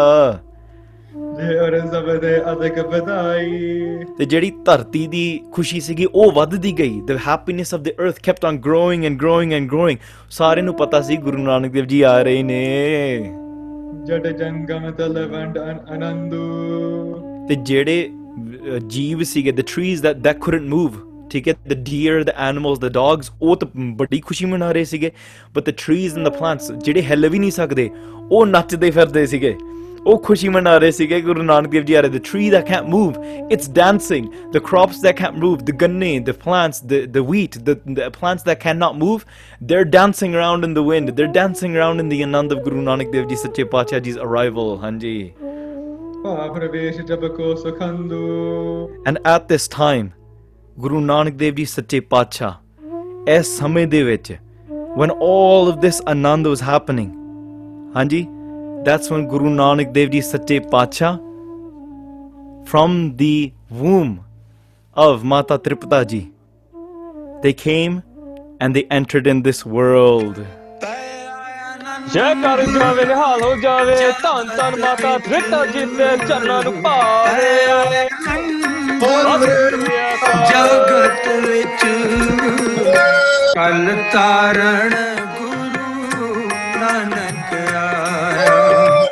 ਤੇ 4.19 4.25
ਜਿਹੜੀ 4.25 4.51
ਧਰਤੀ 4.65 5.07
ਦੀ 5.07 5.41
ਖੁਸ਼ੀ 5.53 5.81
ਸੀਗੀ 5.81 6.07
ਉਹ 6.07 6.33
ਵੱਧਦੀ 6.33 6.73
ਗਈ 6.79 7.01
ਦ 7.07 7.17
happiness 7.27 7.75
of 7.75 7.81
the 7.81 7.91
earth 8.01 8.21
kept 8.23 8.45
on 8.45 8.59
growing 8.61 9.05
and 9.05 9.19
growing 9.19 9.53
and 9.53 9.69
growing 9.69 9.99
ਸਾਰੇ 10.31 10.63
ਨੂੰ 10.63 10.75
ਪਤਾ 10.77 11.01
ਸੀ 11.01 11.17
ਗੁਰੂ 11.19 11.39
ਨਾਨਕ 11.39 11.73
ਦੇਵ 11.73 11.85
ਜੀ 11.87 12.01
ਆ 12.03 12.21
ਰਹੇ 12.23 12.43
ਨੇ 12.43 12.61
ਜਟ 14.07 14.27
ਜੰਗਮ 14.29 14.91
ਤਲਵੰਡ 14.91 15.59
ਅਨੰਦੂ 15.95 16.47
ਤੇ 17.49 17.55
ਜਿਹੜੇ 17.57 18.09
ਜੀਵ 18.89 19.23
ਸੀਗੇ 19.23 19.53
the 19.53 19.61
trees 19.67 20.03
that 20.03 20.17
that 20.17 20.39
couldn't 20.39 20.69
move 20.69 20.99
ਠੀਕ 21.31 21.49
ਹੈ 21.49 21.55
the 21.69 21.75
deer 21.85 22.23
the 22.25 22.31
animals 22.39 22.79
the 22.79 22.93
dogs 22.93 23.31
ਉਹ 23.43 23.57
ਤਾਂ 23.57 23.69
ਬੜੀ 23.97 24.21
ਖੁਸ਼ੀ 24.21 24.47
ਮਨਾ 24.47 24.71
ਰਹੇ 24.73 24.85
ਸੀਗੇ 24.85 25.11
but 25.55 25.71
the 25.71 25.75
trees 25.77 26.19
and 26.19 26.29
the 26.29 26.33
plants 26.33 26.73
ਜਿਹੜੇ 26.75 27.03
ਹਿੱਲ 27.03 27.29
ਵੀ 27.29 27.39
ਨਹੀਂ 27.39 27.51
ਸਕਦੇ 27.51 27.91
ਉਹ 28.31 28.47
ਨੱਚਦੇ 28.47 28.91
ਫਿਰਦੇ 28.91 29.27
ਸੀਗੇ 29.27 29.57
ਉਹ 30.07 30.19
ਖੁਸ਼ੀ 30.19 30.49
ਮਨਾ 30.49 30.77
ਰਹੇ 30.79 30.91
ਸੀਗੇ 30.91 31.21
ਗੁਰੂ 31.21 31.43
ਨਾਨਕ 31.43 31.71
ਦੇਵ 31.71 31.83
ਜੀ 31.85 31.95
ਆ 31.95 32.01
ਰਹੇ 32.01 32.11
the 32.11 32.21
tree 32.23 32.49
the 32.51 32.61
can't 32.61 32.89
move 32.89 33.15
it's 33.53 33.71
dancing 33.71 34.27
the 34.53 34.59
crops 34.59 35.01
the 35.01 35.13
can't 35.13 35.39
move 35.39 35.59
the 35.59 35.71
ਗੰਨੇ 35.71 36.19
the 36.19 36.33
plants 36.45 36.83
the 36.85 37.05
the 37.07 37.19
wheat 37.19 37.59
the 37.61 37.77
the 37.89 38.09
plants 38.11 38.45
the 38.45 38.55
can 38.55 38.77
not 38.77 38.95
move 38.95 39.21
they 39.63 39.77
are 39.77 39.85
dancing 39.85 40.35
around 40.35 40.65
in 40.65 40.75
the 40.75 40.79
wind 40.79 41.11
they 41.11 41.23
are 41.23 41.29
dancing 41.29 41.77
around 41.77 42.01
in 42.01 42.09
the 42.09 42.23
anand 42.23 42.53
of 42.53 42.65
Guru 42.65 42.81
Nanak 42.83 43.11
Dev 43.11 43.29
ji 43.29 43.37
ਸੱਚੇ 43.37 43.65
ਪਾਤਸ਼ਾਹ 43.65 44.01
ਜੀਸ 44.01 44.19
arrival 44.19 44.77
ਹਾਂਜੀ 44.83 45.33
And 49.07 49.19
at 49.25 49.49
this 49.49 49.69
time, 49.69 50.13
Guru 50.79 51.01
Nanak 51.01 51.37
Dev 51.37 51.55
Ji 51.57 51.65
Sache 51.65 52.01
Pacha, 52.09 52.61
ਇਸ 53.29 53.47
ਸਮੇਂ 53.59 53.87
ਦੇ 53.87 54.03
ਵਿੱਚ 54.03 54.33
when 55.01 55.11
all 55.25 55.69
of 55.71 55.81
this 55.83 55.99
anand 56.13 56.47
was 56.51 56.61
happening 56.69 57.11
ਹਾਂਜੀ 57.97 58.21
that's 58.87 59.11
when 59.13 59.27
guru 59.33 59.51
nanak 59.57 59.93
dev 59.97 60.11
ji 60.15 60.23
sache 60.29 60.55
pacha 60.73 61.11
from 62.71 62.97
the 63.21 63.53
womb 63.83 64.15
of 65.07 65.27
mata 65.33 65.59
tripata 65.67 66.01
ji 66.13 66.23
they 67.45 67.53
came 67.65 68.01
and 68.61 68.79
they 68.79 68.85
entered 68.99 69.31
in 69.35 69.43
this 69.49 69.61
world 69.77 70.41
ਜੈ 72.07 72.35
ਕਰ 72.35 72.65
ਜਾਵੇ 72.69 73.05
ਨਿਹਾਲ 73.05 73.43
ਹੋ 73.43 73.55
ਜਾਵੇ 73.57 73.97
ਧੰਨ 74.23 74.49
ਧੰਨ 74.57 74.79
ਮਾਤਾ 74.81 75.17
ਤ੍ਰਿਤਾ 75.19 75.65
ਜੀ 75.67 75.85
ਦੇ 75.89 76.17
ਚਰਨਾਂ 76.19 76.63
ਨੂੰ 76.63 76.81
ਭਾਵੇ 76.83 78.09
ਜਗਤ 80.51 81.29
ਵਿੱਚ 81.41 81.85
ਕਲ 83.55 83.89
ਤਾਰਣ 84.13 84.95
ਗੁਰੂ 85.39 86.49
ਨਾਨਕ 86.77 87.55
ਆਇਆ 87.75 89.07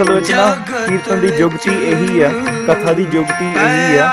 ਅਸਲ 0.00 0.12
ਵਿੱਚ 0.12 0.30
ਨਾ 0.30 0.44
ਕੀਰਤਨ 0.86 1.20
ਦੀ 1.20 1.28
ਜੁਗਤੀ 1.28 1.70
ਇਹੀ 1.82 2.20
ਆ 2.20 2.28
ਕਥਾ 2.66 2.92
ਦੀ 2.92 3.04
ਜੁਗਤੀ 3.04 3.46
ਇਹੀ 3.46 3.96
ਆ 3.96 4.10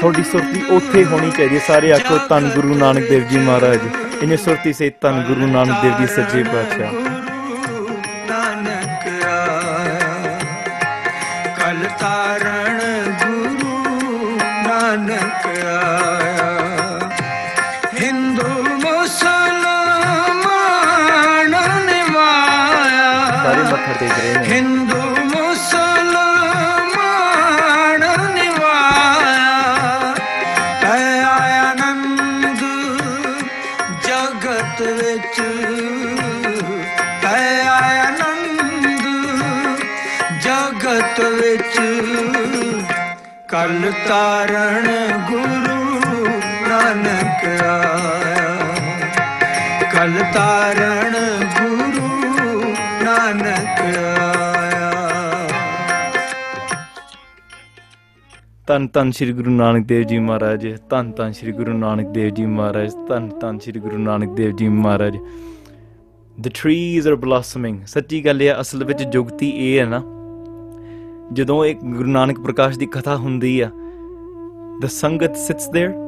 ਤੁਹਾਡੀ 0.00 0.22
ਸੁਰਤੀ 0.22 0.62
ਉੱਥੇ 0.70 1.04
ਹੋਣੀ 1.04 1.30
ਚਾਹੀਦੀ 1.30 1.58
ਸਾਰੇ 1.66 1.92
ਆਖੋ 1.92 2.18
ਤਨ 2.28 2.48
ਗੁਰੂ 2.54 2.74
ਨਾਨਕ 2.74 3.08
ਦੇਵ 3.08 3.28
ਜੀ 3.28 3.38
ਮਹਾਰਾਜ 3.38 3.78
ਇਹਨੇ 4.22 4.36
ਸੁਰਤੀ 4.36 4.72
ਸੇ 4.72 4.90
ਤਨ 5.00 5.22
ਗੁਰੂ 5.28 5.46
ਨਾਨਕ 5.46 5.82
ਦੇਵ 5.82 5.98
ਜੀ 5.98 6.06
ਸੱਚੇ 6.06 6.42
ਪਾਤਸ਼ਾਹ 6.44 7.23
ਕਾਲ 43.64 43.92
ਤਾਰਣ 44.08 44.86
ਗੁਰੂ 45.28 46.32
ਨਾਨਕ 46.68 47.44
ਆਇਆ 47.62 48.48
ਕਲ 49.92 50.18
ਤਾਰਣ 50.34 51.14
ਗੁਰੂ 51.54 52.72
ਨਾਨਕ 53.04 53.80
ਆਇਆ 53.80 55.48
ਤਨ 58.68 58.86
ਤਨ 58.86 59.10
ਸ੍ਰੀ 59.10 59.32
ਗੁਰੂ 59.32 59.50
ਨਾਨਕ 59.50 59.86
ਦੇਵ 59.86 60.02
ਜੀ 60.04 60.18
ਮਹਾਰਾਜ 60.18 60.66
ਤਨ 60.90 61.10
ਤਨ 61.12 61.32
ਸ੍ਰੀ 61.32 61.52
ਗੁਰੂ 61.52 61.78
ਨਾਨਕ 61.78 62.08
ਦੇਵ 62.08 62.34
ਜੀ 62.34 62.46
ਮਹਾਰਾਜ 62.46 62.92
ਤਨ 63.08 63.30
ਤਨ 63.40 63.58
ਸ੍ਰੀ 63.58 63.80
ਗੁਰੂ 63.80 63.98
ਨਾਨਕ 63.98 64.34
ਦੇਵ 64.36 64.56
ਜੀ 64.56 64.68
ਮਹਾਰਾਜ 64.68 65.16
ਦ 66.38 66.50
ਟਰੀਜ਼ 66.54 67.08
ਆਰ 67.08 67.14
ਬਲੌਸਮਿੰਗ 67.16 67.84
ਸੱਚੀ 67.86 68.24
ਗੱਲ 68.24 68.42
ਇਹ 68.42 68.60
ਅਸਲ 68.60 68.84
ਵਿੱਚ 68.84 69.02
ਜੁਗਤੀ 69.02 69.50
ਇਹ 69.50 69.80
ਹੈ 69.80 69.86
ਨਾ 69.86 70.02
ਜਦੋਂ 71.32 71.64
ਇੱਕ 71.64 71.80
ਗੁਰੂ 71.84 72.10
ਨਾਨਕ 72.10 72.40
ਪ੍ਰਕਾਸ਼ 72.40 72.78
ਦੀ 72.78 72.86
ਕਥਾ 72.86 73.16
ਹੁੰਦੀ 73.16 73.60
ਆ 73.60 73.70
ਦ 74.80 74.86
ਸੰਗਤ 74.86 75.36
ਸਿਟਸ 75.36 75.68
देयर 75.68 75.92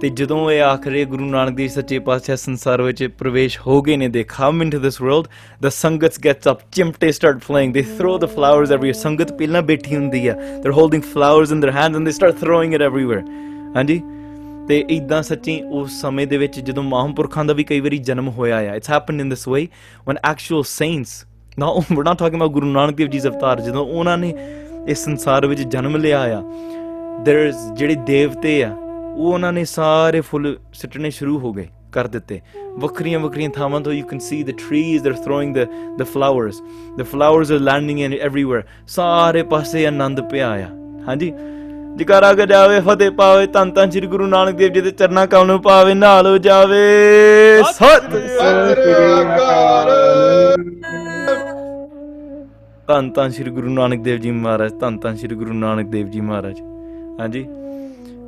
ਤੇ 0.00 0.08
ਜਦੋਂ 0.08 0.50
ਇਹ 0.50 0.60
ਆਖਰੇ 0.62 1.04
ਗੁਰੂ 1.04 1.24
ਨਾਨਕ 1.24 1.54
ਦੇਵ 1.54 1.68
ਸੱਚੇ 1.68 1.98
ਪਾਤਸ਼ਾਹ 1.98 2.36
ਸੰਸਾਰ 2.36 2.82
ਵਿੱਚ 2.82 3.04
ਪ੍ਰਵੇਸ਼ 3.18 3.58
ਹੋ 3.66 3.80
ਗਏ 3.82 3.96
ਨੇ 3.96 4.08
ਦੇ 4.08 4.24
ਕਮ 4.28 4.62
into 4.62 4.78
this 4.78 5.00
world 5.02 5.26
the 5.62 5.68
sangat 5.68 6.18
gets 6.24 6.48
up 6.48 6.60
ਚਿਮਟੇ 6.72 7.10
start 7.12 7.38
flying 7.38 7.72
they 7.74 7.82
throw 7.98 8.16
the 8.18 8.26
flowers 8.26 8.72
every 8.72 8.92
sangat 8.92 9.32
ਪਹਿਲਾਂ 9.32 9.62
ਬੈਠੀ 9.62 9.96
ਹੁੰਦੀ 9.96 10.26
ਆ 10.26 10.34
they 10.34 10.70
holding 10.70 11.02
flowers 11.14 11.52
in 11.52 11.60
their 11.60 11.74
hands 11.74 11.96
and 11.96 12.04
they 12.04 12.10
start 12.10 12.34
throwing 12.34 12.74
it 12.74 12.82
everywhere 12.82 13.22
ਹਾਂਜੀ 13.76 14.00
ਤੇ 14.68 14.84
ਇਦਾਂ 14.90 15.22
ਸੱਚੀ 15.22 15.60
ਉਸ 15.72 16.00
ਸਮੇਂ 16.00 16.26
ਦੇ 16.26 16.38
ਵਿੱਚ 16.38 16.58
ਜਦੋਂ 16.60 16.82
ਮਹਾਂਪੁਰਖਾਂ 16.82 17.44
ਦਾ 17.44 17.54
ਵੀ 17.54 17.64
ਕਈ 17.64 17.80
ਵਾਰੀ 17.80 17.98
ਜਨਮ 17.98 18.28
ਹੋਇਆ 18.28 18.56
ਆ 18.56 18.74
it's 18.74 18.90
happened 18.90 19.20
in 19.20 19.28
this 19.28 19.48
way 19.48 19.66
one 20.06 20.16
actual 20.24 20.62
saints 20.66 21.24
ਨਾ 21.58 21.66
we're 21.66 22.06
not 22.08 22.18
talking 22.18 22.40
about 22.40 22.52
guru 22.56 22.68
nanak 22.72 22.98
dev 22.98 23.08
ji's 23.14 23.24
avatar 23.30 23.60
ਜਦੋਂ 23.62 23.84
ਉਹਨਾਂ 23.86 24.18
ਨੇ 24.18 24.34
ਇਸ 24.88 25.04
ਸੰਸਾਰ 25.04 25.46
ਵਿੱਚ 25.46 25.60
ਜਨਮ 25.62 25.96
ਲਿਆ 25.96 26.20
ਆ 26.20 26.42
देयर 27.26 27.48
इज 27.48 27.74
ਜਿਹੜੇ 27.74 27.94
ਦੇਵਤੇ 27.94 28.62
ਆ 28.64 28.74
ਉਹ 29.16 29.32
ਉਹਨਾਂ 29.32 29.52
ਨੇ 29.52 29.64
ਸਾਰੇ 29.64 30.20
ਫੁੱਲ 30.20 30.56
ਸਿੱਟਣੇ 30.72 31.10
ਸ਼ੁਰੂ 31.10 31.38
ਹੋ 31.38 31.52
ਗਏ 31.52 31.68
ਕਰ 31.92 32.06
ਦਿੱਤੇ 32.06 32.40
ਵੱਖਰੀਆਂ 32.78 33.20
ਵੱਖਰੀਆਂ 33.20 33.50
ਥਾਵਾਂ 33.50 33.80
ਤੋਂ 33.80 33.92
you 33.92 34.06
can 34.06 34.18
see 34.18 34.42
the 34.42 34.50
trees 34.50 35.02
they 35.02 35.10
are 35.10 35.16
throwing 35.24 35.54
the 35.56 35.66
the 35.98 36.02
flowers 36.02 36.62
the 36.98 37.02
flowers 37.02 37.52
are 37.52 37.58
landing 37.60 38.00
in 38.00 38.12
everywhere 38.14 38.62
ਸਾਰੇ 38.88 39.42
ਪਾਸੇ 39.42 39.86
ਆਨੰਦ 39.86 40.20
ਪਿਆ 40.30 40.50
ਆ 40.50 40.68
ਹਾਂਜੀ 41.08 41.32
ਜਕਾਰਾ 41.96 42.32
ਕੇ 42.34 42.46
ਜਾਵੇ 42.46 42.80
ਫਤਿਹ 42.80 43.10
ਪਾਵੇ 43.10 43.46
ਤਨ 43.46 43.70
ਤਨ 43.70 43.90
ਸ੍ਰੀ 43.90 44.06
ਗੁਰੂ 44.06 44.26
ਨਾਨਕ 44.26 44.56
ਦੇਵ 44.56 44.72
ਜੀ 44.72 44.80
ਦੇ 44.80 44.90
ਚਰਨਾਂ 44.90 45.26
ਕਮਲ 45.26 45.46
ਨੂੰ 45.46 45.60
ਪਾਵੇ 45.62 45.94
ਨਾਲ 45.94 46.26
ਹੋ 46.26 46.38
ਜਾਵੇ 46.38 46.82
ਸਤਿ 47.62 48.28
ਸ੍ਰੀ 48.28 49.22
ਅਕਾਲ 49.22 50.27
ਧੰਨ 52.88 53.10
ਧੰਨ 53.12 53.30
ਸ੍ਰੀ 53.30 53.50
ਗੁਰੂ 53.50 53.68
ਨਾਨਕ 53.68 54.02
ਦੇਵ 54.02 54.18
ਜੀ 54.18 54.30
ਮਹਾਰਾਜ 54.30 54.72
ਧੰਨ 54.72 54.96
ਧੰਨ 54.98 55.16
ਸ੍ਰੀ 55.16 55.34
ਗੁਰੂ 55.34 55.52
ਨਾਨਕ 55.52 55.86
ਦੇਵ 55.86 56.06
ਜੀ 56.08 56.20
ਮਹਾਰਾਜ 56.20 56.60
ਹਾਂਜੀ 57.20 57.44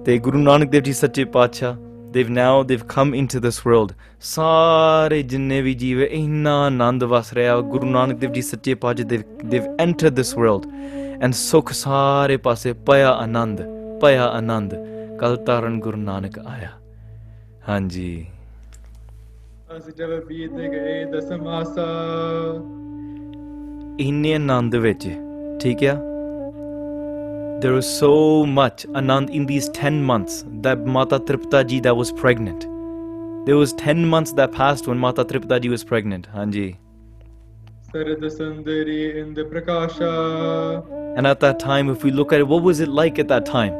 ਤੇ 0.05 0.16
ਗੁਰੂ 0.18 0.39
ਨਾਨਕ 0.39 0.71
ਦੇਵ 0.71 0.83
ਜੀ 0.83 0.93
ਸੱਚੇ 0.93 1.25
ਪਾਤਸ਼ਾਹ 1.27 1.77
ਦੇਵ 2.12 2.31
ਨਾਓ 2.31 2.62
ਦੇਵ 2.62 2.81
ਕਮ 2.89 3.14
ਇਨਟੂ 3.14 3.39
ਦਿਸ 3.41 3.61
ਵਰਲਡ 3.66 3.93
ਸਾਰੇ 4.23 5.23
ਜਿੰਨੇ 5.23 5.61
ਵੀ 5.62 5.73
ਜੀਵ 5.75 6.01
ਇੰਨਾ 6.01 6.57
ਆਨੰਦ 6.66 7.05
ਵਸ 7.05 7.33
ਰਿਹਾ 7.33 7.61
ਗੁਰੂ 7.71 7.87
ਨਾਨਕ 7.87 8.18
ਦੇਵ 8.18 8.33
ਜੀ 8.33 8.43
ਸੱਚੇ 8.43 8.75
ਪਾਤਸ਼ਾਹ 8.75 9.07
Dev 9.07 9.23
Dev 9.45 9.77
enter 9.81 10.11
this 10.11 10.37
world 10.37 10.66
and 11.23 11.35
ਸੁਖ 11.35 11.73
ਸਾਰੇ 11.73 12.37
ਪਾਸੇ 12.37 12.73
ਪਿਆ 12.87 13.12
ਆਨੰਦ 13.12 13.62
ਪਿਆ 14.01 14.27
ਆਨੰਦ 14.27 14.75
ਕਲ 15.21 15.37
ਤਾਰਨ 15.37 15.79
ਗੁਰੂ 15.81 15.99
ਨਾਨਕ 16.01 16.39
ਆਇਆ 16.39 16.68
ਹਾਂਜੀ 17.68 18.27
ਅਸ 19.77 19.89
ਜਬ 19.97 20.14
ਬੀਤ 20.27 20.53
ਗਏ 20.53 21.05
ਦਸਮਾਸਾ 21.05 21.87
there 24.01 24.15
was 27.73 27.87
so 27.99 28.47
much 28.47 28.87
anand 29.01 29.31
in 29.31 29.47
these 29.47 29.68
10 29.68 30.03
months 30.03 30.45
that 30.66 30.87
mata 30.87 31.18
tripta 31.21 31.64
ji 31.73 31.81
was 32.03 32.12
pregnant 32.12 32.68
there 33.47 33.57
was 33.57 33.75
10 33.75 34.07
months 34.14 34.33
that 34.33 34.53
passed 34.53 34.89
when 34.93 34.99
mata 34.99 35.25
tripta 35.25 35.61
ji 35.61 35.68
was 35.68 35.85
pregnant 35.85 36.31
hanji 36.39 36.68
and 41.16 41.27
at 41.27 41.41
that 41.41 41.59
time, 41.59 41.91
if 41.91 42.05
we 42.05 42.12
look 42.12 42.33
at 42.33 42.39
it, 42.39 42.47
what 42.47 42.62
was 42.62 42.79
it 42.79 42.89
like 42.89 43.18
at 43.18 43.27
that 43.29 43.45
time? 43.45 43.75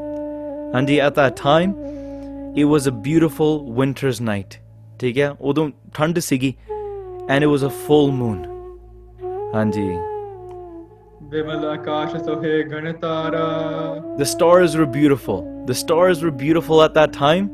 Andy, 0.75 1.01
at 1.01 1.15
that 1.15 1.37
time, 1.37 1.77
it 2.57 2.65
was 2.65 2.89
a 2.89 2.93
beautiful 2.93 3.65
winter's 3.65 4.21
night. 4.21 4.59
And 7.29 7.45
it 7.45 7.47
was 7.47 7.63
a 7.63 7.71
full 7.71 8.11
moon. 8.11 8.49
The 11.31 12.27
stars 14.25 14.77
were 14.77 14.87
beautiful. 14.87 15.65
The 15.67 15.75
stars 15.75 16.23
were 16.25 16.33
beautiful 16.33 16.83
at 16.83 16.95
that 16.95 17.13
time. 17.13 17.45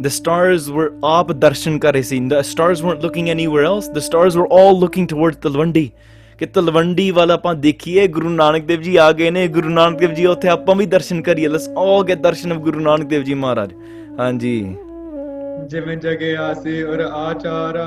The 0.00 0.10
stars 0.10 0.70
were 0.70 0.92
ab 1.02 1.28
darshan 1.44 1.80
kar 1.80 1.92
The 1.92 2.42
stars 2.42 2.82
weren't 2.82 3.00
looking 3.00 3.30
anywhere 3.30 3.64
else. 3.64 3.88
The 3.88 4.02
stars 4.02 4.36
were 4.36 4.46
all 4.48 4.78
looking 4.78 5.06
towards 5.06 5.38
Talwandi. 5.38 5.90
ਕਿ 6.38 6.46
ਤਲਵੰਡੀ 6.46 7.10
ਵੱਲ 7.16 7.30
ਆਪਾਂ 7.30 7.54
ਦੇਖੀਏ 7.54 8.06
ਗੁਰੂ 8.14 8.28
ਨਾਨਕ 8.28 8.64
ਦੇਵ 8.66 8.80
ਜੀ 8.82 8.96
ਆ 8.96 9.10
ਗਏ 9.18 9.30
ਨੇ 9.30 9.46
ਗੁਰੂ 9.48 9.68
ਨਾਨਕ 9.68 9.98
ਦੇਵ 9.98 10.14
ਜੀ 10.14 10.24
ਉੱਥੇ 10.26 10.48
ਆਪਾਂ 10.48 10.74
ਵੀ 10.76 10.86
ਦਰਸ਼ਨ 10.94 11.20
ਕਰੀਏ 11.22 11.48
let's 11.48 11.68
all 11.78 12.04
get 12.08 12.18
darshan 12.22 12.52
of 12.52 12.58
Guru 12.62 12.80
Nanak 12.80 13.08
Dev 13.08 13.22
ji 13.24 13.34
Maharaj 13.34 13.70
ਹਾਂਜੀ 14.20 14.54
ਜਿਵੇਂ 15.70 15.96
ਜਗਿਆ 15.96 16.52
ਸੀ 16.54 16.82
ਔਰ 16.82 17.00
ਆਚਾਰਾ 17.00 17.86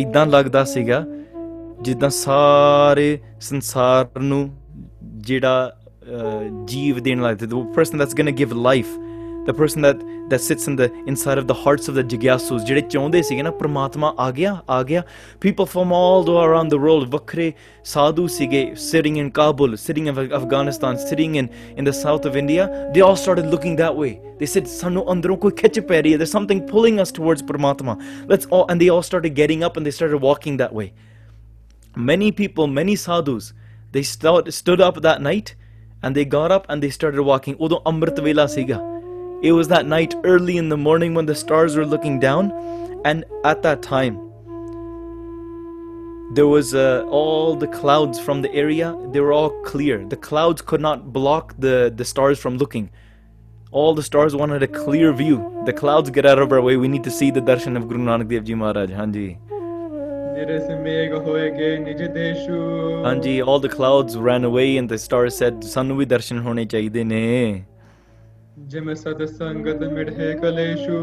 ਐਦਾਂ 0.00 0.26
ਲੱਗਦਾ 0.26 0.64
ਸੀਗਾ 0.64 1.04
ਜਿੱਦਾਂ 1.82 2.08
ਸਾਰੇ 2.10 3.18
ਸੰਸਾਰ 3.40 4.20
ਨੂੰ 4.20 4.48
ਜਿਹੜਾ 5.28 5.72
ਜੀਵ 6.68 6.98
ਦੇਣ 7.00 7.22
ਲੱਗਦਾ 7.22 7.46
the 7.46 7.62
person 7.76 8.00
that's 8.00 8.16
going 8.18 8.30
to 8.30 8.36
give 8.40 8.52
life 8.66 8.90
the 9.46 9.54
person 9.60 9.86
that 9.86 10.02
that 10.32 10.42
sits 10.46 10.68
in 10.70 10.76
the 10.80 10.88
inside 11.12 11.38
of 11.42 11.46
the 11.50 11.56
hearts 11.60 11.88
of 11.92 11.96
the 11.98 12.04
jigyasus 12.12 12.64
ਜਿਹੜੇ 12.66 12.80
ਚਾਹੁੰਦੇ 12.80 13.22
ਸੀਗੇ 13.22 13.42
ਨਾ 13.42 13.50
ਪ੍ਰਮਾਤਮਾ 13.50 14.14
ਆ 14.18 14.30
ਗਿਆ 14.32 14.52
ਆ 14.70 14.82
people 15.46 15.68
from 15.74 15.94
all 15.98 16.24
the 16.28 16.36
around 16.44 16.76
the 16.76 16.80
world 16.84 17.08
ਵੱਖਰੇ 17.10 17.52
ਸਾਧੂ 17.94 18.26
ਸੀਗੇ 18.36 18.62
sitting 18.92 19.20
in 19.22 19.30
Kabul 19.40 19.76
sitting 19.86 20.10
in 20.12 20.20
Afghanistan 20.40 20.98
sitting 21.10 21.36
in 21.42 21.48
in 21.78 21.90
the 21.90 21.96
south 22.04 22.30
of 22.30 22.40
India 22.42 22.70
they 22.94 23.06
all 23.08 23.20
started 23.26 23.52
looking 23.54 23.78
that 23.82 24.02
way 24.02 24.12
they 24.40 24.50
said 24.54 24.66
ਸਾਨੂੰ 24.78 25.12
ਅੰਦਰੋਂ 25.12 25.36
ਕੋਈ 25.36 25.52
ਖਿੱਚ 25.62 25.80
there's 25.80 26.34
something 26.38 26.60
pulling 26.72 27.00
us 27.04 27.12
towards 27.20 27.46
pramatma. 27.52 27.96
let 27.96 28.28
let's 28.32 28.50
all 28.50 28.66
and 28.68 28.84
they 28.84 28.90
all 28.96 29.06
started 29.12 29.40
getting 29.42 29.64
up 29.68 29.80
and 29.80 29.90
they 29.90 29.96
started 30.00 30.28
walking 30.30 30.60
that 30.64 30.74
way 30.80 30.90
Many 31.96 32.30
people, 32.32 32.66
many 32.66 32.96
sadhus, 32.96 33.52
they 33.92 34.02
st- 34.02 34.52
stood 34.54 34.80
up 34.80 35.02
that 35.02 35.20
night 35.20 35.54
and 36.02 36.14
they 36.14 36.24
got 36.24 36.52
up 36.52 36.66
and 36.68 36.82
they 36.82 36.90
started 36.90 37.22
walking. 37.22 37.56
It 39.42 39.52
was 39.52 39.68
that 39.68 39.86
night 39.86 40.14
early 40.24 40.56
in 40.56 40.68
the 40.68 40.76
morning 40.76 41.14
when 41.14 41.26
the 41.26 41.34
stars 41.34 41.76
were 41.76 41.86
looking 41.86 42.20
down, 42.20 42.52
and 43.04 43.24
at 43.44 43.62
that 43.62 43.82
time, 43.82 44.30
there 46.32 46.46
was 46.46 46.74
uh, 46.74 47.04
all 47.08 47.56
the 47.56 47.66
clouds 47.66 48.20
from 48.20 48.42
the 48.42 48.52
area, 48.54 48.96
they 49.12 49.20
were 49.20 49.32
all 49.32 49.50
clear. 49.62 50.06
The 50.06 50.16
clouds 50.16 50.62
could 50.62 50.80
not 50.80 51.12
block 51.12 51.54
the, 51.58 51.92
the 51.94 52.04
stars 52.04 52.38
from 52.38 52.56
looking. 52.56 52.90
All 53.72 53.94
the 53.94 54.02
stars 54.02 54.36
wanted 54.36 54.62
a 54.62 54.68
clear 54.68 55.12
view. 55.12 55.62
The 55.66 55.72
clouds 55.72 56.10
get 56.10 56.26
out 56.26 56.38
of 56.38 56.52
our 56.52 56.60
way. 56.60 56.76
We 56.76 56.88
need 56.88 57.04
to 57.04 57.10
see 57.10 57.30
the 57.30 57.40
darshan 57.40 57.76
of 57.76 57.88
Guru 57.88 58.00
Nanak 58.00 58.28
Dev 58.28 58.44
Ji 58.44 58.54
Maharaj. 58.54 58.90
Hanji. 58.90 59.38
ਹਾਂਜੀ 63.04 63.40
올 63.42 63.58
the 63.60 63.66
clouds 63.68 64.16
run 64.24 64.46
away 64.46 64.76
and 64.76 64.88
the 64.88 64.96
stars 64.98 65.38
said 65.38 65.60
ਸਾਨੂੰ 65.64 65.96
ਵੀ 65.96 66.04
ਦਰਸ਼ਨ 66.06 66.38
ਹੋਣੇ 66.38 66.64
ਚਾਹੀਦੇ 66.64 67.04
ਨੇ 67.04 67.64
gym 68.66 68.92
ਸਦ 68.94 69.24
ਸੰਗਤ 69.26 69.82
ਮਿੜੇ 69.84 70.32
ਕਲੇਸ਼ੂ 70.42 70.96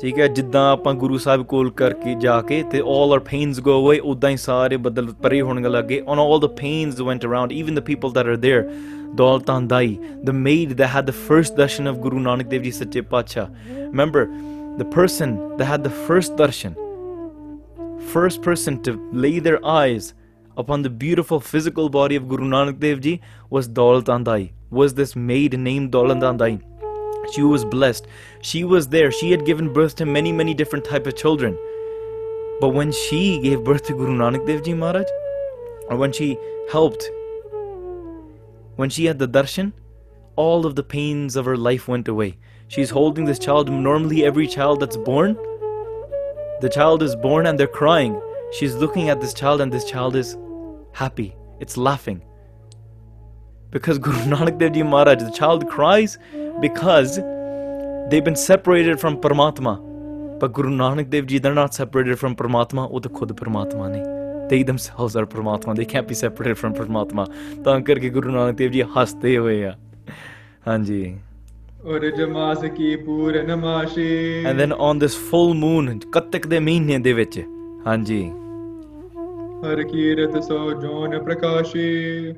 ਠੀਕ 0.00 0.18
ਹੈ 0.18 0.26
ਜਿੱਦਾਂ 0.28 0.62
ਆਪਾਂ 0.72 0.94
ਗੁਰੂ 0.94 1.18
ਸਾਹਿਬ 1.18 1.42
ਕੋਲ 1.44 1.70
ਕਰਕੇ 1.70 2.14
ਜਾ 2.14 2.40
ਕੇ 2.42 2.62
ਤੇ 2.62 2.80
올 2.80 3.12
ਆਰ 3.12 3.18
ਪੇਨਸ 3.20 3.60
ਗੋ 3.60 3.78
ਅਵੇ 3.80 3.98
ਉਦਾਂ 4.04 4.30
ਹੀ 4.30 4.36
ਸਾਰੇ 4.36 4.76
ਬਦਲ 4.78 5.12
ਪਰੇ 5.22 5.40
ਹੋਣ 5.40 5.62
ਲੱਗੇ 5.68 6.00
on 6.06 6.18
올 6.18 6.40
the 6.40 6.46
pains 6.56 7.00
went 7.00 7.26
around 7.26 7.52
even 7.52 7.74
the 7.74 7.80
people 7.82 8.12
that 8.12 8.26
are 8.26 8.36
there 8.36 8.68
Daultan 9.14 9.60
dai 9.62 9.96
the 10.24 10.30
maid 10.40 10.72
that 10.72 10.88
had 10.94 11.06
the 11.06 11.14
first 11.28 11.56
darshan 11.56 11.88
of 11.88 11.96
Guru 11.98 12.18
Nanak 12.20 12.48
Dev 12.48 12.62
ji 12.62 12.70
ਸੱਚੇ 12.72 13.00
ਪਾਤਸ਼ਾਹ 13.10 13.46
remember 13.78 14.26
the 14.78 14.90
person 14.94 15.36
that 15.48 15.62
had 15.62 15.80
the 15.80 15.90
first 16.06 16.36
darshan 16.36 16.74
first 18.08 18.40
person 18.42 18.82
to 18.82 18.92
lay 19.12 19.38
their 19.38 19.64
eyes 19.64 20.14
upon 20.56 20.82
the 20.82 20.90
beautiful 20.90 21.40
physical 21.40 21.88
body 21.90 22.16
of 22.16 22.26
Guru 22.28 22.44
Nanak 22.44 22.80
Dev 22.80 23.00
Ji 23.00 23.20
was 23.50 23.68
Daulat 23.68 24.50
was 24.70 24.94
this 24.94 25.14
maid 25.14 25.58
named 25.58 25.92
Daulat 25.92 26.22
Andai. 26.30 26.62
She 27.32 27.42
was 27.42 27.64
blessed. 27.64 28.06
She 28.40 28.64
was 28.64 28.88
there. 28.88 29.12
She 29.12 29.30
had 29.30 29.44
given 29.44 29.72
birth 29.72 29.94
to 29.96 30.06
many, 30.06 30.32
many 30.32 30.54
different 30.54 30.86
type 30.86 31.06
of 31.06 31.16
children. 31.16 31.58
But 32.60 32.70
when 32.70 32.92
she 32.92 33.40
gave 33.40 33.62
birth 33.62 33.84
to 33.86 33.92
Guru 33.92 34.16
Nanak 34.16 34.46
Dev 34.46 34.64
Ji 34.64 34.74
Maharaj, 34.74 35.06
or 35.90 35.96
when 35.96 36.12
she 36.12 36.38
helped, 36.72 37.10
when 38.76 38.88
she 38.88 39.04
had 39.04 39.18
the 39.18 39.28
darshan, 39.28 39.72
all 40.36 40.64
of 40.64 40.76
the 40.76 40.82
pains 40.82 41.36
of 41.36 41.44
her 41.44 41.56
life 41.56 41.88
went 41.88 42.08
away. 42.08 42.38
She's 42.68 42.90
holding 42.90 43.26
this 43.26 43.38
child. 43.38 43.70
Normally, 43.70 44.24
every 44.24 44.46
child 44.46 44.80
that's 44.80 44.96
born 44.96 45.36
the 46.60 46.68
child 46.68 47.02
is 47.02 47.14
born 47.16 47.46
and 47.46 47.58
they're 47.58 47.66
crying. 47.66 48.20
She's 48.52 48.74
looking 48.74 49.08
at 49.08 49.20
this 49.20 49.34
child 49.34 49.60
and 49.60 49.72
this 49.72 49.84
child 49.84 50.16
is 50.16 50.36
happy. 50.92 51.34
It's 51.60 51.76
laughing. 51.76 52.22
Because 53.70 53.98
Guru 53.98 54.18
Nanak 54.34 54.58
Dev 54.58 54.72
Ji 54.72 54.82
Maharaj, 54.82 55.22
the 55.22 55.30
child 55.30 55.68
cries 55.68 56.18
because 56.60 57.16
they've 58.10 58.24
been 58.24 58.36
separated 58.36 58.98
from 58.98 59.20
Paramatma. 59.20 59.74
But 60.40 60.52
Guru 60.52 60.70
Nanak 60.70 61.10
Dev 61.10 61.26
Ji, 61.26 61.38
they're 61.38 61.54
not 61.54 61.74
separated 61.74 62.18
from 62.18 62.34
Paramatma. 62.34 62.88
Oh, 62.90 62.98
the 62.98 63.10
Khud 63.10 63.32
Paramatma 63.32 63.90
ne. 63.90 64.48
They 64.48 64.62
themselves 64.62 65.14
are 65.16 65.26
Paramatma. 65.26 65.76
They 65.76 65.84
can't 65.84 66.08
be 66.08 66.14
separated 66.14 66.56
from 66.58 66.74
Paramatma. 66.74 67.26
ਤਾਂ 67.64 67.80
ਕਰਕੇ 67.80 68.10
ਗੁਰੂ 68.10 68.30
ਨਾਨਕ 68.30 68.56
ਦੇਵ 68.56 68.70
ਜੀ 68.72 68.82
ਹੱਸਦੇ 68.96 69.36
ਹੋਏ 69.38 69.64
ਆ 69.64 69.72
ਹਾਂਜੀ 70.68 71.18
and 74.46 74.58
then 74.58 74.72
on 74.72 74.98
this 74.98 75.16
full 75.30 75.54
moon 75.54 75.98
ਕੱਤਕ 76.12 76.46
ਦੇ 76.46 76.58
ਮਹੀਨੇ 76.58 76.98
ਦੇ 76.98 77.12
ਵਿੱਚ 77.12 77.38
ਹਾਂਜੀ 77.86 78.30
ਹਰ 79.64 79.82
ਕੀਰਤ 79.82 80.42
ਸੋ 80.42 80.72
ਜੋਨ 80.72 81.18
ਪ੍ਰਕਾਸ਼ੀ 81.18 82.34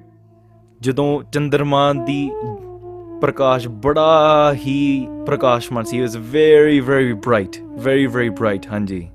ਜਦੋਂ 0.81 1.23
ਚੰਦਰਮਾ 1.33 1.93
ਦੀ 1.93 2.31
ਪ੍ਰਕਾਸ਼ 3.21 3.69
ਬੜਾ 3.69 4.53
ਹੀ 4.53 5.07
ਪ੍ਰਕਾਸ਼ਮਾਨ 5.27 5.85
ਸੀ 5.85 6.03
it 6.03 6.17
very 6.17 6.81
very 6.81 7.13
bright 7.13 7.57
very 7.79 8.07
very 8.07 8.29
bright 8.29 8.67
ਹਾਂਜੀ 8.67 9.09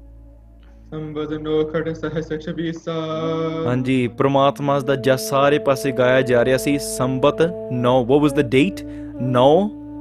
ਨੋ 1.41 1.63
ਖੜ 1.63 1.93
ਸਹਸ 1.93 2.33
ਸਾ 2.73 2.93
ਹਾਂਜੀ 3.65 4.07
ਪ੍ਰਮਾਤਮਾ 4.07 4.79
ਦਾ 4.79 4.95
ਜਸ 4.95 5.29
ਸਾਰੇ 5.29 5.59
ਪਾਸੇ 5.59 5.91
ਗਾਇਆ 5.91 6.21
ਜਾ 6.21 6.45
ਰਿਹਾ 6.45 6.57
ਸੀ 6.57 6.77
ਸੰਬਤ 6.79 7.41
9 7.83 8.05
what 8.05 8.21
was 8.21 8.33
the 8.33 8.41
date 8.41 8.85
9 9.31 9.84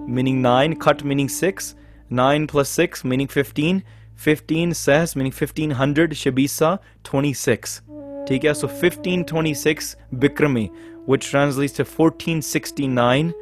meaning 0.07 0.43
9, 0.43 0.77
cut 0.77 1.05
meaning 1.05 1.29
6, 1.29 1.75
9 2.11 2.47
plus 2.47 2.69
6 2.69 3.05
meaning 3.05 3.27
15, 3.27 3.83
15 4.15 4.75
says 4.75 5.17
meaning 5.17 5.33
1500, 5.33 6.13
shabisa 6.13 6.79
26. 7.03 7.83
Okay, 8.23 8.55
so 8.55 8.67
1526 8.67 9.97
Bikrami, 10.15 10.71
which 11.05 11.29
translates 11.29 11.75
to 11.75 11.83
1469 11.83 13.35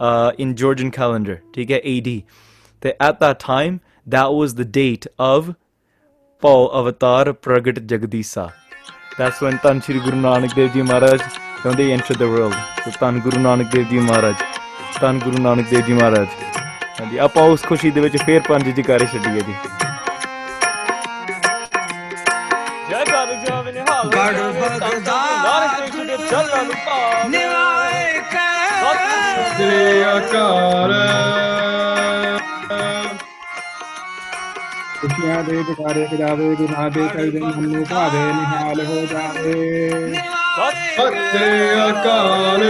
uh, 0.00 0.32
in 0.38 0.54
Georgian 0.54 0.90
calendar, 0.90 1.42
okay, 1.56 1.98
AD. 1.98 2.22
That 2.80 2.96
at 3.02 3.18
that 3.18 3.40
time, 3.40 3.80
that 4.06 4.32
was 4.32 4.54
the 4.54 4.64
date 4.64 5.06
of 5.18 5.56
Paul 6.38 6.70
Avatar 6.72 7.24
Pragat 7.34 7.86
Jagadisa. 7.88 8.52
That's 9.16 9.40
when 9.40 9.58
Tan 9.58 9.82
Sri 9.82 9.98
Guru 9.98 10.16
Nanak 10.16 10.54
Dev 10.54 10.72
Ji 10.72 10.82
Maharaj, 10.82 11.20
when 11.62 11.76
they 11.76 11.92
entered 11.92 12.18
the 12.18 12.28
world. 12.28 12.54
So 12.84 12.92
Tan 12.92 13.18
Guru 13.18 13.38
Nanak 13.38 13.72
Dev 13.72 13.88
Ji 13.88 13.98
Maharaj. 13.98 14.67
ਧੰਨ 14.92 15.18
ਗੁਰੂ 15.18 15.38
ਨਾਨਕ 15.38 15.68
ਦੇਵ 15.68 15.80
ਜੀ 15.80 15.92
ਮਹਾਰਾਜ 15.92 16.26
ਹਾਂਜੀ 17.00 17.18
ਆਪਾਂ 17.18 17.42
ਉਸ 17.46 17.62
ਖੁਸ਼ੀ 17.62 17.90
ਦੇ 17.90 18.00
ਵਿੱਚ 18.00 18.16
ਫੇਰ 18.22 18.40
ਪੰਜ 18.48 18.68
ਜਕਾਰੇ 18.70 19.06
ਛੱਡੀਏ 19.06 19.40
ਜੀ 19.40 19.54
ਜੈ 22.90 23.04
ਕਰ 23.04 23.34
ਜੋਵਨ 23.42 23.78
ਹਾਲ 23.80 24.08
ਬੜ 24.08 24.34
ਭਗਦਾ 24.54 25.16
ਨਾਨਕ 25.44 25.96
ਦੇ 25.96 26.16
ਚੱਲਣ 26.20 26.70
ਪਾ 26.86 27.28
ਨਿਵਾਏ 27.28 28.20
ਕੈ 28.32 28.94
ਸ੍ਰੀ 29.50 30.02
ਆਕਾਰ 30.04 30.92
ਖੁਸ਼ੀਆਂ 35.00 35.42
ਦੇ 35.44 35.62
ਜਕਾਰੇ 35.64 36.06
ਗਾਵੇ 36.18 36.54
ਦੀ 36.56 36.64
ਮਹਾਦੇਵ 36.64 37.08
ਕਈ 37.08 37.30
ਦਿਨ 37.30 37.44
ਹਮਨੇ 37.44 37.84
ਭਾਵੇ 37.84 38.24
ਨਿਹਾਲ 38.24 38.84
ਹੋ 38.86 39.04
ਜਾਵੇ 39.06 40.14
ਸਤਿ 40.56 41.38
ਅਕਾਲ 41.90 42.64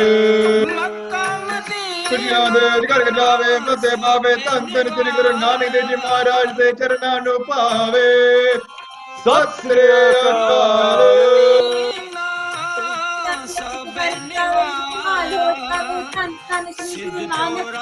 ਸੁਨਿਆਦੇ 2.08 2.86
ਕਰ 2.86 3.10
ਜਾਵੇ 3.10 3.58
ਫਸੇ 3.66 3.96
ਪਾਵੇ 3.96 4.34
ਤਨ 4.36 4.66
ਤਨ 4.66 4.88
ਸ੍ਰੀ 4.90 5.10
ਗੁਰੂ 5.12 5.32
ਨਾਨਕ 5.38 5.70
ਦੇਵ 5.70 5.88
ਜੀ 5.88 5.96
ਮਹਾਰਾਜ 5.96 6.52
ਦੇ 6.58 6.72
ਚਰਨਾਂ 6.74 7.20
ਨੂੰ 7.20 7.38
ਪਾਵੇ 7.44 8.54
ਸਤਿ 9.18 9.60
ਸ੍ਰੀ 9.60 9.86
ਅਕਾਲ 10.30 11.02
ਸਤਿ 13.46 13.74
ਸ੍ਰੀ 16.88 17.26
ਅਕਾਲ 17.26 17.76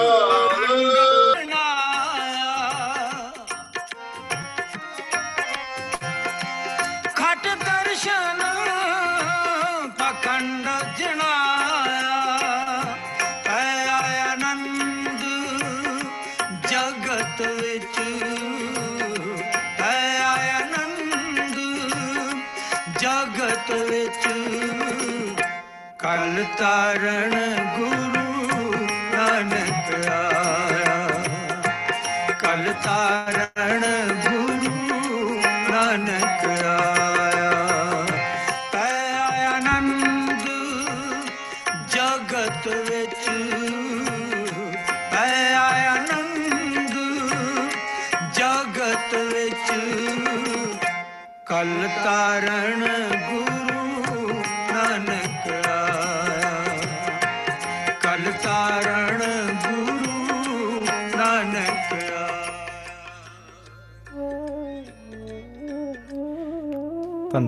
ਤਾਰਨ 26.57 27.70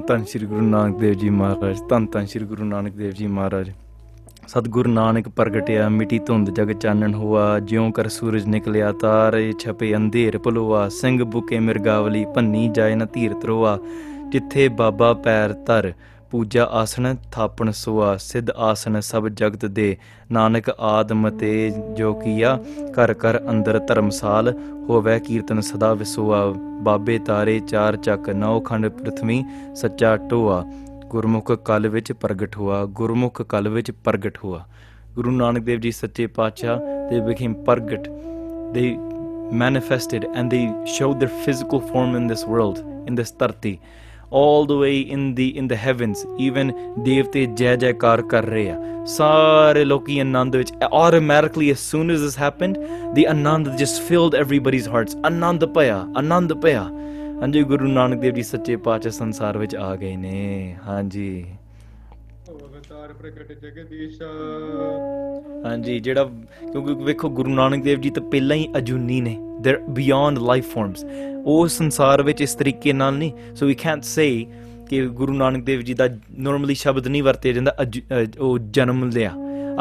ਧੰਨ 0.07 0.23
ਸ੍ਰੀ 0.23 0.45
ਗੁਰੂ 0.45 0.61
ਨਾਨਕ 0.61 0.97
ਦੇਵ 0.97 1.13
ਜੀ 1.13 1.29
ਮਹਾਰਾਜ 1.29 1.77
ਧੰਨ 1.89 2.05
ਧੰਨ 2.05 2.25
ਸ੍ਰੀ 2.25 2.45
ਗੁਰੂ 2.45 2.63
ਨਾਨਕ 2.63 2.93
ਦੇਵ 2.93 3.11
ਜੀ 3.11 3.27
ਮਹਾਰਾਜ 3.27 3.69
ਸਤਗੁਰ 4.47 4.88
ਨਾਨਕ 4.88 5.27
ਪ੍ਰਗਟਿਆ 5.29 5.88
ਮਿੱਟੀ 5.89 6.19
ਧੁੰਦ 6.19 6.49
ਜਗ 6.49 6.71
ਚਾਨਣ 6.71 7.13
ਹੋਆ 7.13 7.59
ਜਿਉਂ 7.59 7.91
ਕਰ 7.91 8.07
ਸੂਰਜ 8.07 8.47
ਨਿਕਲਿਆ 8.47 8.91
ਤਾਰੇ 8.91 9.51
ਛਪੇ 9.59 9.93
ਅੰਧੇਰ 9.95 10.38
ਭਲੋਆ 10.38 10.88
ਸਿੰਘ 10.91 11.23
ਬੁਕੇ 11.23 11.59
ਮਿਰਗਾਵਲੀ 11.59 12.25
ਭੰਨੀ 12.36 12.67
ਜਾਏ 12.67 12.95
ਨਾ 12.95 13.05
ਧੀਰ 13.13 13.34
ਤਰੋਆ 13.34 13.77
ਜਿੱਥੇ 14.29 14.67
ਬਾਬਾ 14.73 15.13
ਪੈਰ 15.13 15.53
ਧਰ 15.65 15.91
ਪੂਜਾ 16.34 16.63
ਆਸਣ 16.71 17.15
ਥਾਪਣ 17.31 17.71
ਸੁਆ 17.71 18.15
ਸਿੱਧ 18.17 18.49
ਆਸਣ 18.57 18.99
ਸਭ 18.99 19.27
ਜਗਤ 19.27 19.65
ਦੇ 19.65 19.95
ਨਾਨਕ 20.31 20.69
ਆਦਮ 20.69 21.29
ਤੇ 21.29 21.51
ਜੋ 21.97 22.13
ਕੀਆ 22.13 22.57
ਘਰ 22.91 23.13
ਘਰ 23.13 23.39
ਅੰਦਰ 23.49 23.79
ਧਰਮਸਾਲ 23.79 24.53
ਹੋਵੇ 24.89 25.19
ਕੀਰਤਨ 25.19 25.61
ਸਦਾ 25.61 25.93
ਵਿਸੋਆ 25.93 26.41
ਬਾਬੇ 26.84 27.17
ਤਾਰੇ 27.19 27.59
ਚਾਰ 27.59 27.95
ਚੱਕ 27.97 28.29
ਨੌ 28.29 28.59
ਖੰਡ 28.59 28.88
ਪ੍ਰਥਮੀ 28.88 29.43
ਸੱਚਾ 29.75 30.15
ਟੋਆ 30.29 30.63
ਗੁਰਮੁਖ 31.07 31.51
ਕਲ 31.65 31.88
ਵਿੱਚ 31.88 32.11
ਪ੍ਰਗਟ 32.11 32.57
ਹੋਆ 32.57 32.84
ਗੁਰਮੁਖ 32.86 33.41
ਕਲ 33.41 33.69
ਵਿੱਚ 33.69 33.91
ਪ੍ਰਗਟ 33.91 34.38
ਹੋਆ 34.43 34.65
ਗੁਰੂ 35.15 35.31
ਨਾਨਕ 35.31 35.63
ਦੇਵ 35.63 35.79
ਜੀ 35.79 35.91
ਸੱਚੇ 35.91 36.27
ਪਾਤਸ਼ਾਹ 36.27 37.09
ਦੇ 37.09 37.19
ਵਿਖੇ 37.19 37.47
ਪ੍ਰਗਟ 37.65 38.09
ਦੇ 38.73 38.95
manifested 39.53 40.23
and 40.34 40.49
they 40.49 40.61
showed 40.88 41.19
their 41.19 41.34
physical 41.43 41.81
form 41.81 42.15
in 42.15 42.23
this 42.25 42.43
world 42.45 42.79
in 43.07 43.15
this 43.15 43.31
tarti 43.31 43.73
all 44.39 44.65
the 44.69 44.77
way 44.84 44.95
in 45.15 45.23
the 45.38 45.47
in 45.61 45.67
the 45.71 45.79
heavens 45.86 46.23
even 46.47 46.71
ਦੇਵਤੇ 47.03 47.45
ਜੈ 47.45 47.75
ਜੈਕਾਰ 47.75 48.21
ਕਰ 48.21 48.45
ਰਹੇ 48.45 48.69
ਆ 48.69 49.05
ਸਾਰੇ 49.05 49.86
ਲੋਕੀ 49.86 50.19
ਆਨੰਦ 50.19 50.55
ਵਿੱਚ 50.55 50.71
automatically 50.71 51.71
as 51.73 51.84
soon 51.91 52.13
as 52.15 52.25
this 52.25 52.38
happened 52.43 52.81
the 53.17 53.25
anand 53.36 53.71
just 53.84 54.03
filled 54.09 54.38
everybody's 54.43 54.91
hearts 54.95 55.17
anand 55.31 55.67
paya 55.77 55.99
anand 56.23 56.55
paya 56.55 56.84
ਹਾਂਜੀ 57.41 57.63
ਗੁਰੂ 57.63 57.88
ਨਾਨਕ 57.88 58.19
ਦੇਵ 58.19 58.34
ਜੀ 58.34 58.43
ਸੱਚੇ 58.43 58.75
ਪਾਤਸ਼ਾਹ 58.75 59.11
ਸੰਸਾਰ 59.11 59.57
ਵਿੱਚ 59.57 59.75
ਆ 59.75 59.95
ਗਏ 59.95 60.15
ਨੇ 60.15 60.75
ਹਾਂਜੀ 60.88 61.45
ਵਿਚਾਰ 62.93 63.13
ਪ੍ਰਗਟ 63.13 63.51
ਜਗਦੀਸ਼ਾ 63.61 64.25
ਹਾਂਜੀ 65.65 65.99
ਜਿਹੜਾ 65.99 66.23
ਕਿਉਂਕਿ 66.71 66.93
ਵੇਖੋ 67.05 67.29
ਗੁਰੂ 67.29 67.53
ਨਾਨਕ 67.53 67.84
ਦੇਵ 67.84 67.99
ਜੀ 68.01 68.09
ਤਾਂ 68.09 68.21
ਪਹਿਲਾਂ 68.23 68.57
ਹੀ 68.57 68.67
ਅਜੂਨੀ 68.77 69.19
ਨੇ 69.21 69.36
ਦੇ 69.61 69.75
ਬਿਯੋਂਡ 69.89 70.38
ਲਾਈਫ 70.39 70.73
ਫਾਰਮਸ 70.73 71.05
ਉਹ 71.45 71.67
ਸੰਸਾਰ 71.67 72.21
ਵਿੱਚ 72.23 72.41
ਇਸ 72.41 72.53
ਤਰੀਕੇ 72.55 72.93
ਨਾਲ 72.93 73.13
ਨਹੀਂ 73.13 73.55
ਸੋ 73.55 73.65
ਵੀ 73.65 73.75
ਕੈਨਟ 73.75 74.03
ਸੇ 74.03 74.27
ਕਿ 74.89 75.05
ਗੁਰੂ 75.21 75.34
ਨਾਨਕ 75.34 75.63
ਦੇਵ 75.65 75.81
ਜੀ 75.81 75.93
ਦਾ 75.93 76.07
ਨਾਰਮਲੀ 76.39 76.73
ਸ਼ਬਦ 76.73 77.07
ਨਹੀਂ 77.07 77.23
ਵਰਤਿਆ 77.23 77.53
ਜਾਂਦਾ 77.53 77.75
ਉਹ 78.39 78.57
ਜਨਮ 78.71 79.09
ਲਿਆ 79.09 79.31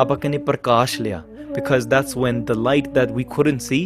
ਆਪਾਂ 0.00 0.16
ਕਹਿੰਦੇ 0.16 0.38
ਪ੍ਰਕਾਸ਼ 0.48 1.00
ਲਿਆ 1.00 1.22
because 1.56 1.86
that's 1.86 2.12
when 2.16 2.36
the 2.48 2.54
light 2.66 2.86
that 2.94 3.10
we 3.12 3.24
couldn't 3.32 3.62
see 3.62 3.80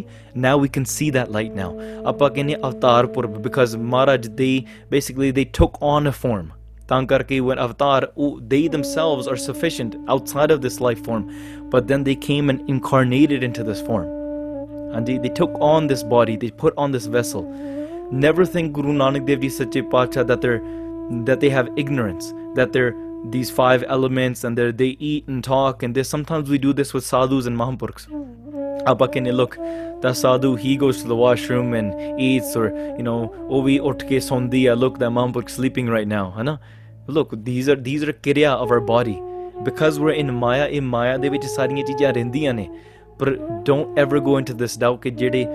now 0.43 0.53
we 0.57 0.69
can 0.69 0.85
see 0.91 1.09
that 1.17 1.33
light 1.37 1.57
now 1.57 1.71
ਆਪਾਂ 2.07 2.29
ਕਹਿੰਦੇ 2.31 2.57
ਅਵਤਾਰ 2.57 3.07
ਪੁਰਬ 3.17 3.41
because 3.47 3.77
Maharaj 3.79 4.29
they 4.41 4.53
basically 4.93 5.31
they 5.39 5.47
took 5.59 5.81
on 5.89 6.11
a 6.11 6.14
form 6.21 6.47
Tankarki, 6.89 7.41
when 7.41 7.59
avatar, 7.59 8.09
they 8.41 8.69
themselves 8.69 9.27
are 9.27 9.37
sufficient 9.37 9.97
outside 10.09 10.51
of 10.51 10.62
this 10.62 10.81
life 10.81 11.03
form, 11.05 11.31
but 11.71 11.89
then 11.89 12.05
they 12.05 12.14
came 12.14 12.49
and 12.49 12.69
incarnated 12.69 13.43
into 13.43 13.64
this 13.64 13.81
form. 13.81 14.07
And 14.93 15.07
they, 15.07 15.29
took 15.29 15.51
on 15.61 15.89
this 15.89 16.03
body, 16.03 16.37
they 16.37 16.51
put 16.51 16.73
on 16.77 16.93
this 16.93 17.07
vessel. 17.07 17.43
Never 18.11 18.47
think 18.47 18.73
Guru 18.73 18.93
Nanak 18.93 19.27
Dev 19.27 19.41
Ji 19.41 19.49
Sache 19.49 19.83
Pacha 19.91 20.23
that 20.25 20.41
they're 20.41 20.62
that 21.25 21.41
they 21.41 21.51
have 21.51 21.69
ignorance, 21.77 22.33
that 22.55 22.73
they're 22.73 22.95
these 23.31 23.51
five 23.51 23.85
elements 23.89 24.45
and 24.45 24.57
they 24.57 24.71
they 24.71 24.97
eat 25.01 25.27
and 25.27 25.43
talk 25.43 25.83
and 25.83 25.95
this 25.95 26.09
sometimes 26.09 26.49
we 26.49 26.59
do 26.59 26.73
this 26.73 26.95
with 26.95 27.05
sadhus 27.05 27.47
and 27.47 27.57
mahampurks. 27.57 28.07
Abakene 28.87 29.33
look, 29.35 29.57
that 30.03 30.17
sadhu 30.17 30.55
he 30.55 30.77
goes 30.77 31.03
to 31.03 31.09
the 31.09 31.17
washroom 31.17 31.75
and 31.75 32.21
eats 32.21 32.55
or 32.55 32.69
you 32.97 33.03
know, 33.03 33.35
Ovi 33.51 33.81
oh, 33.81 33.93
Otke 33.93 34.19
Sondia, 34.31 34.79
look 34.79 34.99
that 35.01 35.11
mahampurk 35.11 35.51
sleeping 35.51 35.89
right 35.89 36.07
now, 36.07 36.31
Hana. 36.31 36.53
Right? 36.53 36.76
look 37.09 37.33
these 37.45 37.69
are 37.69 37.77
these 37.77 38.03
are 38.03 38.12
kriya 38.12 38.53
of 38.53 38.71
our 38.71 38.81
body 38.81 39.17
because 39.64 39.99
we're 40.01 40.17
in 40.23 40.33
maya 40.35 40.67
in 40.69 40.85
maya 40.85 41.19
ਦੇ 41.19 41.29
ਵਿੱਚ 41.29 41.47
ਸਾਰੀਆਂ 41.47 41.85
ਚੀਜ਼ਾਂ 41.87 42.12
ਰਹਿੰਦੀਆਂ 42.12 42.55
ਨੇ 42.55 42.69
ਪਰ 43.19 43.31
don't 43.64 43.99
ever 43.99 44.21
go 44.21 44.39
into 44.39 44.55
this 44.55 44.79
doubt 44.79 45.01
ਕਿ 45.03 45.11
ਜਿਹੜੇ 45.11 45.47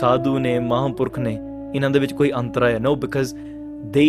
ਸਾਧੂ 0.00 0.38
ਨੇ 0.38 0.58
ਮਹਾਂਪੁਰਖ 0.58 1.18
ਨੇ 1.18 1.38
ਇਹਨਾਂ 1.74 1.90
ਦੇ 1.90 1.98
ਵਿੱਚ 1.98 2.12
ਕੋਈ 2.12 2.32
ਅੰਤਰ 2.32 2.64
ਹੈ 2.64 2.78
ਨੋ 2.78 2.94
ਬਿਕਾਜ਼ 2.96 3.34
ਦੇ 3.92 4.09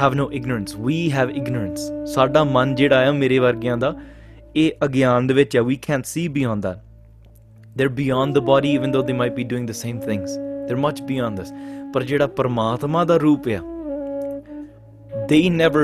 have 0.02 0.14
no 0.14 0.30
ignorance 0.32 0.76
we 0.78 1.12
have 1.12 1.30
ignorance 1.30 1.90
ਸਾਡਾ 2.14 2.44
ਮਨ 2.44 2.74
ਜਿਹੜਾ 2.74 3.00
ਹੈ 3.00 3.12
ਮੇਰੇ 3.12 3.38
ਵਰਗਿਆਂ 3.38 3.76
ਦਾ 3.76 3.94
ਇਹ 4.56 4.84
ਅਗਿਆਨ 4.84 5.26
ਦੇ 5.26 5.34
ਵਿੱਚ 5.34 5.56
ਹੈ 5.56 5.62
we 5.62 5.76
can't 5.76 6.06
see 6.06 6.28
beyond 6.28 6.62
that 6.62 6.78
they're 7.78 7.94
beyond 7.96 8.36
the 8.36 8.40
body 8.40 8.70
even 8.76 8.92
though 8.94 9.02
they 9.08 9.14
might 9.18 9.34
be 9.34 9.44
doing 9.44 9.66
the 9.66 9.76
same 9.80 9.98
things 10.06 10.32
they're 10.66 10.84
much 10.84 11.02
beyond 11.10 11.40
this 11.40 11.52
ਪਰ 11.94 12.02
ਜਿਹੜਾ 12.02 12.26
ਪਰਮਾਤਮਾ 12.26 13.04
ਦਾ 13.04 13.16
ਰੂਪ 13.16 13.48
ਆ 13.48 13.60
they 15.28 15.50
never, 15.50 15.84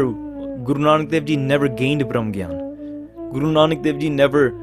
Guru 0.06 0.80
Nanak 0.80 1.10
Dev 1.10 1.26
Ji 1.26 1.36
never 1.36 1.68
gained 1.68 2.08
Brahm 2.08 2.32
Guru 2.32 3.52
Nanak 3.52 3.82
Dev 3.82 3.98
Ji 3.98 4.08
never 4.08 4.54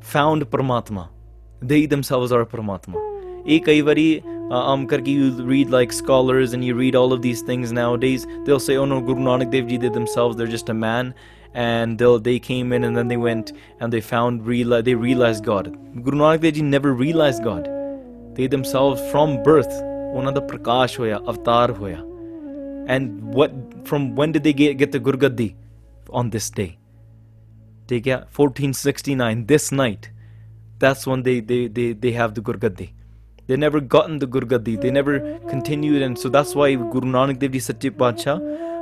found 0.00 0.50
Paramatma. 0.50 1.10
They 1.60 1.84
themselves 1.84 2.32
are 2.32 2.46
Paramatma. 2.46 2.96
A 3.46 3.60
कई 3.60 4.22
am 4.50 4.52
um, 4.52 5.06
you 5.06 5.32
read 5.44 5.68
like 5.68 5.92
scholars 5.92 6.54
and 6.54 6.64
you 6.64 6.74
read 6.74 6.96
all 6.96 7.12
of 7.12 7.20
these 7.20 7.42
things 7.42 7.72
nowadays, 7.72 8.26
they'll 8.46 8.58
say, 8.58 8.76
oh 8.76 8.86
no, 8.86 9.02
Guru 9.02 9.20
Nanak 9.20 9.50
Dev 9.50 9.68
Ji 9.68 9.76
did 9.76 9.92
themselves, 9.92 10.36
they're 10.36 10.46
just 10.46 10.70
a 10.70 10.74
man. 10.74 11.14
And 11.52 11.98
they 11.98 12.18
they 12.18 12.38
came 12.38 12.72
in 12.72 12.84
and 12.84 12.96
then 12.96 13.08
they 13.08 13.18
went 13.18 13.52
and 13.80 13.92
they 13.92 14.00
found, 14.00 14.42
reali- 14.42 14.82
they 14.82 14.94
realized 14.94 15.44
God. 15.44 15.76
Guru 16.02 16.16
Nanak 16.16 16.40
Dev 16.40 16.54
Ji 16.54 16.62
never 16.62 16.94
realized 16.94 17.44
God. 17.44 17.68
They 18.34 18.46
themselves 18.46 19.02
from 19.10 19.42
birth, 19.42 19.82
ਉਹਨਾਂ 20.14 20.32
ਦਾ 20.32 20.40
ਪ੍ਰਕਾਸ਼ 20.40 20.98
ਹੋਇਆ 21.00 21.18
ਅਵਤਾਰ 21.28 21.70
ਹੋਇਆ 21.70 22.11
and 22.86 23.34
what 23.34 23.52
from 23.86 24.14
when 24.14 24.32
did 24.32 24.44
they 24.44 24.52
get, 24.52 24.76
get 24.78 24.92
the 24.92 25.00
Gurgaddi? 25.00 25.54
On 26.10 26.30
this 26.30 26.50
day. 26.50 26.78
They 27.86 28.00
get 28.00 28.20
1469, 28.36 29.46
this 29.46 29.72
night. 29.72 30.10
That's 30.78 31.06
when 31.06 31.22
they, 31.22 31.40
they, 31.40 31.68
they, 31.68 31.92
they 31.92 32.12
have 32.12 32.34
the 32.34 32.40
Gurgaddi. 32.40 32.92
They 33.46 33.56
never 33.56 33.80
gotten 33.80 34.18
the 34.18 34.26
Gurgaddi. 34.26 34.80
They 34.80 34.90
never 34.90 35.38
continued. 35.48 36.02
And 36.02 36.18
so 36.18 36.28
that's 36.28 36.54
why 36.54 36.74
Guru 36.74 37.08
Nanak 37.10 37.38
Dev 37.38 37.52
Ji 37.52 37.58
Satchit 37.58 37.98
Pacha, 37.98 38.38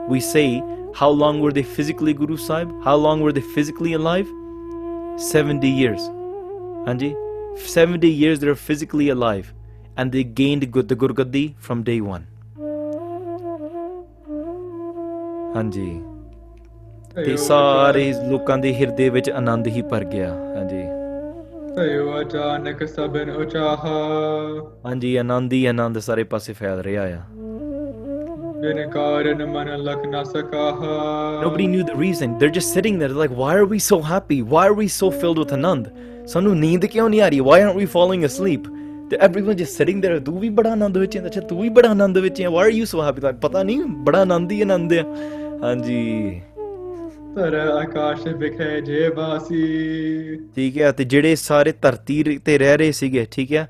we 0.08 0.20
say, 0.20 0.62
how 0.94 1.08
long 1.08 1.40
were 1.40 1.52
they 1.52 1.62
physically 1.62 2.12
Guru 2.14 2.36
Sahib? 2.36 2.72
How 2.82 2.96
long 2.96 3.20
were 3.20 3.32
they 3.32 3.40
physically 3.40 3.92
alive? 3.92 4.26
70 5.16 5.68
years. 5.68 6.00
Anji, 6.88 7.14
70 7.58 8.08
years 8.08 8.40
they 8.40 8.48
are 8.48 8.54
physically 8.54 9.08
alive. 9.08 9.52
And 9.96 10.12
they 10.12 10.24
gained 10.24 10.62
the 10.62 10.66
Gurgaddi 10.66 11.54
from 11.58 11.82
day 11.82 12.00
one. 12.00 12.26
ਹਾਂਜੀ 15.54 15.90
ਤੇ 17.16 17.36
ਸਾਰੇ 17.38 18.12
ਲੋਕਾਂ 18.28 18.56
ਦੇ 18.58 18.72
ਹਿਰਦੇ 18.74 19.08
ਵਿੱਚ 19.10 19.30
ਆਨੰਦ 19.30 19.66
ਹੀ 19.66 19.82
ਭਰ 19.82 20.04
ਗਿਆ 20.04 20.28
ਹਾਂਜੀ 20.56 20.82
ਸਯੋ 21.76 22.20
ਅਚਾਨਕ 22.20 22.84
ਸਭਨ 22.86 23.30
ਉਚਾਹਾ 23.32 23.98
ਹਾਂਜੀ 24.86 25.14
ਆਨੰਦ 25.16 25.52
ਹੀ 25.52 25.64
ਆਨੰਦ 25.66 25.98
ਸਾਰੇ 26.00 26.24
ਪਾਸੇ 26.24 26.52
ਫੈਲ 26.52 26.82
ਰਿਹਾ 26.82 27.02
ਆ 27.06 27.20
ਬਿਨ 28.60 28.88
ਕਾਰਨ 28.90 29.44
ਮਨ 29.46 29.76
ਲਖ 29.78 30.06
ਨਾ 30.06 30.22
ਸਕਾਹਾ 30.24 31.40
nobody 31.42 31.66
knew 31.66 31.84
the 31.84 32.00
reason 32.00 32.38
they 32.38 32.46
are 32.46 32.52
just 32.52 32.74
sitting 32.74 32.98
there 33.00 33.10
like 33.12 33.32
why 33.32 33.56
are 33.56 33.64
we 33.64 33.78
so 33.80 34.00
happy 34.10 34.40
why 34.48 34.68
are 34.68 34.74
we 34.74 34.88
so 34.90 35.10
filled 35.12 35.38
with 35.38 35.52
anand 35.52 35.88
ਸਾਨੂੰ 36.26 36.56
ਨੀਂਦ 36.58 36.84
ਕਿਉਂ 36.86 37.08
ਨਹੀਂ 37.08 37.20
ਆ 37.20 37.28
ਰਹੀ 37.28 37.40
why 37.40 37.62
are 37.62 37.76
we 37.76 37.86
falling 37.88 38.24
asleep 38.24 38.66
ਤੇ 39.10 39.16
ਐਵਰੀਵਨ 39.16 39.56
ਜਸਟ 39.56 39.76
ਸਿਟਿੰਗ 39.76 40.02
ਦੇਰ 40.02 40.18
ਤੂੰ 40.20 40.38
ਵੀ 40.40 40.48
ਬੜਾ 40.50 40.72
ਆਨੰਦ 40.72 40.98
ਵਿੱਚ 40.98 41.16
ਹੈ 41.16 41.24
ਅੱਛਾ 41.26 41.40
ਤੂੰ 41.40 41.60
ਵੀ 41.60 41.68
ਬੜਾ 41.68 41.88
ਆਨੰਦ 41.90 42.18
ਵਿੱਚ 42.18 42.40
ਹੈ 42.40 42.48
why 42.48 42.64
are 42.64 42.72
you 42.72 42.84
so 42.84 43.02
happy 43.02 43.20
like 43.20 43.36
ਪਤਾ 43.40 43.62
ਨਹੀਂ 43.62 43.80
ਬੜਾ 44.04 44.20
ਆਨੰਦੀ 44.20 44.60
ਆਨੰਦ 44.62 44.92
ਹੈ 44.92 45.04
ਹਾਂਜੀ 45.62 46.40
ਤਰ 47.36 47.54
ਆਕਾਸ਼ 47.54 48.22
ਤੇ 48.24 48.32
ਵਿਖੇ 48.32 48.80
ਜੇ 48.80 49.08
ਵਾਸੀ 49.08 50.36
ਠੀਕ 50.56 50.78
ਹੈ 50.78 50.92
ਤੇ 50.92 51.04
ਜਿਹੜੇ 51.04 51.34
ਸਾਰੇ 51.36 51.72
ਧਰਤੀ 51.82 52.38
ਤੇ 52.44 52.58
ਰਹਿ 52.58 52.76
ਰਹੇ 52.76 52.92
ਸੀਗੇ 52.92 53.26
ਠੀਕ 53.32 53.52
ਹੈ 53.52 53.68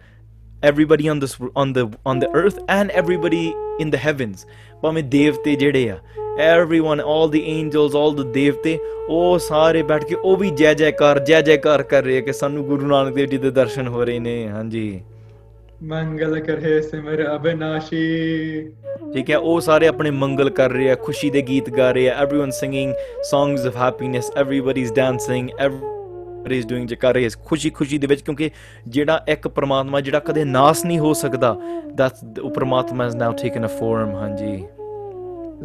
everybody 0.63 1.07
on 1.09 1.21
this 1.21 1.35
on 1.61 1.71
the 1.73 1.83
on 2.07 2.19
the 2.23 2.29
earth 2.39 2.57
and 2.71 2.91
everybody 3.03 3.43
in 3.85 3.93
the 3.95 4.01
heavens 4.01 4.47
ਭਾਵੇਂ 4.83 5.03
ਦੇਵਤੇ 5.03 5.55
ਜਿਹੜੇ 5.57 5.91
ਆ 5.91 5.99
everyone 6.49 7.03
all 7.13 7.31
the 7.35 7.43
angels 7.53 7.97
all 8.01 8.17
the 8.19 8.27
ਦੇਵਤੇ 8.33 8.79
ਉਹ 9.09 9.39
ਸਾਰੇ 9.39 9.83
ਬੈਠ 9.83 10.05
ਕੇ 10.05 10.15
ਉਹ 10.15 10.37
ਵੀ 10.37 10.51
ਜੈ 10.51 10.75
ਜੈਕਾਰ 10.75 11.25
ਜੈ 11.25 11.41
ਜੈਕਾਰ 11.41 11.83
ਕਰ 11.83 12.05
ਰਹੇ 12.05 12.21
ਕਿ 12.21 12.33
ਸਾਨੂੰ 12.33 12.65
ਗੁਰੂ 12.65 12.87
ਨਾਨਕ 12.87 13.15
ਦੇਵ 13.15 13.27
ਜੀ 13.27 13.39
ਦੇ 13.39 13.51
ਦਰਸ਼ਨ 13.51 13.89
ਹੋ 13.89 14.05
ਰਹੇ 14.05 14.19
ਨੇ 14.19 14.49
ਹਾਂਜੀ 14.49 15.03
ਮੰਗਲ 15.83 16.41
ਕਰੇ 16.41 16.81
ਸਿਮਰ 16.83 17.37
ਅਬਨਾਸ਼ੀ 17.37 18.69
ਠੀਕ 19.15 19.31
ਹੈ 19.31 19.39
ਉਹ 19.39 19.61
ਸਾਰੇ 19.61 19.87
ਆਪਣੇ 19.87 20.11
ਮੰਗਲ 20.11 20.51
ਕਰ 20.51 20.71
ਰਹੇ 20.71 20.91
ਆ 20.91 20.95
ਖੁਸ਼ੀ 20.95 21.31
ਦੇ 21.31 21.43
ਗੀਤ 21.43 21.71
ਗਾ 21.71 21.91
ਰਹੇ 21.91 22.11
ਆ 22.11 22.25
everyone 22.25 22.51
singing 22.51 22.95
songs 23.23 23.67
of 23.67 23.77
happiness 23.77 24.31
everybody 24.37 24.83
is 24.83 24.93
dancing 24.95 25.51
everybody 25.61 26.59
is 26.59 26.67
doing 26.67 26.89
ਜਕਾਰੇ 26.89 27.25
ਇਸ 27.25 27.39
ਖੁਸ਼ੀ 27.45 27.71
ਖੁਸ਼ੀ 27.71 27.99
ਦੇ 27.99 28.07
ਵਿੱਚ 28.07 28.23
ਕਿਉਂਕਿ 28.23 28.51
ਜਿਹੜਾ 28.89 29.25
ਇੱਕ 29.29 29.49
ਪਰਮਾਤਮਾ 29.49 30.01
ਜਿਹੜਾ 30.01 30.19
ਕਦੇ 30.19 30.45
ਨਾਸ 30.45 30.85
ਨਹੀਂ 30.85 30.99
ਹੋ 30.99 31.13
ਸਕਦਾ 31.13 31.57
ਦਸ 31.95 32.13
ਉਹ 32.43 32.51
Parmatma 32.51 33.07
is 33.07 33.17
now 33.17 33.33
taken 33.33 33.65
a 33.65 33.69
form 33.69 34.15
ਹਾਂਜੀ 34.15 34.65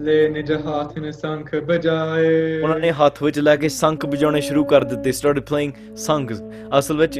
ਲੈ 0.00 0.29
ਨਿਜ 0.29 0.51
ਹੱਥ 0.51 0.97
ਨੇ 0.97 1.11
ਸੰਖ 1.11 1.55
ਬਜਾਏ 1.55 2.61
ਉਹਨਾਂ 2.61 2.79
ਨੇ 2.79 2.91
ਹੱਥ 2.91 3.23
ਵਿੱਚ 3.23 3.39
ਲੈ 3.39 3.55
ਕੇ 3.55 3.69
ਸੰਖ 3.69 4.05
ਵਜਾਉਣੇ 4.05 4.41
ਸ਼ੁਰੂ 4.41 4.63
ਕਰ 4.63 4.83
ਦਿੱਤੇ 4.83 5.11
ਸਟਾਰਟਡ 5.11 5.39
ਪਲੇਇੰਗ 5.39 5.73
ਸੰਗਸ 5.95 6.43
ਅਸਲ 6.79 6.97
ਵਿੱਚ 6.97 7.20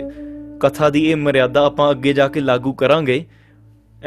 ਕਥਾ 0.62 0.90
ਦੀ 0.90 1.06
ਇਹ 1.06 1.16
ਮਰਿਆਦਾ 1.16 1.66
ਆਪਾਂ 1.66 1.92
ਅੱਗੇ 1.92 2.14
ਜਾ 2.14 2.28
ਕੇ 2.28 2.40
ਲਾਗੂ 2.40 2.74
ਕਰਾਂਗੇ 2.74 3.26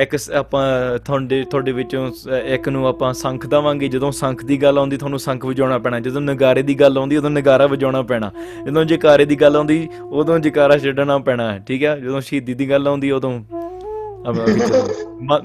ਇੱਕ 0.00 0.16
ਆਪਾਂ 0.34 0.98
ਤੁਹਾਡੇ 0.98 1.44
ਤੁਹਾਡੇ 1.44 1.72
ਵਿੱਚੋਂ 1.72 2.10
ਇੱਕ 2.44 2.68
ਨੂੰ 2.68 2.86
ਆਪਾਂ 2.86 3.12
ਸੰਖ 3.14 3.46
ਦਵਾਂਗੇ 3.46 3.88
ਜਦੋਂ 3.88 4.10
ਸੰਖ 4.12 4.44
ਦੀ 4.44 4.62
ਗੱਲ 4.62 4.78
ਆਉਂਦੀ 4.78 4.96
ਤੁਹਾਨੂੰ 4.96 5.18
ਸੰਖ 5.18 5.46
ਵਜਾਉਣਾ 5.46 5.78
ਪੈਣਾ 5.78 6.00
ਜਦੋਂ 6.00 6.20
ਨਗਾਰੇ 6.20 6.62
ਦੀ 6.62 6.74
ਗੱਲ 6.74 6.98
ਆਉਂਦੀ 6.98 7.16
ਉਦੋਂ 7.16 7.30
ਨਗਾਰਾ 7.30 7.66
ਵਜਾਉਣਾ 7.66 8.02
ਪੈਣਾ 8.02 8.30
ਜਦੋਂ 8.66 8.84
ਜਕਾਰੇ 8.84 9.24
ਦੀ 9.24 9.36
ਗੱਲ 9.36 9.56
ਆਉਂਦੀ 9.56 9.88
ਉਦੋਂ 10.02 10.38
ਜਕਾਰਾ 10.38 10.78
ਛੱਡਣਾ 10.78 11.18
ਪੈਣਾ 11.18 11.58
ਠੀਕ 11.58 11.84
ਹੈ 11.84 11.96
ਜਦੋਂ 11.96 12.20
ਸ਼ਹੀਦੀ 12.20 12.54
ਦੀ 12.54 12.70
ਗੱਲ 12.70 12.88
ਆਉਂਦੀ 12.88 13.10
ਉਦੋਂ 13.10 13.40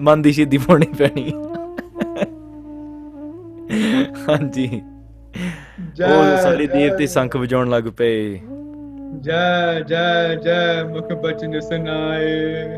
ਮਨ 0.00 0.21
ਦੀ 0.21 0.31
ਸ਼ਹੀਦੀ 0.31 0.57
ਪਾਉਣੀ 0.57 0.85
ਪੈਣੀ 0.97 1.31
ਹਾਂਜੀ 4.29 4.81
ਉਹ 6.03 6.37
ਸਾਰੇ 6.43 6.67
ਦੇਵਤੇ 6.67 7.07
ਸੰਖ 7.07 7.35
ਵਜਾਉਣ 7.35 7.69
ਲੱਗ 7.69 7.83
ਪਏ 7.83 8.39
ਜੈ 9.21 9.79
ਜੈ 9.79 10.35
ਜੈ 10.35 10.83
ਮੁਖ 10.83 11.11
ਬਚਨ 11.13 11.59
ਸੁਨਾਏ 11.59 12.77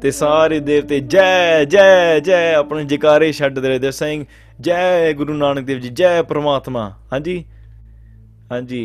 ਤੇ 0.02 0.10
ਸਾਰੇ 0.10 0.58
ਦੇਵਤੇ 0.60 1.00
ਜੈ 1.00 1.64
ਜੈ 1.64 2.18
ਜੈ 2.20 2.54
ਆਪਣੇ 2.54 2.84
ਜਕਾਰੇ 2.84 3.30
ਛੱਡਦੇ 3.32 3.68
ਰਹੇ 3.68 3.78
ਦੇ 3.78 3.90
ਸਿੰਘ 3.90 4.24
ਜੈ 4.60 5.12
ਗੁਰੂ 5.12 5.34
ਨਾਨਕ 5.34 5.64
ਦੇਵ 5.64 5.78
ਜੀ 5.78 5.88
ਜੈ 5.88 6.20
ਪ੍ਰਮਾਤਮਾ 6.22 6.88
ਹਾਂਜੀ 7.12 7.44
ਹਾਂਜੀ 8.52 8.85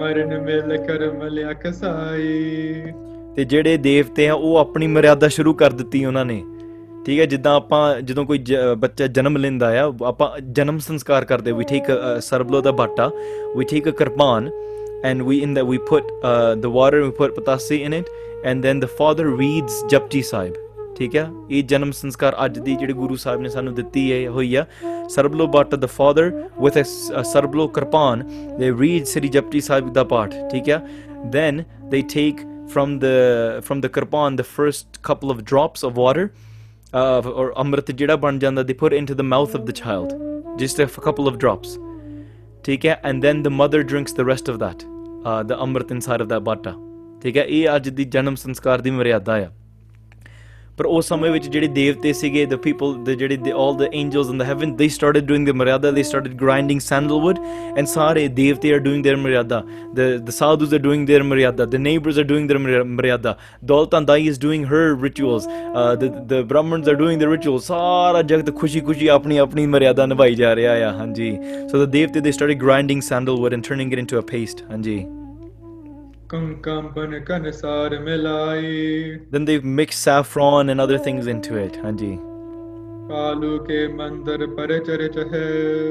ਮਰਨ 0.00 0.38
ਮੇਲ 0.40 0.76
ਕਰਮ 0.76 1.22
ਲਿਆ 1.26 1.52
ਕਸਾਈ 1.52 2.92
ਤੇ 3.36 3.44
ਜਿਹੜੇ 3.44 3.76
ਦੇਵਤੇ 3.76 4.28
ਆ 4.28 4.34
ਉਹ 4.34 4.56
ਆਪਣੀ 4.56 4.86
ਮਰਿਆਦਾ 4.86 5.28
ਸ਼ੁਰੂ 5.28 5.52
ਕਰ 5.54 5.72
ਦਿੱਤੀ 5.72 6.04
ਉਹਨਾਂ 6.04 6.24
ਨੇ 6.24 6.42
ਠੀਕ 7.06 7.20
ਹੈ 7.20 7.26
ਜਿੱਦਾਂ 7.26 7.54
ਆਪਾਂ 7.54 8.00
ਜਦੋਂ 8.00 8.24
ਕੋਈ 8.24 8.44
ਬੱਚਾ 8.78 9.06
ਜਨਮ 9.06 9.36
ਲੈਂਦਾ 9.36 9.68
ਆ 9.80 9.92
ਆਪਾਂ 10.04 10.28
ਜਨਮ 10.52 10.78
ਸੰਸਕਾਰ 10.78 11.24
ਕਰਦੇ 11.24 11.52
ਵੀ 11.52 11.64
ਠੀਕ 11.64 11.84
ਸਰਬਲੋ 12.20 12.60
ਦਾ 12.60 12.72
ਬਾਟਾ 12.72 13.10
ਵੀ 13.56 13.64
ਠੀਕ 13.64 13.88
kirpan 13.88 14.50
and 15.04 15.22
we 15.22 15.42
in 15.46 15.56
that 15.56 15.66
we 15.66 15.78
put 15.78 16.02
uh, 16.22 16.54
the 16.54 16.70
water 16.70 17.02
we 17.04 17.10
put 17.10 17.36
patasi 17.36 17.84
in 17.88 17.92
it 17.92 18.08
and 18.44 18.64
then 18.64 18.80
the 18.86 18.90
father 19.00 19.28
reads 19.42 19.84
Japti 19.94 20.22
sahib 20.22 20.52
ਠੀਕ 20.98 21.16
ਹੈ 21.16 21.30
ਇਹ 21.50 21.62
ਜਨਮ 21.62 21.90
ਸੰਸਕਾਰ 21.92 22.36
ਅੱਜ 22.44 22.58
ਦੀ 22.58 22.74
ਜਿਹੜੇ 22.76 22.92
ਗੁਰੂ 22.92 23.16
ਸਾਹਿਬ 23.16 23.40
ਨੇ 23.40 23.48
ਸਾਨੂੰ 23.48 23.74
ਦਿੱਤੀ 23.74 24.12
ਹੈ 24.12 24.30
ਹੋਈ 24.30 24.54
ਆ 24.54 24.66
ਸਰਬਲੋ 25.08 25.46
but 25.46 25.74
the 25.74 25.86
father 25.86 26.30
with 26.60 26.80
a 26.80 27.22
sarbloh 27.22 27.68
kirpan 27.68 28.24
they 28.58 28.72
read 28.80 29.04
Sri 29.04 29.28
Japji 29.28 29.60
Sahib 29.60 29.92
ਦਾ 29.92 30.06
then 31.34 31.64
they 31.92 32.02
take 32.02 32.40
from 32.72 32.90
the 33.04 33.14
from 33.68 33.80
the 33.84 33.88
kirpan 33.88 34.36
the 34.40 34.46
first 34.58 34.98
couple 35.08 35.30
of 35.34 35.40
drops 35.52 35.86
of 35.88 35.96
water 36.02 36.24
uh, 36.92 37.40
or 37.40 37.46
amrit 37.64 37.92
jida 38.00 38.16
ban 38.24 38.38
they 38.38 38.76
put 38.82 38.96
into 39.00 39.16
the 39.20 39.28
mouth 39.34 39.56
of 39.60 39.66
the 39.70 39.76
child 39.80 40.12
just 40.62 40.78
a 40.78 40.88
couple 41.08 41.30
of 41.32 41.38
drops 41.44 41.87
ਠੀਕ 42.68 42.86
ਹੈ 42.86 43.00
and 43.04 43.22
then 43.22 43.42
the 43.42 43.48
mother 43.48 43.82
drinks 43.82 44.14
the 44.14 44.20
rest 44.20 44.48
of 44.50 44.56
that 44.56 44.82
the 45.46 45.52
amrit 45.60 45.92
inside 45.92 46.22
of 46.22 46.28
that 46.28 46.40
bata 46.40 46.72
ਠੀਕ 47.22 47.36
ਹੈ 47.36 47.42
ਇਹ 47.42 47.76
ਅੱਜ 47.76 47.88
ਦੀ 47.88 48.04
ਜਨਮ 48.06 48.34
ਸੰਸਕਾਰ 48.34 48.80
ਦੀ 48.80 48.90
ਮਰਿਆਦਾ 48.90 49.36
ਆ 49.36 49.48
ਪਰ 50.78 50.86
ਉਸ 50.86 51.08
ਸਮੇਂ 51.08 51.30
ਵਿੱਚ 51.30 51.46
ਜਿਹੜੇ 51.48 51.66
ਦੇਵਤੇ 51.68 52.12
ਸੀਗੇ 52.12 52.44
ਦ 52.46 52.56
ਪੀਪਲ 52.56 52.94
ਦ 53.04 53.10
ਜਿਹੜੇ 53.12 53.52
all 53.56 53.76
the 53.76 53.88
angels 53.94 54.28
in 54.30 54.38
the 54.38 54.42
heaven 54.42 54.74
they 54.76 54.88
started 54.88 55.24
doing 55.26 55.46
the 55.46 55.50
maryada 55.52 55.90
they 55.90 56.02
started 56.02 56.34
grinding 56.34 56.80
sandalwood 56.80 57.38
and 57.78 57.86
ਸਾਰੇ 57.86 58.26
ਦੇਵਤੇ 58.36 58.72
R 58.74 58.78
doing 58.78 59.04
their 59.06 59.18
maryada 59.18 59.62
the 59.94 60.08
the 60.18 60.30
sadhus 60.30 60.74
are 60.74 60.80
doing 60.80 61.08
their 61.08 61.22
maryada 61.24 61.64
the 61.64 61.76
neighbours 61.78 62.18
are 62.18 62.24
doing 62.24 62.50
their 62.50 62.84
maryada 62.86 63.36
Daultan 63.64 64.00
dai 64.02 64.26
is 64.28 64.40
doing 64.40 64.64
her 64.64 64.96
rituals 65.02 65.48
the 65.98 66.10
the 66.28 66.40
ਬ੍ਰਾਹਮਣਸ 66.42 66.88
are 66.88 66.94
doing 66.94 67.20
their 67.20 67.32
ritual 67.32 67.58
ਸਾਰਾ 67.60 68.22
ਜਗਤ 68.24 68.54
ਖੁਸ਼ੀ-ਖੁਸ਼ੀ 68.56 69.08
ਆਪਣੀ 69.08 69.36
ਆਪਣੀ 69.38 69.66
ਮਰਿਆਦਾ 69.66 70.06
ਨਿਭਾਈ 70.06 70.34
ਜਾ 70.34 70.54
ਰਿਹਾ 70.56 70.72
ਆ 70.88 70.92
ਹਾਂਜੀ 70.92 71.36
ਸੋ 71.72 71.84
ਦ 71.84 71.90
ਦੇਵਤੇ 71.90 72.20
they 72.20 72.32
started 72.32 72.60
grinding 72.62 73.02
sandalwood 73.02 73.54
and 73.54 73.62
turning 73.62 73.92
it 73.92 73.98
into 73.98 74.18
a 74.18 74.22
paste 74.22 74.62
ਹਾਂਜੀ 74.70 75.04
Then 76.30 76.60
they've 79.46 79.64
mixed 79.64 80.02
saffron 80.02 80.68
and 80.68 80.80
other 80.80 80.98
things 80.98 81.26
into 81.26 81.56
it, 81.56 81.72
Hanji. 81.72 82.18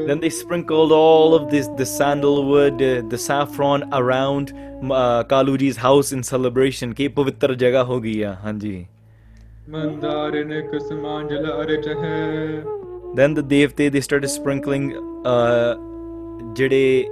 Then 0.07 0.19
they 0.19 0.29
sprinkled 0.29 0.91
all 0.91 1.33
of 1.33 1.49
this, 1.49 1.67
the 1.69 1.85
sandalwood, 1.85 2.77
the 2.77 3.17
saffron 3.17 3.89
around 3.91 4.53
uh, 4.91 5.23
Kaluji's 5.23 5.77
house 5.77 6.11
in 6.11 6.21
celebration. 6.21 6.93
Hanji. 6.93 8.87
Then 13.15 13.33
the 13.33 13.41
devte 13.41 13.91
they 13.91 14.01
started 14.01 14.29
sprinkling 14.29 14.93
uh, 15.25 15.75
ਜਿਹੜੇ 16.53 17.07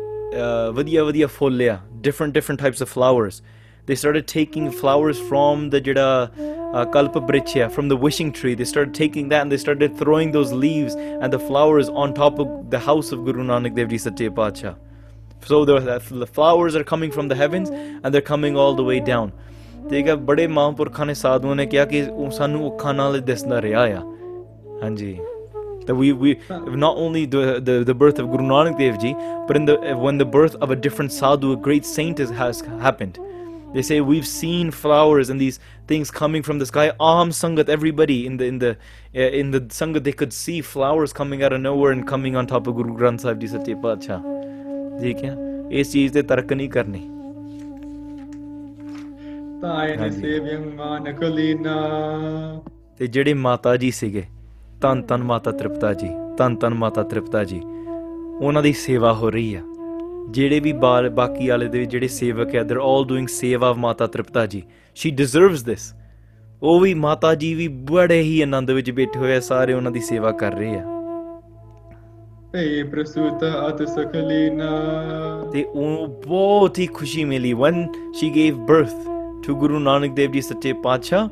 ਵਧੀਆ 0.73 1.03
ਵਧੀਆ 1.03 1.27
ਫੁੱਲ 1.27 1.61
different 2.07 2.33
different 2.39 2.61
types 2.65 2.81
of 2.85 2.89
flowers 2.95 3.41
they 3.89 3.97
started 4.01 4.27
taking 4.31 4.69
flowers 4.81 5.19
from 5.29 5.69
the 5.75 5.81
jada 5.87 6.07
uh, 6.77 6.85
kalpabrichya 6.95 7.69
from 7.77 7.91
the 7.93 7.97
wishing 8.05 8.31
tree 8.39 8.55
they 8.61 8.69
started 8.73 8.93
taking 8.99 9.29
that 9.33 9.41
and 9.45 9.55
they 9.55 9.61
started 9.65 9.97
throwing 10.01 10.31
those 10.37 10.53
leaves 10.65 10.95
and 11.05 11.37
the 11.37 11.41
flowers 11.49 11.89
on 12.05 12.15
top 12.21 12.39
of 12.45 12.53
the 12.75 12.81
house 12.89 13.11
of 13.17 13.25
guru 13.29 13.47
nanak 13.51 13.79
dev 13.79 13.95
ji 13.95 14.01
satya 14.07 14.35
pacha 14.41 14.73
so 15.49 15.57
the 15.71 16.29
flowers 16.37 16.75
are 16.77 16.85
coming 16.93 17.11
from 17.17 17.27
the 17.33 17.39
heavens 17.43 17.69
and 17.79 18.13
they're 18.13 18.29
coming 18.33 18.63
all 18.65 18.79
the 18.81 18.87
way 18.91 19.01
down 19.13 19.35
ਠੀਕ 19.89 20.07
ਹੈ 20.07 20.15
ਬੜੇ 20.27 20.45
ਮਹਾਂਪੁਰਖਾਂ 20.47 21.05
ਨੇ 21.05 21.13
ਸਾਧੂਆਂ 21.13 21.55
ਨੇ 21.55 21.65
ਕਿਹਾ 21.71 21.85
ਕਿ 21.85 22.03
ਸਾਨੂੰ 22.37 22.67
ਅੱਖਾਂ 22.67 22.93
ਨਾਲ 22.93 23.19
ਦਿਸਦਾ 23.21 23.61
ਰਿਹਾ 23.61 23.81
ਆ 23.97 24.01
ਹਾਂਜੀ 24.83 25.17
that 25.85 25.95
we, 25.95 26.13
we 26.13 26.39
not 26.49 26.97
only 26.97 27.25
the, 27.25 27.59
the, 27.59 27.83
the 27.83 27.93
birth 27.93 28.19
of 28.19 28.31
Guru 28.31 28.43
Nanak 28.43 28.77
Dev 28.77 28.99
Ji, 28.99 29.13
but 29.47 29.55
in 29.55 29.65
the 29.65 29.95
when 29.95 30.17
the 30.17 30.25
birth 30.25 30.55
of 30.55 30.71
a 30.71 30.75
different 30.75 31.11
sadhu, 31.11 31.53
a 31.53 31.57
great 31.57 31.85
saint 31.85 32.19
is, 32.19 32.29
has 32.29 32.61
happened. 32.61 33.19
They 33.73 33.81
say 33.81 33.99
we've 33.99 34.25
seen 34.25 34.71
flowers 34.71 35.29
and 35.29 35.39
these 35.39 35.59
things 35.87 36.09
coming 36.09 36.43
from 36.43 36.59
the 36.59 36.65
sky. 36.65 36.91
Aham 36.99 37.31
Sangat, 37.31 37.67
everybody 37.67 38.25
in 38.25 38.37
the 38.37 38.45
in 38.45 38.59
the 38.59 38.77
eh, 39.13 39.27
in 39.27 39.51
the 39.51 39.61
Sangat 39.61 40.05
they 40.05 40.13
could 40.13 40.31
see 40.31 40.61
flowers 40.61 41.11
coming 41.11 41.43
out 41.43 41.51
of 41.51 41.61
nowhere 41.61 41.91
and 41.91 42.07
coming 42.07 42.37
on 42.37 42.47
top 42.47 42.67
of 42.67 42.75
Guru 42.75 42.95
Granth 42.95 43.21
Sahib 43.21 43.41
Ji 43.41 43.47
Sache 43.47 43.75
Padshah. 43.75 44.21
ਠੀਕ 44.99 45.23
ਹੈ 45.23 45.35
ਇਸ 45.79 45.91
ਚੀਜ਼ 45.91 46.13
ਤੇ 46.13 46.21
they 46.21 46.53
ਨਹੀਂ 46.53 46.69
ਕਰਨੀ 46.69 46.99
ਤਾਇਨ 49.61 50.11
ਸੇਵਯੰ 50.11 50.65
ਮਾਨਕ 50.75 51.23
ਲੀਨਾ 51.23 51.75
ਤੇ 52.97 53.07
ਜਿਹੜੇ 53.07 53.33
ਮਾਤਾ 53.33 53.75
ਜੀ 53.77 53.91
ਸੀਗੇ 53.91 54.23
ਤਨ 54.81 55.01
ਤਨ 55.01 55.23
ਮਾਤਾ 55.23 55.51
ਤ੍ਰਿਪਤਾ 55.51 55.93
ਜੀ 55.93 56.09
ਤਨ 56.37 56.55
ਤਨ 56.55 56.73
ਮਾਤਾ 56.73 57.03
ਤ੍ਰਿਪਤਾ 57.03 57.43
ਜੀ 57.43 57.61
ਉਹਨਾਂ 58.41 58.63
ਦੀ 58.63 58.73
ਸੇਵਾ 58.73 59.13
ਹੋ 59.13 59.29
ਰਹੀ 59.29 59.53
ਆ 59.55 59.61
ਜਿਹੜੇ 60.29 60.59
ਵੀ 60.59 60.73
ਬਾਕੀ 61.09 61.47
ਵਾਲੇ 61.49 61.67
ਦੇ 61.67 61.85
ਜਿਹੜੇ 61.85 62.07
ਸੇਵਕ 62.07 62.55
ਆ 62.55 62.63
ਦੇ 62.63 62.75
ਆਲ 62.83 63.05
ਡੂਇੰਗ 63.05 63.27
ਸੇਵਾ 63.27 63.69
ਆਫ 63.69 63.77
ਮਾਤਾ 63.77 64.07
ਤ੍ਰਿਪਤਾ 64.07 64.45
ਜੀ 64.45 64.63
ਸ਼ੀ 64.95 65.11
ਡਿਜ਼ਰਵਸ 65.11 65.63
ਥਿਸ 65.63 65.93
ਉਹ 66.61 66.79
ਵੀ 66.79 66.93
ਮਾਤਾ 66.93 67.33
ਜੀ 67.35 67.53
ਵੀ 67.53 67.67
ਬੜੇ 67.67 68.21
ਹੀ 68.21 68.41
ਆਨੰਦ 68.41 68.71
ਵਿੱਚ 68.71 68.91
ਬੈਠੇ 68.91 69.19
ਹੋਏ 69.19 69.35
ਆ 69.35 69.39
ਸਾਰੇ 69.39 69.73
ਉਹਨਾਂ 69.73 69.91
ਦੀ 69.91 69.99
ਸੇਵਾ 69.99 70.31
ਕਰ 70.31 70.53
ਰਹੇ 70.53 70.77
ਆ 70.77 70.83
ਤੇ 72.53 72.83
ਪ੍ਰਸੂਤ 72.83 73.43
ਅਤ 73.69 73.81
ਸਖਲੀਨਾ 73.87 74.69
ਤੇ 75.53 75.63
ਉਹ 75.65 76.07
ਬਹੁਤ 76.27 76.79
ਹੀ 76.79 76.85
ਖੁਸ਼ੀ 76.87 77.23
ਮਿਲੀ 77.23 77.53
when 77.53 77.85
she 78.13 78.29
gave 78.35 78.65
birth 78.65 78.93
to 79.45 79.55
Guru 79.55 79.79
Nanak 79.79 80.13
Dev 80.13 80.31
ji 80.31 80.41
ਸੱਚੇ 80.41 80.73
ਪਾਤਸ਼ਾਹ 80.73 81.27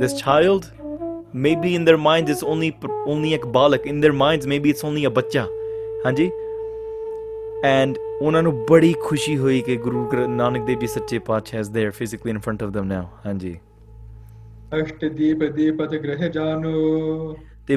ਦਿਸ 0.00 0.14
child 0.14 0.64
maybe 1.44 1.70
in 1.78 1.86
their 1.88 2.00
minds 2.04 2.30
it's 2.30 2.44
only 2.52 2.68
only 3.06 3.32
a 3.34 3.40
balak 3.56 3.86
in 3.92 4.02
their 4.04 4.16
minds 4.20 4.50
maybe 4.52 4.74
it's 4.74 4.84
only 4.88 5.04
a 5.08 5.10
ਬੱਚਾ 5.10 5.46
ਹਾਂਜੀ 6.06 6.30
and 7.70 7.98
ਉਹਨਾਂ 8.22 8.42
ਨੂੰ 8.42 8.52
ਬੜੀ 8.70 8.92
ਖੁਸ਼ੀ 9.02 9.36
ਹੋਈ 9.38 9.60
ਕਿ 9.62 9.76
ਗੁਰੂ 9.76 10.06
ਨਾਨਕ 10.28 10.64
ਦੇਵ 10.66 10.78
ਜੀ 10.78 10.86
ਸੱਚੇ 10.86 11.18
ਪਾਤਸ਼ਾਹ 11.18 11.60
is 11.60 11.70
there 11.70 11.90
physically 11.90 12.30
in 12.30 12.38
front 12.38 12.62
of 12.62 12.70
them 12.70 12.88
now 12.92 13.04
ਹਾਂਜੀ 13.26 13.54
ਅਸ਼ਟ 14.80 15.04
ਦੀਪ 15.04 15.44
ਦੀਪਤ 15.52 15.94
ਗ੍ਰਹਿ 15.94 16.28
ਜਾਨੋ 16.28 17.36
ਤੇ 17.66 17.76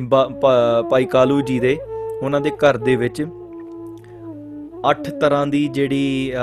ਭਾਈ 0.89 1.05
ਕਾਲੂ 1.05 1.41
ਜੀ 1.41 1.59
ਦੇ 1.59 1.77
ਉਹਨਾਂ 2.21 2.41
ਦੇ 2.41 2.51
ਘਰ 2.65 2.77
ਦੇ 2.77 2.95
ਵਿੱਚ 2.95 3.21
ਅੱਠ 4.89 5.09
ਤਰ੍ਹਾਂ 5.09 5.45
ਦੀ 5.47 5.67
ਜਿਹੜੀ 5.67 6.31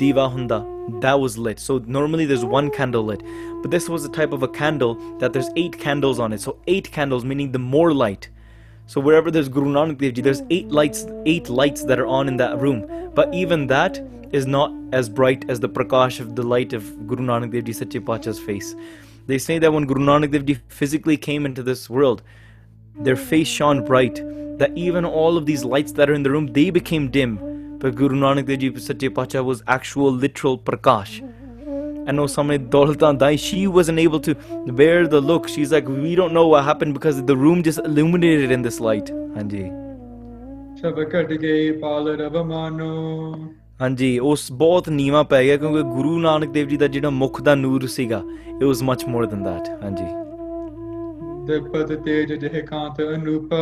diva 0.00 0.28
hunda 0.30 0.60
that 1.00 1.20
was 1.20 1.38
lit. 1.38 1.60
So 1.60 1.78
normally 1.86 2.26
there's 2.26 2.44
one 2.44 2.70
candle 2.70 3.04
lit, 3.04 3.22
but 3.62 3.70
this 3.70 3.88
was 3.88 4.02
the 4.02 4.08
type 4.08 4.32
of 4.32 4.42
a 4.42 4.48
candle 4.48 4.94
that 5.18 5.32
there's 5.32 5.48
eight 5.56 5.78
candles 5.78 6.18
on 6.18 6.32
it. 6.32 6.40
So 6.40 6.58
eight 6.66 6.90
candles 6.90 7.24
meaning 7.24 7.52
the 7.52 7.58
more 7.58 7.92
light. 7.92 8.28
So 8.86 9.00
wherever 9.00 9.30
there's 9.30 9.48
Guru 9.48 9.72
Nanak 9.72 9.98
Dev 9.98 10.14
Ji, 10.14 10.22
there's 10.22 10.42
eight 10.50 10.68
lights, 10.68 11.06
eight 11.26 11.48
lights 11.48 11.84
that 11.84 12.00
are 12.00 12.06
on 12.06 12.28
in 12.28 12.38
that 12.38 12.58
room. 12.58 13.10
But 13.14 13.32
even 13.32 13.68
that 13.68 14.00
is 14.32 14.46
not 14.46 14.72
as 14.92 15.08
bright 15.08 15.48
as 15.48 15.60
the 15.60 15.68
prakash 15.68 16.18
of 16.18 16.34
the 16.34 16.42
light 16.42 16.72
of 16.72 17.06
Guru 17.06 17.24
Nanak 17.24 17.52
Dev 17.52 17.64
Ji 17.64 17.72
Satyapacha's 17.72 18.06
Pacha's 18.06 18.40
face. 18.40 18.74
They 19.26 19.38
say 19.38 19.58
that 19.60 19.72
when 19.72 19.84
Guru 19.84 20.02
Nanak 20.04 20.32
Dev 20.32 20.46
Ji 20.46 20.58
physically 20.68 21.16
came 21.16 21.46
into 21.46 21.62
this 21.62 21.88
world, 21.88 22.22
their 22.96 23.16
face 23.16 23.48
shone 23.48 23.84
bright. 23.84 24.16
That 24.58 24.76
even 24.76 25.04
all 25.04 25.38
of 25.38 25.46
these 25.46 25.64
lights 25.64 25.92
that 25.92 26.10
are 26.10 26.12
in 26.12 26.22
the 26.22 26.30
room, 26.30 26.48
they 26.52 26.68
became 26.70 27.10
dim 27.10 27.49
ਪਰ 27.82 27.90
ਗੁਰੂ 27.98 28.16
ਨਾਨਕ 28.16 28.46
ਦੇਵ 28.46 28.58
ਜੀ 28.58 28.72
ਸੱਚੇ 28.80 29.08
ਪਾਤਸ਼ਾਹ 29.08 29.42
was 29.42 29.62
actual 29.68 30.18
literal 30.20 30.56
prakash 30.66 31.20
And 32.02 32.16
no 32.16 32.24
Samne 32.24 32.68
Dolta 32.70 33.08
Dai, 33.14 33.36
she 33.36 33.66
wasn't 33.68 33.98
able 33.98 34.20
to 34.20 34.34
bear 34.68 35.06
the 35.06 35.20
look. 35.20 35.48
She's 35.48 35.70
like, 35.70 35.88
we 35.88 36.14
don't 36.14 36.32
know 36.32 36.46
what 36.48 36.64
happened 36.64 36.94
because 36.94 37.22
the 37.24 37.36
room 37.36 37.62
just 37.62 37.78
illuminated 37.80 38.50
in 38.50 38.62
this 38.62 38.80
light. 38.80 39.12
Hanji. 39.36 39.68
ਹਾਂਜੀ 43.80 44.18
ਉਸ 44.18 44.50
ਬਹੁਤ 44.52 44.88
ਨੀਵਾ 44.88 45.22
ਪੈ 45.22 45.42
ਗਿਆ 45.44 45.56
ਕਿਉਂਕਿ 45.56 45.82
ਗੁਰੂ 45.84 46.18
ਨਾਨਕ 46.18 46.50
ਦੇਵ 46.52 46.68
ਜੀ 46.68 46.76
ਦਾ 46.76 46.86
ਜਿਹੜਾ 46.86 47.10
ਮੁਖ 47.10 47.40
ਦਾ 47.42 47.54
ਨੂਰ 47.54 47.86
ਸੀਗਾ 47.86 48.22
it 48.48 48.64
was 48.64 48.82
much 48.82 49.04
more 49.08 49.26
than 49.26 49.42
that 49.44 49.68
ਹਾਂਜੀ 49.82 50.04
ਦਪਤ 51.46 51.92
ਤੇਜ 52.04 52.32
ਜਹ 52.34 52.60
Kant 52.60 53.00
ਅਨੂਪਾ 53.00 53.61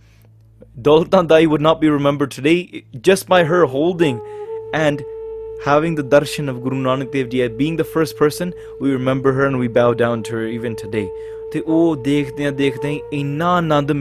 Doltan 0.82 1.28
Dai 1.28 1.46
would 1.46 1.62
not 1.62 1.80
be 1.80 1.90
remembered 1.90 2.32
today 2.32 2.86
just 3.02 3.28
by 3.28 3.44
her 3.46 3.66
holding 3.66 4.20
and 4.74 5.02
having 5.64 5.96
the 5.96 6.04
darshan 6.04 6.50
of 6.50 6.62
Guru 6.62 6.76
Nanak 6.84 7.14
Dev 7.14 7.30
Ji 7.30 7.48
being 7.48 7.78
the 7.78 7.86
first 7.86 8.18
person. 8.18 8.54
We 8.82 8.92
remember 8.92 9.32
her 9.32 9.46
and 9.46 9.58
we 9.58 9.70
bow 9.70 9.94
down 9.94 10.24
to 10.24 10.34
her 10.34 10.46
even 10.46 10.76
today. 10.76 11.10
Because 11.52 11.64
before 11.64 12.04
this, 12.36 12.58
because 12.58 12.58
ਦੇਖਦੇ 12.58 12.90
ਹੀ 12.90 13.00
ਇੰਨਾ 13.20 13.56
ਆਨੰਦ 13.56 13.92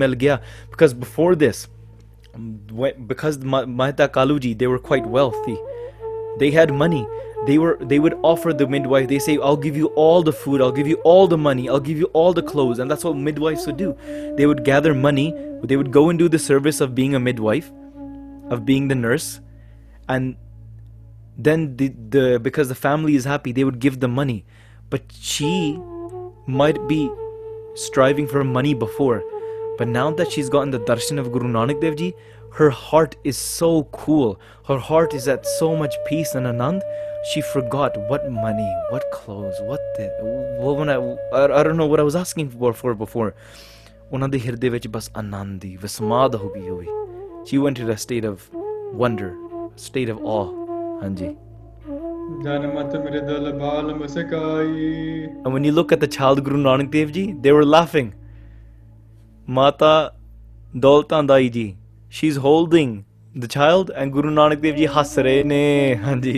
ਮਿਲ 5.51 5.75
ਗਿਆ 5.85 6.01
they 6.39 6.51
had 6.51 6.71
money 6.73 7.07
they 7.47 7.59
were 7.59 7.77
they 7.81 7.99
would 7.99 8.15
offer 8.23 8.53
the 8.53 8.67
midwife 8.67 9.09
they 9.09 9.19
say 9.19 9.39
i'll 9.39 9.57
give 9.57 9.77
you 9.77 9.87
all 10.03 10.23
the 10.23 10.33
food 10.33 10.61
i'll 10.61 10.73
give 10.73 10.87
you 10.87 10.97
all 11.05 11.27
the 11.27 11.37
money 11.39 11.69
i'll 11.69 11.81
give 11.81 11.99
you 11.99 12.07
all 12.13 12.33
the 12.33 12.43
clothes 12.43 12.79
and 12.79 12.91
that's 12.91 13.05
what 13.05 13.17
midwives 13.17 13.67
would 13.67 13.77
do 13.77 13.97
they 14.37 14.47
would 14.47 14.65
gather 14.65 14.95
money 14.95 15.35
they 15.63 15.77
would 15.77 15.91
go 15.91 16.09
and 16.09 16.19
do 16.19 16.29
the 16.29 16.39
service 16.39 16.81
of 16.81 16.95
being 16.95 17.15
a 17.15 17.21
midwife 17.21 17.71
of 18.51 18.65
being 18.65 18.89
the 18.89 18.95
nurse 18.95 19.41
and 20.09 20.37
then 21.37 21.77
the, 21.77 21.89
the 22.09 22.39
because 22.41 22.69
the 22.69 22.75
family 22.75 23.15
is 23.17 23.25
happy 23.25 23.53
they 23.53 23.65
would 23.65 23.79
give 23.79 24.01
the 24.01 24.09
money 24.09 24.45
but 24.91 25.03
she 25.21 25.79
might 26.47 26.87
be 26.89 27.11
striving 27.75 28.27
for 28.27 28.45
money 28.45 28.75
before 28.75 29.23
but 29.77 29.89
now 29.89 30.11
that 30.11 30.31
she's 30.31 30.49
gotten 30.49 30.71
the 30.71 30.81
darshan 30.81 31.19
of 31.19 31.33
guru 31.33 31.49
nanak 31.49 31.81
dev 31.81 31.97
ji 31.97 32.15
her 32.59 32.71
heart 32.71 33.17
is 33.25 33.37
so 33.37 33.85
cool 33.85 34.39
her 34.69 34.79
heart 34.79 35.13
is 35.13 35.27
at 35.27 35.45
so 35.45 35.75
much 35.77 35.97
peace 36.07 36.35
and 36.35 36.47
anand 36.47 36.83
she 37.33 37.41
forgot 37.41 37.97
what 38.09 38.31
money, 38.31 38.71
what 38.91 39.05
clothes, 39.11 39.59
what 39.63 39.81
the, 39.97 40.09
when 40.61 40.89
I, 40.89 40.97
I, 41.33 41.61
I 41.61 41.63
don't 41.63 41.77
know 41.77 41.87
what 41.87 42.01
I 42.01 42.03
was 42.03 42.17
asking 42.17 42.51
for, 42.51 42.73
for 42.73 42.95
before. 42.95 43.33
ਉਹਨਾਂ 44.13 44.29
ਦੇ 44.29 44.39
ਹਿਰਦੇ 44.41 44.69
ਵਿੱਚ 44.69 44.87
ਬਸ 44.89 45.11
ਆਨੰਦ 45.17 45.61
ਦੀ 45.61 45.77
ਵਿਸਮਾਦ 45.83 46.35
ਹੋ 46.37 46.49
ਗਈ 46.49 46.69
ਹੋਈ 46.69 46.87
she 47.49 47.59
went 47.63 47.79
into 47.81 47.93
a 47.95 47.97
state 48.03 48.27
of 48.31 48.45
wonder 49.03 49.31
state 49.85 50.13
of 50.15 50.21
awe 50.35 50.51
ਹਾਂਜੀ 51.03 51.29
ਜਨਮਤ 52.45 52.97
ਮੇਰੇ 52.97 53.21
ਦਿਲ 53.21 53.53
ਬਾਲ 53.53 53.95
ਮਸਕਾਈ 53.95 55.27
and 55.27 55.57
when 55.57 55.67
you 55.69 55.73
look 55.79 55.97
at 55.97 56.05
the 56.05 56.11
child 56.19 56.45
guru 56.49 56.61
nanak 56.67 56.93
dev 56.95 57.15
ji 57.17 57.25
they 57.47 57.57
were 57.57 57.67
laughing 57.77 58.13
mata 59.59 59.95
Daultan 60.77 61.23
ਦਾਈ 61.23 61.49
ਜੀ 61.49 61.67
she 62.19 62.31
is 62.35 62.41
holding 62.47 62.95
the 63.43 63.51
child 63.57 63.93
and 64.03 64.17
guru 64.19 64.37
nanak 64.39 64.63
dev 64.67 64.79
ji 64.81 64.87
ਹੱਸ 64.99 65.19
ਰਹੇ 65.19 65.43
ਨੇ 65.43 65.65
ਹਾਂਜੀ 66.05 66.38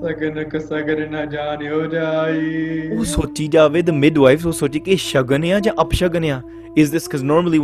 ਸਗਨ 0.02 0.42
ਕ 0.48 0.58
ਸਗਰ 0.60 1.08
ਨਾ 1.10 1.24
ਜਾਣਿਓ 1.26 1.86
ਜਾਈ 1.90 2.88
ਉਹ 2.96 3.04
ਸੋਚੀ 3.04 3.46
ਜਾਵੇ 3.54 3.82
ਦ 3.82 3.90
ਮਿਡਵਾਈਫ 3.90 4.46
ਉਹ 4.46 4.52
ਸੋਚੀ 4.58 4.80
ਕਿ 4.80 4.96
ਸ਼ਗਨ 5.04 5.44
ਆ 5.52 5.58
ਜਾਂ 5.60 5.72
ਅਪਸ਼ਗਨ 5.82 6.24
ਆ 6.30 6.40
is 6.78 6.92
this 6.92 7.08
cause 7.08 7.24
normally 7.24 7.60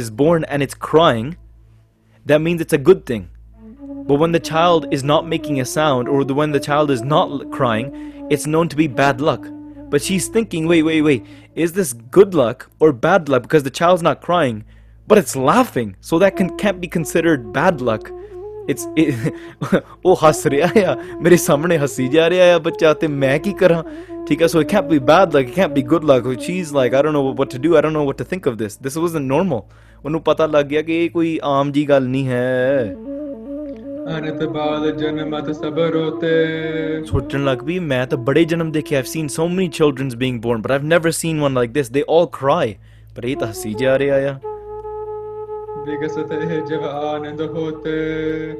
is 0.00 0.08
born 0.16 0.44
and 0.54 0.64
it's 0.64 0.76
crying 0.86 1.28
that 2.30 2.40
means 2.46 2.62
it's 2.64 2.76
a 2.76 2.80
good 2.88 2.98
thing 3.10 3.22
but 4.08 4.18
when 4.22 4.34
the 4.36 4.40
child 4.48 4.86
is 4.96 5.04
not 5.10 5.30
making 5.32 5.60
a 5.62 5.64
sound 5.70 6.10
or 6.14 6.18
when 6.40 6.52
the 6.56 6.60
child 6.66 6.92
is 6.96 7.02
not 7.12 7.32
crying 7.56 7.88
it's 8.36 8.46
known 8.54 8.70
to 8.74 8.78
be 8.82 8.86
bad 9.00 9.24
luck 9.28 9.48
but 9.94 10.06
she's 10.08 10.28
thinking 10.36 10.68
wait 10.72 10.86
wait 10.90 11.06
wait 11.08 11.30
is 11.66 11.74
this 11.78 11.94
good 12.18 12.36
luck 12.42 12.66
or 12.86 12.90
bad 13.08 13.32
luck 13.34 13.48
because 13.48 13.66
the 13.70 13.74
child's 13.80 14.06
not 14.10 14.22
crying 14.28 14.60
but 15.12 15.22
it's 15.24 15.34
laughing 15.52 15.94
so 16.10 16.20
that 16.24 16.42
can't 16.64 16.82
be 16.86 16.92
considered 16.98 17.48
bad 17.60 17.86
luck 17.90 18.12
it's 18.62 18.86
ਉਹ 20.04 20.16
ਹੱਸ 20.22 20.46
ਰਿਹਾ 20.46 20.68
ਆ 20.86 20.96
ਮੇਰੇ 21.20 21.36
ਸਾਹਮਣੇ 21.38 21.78
ਹੱਸੀ 21.78 22.08
ਜਾ 22.08 22.28
ਰਿਹਾ 22.30 22.54
ਆ 22.54 22.58
ਬੱਚਾ 22.60 22.92
ਤੇ 22.94 23.06
ਮੈਂ 23.08 23.38
ਕੀ 23.38 23.52
ਕਰਾਂ 23.54 23.82
ਠੀਕ 24.28 24.42
ਹੈ 24.42 24.46
so 24.46 24.60
it 24.60 24.68
can't 24.68 24.88
be 24.88 24.98
bad 25.00 25.34
like 25.34 25.48
it 25.48 25.54
can't 25.54 25.72
be 25.72 25.82
good 25.84 26.04
luck 26.04 26.26
which 26.26 26.48
is 26.50 26.74
like 26.74 26.94
I 26.94 27.02
don't 27.02 27.14
know 27.14 27.32
what 27.34 27.52
to 27.52 27.58
do 27.58 27.74
I 27.74 27.82
don't 27.82 27.92
know 27.92 28.04
what 28.06 28.18
to 28.18 28.24
think 28.24 28.48
of 28.48 28.54
this 28.56 28.78
this 28.78 28.96
was 28.98 29.14
normal 29.14 29.60
ਉਹਨੂੰ 30.04 30.20
ਪਤਾ 30.22 30.46
ਲੱਗ 30.48 30.66
ਗਿਆ 30.66 30.82
ਕਿ 30.82 31.04
ਇਹ 31.04 31.10
ਕੋਈ 31.10 31.38
ਆਮ 31.44 31.72
ਜੀ 31.72 31.88
ਗੱਲ 31.88 32.06
ਨਹੀਂ 32.06 32.28
ਹੈ 32.28 32.94
ਜਨਮ 34.92 35.40
ਤੇ 35.40 35.52
ਸਬਰ 35.52 35.70
ਸਬਰੋਤੇ 35.70 37.04
ਸੋਚਣ 37.06 37.44
ਲੱਗ 37.44 37.62
ਵੀ 37.62 37.78
ਮੈਂ 37.80 38.06
ਤਾਂ 38.06 38.18
ਬੜੇ 38.20 38.44
ਜਨਮ 38.44 38.72
ਦੇਖੇ 38.72 38.96
I've 38.96 39.04
seen 39.06 39.28
so 39.30 39.46
many 39.48 39.68
childrens 39.70 40.16
being 40.16 40.40
born 40.42 40.62
but 40.62 40.70
I've 40.70 40.84
never 40.84 41.10
seen 41.12 41.40
one 41.40 41.54
like 41.54 41.70
this 41.72 41.90
they 41.90 42.04
all 42.10 42.26
cry 42.32 42.74
ਪਰ 43.16 43.24
ਇਹ 43.24 43.36
ਤਾਂ 43.36 43.48
ਹਸੀ 43.48 43.74
ਜਾ 43.74 43.98
ਰਿਹਾ 43.98 44.16
ਆ 44.28 44.51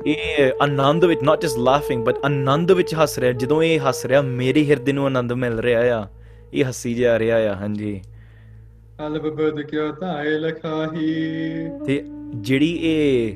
ਇਹ 0.06 0.62
ਆਨੰਦ 0.62 1.05
ਵਿੱਚ 1.05 1.22
ਨਾਟ 1.22 1.43
ਜਸ 1.43 1.56
ਲਾਫਿੰਗ 1.59 2.05
ਬਟ 2.05 2.18
ਆਨੰਦ 2.24 2.72
ਵਿੱਚ 2.72 2.94
ਹੱਸ 2.94 3.18
ਰਿਹਾ 3.18 3.32
ਜਦੋਂ 3.32 3.62
ਇਹ 3.62 3.78
ਹੱਸ 3.80 4.05
ਰਿਹਾ 4.06 4.22
ਮੇਰੇ 4.22 4.64
ਹਿਰਦੇ 4.64 4.93
ਨੂੰ 4.93 5.06
ਆਨੰਦ 5.06 5.32
ਮਿਲ 5.34 5.59
ਰਿਹਾ 5.60 5.98
ਆ 5.98 6.06
ਇਹ 6.52 6.64
ਹੱਸੀ 6.64 6.94
ਜਾ 6.94 7.18
ਰਿਹਾ 7.18 7.36
ਆ 7.51 7.55
ਹਾਂਜੀ 7.55 8.01
ਅਲਬ 9.06 9.28
ਬਦ 9.36 9.60
ਕਿਉ 9.60 9.93
ਤਾਏ 9.93 10.39
ਲਖਾਹੀ 10.39 11.14
ਤੇ 11.86 12.02
ਜਿਹੜੀ 12.34 12.70
ਇਹ 12.82 13.36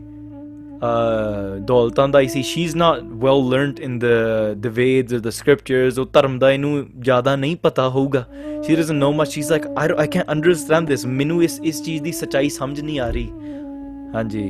ਦੌਲਤਾਂ 1.61 2.09
ਦਾ 2.09 2.23
ਸੀ 2.25 2.43
she 2.43 2.63
is 2.65 2.77
not 2.77 3.03
well 3.15 3.49
learned 3.51 3.81
in 3.81 3.99
the 3.99 4.07
the 4.57 4.67
Vedas 4.67 5.21
the 5.21 5.29
scriptures 5.31 5.99
ਉਹ 5.99 6.07
ਧਰਮ 6.13 6.39
ਦਾ 6.39 6.51
ਇਹਨੂੰ 6.51 6.87
ਜ਼ਿਆਦਾ 7.01 7.37
ਨਹੀਂ 7.37 7.57
ਪਤਾ 7.57 7.89
ਹੋਊਗਾ 7.89 8.25
she 8.63 8.77
doesn't 8.77 8.99
know 8.99 9.13
much 9.13 9.29
she 9.29 9.41
is 9.41 9.51
like 9.51 9.67
I 9.79 9.89
I 9.99 10.07
can't 10.07 10.31
understand 10.31 10.89
this 10.89 11.07
ਮੈਨੂੰ 11.07 11.43
ਇਸ 11.45 11.61
ਇਸ 11.65 11.83
ਚੀਜ਼ 11.83 12.03
ਦੀ 12.03 12.13
ਸਚਾਈ 12.13 12.49
ਸਮਝ 12.49 12.81
ਨਹੀਂ 12.81 13.01
ਆ 13.01 13.09
ਰਹੀ 13.11 13.31
ਹਾਂਜੀ 14.15 14.49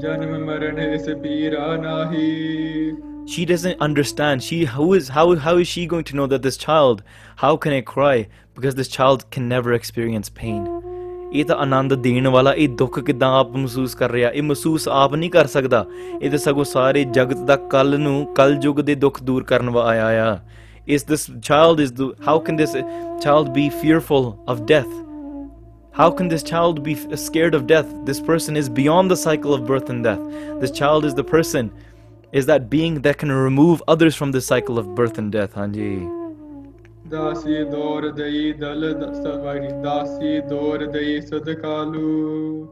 ਜਨਮ 0.00 0.44
ਮਰਨ 0.44 0.78
ਇਸ 0.78 1.08
ਪੀਰਾ 1.22 1.76
ਨਾਹੀ 1.76 2.92
she 3.26 3.44
doesn't 3.50 3.80
understand 3.84 4.42
she 4.46 4.56
how 4.72 4.84
is 4.96 5.08
how 5.14 5.22
how 5.44 5.52
is 5.62 5.70
she 5.70 5.84
going 5.92 6.04
to 6.10 6.16
know 6.18 6.26
that 6.32 6.44
this 6.46 6.58
child 6.64 7.00
how 7.40 7.50
can 7.64 7.72
i 7.78 7.80
cry 7.88 8.12
because 8.58 8.76
this 8.80 8.90
child 8.92 9.24
can 9.36 9.48
never 9.52 9.72
experience 9.78 10.30
pain 10.36 10.60
ਇਹ 11.32 11.44
ਤਾਂ 11.44 11.56
ਆਨੰਦ 11.56 11.94
ਦੇਣ 12.02 12.28
ਵਾਲਾ 12.28 12.52
ਇਹ 12.52 12.68
ਦੁੱਖ 12.78 12.98
ਕਿਦਾਂ 13.00 13.30
ਆਪ 13.38 13.50
ਮਹਿਸੂਸ 13.56 13.94
ਕਰ 13.94 14.10
ਰਿਹਾ 14.10 14.30
ਇਹ 14.30 14.42
ਮਹਿਸੂਸ 14.42 14.86
ਆਪ 14.88 15.14
ਨਹੀਂ 15.14 15.30
ਕਰ 15.30 15.46
ਸਕਦਾ 15.46 15.84
ਇਹ 16.20 16.30
ਤਾਂ 16.30 16.38
ਸਗੋਂ 16.38 16.64
ਸਾਰੇ 16.64 17.04
ਜਗਤ 17.14 17.38
ਦਾ 17.46 17.56
ਕੱਲ 17.72 17.98
ਨੂੰ 18.00 18.26
ਕੱਲ 18.36 18.58
ਯੁਗ 18.64 18.80
ਦੇ 18.80 18.94
ਦੁੱਖ 18.94 19.22
ਦੂਰ 19.22 19.44
ਕਰਨ 19.44 19.70
ਵਾ 19.70 19.84
ਆਇਆ 19.88 20.06
ਆ 20.26 20.38
ਇਸ 20.88 21.04
this 21.04 21.26
child 21.42 21.80
is 21.80 22.02
how 22.28 22.40
can 22.40 22.56
this 22.56 22.76
child 23.22 23.48
be 23.48 23.68
fearful 23.80 24.32
of 24.48 24.60
death 24.68 24.86
How 25.96 26.10
can 26.10 26.28
this 26.28 26.42
child 26.42 26.82
be 26.82 26.94
scared 27.16 27.54
of 27.54 27.66
death? 27.66 27.86
This 28.04 28.20
person 28.20 28.54
is 28.54 28.68
beyond 28.68 29.10
the 29.10 29.16
cycle 29.16 29.54
of 29.54 29.66
birth 29.66 29.88
and 29.88 30.04
death. 30.04 30.20
This 30.60 30.70
child 30.70 31.06
is 31.06 31.14
the 31.14 31.24
person, 31.24 31.72
is 32.32 32.44
that 32.44 32.68
being 32.68 33.00
that 33.00 33.16
can 33.16 33.32
remove 33.32 33.82
others 33.88 34.14
from 34.14 34.30
the 34.30 34.42
cycle 34.42 34.78
of 34.78 34.94
birth 34.94 35.16
and 35.16 35.32
death. 35.32 35.54
Hanji. 35.54 36.06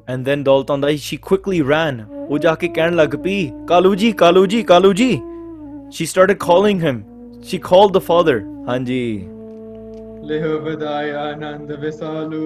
and 0.06 0.26
then 0.26 0.44
Daulat 0.44 0.98
she 0.98 1.16
quickly 1.16 1.62
ran 1.62 2.04
ਉਹ 2.28 2.38
ਜਾ 2.38 2.54
Kaluji. 2.54 4.14
ਕਹਿਣ 4.20 4.54
Kaluji, 4.66 5.22
she 5.90 6.04
started 6.04 6.38
calling 6.38 6.80
him 6.80 7.04
she 7.42 7.58
called 7.70 7.94
the 7.94 8.04
father 8.10 8.38
ਹਾਂਜੀ 8.68 9.33
ਲੇਹੋ 10.24 10.58
ਵਧਾਈ 10.58 11.10
ਆਨੰਦ 11.10 11.72
ਵਿਸਾਲੂ 11.72 12.42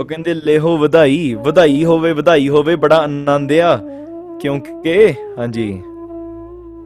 ਉਹ 0.00 0.04
ਕਹਿੰਦੇ 0.04 0.34
ਲੇਹੋ 0.34 0.78
ਵਧਾਈ 0.78 1.34
ਵਧਾਈ 1.34 1.84
ਹੋਵੇ 1.84 2.12
ਵਧਾਈ 2.12 2.48
ਹੋਵੇ 2.48 2.76
ਬੜਾ 2.76 2.96
ਆਨੰਦ 2.96 3.52
ਆ 3.52 3.76
ਕਿਉਂਕਿ 4.40 5.14
ਹਾਂਜੀ 5.38 5.82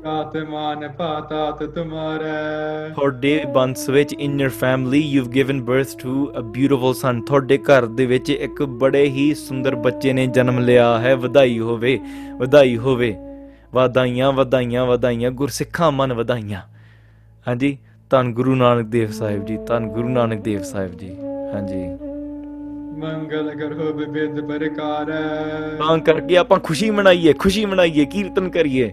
ਕਾਤ 0.05 0.37
ਮਾਨ 0.37 0.89
ਪਾਤਾ 0.89 1.51
ਤ 1.51 1.63
ਤੁਮਾਰੇ 1.63 2.95
ਤੁਹਾਡੇ 2.95 3.45
ਬੰਸ 3.55 3.89
ਵਿੱਚ 3.89 4.13
in 4.13 4.41
your 4.41 4.49
family 4.49 5.01
you've 5.01 5.29
given 5.29 5.63
birth 5.63 5.97
to 5.99 6.33
a 6.39 6.41
beautiful 6.41 6.95
son 6.95 7.21
ਤੁਹਾਡੇ 7.21 7.59
ਘਰ 7.59 7.87
ਦੇ 7.87 8.07
ਵਿੱਚ 8.07 8.31
ਇੱਕ 8.31 8.63
ਬੜੇ 8.63 9.05
ਹੀ 9.05 9.35
ਸੁੰਦਰ 9.35 9.75
ਬੱਚੇ 9.75 10.13
ਨੇ 10.13 10.27
ਜਨਮ 10.27 10.59
ਲਿਆ 10.59 10.99
ਹੈ 10.99 11.17
ਵਧਾਈ 11.17 11.59
ਹੋਵੇ 11.59 11.99
ਵਧਾਈ 12.37 12.77
ਹੋਵੇ 12.77 13.15
ਵਧਾਈਆਂ 13.75 14.33
ਵਧਾਈਆਂ 14.33 14.87
ਵਧਾਈਆਂ 14.87 15.31
ਗੁਰਸਿੱਖਾਂ 15.31 15.93
ਮਨ 15.93 16.13
ਵਧਾਈਆਂ 16.13 16.63
ਹਾਂਜੀ 17.49 17.79
ਧੰਨ 18.11 18.33
ਗੁਰੂ 18.33 18.55
ਨਾਨਕ 18.55 18.87
ਦੇਵ 18.87 19.11
ਸਾਹਿਬ 19.11 19.45
ਜੀ 19.45 19.57
ਧੰਨ 19.67 19.89
ਗੁਰੂ 19.89 20.09
ਨਾਨਕ 20.09 20.41
ਦੇਵ 20.41 20.63
ਸਾਹਿਬ 20.63 20.93
ਜੀ 20.97 21.09
ਹਾਂਜੀ 21.55 21.85
ਮੰਗਲ 22.99 23.51
ਕਰ 23.51 23.73
ਹੋਵੇ 23.73 24.05
ਬਿੰਦ 24.07 24.41
ਬਰਕਾਰ 24.41 25.13
ਤਾਂ 25.79 25.97
ਕਰਕੇ 25.99 26.37
ਆਪਾਂ 26.37 26.59
ਖੁਸ਼ੀ 26.59 26.91
ਮਨਾਈਏ 26.91 27.33
ਖੁਸ਼ੀ 27.33 27.65
ਮਨਾਈਏ 27.67 28.05
ਕੀਰਤਨ 28.05 28.49
ਕਰੀਏ 28.49 28.91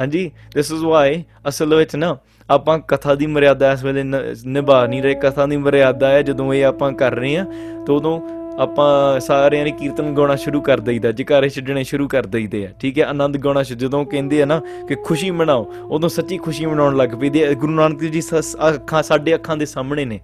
ਹਾਂਜੀ 0.00 0.30
ਥਿਸ 0.54 0.72
ਇਜ਼ 0.72 0.84
ਵਾਈ 0.84 1.22
ਅਸਲ 1.48 1.74
ਵਿੱਚ 1.74 1.94
ਨਾ 1.96 2.16
ਆਪਾਂ 2.48 2.78
ਕਥਾ 2.88 3.14
ਦੀ 3.14 3.26
ਮਰਿਆਦਾ 3.26 3.72
ਇਸ 3.72 3.84
ਵੇਲੇ 3.84 4.02
ਨਿਭਾ 4.46 4.84
ਨਹੀਂ 4.86 5.02
ਰਹੇ 5.02 5.14
ਕਥਾ 5.14 5.46
ਦੀ 5.46 5.56
ਮਰਿਆਦਾ 5.58 6.08
ਹੈ 6.08 6.22
ਜਦੋਂ 6.22 6.52
ਇਹ 6.54 6.64
ਆਪਾਂ 6.64 6.92
ਕਰ 6.92 7.14
ਰਹੇ 7.14 7.36
ਆ 7.36 7.44
ਤਾਂ 7.86 7.94
ਉਦੋਂ 7.94 8.18
ਆਪਾਂ 8.60 9.20
ਸਾਰਿਆਂ 9.20 9.64
ਨੇ 9.64 9.70
ਕੀਰਤਨ 9.70 10.14
ਗਾਉਣਾ 10.14 10.36
ਸ਼ੁਰੂ 10.36 10.60
ਕਰ 10.60 10.80
ਦਈਦਾ 10.80 11.10
ਜਕਾਰੇ 11.12 11.48
ਛੱਡਣੇ 11.48 11.82
ਸ਼ੁਰੂ 11.84 12.06
ਕਰ 12.08 12.26
ਦਈਦੇ 12.26 12.64
ਆ 12.66 12.70
ਠੀਕ 12.80 12.98
ਹੈ 12.98 13.04
ਆਨੰਦ 13.04 13.36
ਗਾਉਣਾ 13.36 13.62
ਜਦੋਂ 13.62 14.04
ਕਹਿੰਦੇ 14.04 14.42
ਆ 14.42 14.46
ਨਾ 14.46 14.60
ਕਿ 14.88 14.94
ਖੁਸ਼ੀ 15.04 15.30
ਮਨਾਓ 15.30 15.66
ਉਦੋਂ 15.86 16.08
ਸੱਚੀ 16.08 16.38
ਖੁਸ਼ੀ 16.38 16.66
ਮਨਾਉਣ 16.66 16.96
ਲੱਗ 16.96 17.08
ਪਈਦੀ 17.20 17.42
ਹੈ 17.42 17.52
ਗੁਰੂ 17.54 17.72
ਨਾਨਕ 17.72 17.98
ਦੇਵ 18.00 18.12
ਜੀ 18.12 18.22
ਅੱਖਾਂ 18.68 19.02
ਸਾਡੇ 19.02 19.34
ਅੱਖਾਂ 19.34 19.56
ਦੇ 19.56 19.66
ਸਾਹਮਣੇ 19.66 20.04
ਨੇ 20.04 20.20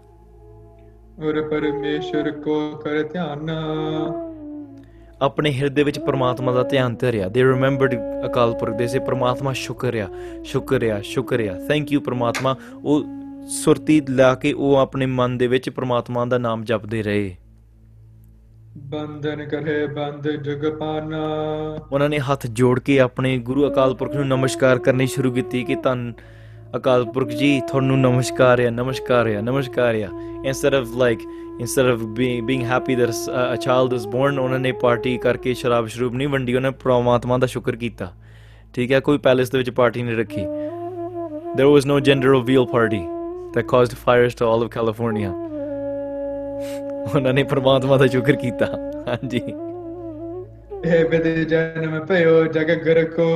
ਔਰ 1.21 1.43
ਪਰਮੇਸ਼ਰ 1.43 2.31
ਕੋ 2.41 2.61
ਕਰ 2.85 3.03
ਧਿਆਨ 3.03 3.51
ਆਪਣੇ 5.23 5.53
ਹਿਰਦੇ 5.53 5.83
ਵਿੱਚ 5.83 5.99
ਪ੍ਰਮਾਤਮਾ 5.99 6.53
ਦਾ 6.53 6.63
ਧਿਆਨ 6.63 6.95
ਧਰਿਆ 6.95 7.29
ਦੇ 7.29 7.43
ਰਿਮੈਂਬਰਡ 7.43 7.95
ਅਕਾਲ 8.27 8.53
ਪੁਰਖ 8.55 8.77
ਦੇ 8.77 8.87
ਸੇ 8.87 8.99
ਪ੍ਰਮਾਤਮਾ 8.99 9.53
ਸ਼ੁਕਰਿਆ 9.53 10.09
ਸ਼ੁਕਰਿਆ 10.45 11.01
ਸ਼ੁਕਰਿਆ 11.05 11.55
ਥੈਂਕ 11.69 11.93
ਯੂ 11.93 12.01
ਪ੍ਰਮਾਤਮਾ 12.01 12.55
ਉਹ 12.85 13.05
ਸੁਰਤੀ 13.49 14.01
ਲਾ 14.11 14.35
ਕੇ 14.35 14.53
ਉਹ 14.53 14.77
ਆਪਣੇ 14.77 15.07
ਮਨ 15.07 15.39
ਦੇ 15.39 15.47
ਵਿੱਚ 15.47 15.71
ਪ੍ਰਮਾਤਮਾ 15.71 16.25
ਦਾ 16.25 16.39
ਨਾਮ 16.39 16.65
ਜਪਦੇ 16.65 17.03
ਰਹੇ 17.03 17.37
ਬੰਦਨ 18.77 19.49
ਕਰੇ 19.49 19.87
ਬੰਦ 19.87 20.31
ਜਗਪਾਨਾ 20.31 21.27
ਉਹਨਾਂ 21.93 22.09
ਨੇ 22.09 22.19
ਹੱਥ 22.19 22.47
ਜੋੜ 22.47 22.81
ਕੇ 22.81 23.01
ਆਪਣੇ 23.01 23.39
ਗੁਰੂ 23.39 23.69
ਅਕਾਲ 23.69 23.95
ਪੁਰਖ 23.95 24.15
ਨੂੰ 24.15 24.27
ਨਮਸਕਾਰ 24.29 24.79
ਕਰਨੀ 24.79 25.07
ਸ਼ੁਰੂ 25.07 25.33
ਕੀਤੀ 25.33 25.65
ਕਿ 25.65 25.75
ਤਨ 25.75 26.13
ਅਕਾਲ 26.77 27.05
ਪੁਰਖ 27.05 27.29
ਜੀ 27.29 27.61
ਤੁਹਾਨੂੰ 27.69 28.01
ਨਮਸਕਾਰ 28.01 28.61
ਹੈ 28.61 28.71
ਨਮਸਕਾਰ 28.71 29.29
ਹੈ 29.29 29.41
ਨਮਸਕਾਰ 29.43 29.95
ਹੈ 29.95 30.09
instead 30.45 30.75
of 30.75 30.87
like 30.97 31.21
instead 31.61 31.87
of 31.87 31.99
being 31.99 32.63
happy 32.63 32.95
that 32.95 33.11
a 33.53 33.57
child 33.57 33.93
is 33.93 34.07
born 34.07 34.39
ਉਹਨਾਂ 34.39 34.59
ਨੇ 34.59 34.73
ਪਾਰਟੀ 34.73 35.19
ਕਰਕੇ 35.19 35.55
ਸ਼ਰਾਬ 35.55 35.87
ਸ਼ਰੂਬ 35.87 36.15
ਨਹੀਂ 36.15 36.29
ਵੰਡੀ 36.29 36.55
ਉਹਨਾਂ 36.55 36.71
ਨੇ 36.71 36.79
ਪ੍ਰਮਾਤਮਾ 36.83 37.39
ਦਾ 37.39 37.47
ਸ਼ੁਕਰ 37.47 37.77
ਕੀਤਾ 37.77 38.13
ਠੀਕ 38.75 38.93
ਹੈ 38.93 39.01
ਕੋਈ 39.01 39.19
ਪੈਲੇਸ 39.19 39.51
ਦੇ 39.51 39.59
ਵਿੱਚ 39.59 39.71
ਪਾਰਟੀ 39.71 40.03
ਨਹੀਂ 40.03 40.17
ਰੱਖੀ 40.17 40.47
there 41.61 41.77
was 41.77 41.87
no 41.87 42.01
gender 42.01 42.29
reveal 42.29 42.67
party 42.67 43.16
that 43.57 43.67
caused 43.67 43.97
fires 43.99 44.35
to 44.35 44.47
all 44.47 44.63
of 44.63 44.71
California. 44.71 45.33
ਉਹਨਾਂ 47.07 47.33
ਨੇ 47.33 47.43
ਪ੍ਰਮਾਤਮਾ 47.45 47.97
ਦਾ 47.97 48.07
ਸ਼ੁਕਰ 48.07 48.37
ਕੀਤਾ 48.37 48.67
ਹਾਂਜੀ 49.09 49.41
ਹੇ 50.87 51.03
ਬਦੇ 51.05 51.45
ਜਨਮ 51.45 51.99
ਪਇਓ 52.07 52.45
ਜਗ 52.55 52.71
ਕੋ 53.11 53.29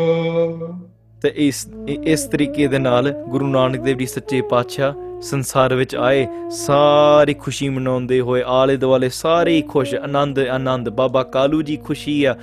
ਤੇ 1.23 1.33
ਇਸ 1.39 1.67
ਇਸ 2.05 2.25
ਤਰੀਕੇ 2.25 2.67
ਦੇ 2.67 2.79
ਨਾਲ 2.79 3.11
ਗੁਰੂ 3.29 3.47
ਨਾਨਕ 3.49 3.81
ਦੇਵ 3.83 3.99
ਜੀ 3.99 4.07
ਸੱਚੇ 4.07 4.41
ਪਾਤਸ਼ਾਹ 4.51 4.93
ਸੰਸਾਰ 5.23 5.75
ਵਿੱਚ 5.75 5.95
ਆਏ 5.99 6.27
ਸਾਰੀ 6.57 7.35
ਖੁਸ਼ੀ 7.35 7.69
ਮਨਾਉਂਦੇ 7.69 8.21
ਹੋਏ 8.21 8.43
ਆਲੇ 8.49 8.77
ਦੁਆਲੇ 8.77 9.09
ਸਾਰੇ 9.15 9.61
ਖੁਸ਼ 9.69 9.95
ਆਨੰਦ 9.95 10.39
ਆਨੰਦ 10.49 10.89
ਬਾਬਾ 10.91 11.23
ਕਾਲੂ 11.33 11.61
ਜੀ 11.63 11.77
ਖੁਸ਼ੀ 11.87 12.23
ਆ 12.25 12.35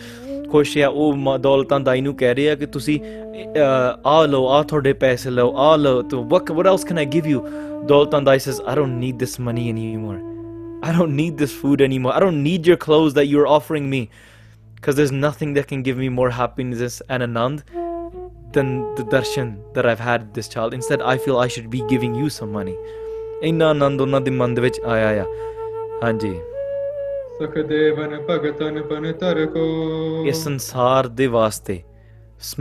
ਖੁਸ਼ 0.52 0.78
ਆ 0.78 0.88
ਉਹ 0.88 1.38
ਦੌਲਤਾਂ 1.40 1.80
ਦਾਈ 1.80 2.02
ਨੂੰ 2.02 2.16
ਕਹਿ 2.18 2.36
ਰਿਹਾ 2.36 2.56
ਕਿ 2.56 2.66
ਤੁਸੀਂ 2.76 3.00
ਆ 4.06 4.22
ਲਓ 4.26 4.48
ਆ 4.48 4.62
ਤੁਹਾਡੇ 4.64 4.94
ਪੈਸੇ 5.04 5.30
ਲਓ 5.30 5.54
ਆ 5.58 5.76
ਲਓ 5.76 6.02
ਤੋ 6.12 6.24
ਵਕ 6.32 6.52
what 6.52 6.68
else 6.68 6.84
can 6.86 6.98
I 6.98 7.06
give 7.14 7.28
you 7.28 7.44
Daultan 7.88 8.22
dai 8.22 8.40
says 8.40 8.62
I 8.62 8.76
don't 8.76 9.00
need 9.00 9.20
this 9.20 9.40
money 9.40 9.70
anymore 9.70 10.26
I 10.80 10.92
don't 10.96 11.16
need 11.18 11.38
this 11.38 11.54
food 11.60 11.82
anymore. 11.82 12.12
I 12.16 12.20
don't 12.20 12.44
need 12.44 12.68
your 12.68 12.76
clothes 12.78 13.16
that 13.16 13.28
you're 13.28 13.48
offering 13.48 13.90
me. 13.90 14.00
Because 14.76 14.96
there's 14.96 15.14
nothing 15.14 15.54
that 15.54 15.68
can 15.68 15.82
give 15.82 15.98
me 15.98 16.10
more 16.10 16.30
happiness 16.30 16.98
and 17.10 17.26
anand 17.26 17.64
than 18.58 18.70
the 18.96 19.06
darshan 19.14 19.50
that 19.74 19.90
I've 19.92 20.00
had 20.00 20.28
this 20.36 20.48
child. 20.48 20.76
Instead, 20.80 21.02
I 21.14 21.18
feel 21.18 21.40
I 21.40 21.48
should 21.48 21.72
be 21.72 21.82
giving 21.90 22.14
you 22.16 22.30
some 22.38 22.54
money. 22.58 22.76
ਇੰਨਾ 23.44 23.70
ਆਨੰਦ 23.70 24.02
ਉਹਨਾਂ 24.02 24.22
ਦੇ 24.22 24.32
ਮਨ 24.32 24.54
ਦੇ 24.56 24.62
ਵਿੱਚ 24.62 24.80
ਆਇਆ 24.82 25.24
ਆ 25.24 25.26
ਹਾਂਜੀ 26.04 26.34
ਸੁਖਦੇਵਨ 27.40 28.18
ਭਗਤਨ 28.30 28.82
ਪਨ 28.82 29.12
ਧਰ 29.20 29.46
ਕੋ 29.46 29.64
ਇਹ 30.28 30.34
ਸੰਸਾਰ 30.34 31.08
ਦੇ 31.08 31.28
ਵਾਸਤੇ 31.28 31.82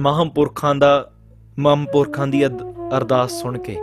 ਮਹਾਨ 0.00 0.29
ਪੁਰਖਾਂ 0.31 0.75
ਦਾ 0.75 0.91
ਮਹਾਨ 1.59 1.85
ਪੁਰਖਾਂ 1.93 2.27
ਦੀ 2.27 2.45
ਅਰਦਾਸ 2.47 3.41
ਸੁਣ 3.43 3.59
ਕੇ 3.59 3.77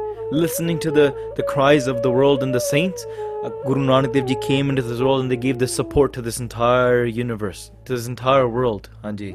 listening 0.33 0.77
to 0.83 0.91
the 0.91 1.03
the 1.37 1.43
cries 1.49 1.87
of 1.87 1.97
the 2.03 2.11
world 2.11 2.43
and 2.43 2.57
the 2.57 2.61
saints 2.67 3.03
uh, 3.07 3.49
Guru 3.65 3.81
Nanak 3.87 4.13
Dev 4.13 4.29
Ji 4.29 4.37
came 4.45 4.71
into 4.71 4.83
this 4.83 5.01
world 5.07 5.23
and 5.23 5.33
they 5.33 5.37
gave 5.37 5.59
this 5.59 5.75
support 5.79 6.13
to 6.13 6.23
this 6.27 6.39
entire 6.39 7.03
universe 7.17 7.59
to 7.85 7.93
this 7.95 8.07
entire 8.13 8.47
world 8.55 8.89
ਹਾਂਜੀ 9.05 9.33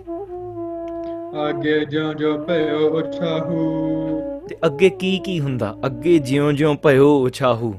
ਅੱਗੇ 1.48 1.78
ਜਿਉਂ 1.84 2.12
ਜਿਉਂ 2.14 2.38
ਭਇਓ 2.46 2.88
ਉਛਾਹੂ 2.98 3.62
ਤੇ 4.48 4.56
ਅੱਗੇ 4.66 4.90
ਕੀ 5.00 5.16
ਕੀ 5.24 5.38
ਹੁੰਦਾ 5.40 5.74
ਅੱਗੇ 5.86 6.18
ਜਿਉਂ 6.30 6.52
ਜਿਉਂ 6.52 6.74
ਭਇਓ 6.82 7.14
ਉਛਾਹੂ 7.24 7.74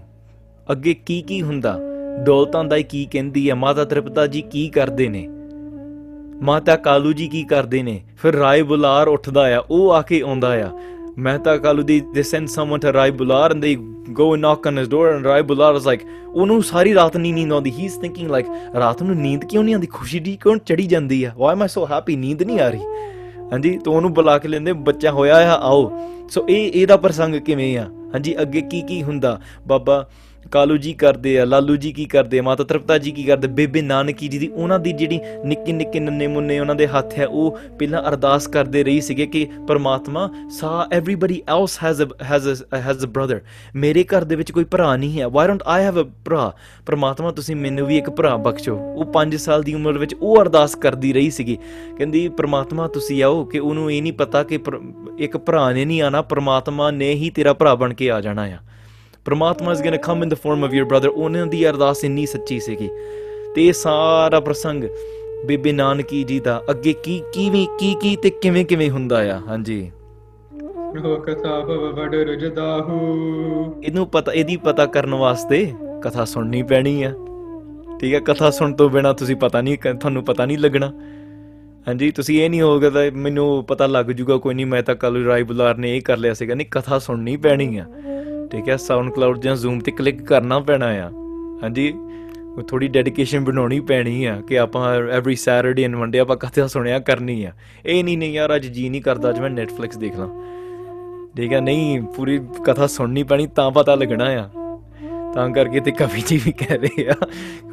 ਅੱਗੇ 0.71 0.93
ਕੀ 1.05 1.21
ਕੀ 1.27 1.41
ਹੁੰਦਾ 1.41 1.77
ਦੌਲਤਾਂ 2.23 2.63
ਦਾ 2.63 2.77
ਕੀ 2.81 3.05
ਕਹਿੰਦੀ 3.05 3.49
ਹੈ 3.49 3.55
ਮਾਤਾ 3.55 3.83
ਤ੍ਰਿਪਤਾ 3.85 4.25
ਜੀ 4.27 4.41
ਕੀ 4.41 4.67
ਕਰਦੇ 4.69 5.07
ਨੇ 5.07 5.27
ਮਾਤਾ 6.43 6.75
ਕਾਲੂ 6.75 7.11
ਜੀ 7.13 7.27
ਕੀ 7.27 7.43
ਕਰਦੇ 7.43 7.81
ਨੇ 7.83 7.99
ਫਿਰ 8.17 8.33
ਰਾਏ 8.33 8.61
ਬੁਲਾਰ 8.61 9.07
ਉੱਠਦਾ 9.07 9.41
ਆ 9.57 9.61
ਉਹ 9.69 9.91
ਆ 9.91 10.01
ਕੇ 10.01 10.21
ਆਉਂਦਾ 10.21 10.51
ਆ 10.65 10.71
ਮਹਤਾ 11.17 11.55
ਕਾਲੂ 11.57 11.83
ਦੀ 11.83 11.99
they 12.13 12.23
send 12.23 12.47
someone 12.47 12.79
to 12.79 12.93
Rai 12.93 13.11
Bular 13.11 13.51
and 13.51 13.61
they 13.61 13.75
go 14.09 14.31
and 14.33 14.41
knock 14.41 14.67
on 14.67 14.77
his 14.77 14.87
door 14.87 15.07
and 15.07 15.25
Rai 15.25 15.41
Bular 15.41 15.75
is 15.75 15.85
like 15.85 16.01
ਉਹਨੂੰ 16.27 16.61
ਸਾਰੀ 16.63 16.93
ਰਾਤ 16.93 17.17
ਨਹੀਂ 17.17 17.33
ਨੀਂਦ 17.33 17.53
ਆਉਂਦੀ 17.53 17.71
ਹੀ 17.71 17.85
ਇਜ਼ 17.85 17.99
ਥਿੰਕਿੰਗ 17.99 18.29
ਲਾਈਕ 18.31 18.47
ਰਾਤ 18.75 19.03
ਨੂੰ 19.03 19.15
ਨੀਂਦ 19.15 19.45
ਕਿਉਂ 19.45 19.63
ਨਹੀਂ 19.63 19.75
ਆਉਂਦੀ 19.75 19.87
ਖੁਸ਼ੀ 19.87 20.19
ਦੀ 20.19 20.35
ਕਿਉਂ 20.35 20.57
ਚੜੀ 20.57 20.85
ਜਾਂਦੀ 20.87 21.23
ਆ 21.23 21.31
why 21.37 21.53
am 21.53 21.61
I 21.61 21.67
so 21.67 21.85
happy 21.85 22.15
ਨੀਂਦ 22.15 22.43
ਨਹੀਂ 22.43 22.59
ਆ 22.59 22.69
ਰਹੀ 22.69 22.81
ਹਾਂਜੀ 23.51 23.77
ਤੋ 23.77 23.91
ਉਹਨੂੰ 23.91 24.13
ਬੁਲਾ 24.13 24.37
ਕੇ 24.37 24.47
ਲੈਂਦੇ 24.47 24.73
ਬੱਚਾ 24.73 25.11
ਹੋਇਆ 25.11 25.35
ਆ 25.35 25.59
ਆਓ 25.61 25.91
ਸੋ 26.29 26.45
ਇਹ 26.49 26.71
ਇਹਦਾ 26.73 26.97
ਪ੍ਰਸੰਗ 26.97 27.35
ਕਿਵੇਂ 27.35 27.77
ਆ 27.77 27.87
ਹਾਂਜੀ 28.13 28.35
ਅੱਗੇ 28.41 28.61
ਕੀ 28.61 28.81
ਕੀ 28.81 29.01
ਹੁੰਦਾ 29.03 29.39
ਬਾਬਾ 29.67 30.05
ਕਾਲੂ 30.51 30.75
ਜੀ 30.77 30.93
ਕਰਦੇ 30.93 31.37
ਆ 31.39 31.43
ਲਾਲੂ 31.45 31.75
ਜੀ 31.75 31.91
ਕੀ 31.93 32.05
ਕਰਦੇ 32.05 32.39
ਮਾਤਾ 32.41 32.63
ਤ੍ਰਿਪਤਾ 32.63 32.97
ਜੀ 32.97 33.11
ਕੀ 33.11 33.23
ਕਰਦੇ 33.23 33.47
ਬੇਬੇ 33.47 33.81
ਨਾਨਕੀ 33.81 34.27
ਜੀ 34.27 34.37
ਦੀ 34.39 34.47
ਉਹਨਾਂ 34.47 34.79
ਦੀ 34.79 34.91
ਜਿਹੜੀ 34.91 35.19
ਨਿੱਕੀ 35.45 35.71
ਨਿੱਕੀ 35.71 35.99
ਨੰਨੇ 35.99 36.27
ਮੁੰਨੇ 36.27 36.59
ਉਹਨਾਂ 36.59 36.75
ਦੇ 36.75 36.87
ਹੱਥ 36.87 37.17
ਹੈ 37.17 37.25
ਉਹ 37.27 37.57
ਪਹਿਲਾਂ 37.79 38.01
ਅਰਦਾਸ 38.01 38.47
ਕਰਦੇ 38.47 38.83
ਰਹੀ 38.83 39.01
ਸੀਗੇ 39.01 39.25
ਕਿ 39.25 39.45
ਪਰਮਾਤਮਾ 39.67 40.29
ਸਾ 40.49 40.87
everybody 40.91 41.41
else 41.49 41.77
has 41.83 42.01
a 42.01 42.05
has 42.23 42.47
a 42.49 42.75
has 42.77 43.05
a 43.05 43.07
brother 43.07 43.41
ਮੇਰੇ 43.75 44.03
ਘਰ 44.03 44.23
ਦੇ 44.23 44.35
ਵਿੱਚ 44.35 44.51
ਕੋਈ 44.51 44.63
ਭਰਾ 44.63 44.95
ਨਹੀਂ 44.95 45.19
ਹੈ 45.21 45.27
why 45.27 45.47
don't 45.47 45.63
I 45.65 45.83
have 45.83 46.01
a 46.01 46.05
ਭਰਾ 46.25 46.51
ਪਰਮਾਤਮਾ 46.85 47.31
ਤੁਸੀਂ 47.31 47.55
ਮੈਨੂੰ 47.55 47.87
ਵੀ 47.87 47.97
ਇੱਕ 47.97 48.09
ਭਰਾ 48.09 48.35
ਬਖਸ਼ੋ 48.39 48.77
ਉਹ 48.77 49.05
5 49.13 49.37
ਸਾਲ 49.37 49.63
ਦੀ 49.63 49.73
ਉਮਰ 49.73 49.97
ਵਿੱਚ 49.97 50.15
ਉਹ 50.21 50.41
ਅਰਦਾਸ 50.41 50.75
ਕਰਦੀ 50.77 51.13
ਰਹੀ 51.13 51.29
ਸੀਗੀ 51.29 51.57
ਕਹਿੰਦੀ 51.97 52.27
ਪਰਮਾਤਮਾ 52.37 52.87
ਤੁਸੀਂ 52.87 53.23
ਆਓ 53.23 53.43
ਕਿ 53.45 53.59
ਉਹਨੂੰ 53.59 53.91
ਇਹ 53.91 54.01
ਨਹੀਂ 54.01 54.13
ਪਤਾ 54.13 54.43
ਕਿ 54.43 54.59
ਇੱਕ 55.19 55.37
ਭਰਾ 55.37 55.71
ਨੇ 55.71 55.85
ਨਹੀਂ 55.85 56.01
ਆਣਾ 56.01 56.21
ਪਰਮਾਤਮਾ 56.21 56.91
ਨੇ 56.91 57.13
ਹੀ 57.13 57.29
ਤੇਰਾ 57.29 57.53
ਭਰਾ 57.53 57.75
ਬਣ 57.75 57.93
ਕੇ 57.93 58.11
ਆ 58.11 58.19
ਜਾਣਾ 58.21 58.45
ਆ 58.45 58.57
ਪ੍ਰਮਾਤਮਾ 59.25 59.71
ਇਸ 59.71 59.81
going 59.81 59.97
come 59.97 60.23
in 60.23 60.29
the 60.29 60.33
form 60.33 60.63
of 60.63 60.73
your 60.73 60.83
brother 60.83 61.07
ਉਹਨਾਂ 61.07 61.45
ਦੀ 61.47 61.65
ਅਰਦਾਸ 61.69 62.03
ਇੰਨੀ 62.03 62.25
ਸੱਚੀ 62.25 62.59
ਸੀਗੀ 62.59 62.89
ਤੇ 63.55 63.67
ਇਹ 63.67 63.73
ਸਾਰਾ 63.73 64.39
ਪ੍ਰਸੰਗ 64.39 64.83
ਬੀਬੀ 65.45 65.71
ਨਾਨਕੀ 65.71 66.23
ਜੀ 66.23 66.39
ਦਾ 66.39 66.61
ਅੱਗੇ 66.69 66.93
ਕੀ 66.93 67.21
ਕਿਵੇਂ 67.33 67.65
ਕੀ 67.79 67.93
ਕੀ 68.01 68.15
ਤੇ 68.15 68.29
ਕਿਵੇਂ 68.29 68.65
ਕਿਵੇਂ 68.65 68.89
ਹੁੰਦਾ 68.89 69.17
ਆ 69.35 69.39
ਹਾਂਜੀ 69.47 69.79
ਲੋਕ 70.95 71.29
ਸਾਭਵ 71.29 71.85
ਵਡ 71.95 72.15
ਹੂ 72.87 72.99
ਇਹਨੂੰ 73.83 74.07
ਪਤਾ 74.07 74.31
ਇਹਦੀ 74.31 74.57
ਪਤਾ 74.57 74.85
ਕਰਨ 74.85 75.13
ਵਾਸਤੇ 75.13 75.65
ਕਥਾ 76.01 76.25
ਸੁਣਨੀ 76.25 76.63
ਪੈਣੀ 76.63 77.03
ਆ 77.03 77.13
ਠੀਕ 77.99 78.13
ਹੈ 78.13 78.19
ਕਥਾ 78.19 78.49
ਸੁਣ 78.49 78.73
ਤੋਂ 78.73 78.89
ਬਿਨਾ 78.89 79.13
ਤੁਸੀਂ 79.13 79.35
ਪਤਾ 79.35 79.61
ਨਹੀਂ 79.61 79.77
ਤੁਹਾਨੂੰ 79.77 80.23
ਪਤਾ 80.25 80.45
ਨਹੀਂ 80.45 80.57
ਲੱਗਣਾ 80.57 80.91
ਹਾਂਜੀ 81.87 82.11
ਤੁਸੀਂ 82.11 82.41
ਇਹ 82.41 82.49
ਨਹੀਂ 82.49 82.61
ਹੋਗਾ 82.61 82.89
ਤਾਂ 82.89 83.11
ਮੈਨੂੰ 83.11 83.47
ਪਤਾ 83.65 83.87
ਲੱਗ 83.87 84.05
ਜੂਗਾ 84.11 84.37
ਕੋਈ 84.37 84.53
ਨਹੀਂ 84.55 84.65
ਮੈਂ 84.65 84.81
ਤਾਂ 84.83 84.95
ਕੱਲ 84.95 85.23
ਰਾਈ 85.25 85.43
ਬੁਲਾਰ 85.43 85.77
ਨੇ 85.77 85.95
ਇਹ 85.97 86.01
ਕਰ 86.01 86.17
ਲਿਆ 86.17 86.33
ਸੀਗਾ 86.33 86.55
ਨਹੀਂ 86.55 86.67
ਕਥਾ 86.71 86.99
ਸੁਣਨੀ 86.99 87.35
ਪੈਣੀ 87.37 87.77
ਆ 87.77 87.85
ਠੀਕ 88.51 88.69
ਹੈ 88.69 88.75
SoundCloud 88.75 89.39
ਜਾਂ 89.39 89.55
ਜ਼ੂਮ 89.55 89.79
ਤੇ 89.79 89.91
ਕਲਿੱਕ 89.91 90.21
ਕਰਨਾ 90.21 90.59
ਪੈਣਾ 90.59 90.85
ਆ 90.85 91.09
ਹਾਂਜੀ 91.63 91.93
ਉਹ 92.57 92.61
ਥੋੜੀ 92.63 92.87
ਡੈਡੀਕੇਸ਼ਨ 92.87 93.43
ਬਣਾਉਣੀ 93.43 93.79
ਪੈਣੀ 93.79 94.25
ਆ 94.25 94.41
ਕਿ 94.41 94.59
ਆਪਾਂ 94.59 94.95
ਐਵਰੀ 94.95 95.35
ਸੈਟਰਡੇ 95.35 95.83
ਐਂਡ 95.83 95.95
ਮੰਡੇ 95.95 96.19
ਆਪਾਂ 96.19 96.37
ਕਥਾ 96.37 96.67
ਸੁਣਿਆ 96.67 96.99
ਕਰਨੀ 96.99 97.43
ਆ 97.43 97.51
ਇਹ 97.85 98.03
ਨਹੀਂ 98.03 98.17
ਨਹੀਂ 98.17 98.33
ਯਾਰ 98.33 98.55
ਅੱਜ 98.55 98.65
ਜੀ 98.65 98.89
ਨਹੀਂ 98.89 99.01
ਕਰਦਾ 99.01 99.29
ਅੱਜ 99.29 99.39
ਮੈਂ 99.39 99.49
Netflix 99.49 99.99
ਦੇਖ 99.99 100.15
ਲਾਂ 100.15 100.27
ਠੀਕ 101.37 101.53
ਹੈ 101.53 101.59
ਨਹੀਂ 101.61 102.01
ਪੂਰੀ 102.01 102.39
ਕਥਾ 102.65 102.87
ਸੁਣਨੀ 102.87 103.23
ਪੈਣੀ 103.23 103.47
ਤਾਂ 103.47 103.71
ਪਤਾ 103.71 103.95
ਲੱਗਣਾ 103.95 104.25
ਆ 104.25 104.49
ਤਾਂ 105.33 105.49
ਕਰਕੇ 105.49 105.79
ਤੇ 105.79 105.91
ਕਵੀ 105.91 106.21
ਜੀ 106.27 106.39
ਵੀ 106.45 106.51
ਕਹਿ 106.51 106.77
ਰਹੇ 106.77 107.07
ਆ 107.09 107.13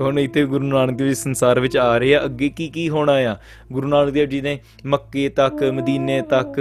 ਹੁਣ 0.01 0.19
ਇੱਥੇ 0.19 0.45
ਗੁਰੂ 0.45 0.66
ਨਾਨਕ 0.66 0.97
ਦੇਵ 0.99 1.09
ਜੀ 1.09 1.15
ਸੰਸਾਰ 1.15 1.61
ਵਿੱਚ 1.61 1.77
ਆ 1.77 1.99
ਰਹੇ 1.99 2.15
ਆ 2.15 2.24
ਅੱਗੇ 2.24 2.49
ਕੀ 2.49 2.69
ਕੀ 2.69 2.89
ਹੋਣਾ 2.89 3.12
ਆ 3.12 3.37
ਗੁਰੂ 3.73 3.89
ਨਾਨਕ 3.89 4.11
ਦੇਵ 4.11 4.28
ਜੀ 4.28 4.41
ਨੇ 4.41 4.59
ਮੱਕੇ 4.87 5.28
ਤੱਕ 5.28 5.62
ਮਦੀਨੇ 5.65 6.20
ਤੱਕ 6.23 6.61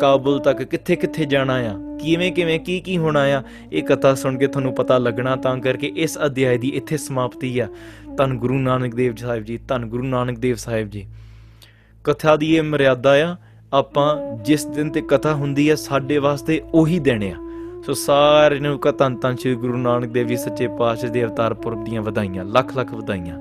ਕਾਬਲ 0.00 0.38
ਤੱਕ 0.38 0.62
ਕਿੱਥੇ 0.62 0.96
ਕਿੱਥੇ 0.96 1.24
ਜਾਣਾ 1.24 1.54
ਆ 1.54 1.74
ਕਿਵੇਂ 2.02 2.32
ਕਿਵੇਂ 2.32 2.60
ਕੀ 2.60 2.80
ਕੀ 2.80 2.98
ਹੋਣਾ 2.98 3.20
ਆ 3.20 3.42
ਇਹ 3.72 3.82
ਕਥਾ 3.82 4.14
ਸੁਣ 4.14 4.38
ਕੇ 4.38 4.46
ਤੁਹਾਨੂੰ 4.46 4.74
ਪਤਾ 4.74 4.98
ਲੱਗਣਾ 4.98 5.36
ਤਾਂ 5.36 5.56
ਕਰਕੇ 5.58 5.92
ਇਸ 5.96 6.18
ਅਧਿਆਇ 6.26 6.58
ਦੀ 6.58 6.68
ਇੱਥੇ 6.68 6.96
ਸਮਾਪਤੀ 6.96 7.58
ਆ 7.58 7.68
ਧੰਨ 8.16 8.38
ਗੁਰੂ 8.38 8.58
ਨਾਨਕ 8.58 8.94
ਦੇਵ 8.94 9.14
ਸਾਹਿਬ 9.14 9.44
ਜੀ 9.44 9.58
ਧੰਨ 9.68 9.86
ਗੁਰੂ 9.86 10.02
ਨਾਨਕ 10.02 10.38
ਦੇਵ 10.38 10.56
ਸਾਹਿਬ 10.56 10.88
ਜੀ 10.88 11.06
ਕਥਾ 12.04 12.36
ਦੀ 12.36 12.56
ਇਹ 12.56 12.62
ਮਰਿਆਦਾ 12.62 13.14
ਆ 13.24 13.36
ਆਪਾਂ 13.72 14.36
ਜਿਸ 14.44 14.64
ਦਿਨ 14.64 14.90
ਤੇ 14.90 15.00
ਕਥਾ 15.00 15.34
ਹੁੰਦੀ 15.34 15.68
ਆ 15.68 15.74
ਸਾਡੇ 15.74 16.18
ਵਾਸਤੇ 16.18 16.62
ਉਹੀ 16.74 16.98
ਦਿਨ 16.98 17.22
ਆ 17.22 17.34
ਸੋ 17.86 17.92
ਸਾਰੇ 17.92 18.58
ਨੂੰ 18.58 18.78
ਕਾ 18.78 18.90
ਧੰਨ 18.90 19.36
ਸ੍ਰੀ 19.36 19.54
ਗੁਰੂ 19.54 19.76
ਨਾਨਕ 19.76 20.08
ਦੇਵ 20.08 20.26
ਜੀ 20.26 20.36
ਸੱਚੇ 20.36 20.68
ਪਾਤਸ਼ਾਹ 20.68 21.10
ਦੇ 21.10 21.24
ਅਵਤਾਰ 21.24 21.54
ਪੁਰਬ 21.54 21.84
ਦੀਆਂ 21.84 22.02
ਵਧਾਈਆਂ 22.02 22.44
ਲੱਖ 22.44 22.76
ਲੱਖ 22.76 22.94
ਵਧਾਈਆਂ 22.94 23.38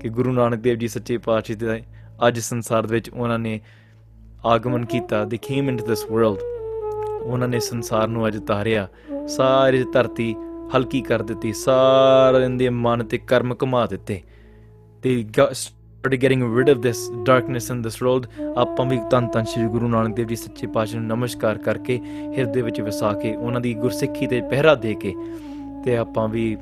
ਕਿ 0.00 0.08
ਗੁਰੂ 0.08 0.32
ਨਾਨਕ 0.32 0.60
ਦੇਵ 0.60 0.78
ਜੀ 0.78 0.88
ਸੱਚੇ 0.88 1.18
ਪਾਤਸ਼ਾਹ 1.18 1.56
ਦੇ 1.56 1.82
ਅੱਜ 2.28 2.38
ਸੰਸਾਰ 2.38 2.86
ਦੇ 2.86 2.94
ਵਿੱਚ 2.94 3.10
ਉਹਨਾਂ 3.10 3.38
ਨੇ 3.38 3.60
ਆਗਮਨ 4.44 4.84
ਕੀਤਾ 4.84 5.24
ਦੇ 5.24 5.36
ਕੇਮ 5.36 5.68
ਇਨਟੂ 5.68 5.86
ਦਿਸ 5.86 6.04
ਵਰਲਡ 6.04 6.38
ਉਹਨਾਂ 7.22 7.48
ਨੇ 7.48 7.60
ਸੰਸਾਰ 7.60 8.08
ਨੂੰ 8.08 8.28
ਅਜ 8.28 8.38
ਤਾਰਿਆ 8.38 8.88
ਸਾਰੀ 9.26 9.84
ਧਰਤੀ 9.92 10.36
ਹਲਕੀ 10.76 11.00
ਕਰ 11.00 11.22
ਦਿੱਤੀ 11.22 11.52
ਸਾਰਿਆਂ 11.52 12.50
ਦੇ 12.50 12.68
ਮਨ 12.68 13.04
ਤੇ 13.04 13.18
ਕਰਮ 13.18 13.54
ਘਮਾ 13.64 13.86
ਦਿੱਤੇ 13.86 14.22
ਤੇ 15.02 15.26
started 15.36 16.22
getting 16.22 16.56
rid 16.56 16.70
of 16.70 16.76
this 16.76 17.10
darkness 17.24 17.70
in 17.70 17.82
this 17.82 18.02
world 18.02 18.26
ਆਪਾਂ 18.56 18.86
ਵੀ 18.86 19.00
ਤਨ 19.10 19.26
ਤਨ 19.26 19.44
ਸ੍ਰੀ 19.44 19.66
ਗੁਰੂ 19.66 19.88
ਨਾਨਕ 19.88 20.16
ਦੇਵ 20.16 20.26
ਜੀ 20.26 20.36
ਸੱਚੇ 20.36 20.66
ਪਾਤਸ਼ਾਹ 20.66 21.00
ਨੂੰ 21.00 21.08
ਨਮਸਕਾਰ 21.08 21.58
ਕਰਕੇ 21.58 22.00
ਹਿਰਦੇ 22.38 22.62
ਵਿੱਚ 22.62 22.80
ਵਸਾ 22.80 23.12
ਕੇ 23.12 23.36
ਉਹਨਾਂ 23.36 23.60
ਦੀ 23.60 23.74
ਗੁਰਸਿੱਖੀ 23.74 24.26
ਤੇ 24.26 24.40
ਪਹਿਰਾ 24.40 24.74
ਦੇ 24.74 24.94
ਕੇ 24.94 25.14
ਤੇ 25.84 25.96
ਆਪਾਂ 25.96 26.28
ਵੀ 26.28 26.56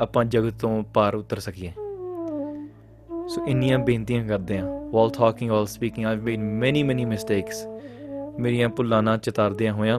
ਆਪਾਂ 0.00 0.24
ਜਗਤ 0.24 0.52
ਤੋਂ 0.60 0.82
ਪਾਰ 0.82 1.14
ਉਤਰ 1.14 1.38
ਸਕੀਏ 1.38 1.72
ਸੋ 3.28 3.46
ਇੰਨੀਆਂ 3.46 3.78
ਬੇਨਤੀਆਂ 3.78 4.24
ਕਰਦੇ 4.24 4.58
ਆਂ 4.58 4.77
while 4.92 5.10
talking 5.10 5.50
while 5.50 5.66
speaking 5.66 6.06
I've 6.06 6.22
made 6.22 6.40
many 6.60 6.82
many 6.82 7.04
mistakes 7.04 7.64
ਮੇਰੀਆਂ 8.38 8.68
ਭੁੱਲਾਂ 8.68 9.02
ਨਾ 9.02 9.16
ਚਿਤਾਰਦਿਆਂ 9.16 9.72
ਹੋਇਆਂ 9.72 9.99